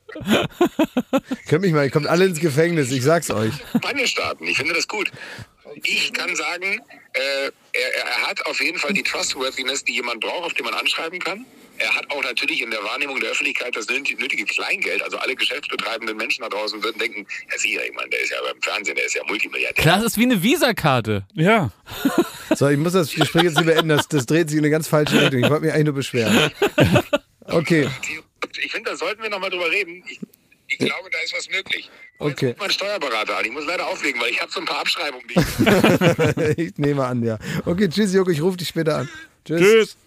Könnt 1.47 1.61
mich 1.61 1.73
mal, 1.73 1.85
ihr 1.85 1.91
kommt 1.91 2.07
alle 2.07 2.25
ins 2.25 2.39
Gefängnis, 2.39 2.91
ich 2.91 3.03
sag's 3.03 3.29
euch. 3.31 3.53
Kampagne 3.71 4.07
starten. 4.07 4.45
Ich 4.45 4.57
finde 4.57 4.73
das 4.73 4.87
gut. 4.87 5.11
Ich 5.83 6.13
kann 6.13 6.35
sagen, 6.35 6.79
äh, 7.13 7.51
er, 7.73 8.05
er 8.05 8.27
hat 8.27 8.45
auf 8.45 8.61
jeden 8.61 8.79
Fall 8.79 8.93
die 8.93 9.03
Trustworthiness, 9.03 9.83
die 9.83 9.93
jemand 9.93 10.21
braucht, 10.21 10.45
auf 10.45 10.53
den 10.53 10.65
man 10.65 10.73
anschreiben 10.73 11.19
kann. 11.19 11.45
Er 11.79 11.95
hat 11.95 12.09
auch 12.09 12.23
natürlich 12.23 12.61
in 12.61 12.71
der 12.71 12.83
Wahrnehmung 12.83 13.19
der 13.19 13.31
Öffentlichkeit 13.31 13.75
das 13.75 13.87
nötige 13.87 14.45
Kleingeld. 14.45 15.01
Also 15.03 15.17
alle 15.17 15.35
geschäftsbetreibenden 15.35 16.17
Menschen 16.17 16.41
da 16.41 16.49
draußen 16.49 16.81
würden 16.83 16.97
denken, 16.99 17.25
ja 17.63 17.81
meine, 17.95 18.09
der 18.09 18.21
ist 18.21 18.31
ja 18.31 18.37
beim 18.43 18.61
Fernsehen, 18.61 18.95
der 18.95 19.05
ist 19.05 19.15
ja 19.15 19.21
Multimilliardär. 19.27 19.83
Glas 19.83 20.03
ist 20.03 20.17
wie 20.17 20.23
eine 20.23 20.41
Visakarte. 20.41 21.25
Ja, 21.33 21.71
So, 22.55 22.67
ich 22.69 22.77
muss 22.77 22.93
das 22.93 23.11
Gespräch 23.11 23.43
jetzt 23.43 23.57
lieber 23.59 23.73
beenden, 23.73 23.89
das, 23.89 24.07
das 24.07 24.25
dreht 24.25 24.49
sich 24.49 24.57
in 24.57 24.63
eine 24.63 24.71
ganz 24.71 24.87
falsche 24.87 25.21
Richtung. 25.21 25.43
Ich 25.43 25.49
wollte 25.49 25.65
mich 25.65 25.73
eigentlich 25.73 25.85
nur 25.85 25.93
beschweren. 25.95 26.51
Okay, 27.45 27.89
Ich 28.63 28.71
finde, 28.71 28.91
da 28.91 28.97
sollten 28.97 29.21
wir 29.21 29.29
nochmal 29.29 29.49
drüber 29.49 29.69
reden. 29.69 30.03
Ich, 30.07 30.19
ich 30.67 30.77
glaube, 30.79 31.09
da 31.11 31.17
ist 31.19 31.33
was 31.33 31.49
möglich. 31.49 31.89
Okay. 32.19 32.47
Jetzt 32.49 32.59
mein 32.59 32.71
Steuerberater 32.71 33.37
an. 33.37 33.45
Ich 33.45 33.51
muss 33.51 33.65
leider 33.65 33.87
auflegen, 33.87 34.19
weil 34.19 34.31
ich 34.31 34.41
habe 34.41 34.51
so 34.51 34.59
ein 34.59 34.65
paar 34.65 34.79
Abschreibungen, 34.79 35.25
die 35.27 36.55
ich 36.57 36.57
ich 36.67 36.77
nehme 36.77 37.05
an, 37.05 37.23
ja. 37.23 37.37
Okay, 37.65 37.87
tschüss, 37.89 38.13
Joko, 38.13 38.31
ich 38.31 38.41
rufe 38.41 38.57
dich 38.57 38.67
später 38.67 38.97
an. 38.97 39.09
Tschüss. 39.45 39.61
tschüss. 39.61 39.97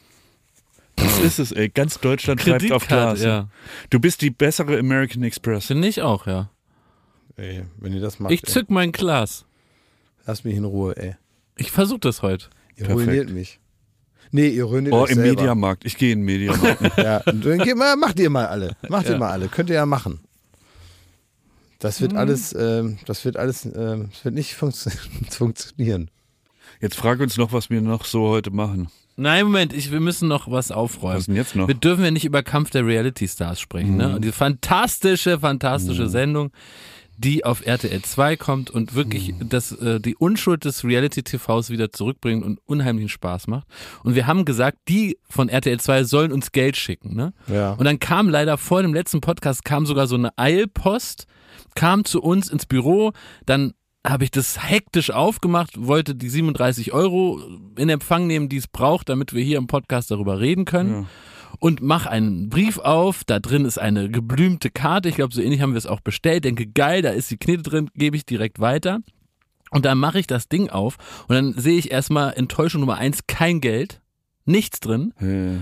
Das 1.02 1.18
ist 1.18 1.38
es, 1.38 1.52
ey. 1.52 1.68
Ganz 1.68 1.98
Deutschland 2.00 2.40
schreibt 2.40 2.70
auf 2.72 2.86
Glas. 2.86 3.22
ja. 3.22 3.48
Du 3.90 4.00
bist 4.00 4.20
die 4.22 4.30
bessere 4.30 4.78
American 4.78 5.22
Express. 5.22 5.66
Finde 5.66 5.88
ich 5.88 6.02
auch, 6.02 6.26
ja. 6.26 6.50
Ey, 7.36 7.64
wenn 7.78 7.92
ihr 7.94 8.00
das 8.00 8.18
macht, 8.18 8.32
Ich 8.32 8.42
ey, 8.46 8.52
zück 8.52 8.70
mein 8.70 8.92
Glas. 8.92 9.44
lasst 10.26 10.44
mich 10.44 10.56
in 10.56 10.64
Ruhe, 10.64 10.96
ey. 10.96 11.16
Ich 11.56 11.70
versuche 11.70 12.00
das 12.00 12.22
heute. 12.22 12.46
Ihr 12.76 12.86
Perfekt. 12.86 13.08
ruiniert 13.08 13.30
mich. 13.30 13.60
Nee, 14.32 14.48
ihr 14.48 14.64
ruiniert 14.64 14.94
Oh, 14.94 15.00
euch 15.02 15.10
im 15.10 15.16
selber. 15.16 15.40
Mediamarkt. 15.40 15.84
Ich 15.84 15.96
gehe 15.96 16.12
in 16.12 16.20
den 16.20 16.24
Mediamarkt. 16.26 16.80
Ja, 16.98 17.20
dann 17.20 17.58
geht 17.58 17.76
mal, 17.76 17.96
macht 17.96 18.18
ihr 18.20 18.30
mal 18.30 18.46
alle. 18.46 18.76
Macht 18.88 19.06
Ja. 19.06 19.12
ihr 19.12 19.18
mal 19.18 19.30
alle. 19.30 19.48
Könnt 19.48 19.70
ihr 19.70 19.76
ja 19.76 19.86
machen. 19.86 20.20
Das 21.78 22.00
wird 22.02 22.14
alles, 22.14 22.54
ähm, 22.54 22.98
das 23.06 23.24
wird 23.24 23.36
alles, 23.38 23.64
ähm, 23.64 24.10
das 24.12 24.24
wird 24.24 24.34
nicht 24.34 24.54
funktio 24.54 24.92
funktionieren. 25.30 26.10
Jetzt 26.80 26.96
frag 26.96 27.20
uns 27.20 27.36
noch, 27.38 27.52
was 27.52 27.70
wir 27.70 27.80
noch 27.80 28.04
so 28.04 28.28
heute 28.28 28.50
machen. 28.50 28.88
Nein, 29.20 29.44
Moment, 29.44 29.74
ich, 29.74 29.92
wir 29.92 30.00
müssen 30.00 30.28
noch 30.28 30.50
was 30.50 30.72
aufräumen. 30.72 31.18
Was 31.18 31.26
denn 31.26 31.36
jetzt 31.36 31.54
noch? 31.54 31.68
Wir 31.68 31.74
dürfen 31.74 32.02
ja 32.02 32.10
nicht 32.10 32.24
über 32.24 32.42
Kampf 32.42 32.70
der 32.70 32.86
Reality 32.86 33.28
Stars 33.28 33.60
sprechen. 33.60 33.98
Ne? 33.98 34.16
Und 34.16 34.22
diese 34.22 34.32
fantastische, 34.32 35.38
fantastische 35.38 36.08
Sendung, 36.08 36.52
die 37.18 37.44
auf 37.44 37.66
RTL 37.66 38.00
2 38.00 38.38
kommt 38.38 38.70
und 38.70 38.94
wirklich 38.94 39.34
das, 39.38 39.72
äh, 39.72 40.00
die 40.00 40.16
Unschuld 40.16 40.64
des 40.64 40.84
Reality-TVs 40.84 41.68
wieder 41.68 41.92
zurückbringt 41.92 42.42
und 42.42 42.60
unheimlichen 42.64 43.10
Spaß 43.10 43.46
macht. 43.46 43.66
Und 44.04 44.14
wir 44.14 44.26
haben 44.26 44.46
gesagt, 44.46 44.78
die 44.88 45.18
von 45.28 45.50
RTL 45.50 45.78
2 45.78 46.04
sollen 46.04 46.32
uns 46.32 46.50
Geld 46.50 46.78
schicken. 46.78 47.14
Ne? 47.14 47.34
Ja. 47.46 47.72
Und 47.72 47.84
dann 47.84 47.98
kam 47.98 48.30
leider 48.30 48.56
vor 48.56 48.80
dem 48.80 48.94
letzten 48.94 49.20
Podcast 49.20 49.66
kam 49.66 49.84
sogar 49.84 50.06
so 50.06 50.14
eine 50.14 50.30
Eilpost, 50.38 51.26
kam 51.74 52.06
zu 52.06 52.22
uns 52.22 52.48
ins 52.48 52.64
Büro, 52.64 53.12
dann 53.44 53.74
habe 54.06 54.24
ich 54.24 54.30
das 54.30 54.62
hektisch 54.68 55.10
aufgemacht, 55.10 55.72
wollte 55.86 56.14
die 56.14 56.28
37 56.28 56.92
Euro 56.92 57.40
in 57.76 57.88
Empfang 57.88 58.26
nehmen, 58.26 58.48
die 58.48 58.56
es 58.56 58.66
braucht, 58.66 59.08
damit 59.08 59.34
wir 59.34 59.42
hier 59.42 59.58
im 59.58 59.66
Podcast 59.66 60.10
darüber 60.10 60.40
reden 60.40 60.64
können. 60.64 61.08
Und 61.58 61.82
mach 61.82 62.06
einen 62.06 62.48
Brief 62.48 62.78
auf, 62.78 63.24
da 63.24 63.38
drin 63.38 63.64
ist 63.66 63.78
eine 63.78 64.08
geblümte 64.08 64.70
Karte, 64.70 65.08
ich 65.08 65.16
glaube, 65.16 65.34
so 65.34 65.42
ähnlich 65.42 65.60
haben 65.60 65.72
wir 65.72 65.78
es 65.78 65.86
auch 65.86 66.00
bestellt, 66.00 66.44
denke, 66.44 66.66
geil, 66.66 67.02
da 67.02 67.10
ist 67.10 67.30
die 67.30 67.36
Knete 67.36 67.62
drin, 67.62 67.90
gebe 67.94 68.16
ich 68.16 68.24
direkt 68.24 68.60
weiter. 68.60 69.00
Und 69.70 69.84
dann 69.84 69.98
mache 69.98 70.18
ich 70.18 70.26
das 70.26 70.48
Ding 70.48 70.70
auf 70.70 70.96
und 71.28 71.34
dann 71.34 71.52
sehe 71.54 71.78
ich 71.78 71.90
erstmal 71.90 72.32
Enttäuschung 72.34 72.80
Nummer 72.80 72.96
eins, 72.96 73.26
kein 73.26 73.60
Geld, 73.60 74.00
nichts 74.46 74.80
drin. 74.80 75.12
Äh, 75.20 75.58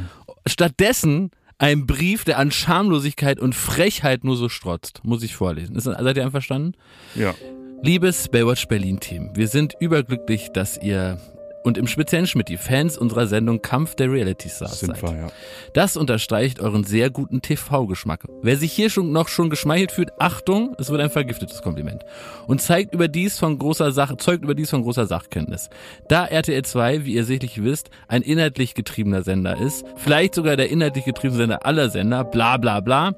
Stattdessen 0.49 1.30
ein 1.59 1.86
Brief, 1.86 2.24
der 2.24 2.39
an 2.39 2.53
Schamlosigkeit 2.53 3.41
und 3.41 3.55
Frechheit 3.55 4.22
nur 4.22 4.36
so 4.36 4.49
strotzt. 4.49 5.01
Muss 5.05 5.24
ich 5.24 5.34
vorlesen. 5.34 5.74
Ist, 5.74 5.84
seid 5.84 6.16
ihr 6.16 6.24
einverstanden? 6.24 6.74
ja. 7.16 7.34
Liebes 7.83 8.29
Baywatch 8.29 8.66
Berlin 8.66 8.99
Team, 8.99 9.31
wir 9.35 9.47
sind 9.47 9.74
überglücklich, 9.79 10.51
dass 10.53 10.79
ihr 10.79 11.16
und 11.62 11.79
im 11.79 11.87
speziellen 11.87 12.26
Schmidt 12.26 12.49
die 12.49 12.57
Fans 12.57 12.97
unserer 12.99 13.26
Sendung 13.26 13.62
Kampf 13.62 13.95
der 13.95 14.11
Reality 14.11 14.49
Stars 14.49 14.81
Sind 14.81 14.97
seid. 14.97 15.03
wir, 15.03 15.18
ja. 15.18 15.26
Das 15.74 15.97
unterstreicht 15.97 16.61
euren 16.61 16.85
sehr 16.85 17.11
guten 17.11 17.43
TV-Geschmack. 17.43 18.24
Wer 18.43 18.57
sich 18.57 18.72
hier 18.72 18.91
schon 18.91 19.12
noch 19.12 19.29
schon 19.29 19.51
geschmeichelt 19.51 19.93
fühlt, 19.93 20.11
Achtung, 20.18 20.74
es 20.79 20.91
wird 20.91 21.01
ein 21.01 21.11
vergiftetes 21.11 21.62
Kompliment. 21.62 22.05
Und 22.47 22.61
zeigt 22.62 22.95
überdies 22.95 23.39
von 23.39 23.59
großer 23.59 23.93
Sache, 23.93 24.16
zeugt 24.16 24.45
überdies 24.45 24.70
von 24.70 24.83
großer 24.83 25.07
Sachkenntnis. 25.07 25.68
Da 26.09 26.24
RTL 26.24 26.64
2, 26.64 27.05
wie 27.05 27.14
ihr 27.14 27.24
sicherlich 27.24 27.62
wisst, 27.62 27.91
ein 28.09 28.22
inhaltlich 28.22 28.74
getriebener 28.74 29.22
Sender 29.22 29.61
ist, 29.61 29.85
vielleicht 29.97 30.35
sogar 30.35 30.57
der 30.57 30.70
inhaltlich 30.70 31.05
getriebene 31.05 31.39
Sender 31.39 31.66
aller 31.66 31.91
Sender, 31.91 32.24
bla 32.24 32.57
bla 32.57 32.81
bla, 32.81 33.14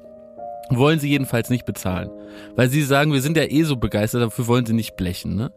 wollen 0.69 0.99
sie 0.99 1.09
jedenfalls 1.09 1.49
nicht 1.49 1.65
bezahlen. 1.65 2.09
Weil 2.55 2.69
sie 2.69 2.83
sagen, 2.83 3.13
wir 3.13 3.21
sind 3.21 3.37
ja 3.37 3.43
eh 3.43 3.63
so 3.63 3.75
begeistert, 3.75 4.21
dafür 4.21 4.47
wollen 4.47 4.65
sie 4.65 4.73
nicht 4.73 4.95
blechen. 4.95 5.35
Ne? 5.35 5.51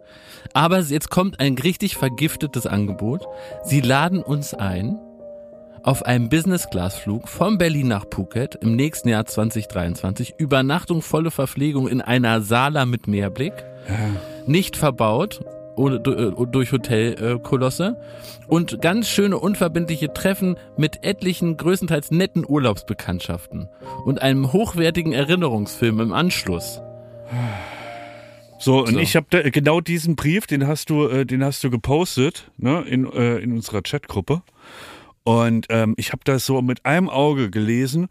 Aber 0.52 0.80
jetzt 0.80 1.10
kommt 1.10 1.40
ein 1.40 1.56
richtig 1.56 1.96
vergiftetes 1.96 2.66
Angebot. 2.66 3.26
Sie 3.64 3.80
laden 3.80 4.22
uns 4.22 4.54
ein 4.54 4.98
auf 5.82 6.04
einem 6.06 6.30
Business-Class-Flug 6.30 7.28
von 7.28 7.58
Berlin 7.58 7.88
nach 7.88 8.06
Phuket 8.10 8.54
im 8.56 8.74
nächsten 8.74 9.10
Jahr 9.10 9.26
2023. 9.26 10.34
Übernachtung, 10.38 11.02
volle 11.02 11.30
Verpflegung 11.30 11.88
in 11.88 12.00
einer 12.00 12.40
Sala 12.40 12.86
mit 12.86 13.06
Meerblick. 13.06 13.52
Nicht 14.46 14.76
verbaut. 14.76 15.44
Äh, 15.76 16.46
durch 16.46 16.72
Hotelkolosse 16.72 18.00
und 18.46 18.80
ganz 18.80 19.08
schöne 19.08 19.38
unverbindliche 19.38 20.12
Treffen 20.12 20.56
mit 20.76 21.02
etlichen 21.02 21.56
größtenteils 21.56 22.10
netten 22.10 22.44
Urlaubsbekanntschaften 22.46 23.68
und 24.04 24.22
einem 24.22 24.52
hochwertigen 24.52 25.12
Erinnerungsfilm 25.12 26.00
im 26.00 26.12
Anschluss. 26.12 26.80
So, 28.58 28.80
und 28.80 28.94
So. 28.94 28.98
ich 28.98 29.16
habe 29.16 29.50
genau 29.50 29.80
diesen 29.80 30.14
Brief, 30.14 30.46
den 30.46 30.66
hast 30.66 30.90
du, 30.90 31.08
äh, 31.08 31.26
den 31.26 31.44
hast 31.44 31.64
du 31.64 31.70
gepostet, 31.70 32.50
ne, 32.56 32.82
in, 32.82 33.12
äh, 33.12 33.38
in 33.38 33.52
unserer 33.52 33.82
Chatgruppe. 33.82 34.42
Und 35.24 35.66
ähm, 35.70 35.94
ich 35.96 36.12
habe 36.12 36.22
das 36.24 36.46
so 36.46 36.62
mit 36.62 36.86
einem 36.86 37.08
Auge 37.08 37.50
gelesen, 37.50 38.08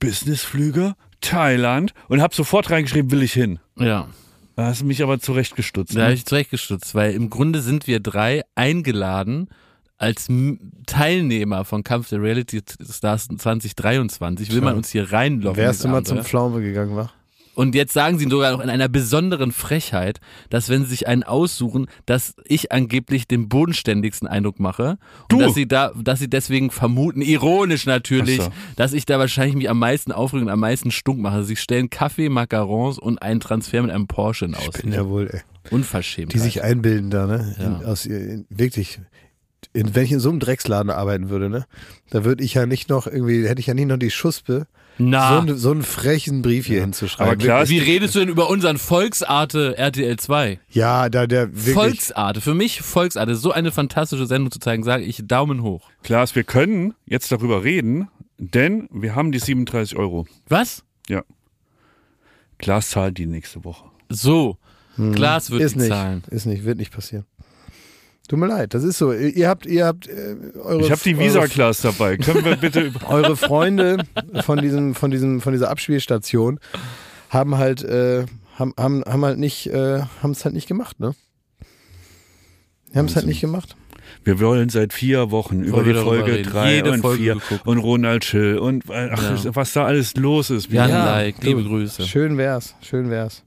Businessflüge, 0.00 0.94
Thailand, 1.20 1.92
und 2.08 2.22
habe 2.22 2.34
sofort 2.34 2.70
reingeschrieben, 2.70 3.10
will 3.10 3.22
ich 3.22 3.32
hin. 3.32 3.58
Ja, 3.76 4.08
Da 4.56 4.66
hast 4.66 4.82
du 4.82 4.84
mich 4.86 5.02
aber 5.02 5.18
zurechtgestutzt. 5.18 5.96
da 5.96 6.00
habe 6.02 6.08
Ne? 6.10 6.14
ich 6.14 6.26
zurechtgestutzt, 6.26 6.94
weil 6.94 7.12
im 7.14 7.30
Grunde 7.30 7.60
sind 7.62 7.86
wir 7.86 8.00
drei 8.00 8.42
eingeladen 8.54 9.48
als 9.98 10.26
Teilnehmer 10.86 11.64
von 11.64 11.84
Kampf 11.84 12.08
der 12.08 12.20
Reality 12.20 12.60
Stars 12.90 13.28
2023 13.28 14.52
will 14.52 14.60
man 14.60 14.76
uns 14.76 14.90
hier 14.90 15.12
reinlocken. 15.12 15.58
in 15.60 15.64
Wärst 15.66 15.84
du 15.84 15.88
mal 15.88 16.02
zum. 16.04 16.24
Pflaume 16.24 16.60
gegangen, 16.60 16.96
wa? 16.96 17.10
Und 17.54 17.74
jetzt 17.74 17.92
sagen 17.92 18.18
sie 18.18 18.28
sogar 18.28 18.52
noch 18.52 18.60
in 18.60 18.70
einer 18.70 18.88
besonderen 18.88 19.52
Frechheit, 19.52 20.20
dass 20.48 20.68
wenn 20.68 20.84
sie 20.84 20.90
sich 20.90 21.06
einen 21.06 21.22
aussuchen, 21.22 21.86
dass 22.06 22.34
ich 22.44 22.72
angeblich 22.72 23.28
den 23.28 23.48
bodenständigsten 23.48 24.26
Eindruck 24.26 24.58
mache 24.58 24.96
und 25.22 25.32
Du. 25.32 25.38
dass 25.38 25.54
sie 25.54 25.68
da, 25.68 25.92
dass 25.94 26.18
sie 26.18 26.30
deswegen 26.30 26.70
vermuten, 26.70 27.20
ironisch 27.20 27.84
natürlich, 27.84 28.40
so. 28.40 28.48
dass 28.76 28.92
ich 28.94 29.04
da 29.04 29.18
wahrscheinlich 29.18 29.54
mich 29.54 29.68
am 29.68 29.78
meisten 29.78 30.12
aufrege 30.12 30.44
und 30.44 30.50
am 30.50 30.60
meisten 30.60 30.90
stunk 30.90 31.20
mache. 31.20 31.44
Sie 31.44 31.56
stellen 31.56 31.90
Kaffee, 31.90 32.28
Macarons 32.28 32.98
und 32.98 33.20
einen 33.20 33.40
Transfer 33.40 33.82
mit 33.82 33.90
einem 33.90 34.06
Porsche 34.06 34.46
in 34.46 34.54
Aussicht. 34.54 34.82
Bin 34.82 34.92
ja 34.92 35.06
wohl, 35.06 35.28
ey. 35.30 35.40
Unverschämt. 35.70 36.32
Die 36.32 36.38
sich 36.38 36.62
einbilden 36.62 37.10
da, 37.10 37.26
ne? 37.26 37.54
Ja. 37.58 37.64
In, 37.66 37.84
aus, 37.84 38.06
in, 38.06 38.46
wirklich. 38.48 39.00
In, 39.72 39.94
wenn 39.94 40.04
ich 40.04 40.12
in 40.12 40.20
so 40.20 40.30
einem 40.30 40.40
Drecksladen 40.40 40.90
arbeiten 40.90 41.28
würde, 41.28 41.48
ne? 41.48 41.66
Da 42.10 42.24
würde 42.24 42.42
ich 42.42 42.54
ja 42.54 42.66
nicht 42.66 42.88
noch 42.88 43.06
irgendwie, 43.06 43.46
hätte 43.46 43.60
ich 43.60 43.66
ja 43.66 43.74
nicht 43.74 43.86
noch 43.86 43.96
die 43.96 44.10
Schuspe, 44.10 44.66
so, 44.98 45.04
Na, 45.04 45.38
einen- 45.40 45.56
so 45.58 45.70
einen 45.70 45.82
frechen 45.82 46.42
Brief 46.42 46.66
hier 46.66 46.80
hinzuschreiben. 46.80 47.32
Aber 47.32 47.42
klar, 47.42 47.68
wie 47.68 47.78
redest 47.78 48.14
du 48.14 48.20
denn 48.20 48.28
über 48.28 48.48
unseren 48.50 48.78
Volksarte 48.78 49.76
RTL 49.78 50.16
2? 50.18 50.60
Ja, 50.70 51.08
da 51.08 51.26
der 51.26 51.48
wirklich. 51.54 51.74
Volksarte, 51.74 52.40
für 52.40 52.54
mich 52.54 52.82
Volksarte, 52.82 53.34
so 53.36 53.52
eine 53.52 53.72
fantastische 53.72 54.26
Sendung 54.26 54.50
zu 54.50 54.58
zeigen, 54.60 54.82
sage 54.84 55.04
ich 55.04 55.22
Daumen 55.26 55.62
hoch. 55.62 55.88
Klaas, 56.02 56.34
wir 56.34 56.44
können 56.44 56.94
jetzt 57.06 57.32
darüber 57.32 57.64
reden, 57.64 58.08
denn 58.38 58.88
wir 58.92 59.14
haben 59.14 59.32
die 59.32 59.38
37 59.38 59.96
Euro. 59.96 60.26
Was? 60.48 60.84
Ja. 61.08 61.22
Klaas 62.58 62.90
zahlt 62.90 63.18
die 63.18 63.26
nächste 63.26 63.64
Woche. 63.64 63.86
So, 64.08 64.58
Glas 64.96 65.50
wird 65.50 65.60
Hm. 65.60 65.66
ist 65.66 65.76
nicht, 65.76 65.88
zahlen. 65.88 66.22
ist 66.28 66.44
nicht, 66.46 66.64
wird 66.64 66.76
nicht 66.78 66.92
passieren. 66.92 67.24
Tut 68.32 68.38
mir 68.38 68.46
leid, 68.46 68.72
das 68.72 68.82
ist 68.82 68.96
so. 68.96 69.12
Ihr 69.12 69.46
habt, 69.46 69.66
ihr 69.66 69.84
habt 69.84 70.06
äh, 70.08 70.36
eure, 70.58 70.80
Ich 70.80 70.90
habe 70.90 71.02
die 71.04 71.18
Visa 71.18 71.46
Klaas 71.48 71.82
dabei. 71.82 72.16
Können 72.16 72.46
wir 72.46 72.56
bitte 72.56 72.80
über 72.80 73.06
eure 73.10 73.36
Freunde 73.36 74.06
von 74.46 74.58
diesem, 74.58 74.94
von 74.94 75.10
diesem, 75.10 75.42
von 75.42 75.52
dieser 75.52 75.68
Abspielstation 75.68 76.58
haben 77.28 77.58
halt, 77.58 77.84
äh, 77.84 78.24
haben, 78.58 78.72
haben, 78.78 79.04
haben 79.04 79.22
halt 79.26 79.38
nicht, 79.38 79.66
äh, 79.66 80.00
haben 80.22 80.30
es 80.30 80.46
halt 80.46 80.54
nicht 80.54 80.66
gemacht, 80.66 80.98
ne? 80.98 81.14
Die 82.94 82.96
haben 82.98 83.04
es 83.04 83.16
halt 83.16 83.26
nicht 83.26 83.42
gemacht. 83.42 83.76
Wir 84.24 84.40
wollen 84.40 84.70
seit 84.70 84.94
vier 84.94 85.30
Wochen 85.30 85.62
über 85.62 85.84
wir 85.84 85.92
die 85.92 86.00
Folge 86.00 86.32
reden. 86.32 86.50
drei 86.50 86.74
Jede 86.76 86.90
und 86.92 87.00
Folge 87.02 87.22
vier 87.22 87.34
geguckt. 87.34 87.66
und 87.66 87.76
Ronald 87.80 88.24
Schill 88.24 88.56
und 88.56 88.88
äh, 88.88 89.10
ach, 89.12 89.44
Ja. 89.44 89.54
was 89.54 89.74
da 89.74 89.84
alles 89.84 90.16
los 90.16 90.48
ist. 90.48 90.72
Jan 90.72 90.88
Ja, 90.88 91.04
Like, 91.04 91.42
liebe 91.44 91.62
Grüße. 91.62 92.02
Schön 92.04 92.38
wär's, 92.38 92.74
schön 92.80 93.10
wär's. 93.10 93.42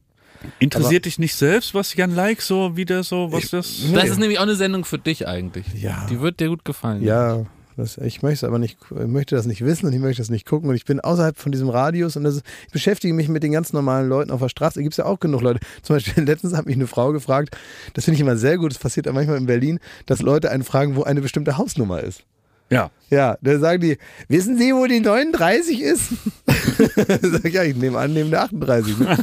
Interessiert 0.60 1.06
dich 1.06 1.20
nicht 1.20 1.36
selbst, 1.36 1.74
was 1.74 1.93
Jan 1.96 2.16
Like 2.16 2.41
so 2.41 2.76
wieder 2.78 3.04
so, 3.04 3.32
was 3.32 3.50
das? 3.50 3.84
Nee. 3.88 3.96
Das 3.96 4.10
ist 4.10 4.20
nämlich 4.20 4.39
auch 4.39 4.43
eine 4.43 4.56
Sendung 4.56 4.86
für 4.86 5.00
dich 5.00 5.28
eigentlich. 5.28 5.66
Ja. 5.76 6.06
Die 6.10 6.22
wird 6.22 6.39
dir 6.39 6.50
gut 6.50 6.66
gefallen. 6.66 7.04
Ja, 7.04 7.46
das, 7.78 7.98
ich 7.98 8.22
möchte 8.22 8.36
es 8.36 8.43
aber 8.46 8.58
nicht, 8.58 8.78
ich 8.89 9.08
möchte 9.08 9.36
das 9.36 9.46
nicht 9.46 9.64
wissen 9.64 9.86
und 9.86 9.93
ich 9.93 10.00
möchte 10.00 10.22
das 10.22 10.30
nicht 10.30 10.46
gucken 10.46 10.70
und 10.70 10.76
ich 10.76 10.86
bin 10.86 11.02
außerhalb 11.02 11.38
von 11.38 11.52
diesem 11.52 11.70
Radius 11.70 12.16
und 12.16 12.24
das 12.24 12.36
ist, 12.36 12.46
ich 12.68 12.72
beschäftige 12.74 13.14
mich 13.14 13.28
mit 13.28 13.43
den 13.43 13.52
ganz 13.52 13.74
normalen 13.74 14.08
Leuten 14.08 14.32
auf 14.32 14.39
der 14.39 14.50
Straße. 14.50 14.76
Da 14.76 14.82
gibt 14.82 14.93
es 14.93 14.98
ja 14.98 15.06
auch 15.06 15.20
genug 15.20 15.41
Leute. 15.41 15.60
Zum 15.82 15.96
Beispiel 15.96 16.24
letztens 16.24 16.54
hat 16.56 16.66
mich 16.66 16.76
eine 16.76 16.88
Frau 16.88 17.12
gefragt, 17.12 17.58
das 17.93 18.06
finde 18.06 18.16
ich 18.16 18.22
immer 18.22 18.38
sehr 18.38 18.58
gut, 18.58 18.72
das 18.72 18.80
passiert 18.80 19.08
ja 19.08 19.12
manchmal 19.12 19.38
in 19.38 19.46
Berlin, 19.46 19.80
dass 20.06 20.22
Leute 20.22 20.52
einen 20.52 20.64
fragen, 20.64 20.96
wo 20.96 21.04
eine 21.04 21.22
bestimmte 21.22 21.58
Hausnummer 21.58 22.02
ist. 22.02 22.24
Ja. 22.70 22.91
Ja, 23.11 23.38
da 23.41 23.59
sagen 23.59 23.82
die, 23.82 23.97
wissen 24.28 24.57
Sie, 24.57 24.74
wo 24.74 24.88
die 24.88 24.99
39 24.99 25.80
ist? 25.82 26.09
Sag 27.22 27.45
ich, 27.45 27.53
ja, 27.53 27.63
ich 27.63 27.76
nehme 27.76 27.99
an, 27.99 28.13
neben 28.13 28.32
der 28.32 28.41
38. 28.41 28.97
Ne? 28.97 29.18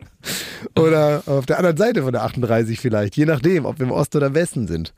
oder 0.76 1.22
auf 1.26 1.44
der 1.44 1.58
anderen 1.58 1.76
Seite 1.76 2.02
von 2.02 2.12
der 2.12 2.22
38 2.22 2.78
vielleicht, 2.78 3.16
je 3.16 3.26
nachdem, 3.26 3.64
ob 3.64 3.78
wir 3.80 3.86
im 3.86 3.92
Ost- 3.92 4.14
oder 4.14 4.32
Westen 4.32 4.68
sind. 4.68 4.94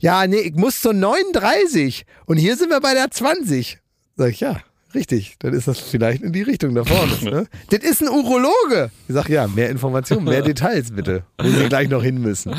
Ja, 0.00 0.26
nee, 0.26 0.40
ich 0.40 0.54
muss 0.54 0.80
zur 0.80 0.92
39 0.92 2.04
und 2.26 2.36
hier 2.36 2.56
sind 2.56 2.68
wir 2.68 2.80
bei 2.80 2.92
der 2.92 3.10
20. 3.10 3.78
Sag 4.16 4.30
ich, 4.30 4.40
ja, 4.40 4.60
richtig, 4.94 5.36
dann 5.38 5.54
ist 5.54 5.66
das 5.66 5.78
vielleicht 5.78 6.22
in 6.22 6.32
die 6.32 6.42
Richtung 6.42 6.74
da 6.74 6.84
vorne. 6.84 7.12
Ne? 7.22 7.46
das 7.70 7.80
ist 7.80 8.02
ein 8.02 8.08
Urologe. 8.08 8.90
Ich 9.08 9.14
sag, 9.14 9.30
ja, 9.30 9.48
mehr 9.48 9.70
Informationen, 9.70 10.24
mehr 10.24 10.42
Details 10.42 10.90
bitte, 10.90 11.24
wo 11.38 11.48
Sie 11.48 11.68
gleich 11.68 11.88
noch 11.88 12.02
hin 12.02 12.20
müssen. 12.20 12.54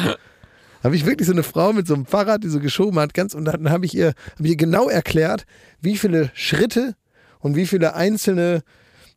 Habe 0.83 0.95
ich 0.95 1.05
wirklich 1.05 1.27
so 1.27 1.33
eine 1.33 1.43
Frau 1.43 1.73
mit 1.73 1.87
so 1.87 1.93
einem 1.93 2.05
Fahrrad, 2.05 2.43
die 2.43 2.49
so 2.49 2.59
geschoben 2.59 2.99
hat, 2.99 3.13
ganz 3.13 3.33
und 3.33 3.45
dann 3.45 3.69
habe 3.69 3.85
ich 3.85 3.95
ihr, 3.95 4.13
hab 4.37 4.45
ihr 4.45 4.55
genau 4.55 4.89
erklärt, 4.89 5.45
wie 5.81 5.97
viele 5.97 6.31
Schritte 6.33 6.95
und 7.39 7.55
wie 7.55 7.65
viele 7.65 7.95
einzelne 7.95 8.63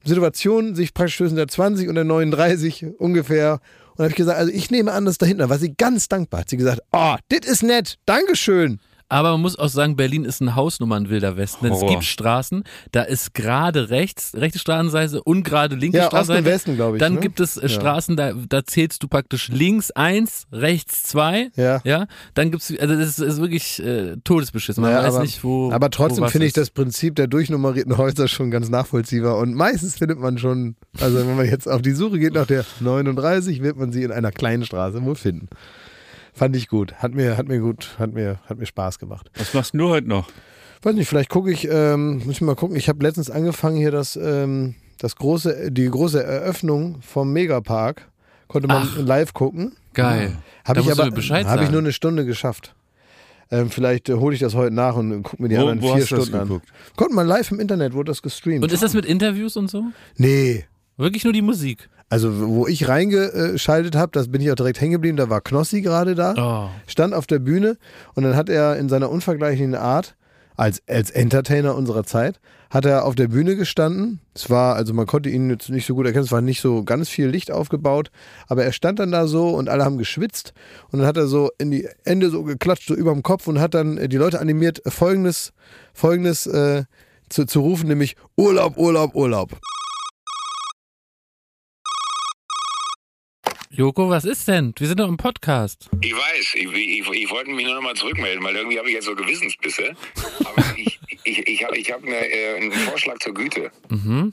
Situationen 0.05 0.75
sich 0.75 0.95
praktisch 0.95 1.19
zwischen 1.19 1.37
der 1.37 1.49
20 1.49 1.89
und 1.89 1.95
der 1.95 2.05
39 2.05 2.99
ungefähr. 2.99 3.61
Und 3.93 3.99
habe 3.99 4.09
ich 4.09 4.17
gesagt, 4.17 4.39
also 4.39 4.51
ich 4.51 4.71
nehme 4.71 4.93
an, 4.93 5.05
dass 5.05 5.19
dahinter 5.19 5.51
war 5.51 5.59
sie 5.59 5.75
ganz 5.77 6.09
dankbar. 6.09 6.41
Hat 6.41 6.49
sie 6.49 6.57
gesagt, 6.57 6.81
oh, 6.93 7.17
das 7.29 7.51
ist 7.51 7.63
nett, 7.63 7.99
Dankeschön. 8.07 8.81
Aber 9.11 9.33
man 9.33 9.41
muss 9.41 9.59
auch 9.59 9.69
sagen, 9.69 9.97
Berlin 9.97 10.25
ist 10.25 10.41
ein 10.41 10.55
Hausnummern 10.55 11.11
wilder 11.11 11.37
Westen. 11.37 11.65
Denn 11.65 11.75
es 11.75 11.85
gibt 11.85 12.05
Straßen, 12.05 12.63
da 12.93 13.03
ist 13.03 13.35
gerade 13.35 13.91
rechts, 13.91 14.35
rechte 14.37 14.61
Straßenseite 14.61 15.21
und 15.25 15.43
gerade 15.43 15.75
linke 15.75 15.99
Ja, 15.99 16.05
Osten 16.05 16.17
Straßenseite. 16.17 16.45
Westen, 16.47 16.77
glaube 16.77 16.97
ich. 16.97 17.01
Dann 17.01 17.15
ne? 17.15 17.21
gibt 17.21 17.41
es 17.41 17.57
äh, 17.57 17.69
Straßen, 17.69 18.17
da, 18.17 18.33
da 18.33 18.65
zählst 18.65 19.03
du 19.03 19.09
praktisch 19.09 19.49
links 19.49 19.91
eins, 19.91 20.47
rechts 20.53 21.03
zwei. 21.03 21.51
Ja. 21.57 21.81
Ja. 21.83 22.07
Dann 22.35 22.53
gibt's, 22.53 22.73
also 22.79 22.95
das 22.95 23.09
ist, 23.09 23.19
ist 23.19 23.41
wirklich 23.41 23.83
äh, 23.83 24.17
Todesbeschiss. 24.23 24.77
Man 24.77 24.93
Naja, 24.93 25.03
weiß 25.05 25.15
aber, 25.15 25.25
nicht, 25.25 25.43
wo. 25.43 25.73
aber 25.73 25.91
trotzdem 25.91 26.29
finde 26.29 26.47
ich 26.47 26.53
das 26.53 26.71
Prinzip 26.71 27.17
der 27.17 27.27
durchnummerierten 27.27 27.99
Häuser 27.99 28.29
schon 28.29 28.53
ganz 28.53 28.69
nachvollziehbar. 28.69 29.39
Und 29.39 29.55
meistens 29.55 29.99
findet 29.99 30.21
man 30.21 30.39
schon, 30.39 30.77
also 31.01 31.19
wenn 31.19 31.37
man 31.37 31.47
jetzt 31.47 31.69
auf 31.69 31.83
die 31.83 31.93
Suche 31.93 32.21
geht 32.21 32.35
nach 32.35 32.47
der 32.47 32.65
39, 32.79 33.61
wird 33.61 33.77
man 33.77 33.91
sie 33.91 34.05
in 34.05 34.13
einer 34.13 34.31
kleinen 34.31 34.65
Straße 34.65 35.05
wohl 35.05 35.17
finden. 35.17 35.49
Fand 36.33 36.57
ich 36.57 36.69
gut. 36.69 36.95
Hat 36.95 37.15
mir, 37.15 37.37
hat 37.37 37.49
mir 37.49 37.59
gut, 37.61 37.97
hat 37.99 38.13
mir, 38.13 38.39
hat 38.49 38.59
mir 38.59 38.67
Spaß 38.67 38.99
gemacht. 38.99 39.31
Was 39.37 39.53
machst 39.55 39.75
du 39.75 39.89
heute 39.89 40.09
noch? 40.09 40.29
Weiß 40.83 40.95
nicht, 40.95 41.09
vielleicht 41.09 41.29
gucke 41.29 41.51
ich, 41.53 41.69
ähm, 41.71 42.19
muss 42.25 42.37
ich 42.37 42.41
mal 42.41 42.55
gucken. 42.57 42.77
Ich 42.77 42.89
habe 42.89 43.03
letztens 43.03 43.31
angefangen 43.31 43.77
hier 43.77 43.91
das, 43.91 44.17
ähm, 44.17 44.75
das 44.99 45.17
große, 45.17 45.71
die 45.71 45.87
große 45.91 46.23
Eröffnung 46.23 47.01
vom 47.03 47.33
Megapark. 47.33 48.09
Konnte 48.49 48.67
man 48.69 48.89
Ach. 48.91 48.99
live 48.99 49.35
gucken. 49.35 49.77
Geil. 49.93 50.37
Habe 50.65 50.81
Da 50.81 50.87
ich 50.87 50.93
aber 50.93 51.05
habe 51.49 51.65
ich 51.65 51.71
nur 51.71 51.81
eine 51.81 51.93
Stunde 51.93 52.25
geschafft. 52.25 52.75
Ähm, 53.53 53.69
vielleicht 53.71 54.09
äh, 54.09 54.15
hole 54.15 54.33
ich 54.35 54.41
das 54.41 54.55
heute 54.55 54.73
nach 54.75 54.95
und 54.97 55.23
gucke 55.25 55.43
mir 55.43 55.49
die 55.49 55.57
Wo- 55.57 55.61
anderen 55.63 55.83
wo 55.83 55.93
vier 55.93 56.03
hast 56.03 56.13
du 56.13 56.17
das 56.17 56.29
Stunden 56.29 56.53
an. 56.53 56.63
Konnte 56.97 57.15
man 57.15 57.27
live 57.27 57.51
im 57.51 57.59
Internet, 57.61 57.93
wurde 57.95 58.11
das 58.13 58.23
gestreamt. 58.23 58.63
Und 58.63 58.73
ist 58.73 58.83
das 58.83 58.95
mit 58.95 59.05
Interviews 59.05 59.57
und 59.57 59.69
so? 59.71 59.85
nee. 60.17 60.65
Wirklich 60.97 61.25
nur 61.25 61.33
die 61.33 61.41
Musik? 61.43 61.89
Also 62.11 62.47
wo 62.49 62.67
ich 62.67 62.89
reingeschaltet 62.89 63.95
habe, 63.97 64.11
das 64.13 64.29
bin 64.31 64.41
ich 64.43 64.51
auch 64.51 64.57
direkt 64.57 64.81
hängen 64.81 64.93
geblieben, 64.93 65.17
da 65.17 65.31
war 65.31 65.41
Knossi 65.41 65.81
gerade 65.81 66.15
da, 66.15 66.35
Oh. 66.37 66.69
stand 66.91 67.15
auf 67.15 67.27
der 67.27 67.39
Bühne 67.39 67.79
und 68.15 68.25
dann 68.25 68.35
hat 68.37 68.49
er 68.49 68.77
in 68.77 68.89
seiner 68.89 69.11
unvergleichlichen 69.11 69.75
Art, 69.77 70.17
als, 70.57 70.83
als 70.89 71.11
Entertainer 71.11 71.75
unserer 71.77 72.05
Zeit, 72.05 72.39
hat 72.69 72.85
er 72.85 73.05
auf 73.07 73.15
der 73.15 73.29
Bühne 73.29 73.57
gestanden. 73.57 74.21
Es 74.35 74.51
war, 74.51 74.75
also 74.75 74.93
man 74.93 75.07
konnte 75.07 75.31
ihn 75.31 75.49
jetzt 75.51 75.71
nicht 75.71 75.87
so 75.87 75.95
gut 75.95 76.05
erkennen, 76.07 76.25
es 76.25 76.33
war 76.33 76.41
nicht 76.43 76.61
so 76.61 76.83
ganz 76.85 77.09
viel 77.09 77.29
Licht 77.29 77.51
aufgebaut, 77.51 78.11
aber 78.49 78.65
er 78.65 78.73
stand 78.73 78.99
dann 78.99 79.11
da 79.13 79.27
so 79.27 79.49
und 79.51 79.69
alle 79.69 79.85
haben 79.85 79.97
geschwitzt 79.97 80.53
und 80.91 80.99
dann 80.99 81.07
hat 81.09 81.17
er 81.17 81.29
so 81.29 81.51
in 81.59 81.71
die 81.71 81.89
Ende 82.05 82.29
so 82.31 82.43
geklatscht, 82.43 82.89
so 82.89 82.95
über 82.95 83.13
dem 83.13 83.23
Kopf 83.23 83.47
und 83.47 83.59
hat 83.61 83.73
dann 83.75 84.09
die 84.09 84.17
Leute 84.17 84.41
animiert, 84.41 84.83
folgendes, 84.87 85.53
folgendes 85.95 86.47
äh, 86.47 86.83
zu, 87.29 87.47
zu 87.47 87.61
rufen, 87.61 87.89
nämlich 87.89 88.17
Urlaub, 88.37 88.77
Urlaub, 88.77 89.15
Urlaub. 89.15 89.51
Joko, 93.73 94.11
was 94.11 94.25
ist 94.25 94.49
denn? 94.49 94.75
Wir 94.77 94.89
sind 94.89 94.99
doch 94.99 95.07
im 95.07 95.17
Podcast. 95.17 95.89
Ich 96.01 96.13
weiß, 96.13 96.55
ich, 96.55 96.73
ich, 96.73 97.09
ich 97.09 97.31
wollte 97.31 97.53
mich 97.53 97.65
nur 97.65 97.77
noch 97.77 97.83
mal 97.83 97.95
zurückmelden, 97.95 98.43
weil 98.43 98.57
irgendwie 98.57 98.77
habe 98.77 98.89
ich 98.89 98.95
jetzt 98.95 99.05
so 99.05 99.15
Gewissensbisse. 99.15 99.95
Aber 100.41 100.65
ich, 100.77 100.99
ich, 101.23 101.47
ich 101.47 101.65
habe 101.65 101.79
ich 101.79 101.93
hab 101.93 102.03
eine, 102.03 102.17
äh, 102.17 102.57
einen 102.57 102.73
Vorschlag 102.73 103.21
zur 103.21 103.33
Güte. 103.33 103.71
Mhm. 103.89 104.33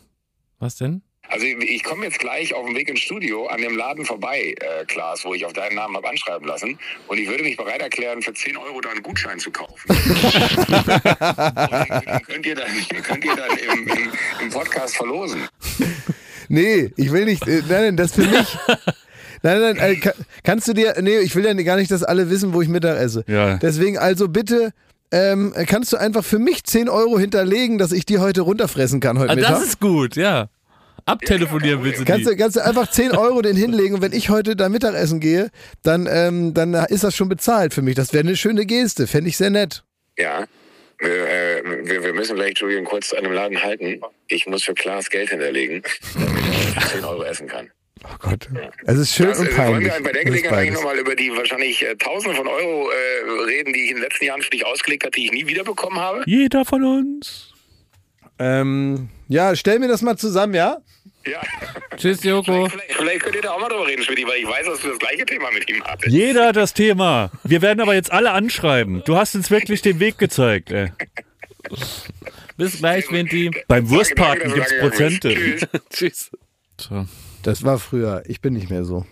Was 0.58 0.78
denn? 0.78 1.04
Also 1.30 1.46
ich, 1.46 1.56
ich 1.56 1.84
komme 1.84 2.06
jetzt 2.06 2.18
gleich 2.18 2.56
auf 2.56 2.66
dem 2.66 2.76
Weg 2.76 2.90
ins 2.90 3.02
Studio 3.02 3.46
an 3.46 3.62
dem 3.62 3.78
Laden 3.78 4.06
vorbei, 4.06 4.56
äh, 4.60 4.86
Klaas, 4.86 5.24
wo 5.24 5.36
ich 5.36 5.46
auf 5.46 5.54
deinen 5.54 5.76
Namen 5.76 5.96
habe 5.96 6.10
anschreiben 6.10 6.48
lassen. 6.48 6.80
Und 7.08 7.20
ich 7.20 7.30
würde 7.30 7.44
mich 7.44 7.58
bereit 7.58 7.84
erklären, 7.84 8.24
für 8.24 8.34
10 8.34 8.58
Euro 8.58 8.82
da 8.82 8.90
einen 8.90 9.04
Gutschein 9.04 9.38
zu 9.38 9.52
kaufen. 9.52 9.80
Und 9.88 9.98
den, 10.00 12.02
den 12.02 12.22
könnt 12.24 12.46
ihr 12.48 12.56
dann, 12.56 12.72
den 12.92 13.04
könnt 13.04 13.24
ihr 13.24 13.36
dann 13.36 13.56
im, 13.56 13.88
im, 13.88 14.12
im 14.42 14.50
Podcast 14.50 14.98
verlosen. 14.98 15.48
Nee, 16.50 16.92
ich 16.98 17.12
will 17.12 17.26
nicht. 17.26 17.48
Äh, 17.48 17.62
nein, 17.68 17.84
nein, 17.84 17.98
das 17.98 18.14
für 18.14 18.26
mich. 18.26 18.58
Nein, 19.44 19.60
nein, 19.62 19.78
äh, 19.78 19.96
ka- 19.96 20.14
kannst 20.44 20.68
du 20.68 20.74
dir. 20.74 20.96
Nee, 21.02 21.20
ich 21.20 21.36
will 21.36 21.46
ja 21.46 21.54
gar 21.54 21.76
nicht, 21.78 21.92
dass 21.92 22.04
alle 22.04 22.30
wissen, 22.30 22.54
wo 22.54 22.62
ich 22.62 22.68
Mittag 22.70 22.98
esse. 23.00 23.24
Ja. 23.28 23.58
Deswegen 23.58 23.98
also 23.98 24.28
bitte. 24.28 24.72
Ähm, 25.10 25.54
kannst 25.68 25.94
du 25.94 25.98
einfach 25.98 26.26
für 26.26 26.38
mich 26.38 26.66
10 26.66 26.90
Euro 26.90 27.18
hinterlegen, 27.18 27.78
dass 27.78 27.94
ich 27.94 28.06
die 28.06 28.18
heute 28.18 28.42
runterfressen 28.42 29.00
kann 29.00 29.18
heute 29.18 29.32
Ah, 29.32 29.36
Mittag? 29.36 29.52
das 29.52 29.64
ist 29.64 29.80
gut, 29.80 30.18
ja. 30.18 30.50
Abtelefonieren 31.06 31.82
willst 31.82 32.02
du 32.02 32.04
kannst, 32.04 32.28
die. 32.28 32.32
du, 32.32 32.36
kannst 32.36 32.58
du 32.58 32.66
einfach 32.66 32.92
10 32.92 33.12
Euro 33.14 33.42
den 33.42 33.56
hinlegen 33.56 33.96
und 33.96 34.02
wenn 34.02 34.12
ich 34.12 34.30
heute 34.30 34.58
da 34.58 34.68
Mittagessen 34.68 35.22
gehe, 35.22 35.50
dann, 35.82 36.10
ähm, 36.12 36.54
dann 36.54 36.74
ist 36.74 37.06
das 37.06 37.16
schon 37.16 37.30
bezahlt 37.30 37.74
für 37.74 37.82
mich. 37.82 37.96
Das 37.96 38.12
wäre 38.12 38.26
eine 38.26 38.36
schöne 38.36 38.66
Geste, 38.66 39.08
fände 39.08 39.30
ich 39.30 39.38
sehr 39.38 39.50
nett. 39.50 39.84
Ja. 40.18 40.44
Wir, 41.00 41.10
äh, 41.10 41.64
wir, 41.86 42.04
wir 42.04 42.14
müssen 42.14 42.36
gleich 42.36 42.56
Julian 42.58 42.84
kurz 42.84 43.14
an 43.14 43.24
dem 43.24 43.32
Laden 43.32 43.64
halten. 43.64 44.02
Ich 44.28 44.46
muss 44.48 44.64
für 44.64 44.74
Klaas 44.74 45.10
Geld 45.10 45.30
hinterlegen, 45.30 45.84
damit 46.16 46.44
er 46.76 46.82
für 46.82 46.90
10 46.98 47.06
Euro 47.06 47.24
essen 47.24 47.48
kann. 47.48 47.70
Oh 48.04 48.16
Gott. 48.20 48.48
Es 48.86 48.98
ist 48.98 49.14
schön 49.14 49.28
Das, 49.28 49.39
und 49.39 49.48
äh, 49.48 49.58
wollen 49.58 49.72
peinlich. 49.74 49.93
wir 49.93 50.04
bei 50.04 50.12
der 50.12 50.26
Gelegenheit 50.26 50.60
eigentlich 50.60 50.74
nochmal 50.76 50.98
über 50.98 51.16
die 51.16 51.32
wahrscheinlich 51.32 51.84
äh, 51.86 51.95
Tausende 51.95 52.36
von 52.36 52.48
Euro 52.48 52.89
äh, 52.89 53.43
reden, 53.45 53.74
die 53.74 53.86
ich 53.86 53.89
in 53.91 53.98
den 53.98 54.04
letzten 54.04 54.26
Jahren 54.26 54.41
für 54.41 54.50
dich 54.50 54.66
ausgelegt 54.66 55.04
habe, 55.04 55.12
die 55.12 55.26
ich 55.26 55.32
nie 55.32 55.48
wiederbekommen 55.48 56.00
habe? 56.00 56.24
Jeder 56.26 56.66
von 56.66 56.84
uns. 56.84 57.54
Ähm, 58.39 59.10
ja, 59.28 59.56
stell 59.56 59.80
mir 59.80 59.88
das 59.88 60.02
mal 60.02 60.18
zusammen, 60.18 60.54
ja? 60.54 60.78
Ja. 61.26 61.41
Tschüss, 61.98 62.24
Joko. 62.24 62.70
Vielleicht, 62.70 62.93
vielleicht 62.93 63.20
könnt 63.22 63.36
ihr 63.36 63.41
da 63.41 63.52
auch 63.52 63.60
mal 63.60 63.68
drüber 63.68 63.88
reden, 63.88 64.04
Schmidt, 64.04 64.26
weil 64.28 64.39
ich 64.39 64.48
weiß, 64.48 64.66
dass 64.66 64.80
du 64.82 64.89
das 64.89 65.00
gleiche 65.00 65.26
Thema 65.26 65.52
mit 65.52 65.70
ihm 65.70 65.84
hattest. 65.84 66.08
Jeder 66.16 66.48
hat 66.48 66.56
das 66.56 66.74
Thema. 66.74 67.32
Wir 67.43 67.62
werden 67.62 67.82
aber 67.82 67.95
jetzt 67.95 68.12
alle 68.12 68.32
anschreiben. 68.32 69.04
Du 69.06 69.18
hast 69.18 69.36
uns 69.36 69.52
wirklich 69.52 69.82
den 69.82 70.00
Weg 70.00 70.18
gezeigt. 70.18 70.72
Ey. 70.72 70.91
Bis 72.56 72.78
gleich, 72.78 73.12
Vinti. 73.12 73.52
Beim 73.68 73.88
gibt's 73.88 74.10
du 74.16 74.22
rangegangen 74.22 74.56
bist. 74.56 74.80
Prozente. 74.80 75.34
Tschüss. 75.34 75.68
Tschüss. 75.91 76.32
So. 76.80 77.06
Das 77.44 77.64
war 77.64 77.80
früher. 77.80 78.24
Ich 78.28 78.42
bin 78.42 78.54
nicht 78.54 78.70
mehr 78.70 78.84
so. 78.84 79.06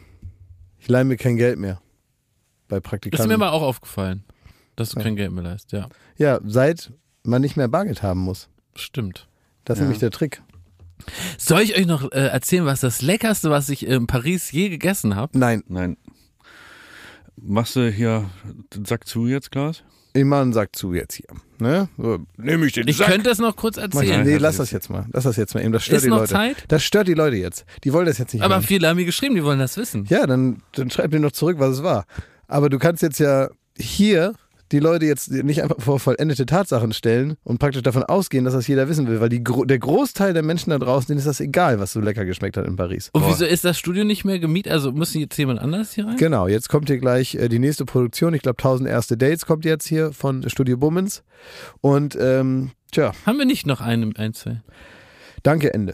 Ich 0.79 0.87
leihe 0.87 1.05
mir 1.05 1.17
kein 1.17 1.37
Geld 1.37 1.57
mehr. 1.57 1.81
Bei 2.67 2.77
Ist 2.77 2.83
Praktikanten. 2.83 3.27
mir 3.29 3.37
mal 3.37 3.49
auch 3.49 3.61
aufgefallen, 3.61 4.23
dass 4.75 4.89
du 4.89 4.99
kein 5.01 5.15
Geld 5.15 5.31
mehr 5.31 5.43
leist. 5.43 5.71
Ja, 5.71 5.89
ja, 6.17 6.39
seit 6.43 6.91
man 7.23 7.41
nicht 7.41 7.55
mehr 7.57 7.67
Bargeld 7.67 8.03
haben 8.03 8.19
muss. 8.21 8.49
stimmt. 8.75 9.27
Das 9.63 9.77
ist 9.77 9.81
nämlich 9.81 9.99
der 9.99 10.11
Trick. 10.11 10.41
Soll 11.37 11.61
ich 11.61 11.75
euch 11.77 11.87
noch 11.87 12.11
äh, 12.11 12.27
erzählen, 12.27 12.65
was 12.65 12.81
das 12.81 13.01
Leckerste, 13.01 13.49
was 13.49 13.69
ich 13.69 13.85
in 13.85 14.05
Paris 14.07 14.51
je 14.51 14.69
gegessen 14.69 15.15
habe? 15.15 15.37
Nein, 15.37 15.63
Nein. 15.67 15.97
Machst 17.37 17.75
du 17.75 17.89
hier 17.91 18.29
den 18.73 18.85
Sack 18.85 19.07
zu 19.07 19.27
jetzt, 19.27 19.51
Klaas? 19.51 19.83
Immer 20.15 20.41
einen 20.41 20.53
Sack 20.53 20.75
zu 20.75 20.93
jetzt 20.93 21.13
hier. 21.15 21.27
Ne? 21.59 21.87
So, 21.97 22.19
Nehme 22.37 22.65
ich 22.65 22.73
den 22.73 22.87
Ich 22.87 22.97
Sack. 22.97 23.07
könnte 23.07 23.29
das 23.29 23.39
noch 23.39 23.55
kurz 23.55 23.77
ich, 23.77 23.83
erzählen. 23.83 24.23
nee, 24.25 24.37
lass 24.37 24.57
das 24.57 24.67
das 24.67 24.71
jetzt 24.71 24.89
mal. 24.89 25.05
Lass 25.11 25.25
das 25.25 25.35
jetzt 25.35 25.53
mal 25.53 25.61
eben. 25.63 25.71
Das 25.73 25.83
stört 25.83 25.97
Ist 25.97 26.03
die 26.05 26.09
noch 26.09 26.17
Leute. 26.19 26.33
Zeit? 26.33 26.63
Das 26.69 26.83
stört 26.83 27.07
die 27.07 27.13
Leute 27.13 27.35
jetzt. 27.37 27.65
Die 27.83 27.93
wollen 27.93 28.05
das 28.05 28.17
jetzt 28.17 28.33
nicht 28.33 28.43
Aber 28.43 28.55
hören. 28.55 28.63
viele 28.63 28.87
haben 28.89 28.95
mir 28.97 29.05
geschrieben, 29.05 29.35
die 29.35 29.43
wollen 29.43 29.59
das 29.59 29.77
wissen. 29.77 30.05
Ja, 30.09 30.25
dann, 30.25 30.61
dann 30.73 30.89
schreib 30.89 31.11
mir 31.11 31.19
noch 31.19 31.31
zurück, 31.31 31.57
was 31.59 31.71
es 31.77 31.83
war. 31.83 32.05
Aber 32.47 32.69
du 32.69 32.79
kannst 32.79 33.01
jetzt 33.03 33.19
ja 33.19 33.49
hier 33.77 34.33
die 34.71 34.79
Leute 34.79 35.05
jetzt 35.05 35.31
nicht 35.31 35.61
einfach 35.61 35.77
vor 35.79 35.99
vollendete 35.99 36.45
Tatsachen 36.45 36.91
stellen 36.93 37.35
und 37.43 37.59
praktisch 37.59 37.83
davon 37.83 38.03
ausgehen, 38.03 38.45
dass 38.45 38.53
das 38.53 38.67
jeder 38.67 38.89
wissen 38.89 39.07
will, 39.07 39.21
weil 39.21 39.29
die, 39.29 39.43
der 39.43 39.79
Großteil 39.79 40.33
der 40.33 40.43
Menschen 40.43 40.71
da 40.71 40.79
draußen, 40.79 41.07
denen 41.07 41.19
ist 41.19 41.27
das 41.27 41.39
egal, 41.39 41.79
was 41.79 41.93
so 41.93 41.99
lecker 41.99 42.25
geschmeckt 42.25 42.57
hat 42.57 42.65
in 42.65 42.75
Paris. 42.75 43.09
Und 43.13 43.27
wieso 43.27 43.45
ist 43.45 43.63
das 43.63 43.77
Studio 43.77 44.03
nicht 44.03 44.25
mehr 44.25 44.39
gemietet? 44.39 44.71
Also 44.73 44.91
muss 44.91 45.13
jetzt 45.13 45.37
jemand 45.37 45.59
anders 45.59 45.93
hier 45.93 46.07
rein? 46.07 46.17
Genau, 46.17 46.47
jetzt 46.47 46.69
kommt 46.69 46.87
hier 46.89 46.97
gleich 46.97 47.35
äh, 47.35 47.47
die 47.47 47.59
nächste 47.59 47.85
Produktion. 47.85 48.33
Ich 48.33 48.41
glaube, 48.41 48.57
1000 48.57 48.89
erste 48.89 49.17
Dates 49.17 49.45
kommt 49.45 49.65
jetzt 49.65 49.87
hier 49.87 50.11
von 50.13 50.47
Studio 50.49 50.77
Bummens. 50.77 51.23
Und 51.81 52.17
ähm, 52.19 52.71
tja, 52.91 53.11
Haben 53.25 53.37
wir 53.37 53.45
nicht 53.45 53.67
noch 53.67 53.81
einen, 53.81 54.15
ein, 54.15 54.33
zwei? 54.33 54.61
danke, 55.43 55.73
Ende. 55.73 55.93